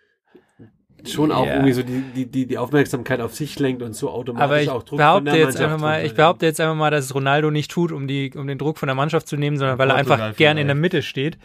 schon 1.05 1.31
auch 1.31 1.45
Ja. 1.45 1.53
irgendwie 1.53 1.73
so 1.73 1.83
die, 1.83 2.03
die, 2.15 2.25
die, 2.25 2.45
die 2.45 2.57
Aufmerksamkeit 2.57 3.19
auf 3.21 3.35
sich 3.35 3.59
lenkt 3.59 3.81
und 3.81 3.93
so 3.93 4.09
automatisch 4.09 4.43
Aber 4.43 4.61
ich 4.61 4.69
auch 4.69 4.83
Druck 4.83 4.89
von 4.89 4.97
behaupte 4.97 5.31
der 5.31 5.35
jetzt 5.35 5.45
Mannschaft 5.45 5.63
einfach 5.63 5.79
mal, 5.79 6.05
ich 6.05 6.13
behaupte 6.15 6.45
jetzt 6.45 6.61
einfach 6.61 6.75
mal, 6.75 6.91
dass 6.91 7.05
es 7.05 7.15
Ronaldo 7.15 7.51
nicht 7.51 7.71
tut, 7.71 7.91
um 7.91 8.07
die, 8.07 8.31
um 8.35 8.47
den 8.47 8.57
Druck 8.57 8.77
von 8.77 8.87
der 8.87 8.95
Mannschaft 8.95 9.27
zu 9.27 9.37
nehmen, 9.37 9.57
sondern 9.57 9.77
weil 9.77 9.89
er 9.89 9.95
einfach 9.95 10.35
gern 10.35 10.57
in 10.57 10.67
der. 10.67 10.75
Mitte 10.75 11.01
steht 11.01 11.37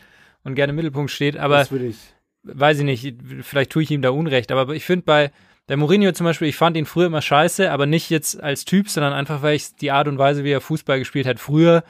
und 0.45 0.55
gerne 0.55 0.71
im 0.71 0.77
Mittelpunkt 0.77 1.11
steht. 1.11 1.37
Aber 1.37 1.59
das 1.59 1.71
würde 1.71 1.87
ich. 1.87 1.97
weiß 2.45 2.79
ich 2.79 2.85
nicht, 2.85 3.15
vielleicht 3.43 3.71
tue 3.71 3.83
ich 3.83 3.91
ihm 3.91 4.03
da 4.03 4.11
Unrecht. 4.11 4.53
Aber 4.53 4.73
ich 4.75 4.85
finde 4.85 5.05
bei 5.05 5.31
der 5.69 5.77
Mourinho 5.77 6.13
zum 6.13 6.25
Beispiel, 6.25 6.49
ich 6.49 6.57
fand 6.57 6.77
ihn 6.77 6.87
früher 6.87 7.07
immer 7.07 7.21
scheiße, 7.21 7.71
aber 7.71 7.87
nicht 7.87 8.11
jetzt 8.11 8.43
als 8.43 8.65
Typ, 8.65 8.89
sondern 8.89 9.13
einfach, 9.13 9.43
weil 9.43 9.55
ich 9.57 9.75
die 9.77 9.91
Art 9.91 10.09
und 10.09 10.19
Weise, 10.19 10.45
wie 10.45 10.51
er 10.51 10.61
Fußball 10.61 10.99
gespielt 10.99 11.27
hat, 11.27 11.39
früher 11.41 11.85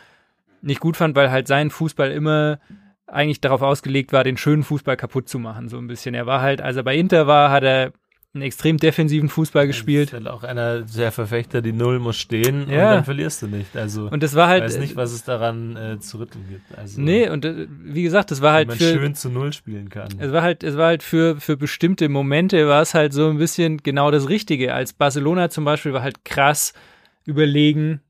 nicht 0.62 0.80
gut 0.80 0.96
fand, 0.96 1.14
weil 1.14 1.30
halt 1.30 1.46
sein 1.46 1.70
Fußball 1.70 2.10
immer 2.10 2.58
eigentlich 3.08 3.40
darauf 3.40 3.62
ausgelegt 3.62 4.12
war, 4.12 4.24
den 4.24 4.36
schönen 4.36 4.62
Fußball 4.62 4.96
kaputt 4.96 5.28
zu 5.28 5.38
machen, 5.38 5.68
so 5.68 5.78
ein 5.78 5.86
bisschen. 5.86 6.14
Er 6.14 6.26
war 6.26 6.40
halt, 6.40 6.60
als 6.60 6.76
er 6.76 6.82
bei 6.82 6.96
Inter 6.96 7.26
war, 7.26 7.50
hat 7.50 7.62
er 7.64 7.92
einen 8.34 8.42
extrem 8.42 8.76
defensiven 8.76 9.30
Fußball 9.30 9.66
gespielt. 9.66 10.08
Ist 10.08 10.12
halt 10.12 10.28
auch 10.28 10.44
einer 10.44 10.82
der 10.82 11.10
Verfechter, 11.12 11.62
die 11.62 11.72
Null 11.72 11.98
muss 11.98 12.18
stehen 12.18 12.64
und 12.64 12.70
Ja. 12.70 12.94
dann 12.96 13.04
verlierst 13.04 13.40
du 13.40 13.46
nicht. 13.46 13.74
Also 13.74 14.08
Und 14.10 14.22
das 14.22 14.34
war 14.34 14.44
ich 14.48 14.50
halt, 14.60 14.64
weiß 14.64 14.78
nicht, 14.78 14.96
was 14.96 15.12
es 15.12 15.24
daran 15.24 15.76
äh, 15.76 15.98
zu 15.98 16.18
rütteln 16.18 16.44
gibt. 16.48 16.76
Also, 16.78 17.00
nee, 17.00 17.28
und 17.28 17.46
äh, 17.46 17.66
wie 17.82 18.02
gesagt, 18.02 18.30
das 18.30 18.42
war 18.42 18.52
halt 18.52 18.68
man 18.68 18.76
für, 18.76 18.92
schön 18.92 19.14
zu 19.14 19.30
Null 19.30 19.54
spielen 19.54 19.88
kann. 19.88 20.08
Es 20.18 20.30
war 20.30 20.42
halt, 20.42 20.62
es 20.62 20.76
war 20.76 20.88
halt 20.88 21.02
für, 21.02 21.40
für 21.40 21.56
bestimmte 21.56 22.10
Momente 22.10 22.68
war 22.68 22.82
es 22.82 22.92
halt 22.92 23.14
so 23.14 23.30
ein 23.30 23.38
bisschen 23.38 23.78
genau 23.78 24.10
das 24.10 24.28
Richtige. 24.28 24.74
Als 24.74 24.92
Barcelona 24.92 25.48
zum 25.48 25.64
Beispiel 25.64 25.94
war 25.94 26.02
halt 26.02 26.26
krass 26.26 26.74
überlegen 27.24 28.00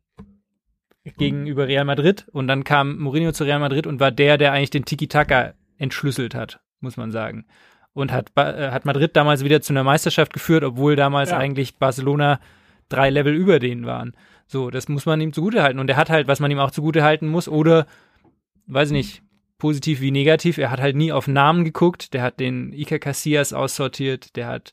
gegenüber 1.17 1.69
Real 1.69 1.85
Madrid 1.85 2.27
und 2.33 2.49
dann 2.49 2.65
kam 2.65 2.99
Mourinho 2.99 3.33
zu 3.33 3.45
Real 3.45 3.61
Madrid 3.61 3.87
und 3.87 4.01
war 4.01 4.11
der, 4.11 4.39
der 4.39 4.53
eigentlich 4.53 4.71
den 4.71 4.85
Tiki-Taka 4.85 5.55
entschlüsselt 5.79 6.35
hat, 6.35 6.61
muss 6.81 6.97
man 6.97 7.11
sagen. 7.11 7.47
Und 7.95 8.13
hat, 8.13 8.31
äh, 8.37 8.71
hat 8.71 8.85
Madrid 8.85 9.17
damals 9.17 9.43
wieder 9.45 9.61
zu 9.61 9.73
einer 9.73 9.85
Meisterschaft 9.85 10.33
geführt, 10.33 10.65
obwohl 10.65 10.97
damals 10.97 11.31
Ja. 11.31 11.39
eigentlich 11.39 11.77
Barcelona 11.79 12.41
drei 12.89 13.11
Level 13.11 13.35
über 13.35 13.59
denen 13.59 13.87
waren. 13.87 14.15
So, 14.47 14.71
das 14.71 14.89
muss 14.89 15.05
man 15.07 15.21
ihm 15.21 15.33
zugutehalten. 15.33 15.79
Und 15.81 15.91
er 15.91 15.97
hat 15.97 16.11
halt, 16.11 16.29
was 16.29 16.41
man 16.41 16.51
ihm 16.51 16.59
auch 16.59 16.71
zugutehalten 16.71 17.29
muss, 17.29 17.49
oder, 17.49 17.87
weiß 18.67 18.91
ich 18.91 18.97
nicht, 18.97 19.23
positiv 19.59 20.01
wie 20.01 20.11
negativ, 20.13 20.59
er 20.59 20.71
hat 20.71 20.81
halt 20.81 20.97
nie 20.97 21.13
auf 21.13 21.27
Namen 21.27 21.65
geguckt, 21.65 22.15
der 22.15 22.23
hat 22.23 22.39
den 22.41 22.73
Iker 22.73 22.99
Casillas 22.99 23.53
aussortiert, 23.53 24.37
der 24.37 24.47
hat 24.47 24.73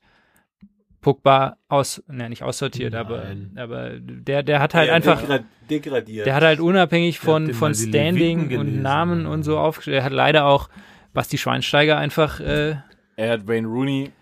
Pogba 1.06 1.57
aus, 1.68 2.02
ne, 2.07 2.30
nicht 2.30 2.41
aussortiert, 2.41 2.95
aber, 2.95 3.26
Nein. 3.26 3.52
aber 3.57 3.91
der, 3.99 4.41
der 4.41 4.60
hat 4.60 4.73
halt 4.73 4.88
Ja, 4.88 4.95
einfach, 4.95 5.22
degra- 5.23 5.44
degradiert. 5.69 6.26
der 6.26 6.34
hat 6.34 6.41
halt 6.41 6.60
unabhängig 6.60 7.19
von, 7.19 7.53
von 7.53 7.76
Standing 7.76 8.57
und? 8.57 8.82
Namen 8.82 9.27
und 9.27 9.44
so 9.44 9.60
aufgestellt. 9.60 9.98
Er 9.98 10.03
hat 10.03 10.11
leider 10.11 10.45
auch 10.45 10.68
Basti 11.14 11.38
Schweinsteiger 11.38 11.99
einfach, 11.99 12.40
äh, 12.40 12.77
Er 13.18 13.30
hat 13.34 13.48
Wayne 13.48 13.68
Rooney 13.68 14.14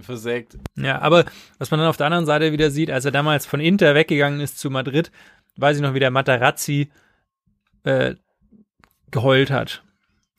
versägt. 0.00 0.58
Ja, 0.74 1.00
aber 1.00 1.24
was 1.58 1.70
man 1.70 1.78
dann 1.78 1.88
auf 1.88 1.98
der 1.98 2.06
anderen 2.06 2.26
Seite 2.26 2.50
wieder 2.50 2.72
sieht, 2.72 2.90
als 2.90 3.04
er 3.04 3.12
damals 3.12 3.46
von 3.46 3.60
Inter 3.60 3.94
weggegangen 3.94 4.40
ist 4.40 4.58
zu 4.58 4.70
Madrid, 4.70 5.12
weiß 5.56 5.76
ich 5.76 5.82
noch, 5.84 5.94
wie 5.94 6.00
der 6.00 6.10
Matarazzi 6.10 6.90
äh, 7.84 8.16
geheult 9.12 9.52
hat. 9.52 9.83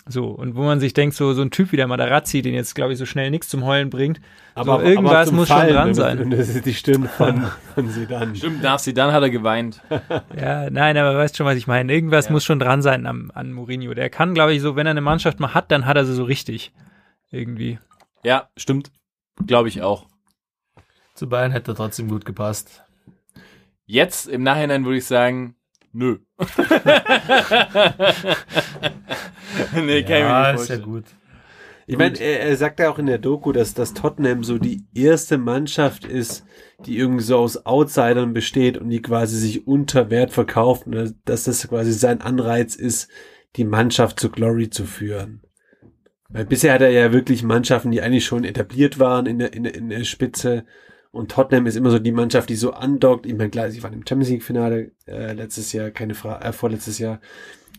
So, 0.08 0.28
und 0.28 0.56
wo 0.56 0.62
man 0.62 0.80
sich 0.80 0.94
denkt, 0.94 1.16
so, 1.16 1.34
so 1.34 1.42
ein 1.42 1.50
Typ 1.50 1.72
wie 1.72 1.78
der 1.78 1.88
Matarazzi, 1.88 2.44
den 2.44 2.54
jetzt, 2.54 2.76
glaube 2.76 2.94
ich, 2.94 3.00
so 3.00 3.08
schnell 3.08 3.32
nichts 3.32 3.50
zum 3.50 3.66
Heulen 3.66 3.90
bringt, 3.90 4.22
so, 4.56 4.80
irgendwas 4.80 5.32
muss 5.32 5.48
schon 5.48 5.68
dran 5.68 5.96
sein. 5.96 6.20
Und 6.20 6.30
das 6.30 6.48
ist 6.50 6.64
die 6.64 6.76
Stirn 6.76 7.10
von, 7.10 7.44
von 7.74 7.90
Zidane. 7.90 8.36
Stimmt, 8.36 8.62
nach 8.62 8.78
sie 8.78 8.94
dann 8.94 9.12
hat 9.12 9.24
er 9.24 9.32
geweint. 9.32 9.82
Ja, 10.40 10.70
nein, 10.70 10.96
aber 10.98 11.18
weißt 11.18 11.36
schon, 11.36 11.48
was 11.48 11.56
ich 11.56 11.66
meine. 11.66 11.92
Irgendwas 11.92 12.26
Ja. 12.28 12.34
muss 12.34 12.44
schon 12.46 12.60
dran 12.60 12.84
sein 12.84 13.08
am, 13.08 13.32
an 13.34 13.52
Mourinho. 13.52 13.96
Der 13.96 14.12
kann, 14.12 14.36
glaube 14.36 14.54
ich, 14.54 14.62
so, 14.62 14.76
wenn 14.76 14.86
er 14.86 14.92
eine 14.92 15.02
Mannschaft 15.02 15.40
mal 15.40 15.56
hat, 15.56 15.72
dann 15.72 15.88
hat 15.88 15.98
er 15.98 16.06
sie 16.06 16.14
so 16.14 16.24
richtig. 16.24 16.72
Irgendwie. 17.32 17.80
Ja, 18.24 18.50
stimmt. 18.58 18.92
Glaube 19.48 19.70
ich 19.70 19.82
auch. 19.82 20.06
Zu 21.16 21.28
Bayern 21.28 21.52
hätte 21.52 21.72
er 21.72 21.76
trotzdem 21.76 22.10
gut 22.10 22.26
gepasst. 22.26 22.84
Jetzt 23.88 24.28
im 24.28 24.44
Nachhinein 24.44 24.86
würde 24.86 24.98
ich 25.00 25.06
sagen, 25.06 25.56
nö. 25.96 26.18
nee, 29.76 30.04
kann 30.04 30.20
ja, 30.20 30.42
ich 30.42 30.48
mir 30.48 30.52
nicht 30.52 30.62
ist 30.62 30.70
ja 30.70 30.78
gut. 30.78 31.06
Ich 31.88 31.98
meine, 31.98 32.20
er, 32.20 32.42
er 32.42 32.58
sagt 32.58 32.80
ja 32.80 32.90
auch 32.90 32.98
in 32.98 33.06
der 33.06 33.20
Doku, 33.20 33.52
dass, 33.52 33.74
dass 33.74 33.94
Tottenham 33.94 34.44
so 34.44 34.58
die 34.58 34.84
erste 34.94 35.38
Mannschaft 35.38 36.04
ist, 36.06 36.46
die 36.86 36.98
irgendwie 36.98 37.24
so 37.24 37.38
aus 37.38 37.66
Outsidern 37.66 38.34
besteht 38.34 38.78
und 38.78 38.90
die 38.90 39.02
quasi 39.02 39.38
sich 39.38 39.68
unter 39.68 40.10
Wert 40.10 40.32
verkauft 40.32 40.88
und 40.88 41.16
dass 41.26 41.44
das 41.44 41.68
quasi 41.68 41.94
sein 41.94 42.22
Anreiz 42.22 42.76
ist, 42.76 43.10
die 43.56 43.66
Mannschaft 43.66 44.20
zu 44.20 44.30
Glory 44.30 44.70
zu 44.70 44.86
führen. 44.86 45.42
Weil 46.28 46.46
bisher 46.46 46.74
hat 46.74 46.82
er 46.82 46.90
ja 46.90 47.14
wirklich 47.14 47.44
Mannschaften, 47.44 47.92
die 47.92 48.02
eigentlich 48.02 48.26
schon 48.26 48.44
etabliert 48.44 49.00
waren 49.00 49.28
in 49.28 49.40
der, 49.40 49.54
in 49.54 49.64
der, 49.64 49.76
in 49.76 49.90
der 49.90 50.04
Spitze 50.04 50.66
und 51.16 51.32
Tottenham 51.32 51.66
ist 51.66 51.78
immer 51.78 51.92
so 51.92 52.00
die 52.00 52.12
Mannschaft, 52.12 52.50
die 52.50 52.56
so 52.56 52.74
andockt. 52.74 53.26
Ich 53.26 53.34
meine, 53.34 53.50
klar, 53.50 53.72
sie 53.72 53.82
waren 53.82 53.94
im 53.94 54.06
Champions 54.06 54.30
League 54.30 54.44
Finale 54.44 54.92
äh, 55.08 55.32
letztes 55.32 55.72
Jahr, 55.72 55.90
keine 55.90 56.14
Frage, 56.14 56.44
äh, 56.44 56.52
vorletztes 56.52 57.00
Jahr, 57.00 57.22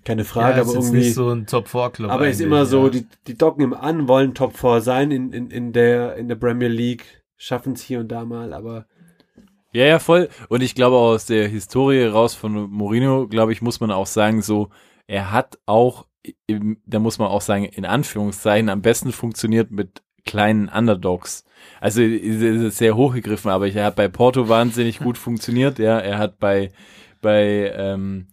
keine 0.05 0.25
Frage, 0.25 0.57
ja, 0.57 0.63
aber 0.63 0.71
ist 0.71 0.87
irgendwie. 0.87 0.99
nicht 1.01 1.15
so 1.15 1.29
ein 1.29 1.47
Top-4-Club. 1.47 2.11
Aber 2.11 2.29
ist 2.29 2.41
immer 2.41 2.65
so, 2.65 2.85
ja. 2.85 2.91
die, 2.91 3.07
die 3.27 3.37
docken 3.37 3.63
ihm 3.63 3.75
an, 3.75 4.09
wollen 4.09 4.33
Top 4.33 4.57
4 4.57 4.81
sein 4.81 5.11
in, 5.11 5.35
in, 5.35 5.51
in, 5.51 5.75
der, 5.75 6.17
in 6.17 6.29
der 6.29 6.37
Premier 6.37 6.69
League, 6.69 7.05
schaffen 7.37 7.75
es 7.75 7.83
hier 7.83 8.01
und 8.01 8.09
da 8.09 8.25
mal, 8.25 8.55
aber 8.55 8.87
Ja, 9.71 9.85
ja, 9.85 9.99
voll. 9.99 10.31
Und 10.49 10.63
ich 10.63 10.75
glaube 10.75 10.97
auch 10.97 11.11
aus 11.11 11.27
der 11.27 11.47
Historie 11.47 12.05
raus 12.05 12.35
von 12.35 12.71
Mourinho, 12.71 13.29
glaube 13.29 13.53
ich, 13.53 13.61
muss 13.61 13.81
man 13.81 13.91
auch 13.91 14.07
sagen, 14.07 14.41
so, 14.41 14.71
er 15.07 15.31
hat 15.31 15.59
auch, 15.67 16.07
da 16.87 16.99
muss 17.01 17.19
man 17.19 17.29
auch 17.29 17.43
sagen, 17.43 17.67
in 17.67 17.85
Anführungszeichen 17.85 18.71
am 18.71 18.81
besten 18.81 19.13
funktioniert 19.13 19.71
mit 19.71 20.03
kleinen 20.27 20.69
Underdogs. 20.69 21.45
Also 21.81 22.03
es 22.03 22.41
ist 22.43 22.79
sehr 22.79 22.97
hochgegriffen, 22.97 23.51
aber 23.51 23.69
er 23.69 23.87
hat 23.87 23.97
bei 23.97 24.09
Porto 24.09 24.49
wahnsinnig 24.49 24.99
gut 24.99 25.17
funktioniert. 25.19 25.79
Ja, 25.79 25.99
er 25.99 26.19
hat 26.19 26.39
bei 26.39 26.71
bei 27.23 27.73
ähm, 27.75 28.27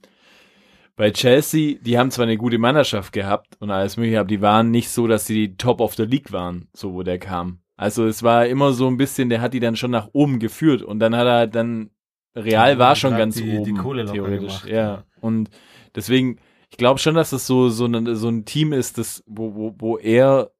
bei 0.96 1.12
Chelsea, 1.12 1.78
die 1.82 1.98
haben 1.98 2.12
zwar 2.12 2.24
eine 2.24 2.38
gute 2.38 2.60
Mannschaft 2.60 3.14
gehabt 3.14 3.56
und 3.60 3.72
alles 3.72 3.98
mögliche, 3.98 4.20
aber 4.20 4.28
die 4.28 4.42
waren 4.42 4.70
nicht 4.70 4.90
so, 4.90 5.08
dass 5.08 5.26
sie 5.26 5.34
die 5.48 5.58
Top 5.58 5.82
of 5.82 5.96
the 5.96 6.04
League 6.04 6.32
waren, 6.32 6.68
so 6.74 6.94
wo 6.94 7.02
der 7.04 7.18
kam. 7.18 7.60
Also 7.76 8.06
es 8.06 8.22
war 8.22 8.46
immer 8.46 8.74
so 8.74 8.88
ein 8.88 8.98
bisschen, 8.98 9.30
der 9.30 9.42
hat 9.42 9.54
die 9.56 9.60
dann 9.60 9.76
schon 9.76 9.90
nach 9.92 10.10
oben 10.14 10.38
geführt 10.40 10.84
und 10.84 11.00
dann 11.00 11.16
hat 11.16 11.26
er 11.26 11.34
halt 11.34 11.56
dann 11.56 11.90
Real 12.36 12.74
Ja, 12.74 12.80
war 12.80 12.94
die 12.94 13.00
schon 13.00 13.18
ganz 13.18 13.36
die- 13.36 13.44
die 13.44 13.58
oben 13.58 13.78
Kohle 13.78 14.04
locker 14.04 14.14
theoretisch. 14.14 14.40
gemacht, 14.62 14.68
ja. 14.68 14.76
ja. 14.76 15.04
und 15.22 15.50
deswegen, 15.96 16.38
ich 16.70 16.78
glaube 16.78 17.00
schon, 17.00 17.16
dass 17.16 17.32
das 17.32 17.46
so 17.48 17.70
so, 17.70 17.86
eine, 17.86 18.16
so 18.16 18.30
ein 18.30 18.46
Team 18.46 18.74
ist, 18.74 18.98
das 19.00 19.24
wo, 19.28 19.54
wo, 19.56 19.76
wo 19.80 19.98
er 19.98 20.52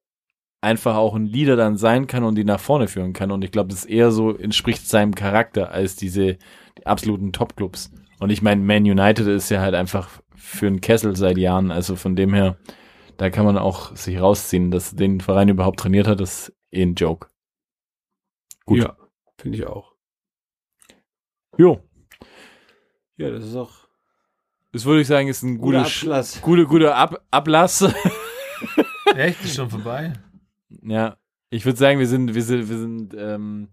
einfach 0.64 0.96
auch 0.96 1.14
ein 1.14 1.26
Leader 1.26 1.54
dann 1.56 1.76
sein 1.76 2.06
kann 2.06 2.24
und 2.24 2.34
die 2.34 2.44
nach 2.44 2.58
vorne 2.58 2.88
führen 2.88 3.12
kann. 3.12 3.30
Und 3.30 3.44
ich 3.44 3.52
glaube, 3.52 3.68
das 3.70 3.84
eher 3.84 4.10
so 4.10 4.36
entspricht 4.36 4.88
seinem 4.88 5.14
Charakter 5.14 5.70
als 5.70 5.94
diese 5.94 6.38
die 6.78 6.86
absoluten 6.86 7.32
Top-Clubs. 7.32 7.92
Und 8.18 8.30
ich 8.30 8.42
meine, 8.42 8.62
Man 8.62 8.82
United 8.82 9.26
ist 9.26 9.50
ja 9.50 9.60
halt 9.60 9.74
einfach 9.74 10.08
für 10.34 10.66
einen 10.66 10.80
Kessel 10.80 11.14
seit 11.14 11.38
Jahren. 11.38 11.70
Also 11.70 11.94
von 11.96 12.16
dem 12.16 12.34
her, 12.34 12.56
da 13.16 13.30
kann 13.30 13.44
man 13.44 13.58
auch 13.58 13.94
sich 13.94 14.20
rausziehen, 14.20 14.70
dass 14.70 14.96
den 14.96 15.20
Verein 15.20 15.48
überhaupt 15.48 15.80
trainiert 15.80 16.06
hat, 16.08 16.20
das 16.20 16.48
ist 16.48 16.56
eh 16.72 16.82
ein 16.82 16.94
Joke. 16.94 17.28
Gut. 18.66 18.80
ja, 18.80 18.96
finde 19.38 19.58
ich 19.58 19.66
auch. 19.66 19.92
Jo. 21.58 21.80
Ja, 23.16 23.30
das 23.30 23.44
ist 23.44 23.54
auch 23.54 23.86
Das 24.72 24.84
würde 24.84 25.02
ich 25.02 25.06
sagen, 25.06 25.28
ist 25.28 25.42
ein 25.42 25.58
guter 25.58 25.78
guter, 25.78 25.86
Abschluss. 25.86 26.40
guter, 26.42 26.64
guter 26.64 26.96
Ab 26.96 27.24
Ablass. 27.30 27.82
Echt? 29.14 29.44
Ist 29.44 29.54
schon 29.54 29.70
vorbei? 29.70 30.12
Ja, 30.82 31.16
ich 31.50 31.64
würde 31.64 31.78
sagen, 31.78 31.98
wir 31.98 32.06
sind, 32.06 32.34
wir 32.34 32.42
sind, 32.42 32.68
wir 32.68 32.78
sind 32.78 33.14
ähm, 33.16 33.68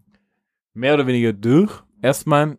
mehr 0.74 0.94
oder 0.94 1.08
weniger 1.08 1.34
durch. 1.34 1.84
Erstmal, 2.02 2.58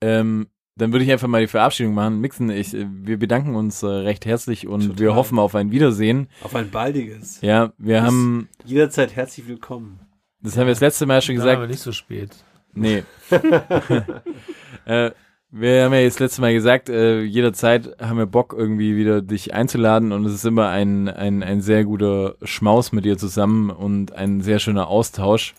ähm, 0.00 0.48
dann 0.76 0.92
würde 0.92 1.04
ich 1.04 1.12
einfach 1.12 1.28
mal 1.28 1.40
die 1.42 1.46
Verabschiedung 1.46 1.94
machen. 1.94 2.20
Mixen, 2.20 2.50
ich, 2.50 2.74
äh, 2.74 2.86
wir 2.88 3.18
bedanken 3.18 3.54
uns 3.54 3.82
äh, 3.82 3.86
recht 3.86 4.26
herzlich 4.26 4.66
und 4.66 4.80
Total. 4.82 4.98
wir 4.98 5.14
hoffen 5.14 5.38
auf 5.38 5.54
ein 5.54 5.70
Wiedersehen. 5.70 6.28
Auf 6.42 6.54
ein 6.54 6.70
baldiges. 6.70 7.40
Ja, 7.42 7.72
wir 7.78 8.02
haben, 8.02 8.48
Jederzeit 8.64 9.14
herzlich 9.14 9.46
willkommen. 9.46 10.00
das 10.40 10.56
haben 10.56 10.66
wir 10.66 10.72
das 10.72 10.80
letzte 10.80 11.06
Mal 11.06 11.20
schon 11.22 11.36
gesagt. 11.36 11.56
aber 11.56 11.66
nicht 11.66 11.80
so 11.80 11.92
spät. 11.92 12.30
Nee. 12.72 13.04
äh, 14.86 15.10
wir 15.52 15.84
haben 15.84 15.92
ja 15.92 16.00
jetzt 16.00 16.20
letztes 16.20 16.38
Mal 16.38 16.52
gesagt, 16.52 16.88
äh, 16.88 17.22
jederzeit 17.22 17.96
haben 18.00 18.18
wir 18.18 18.26
Bock, 18.26 18.54
irgendwie 18.56 18.96
wieder 18.96 19.20
dich 19.20 19.52
einzuladen 19.52 20.12
und 20.12 20.24
es 20.24 20.32
ist 20.32 20.44
immer 20.44 20.68
ein, 20.68 21.08
ein, 21.08 21.42
ein 21.42 21.60
sehr 21.60 21.84
guter 21.84 22.36
Schmaus 22.42 22.92
mit 22.92 23.04
dir 23.04 23.18
zusammen 23.18 23.70
und 23.70 24.12
ein 24.12 24.40
sehr 24.40 24.60
schöner 24.60 24.88
Austausch. 24.88 25.54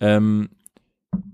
Ähm, 0.00 0.48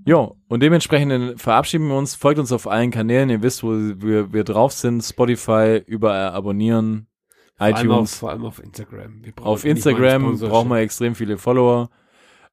ja, 0.06 0.30
und 0.48 0.62
dementsprechend 0.62 1.40
verabschieden 1.40 1.88
wir 1.88 1.96
uns. 1.96 2.14
Folgt 2.14 2.38
uns 2.38 2.52
auf 2.52 2.66
allen 2.66 2.90
Kanälen. 2.90 3.30
Ihr 3.30 3.42
wisst, 3.42 3.62
wo 3.62 3.70
wir, 3.72 4.32
wir 4.32 4.44
drauf 4.44 4.72
sind. 4.72 5.02
Spotify, 5.02 5.82
überall 5.86 6.30
abonnieren. 6.30 7.06
Vor 7.56 7.66
allem, 7.66 7.74
auf, 7.74 7.82
iTunes. 7.82 8.18
vor 8.18 8.30
allem 8.30 8.44
auf 8.44 8.62
Instagram. 8.62 9.22
Auf 9.40 9.64
Instagram 9.64 10.38
brauchen 10.38 10.68
wir 10.68 10.78
extrem 10.78 11.14
viele 11.14 11.38
Follower. 11.38 11.88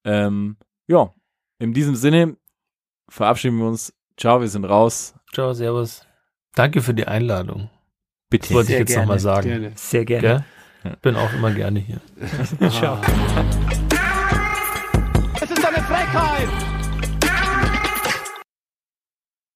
Ähm, 0.05 0.57
ja, 0.87 1.13
in 1.59 1.73
diesem 1.73 1.95
Sinne 1.95 2.37
verabschieden 3.09 3.57
wir 3.57 3.67
uns. 3.67 3.93
Ciao, 4.17 4.41
wir 4.41 4.47
sind 4.47 4.65
raus. 4.65 5.13
Ciao, 5.33 5.53
servus. 5.53 6.05
Danke 6.55 6.81
für 6.81 6.93
die 6.93 7.07
Einladung. 7.07 7.69
Bitte. 8.29 8.47
Das 8.47 8.53
wollte 8.55 8.67
Sehr 8.67 8.75
ich 8.75 8.79
jetzt 8.81 8.87
gerne. 8.89 9.01
nochmal 9.03 9.19
sagen. 9.19 9.49
Gerne. 9.49 9.71
Sehr 9.75 10.05
gerne. 10.05 10.45
Gell? 10.83 10.97
Bin 11.01 11.15
auch 11.15 11.31
immer 11.33 11.51
gerne 11.51 11.79
hier. 11.79 11.99
Ciao. 12.71 12.99
Es 15.41 15.49
ist 15.51 15.65
eine 15.65 15.83
Frechheit. 15.83 16.70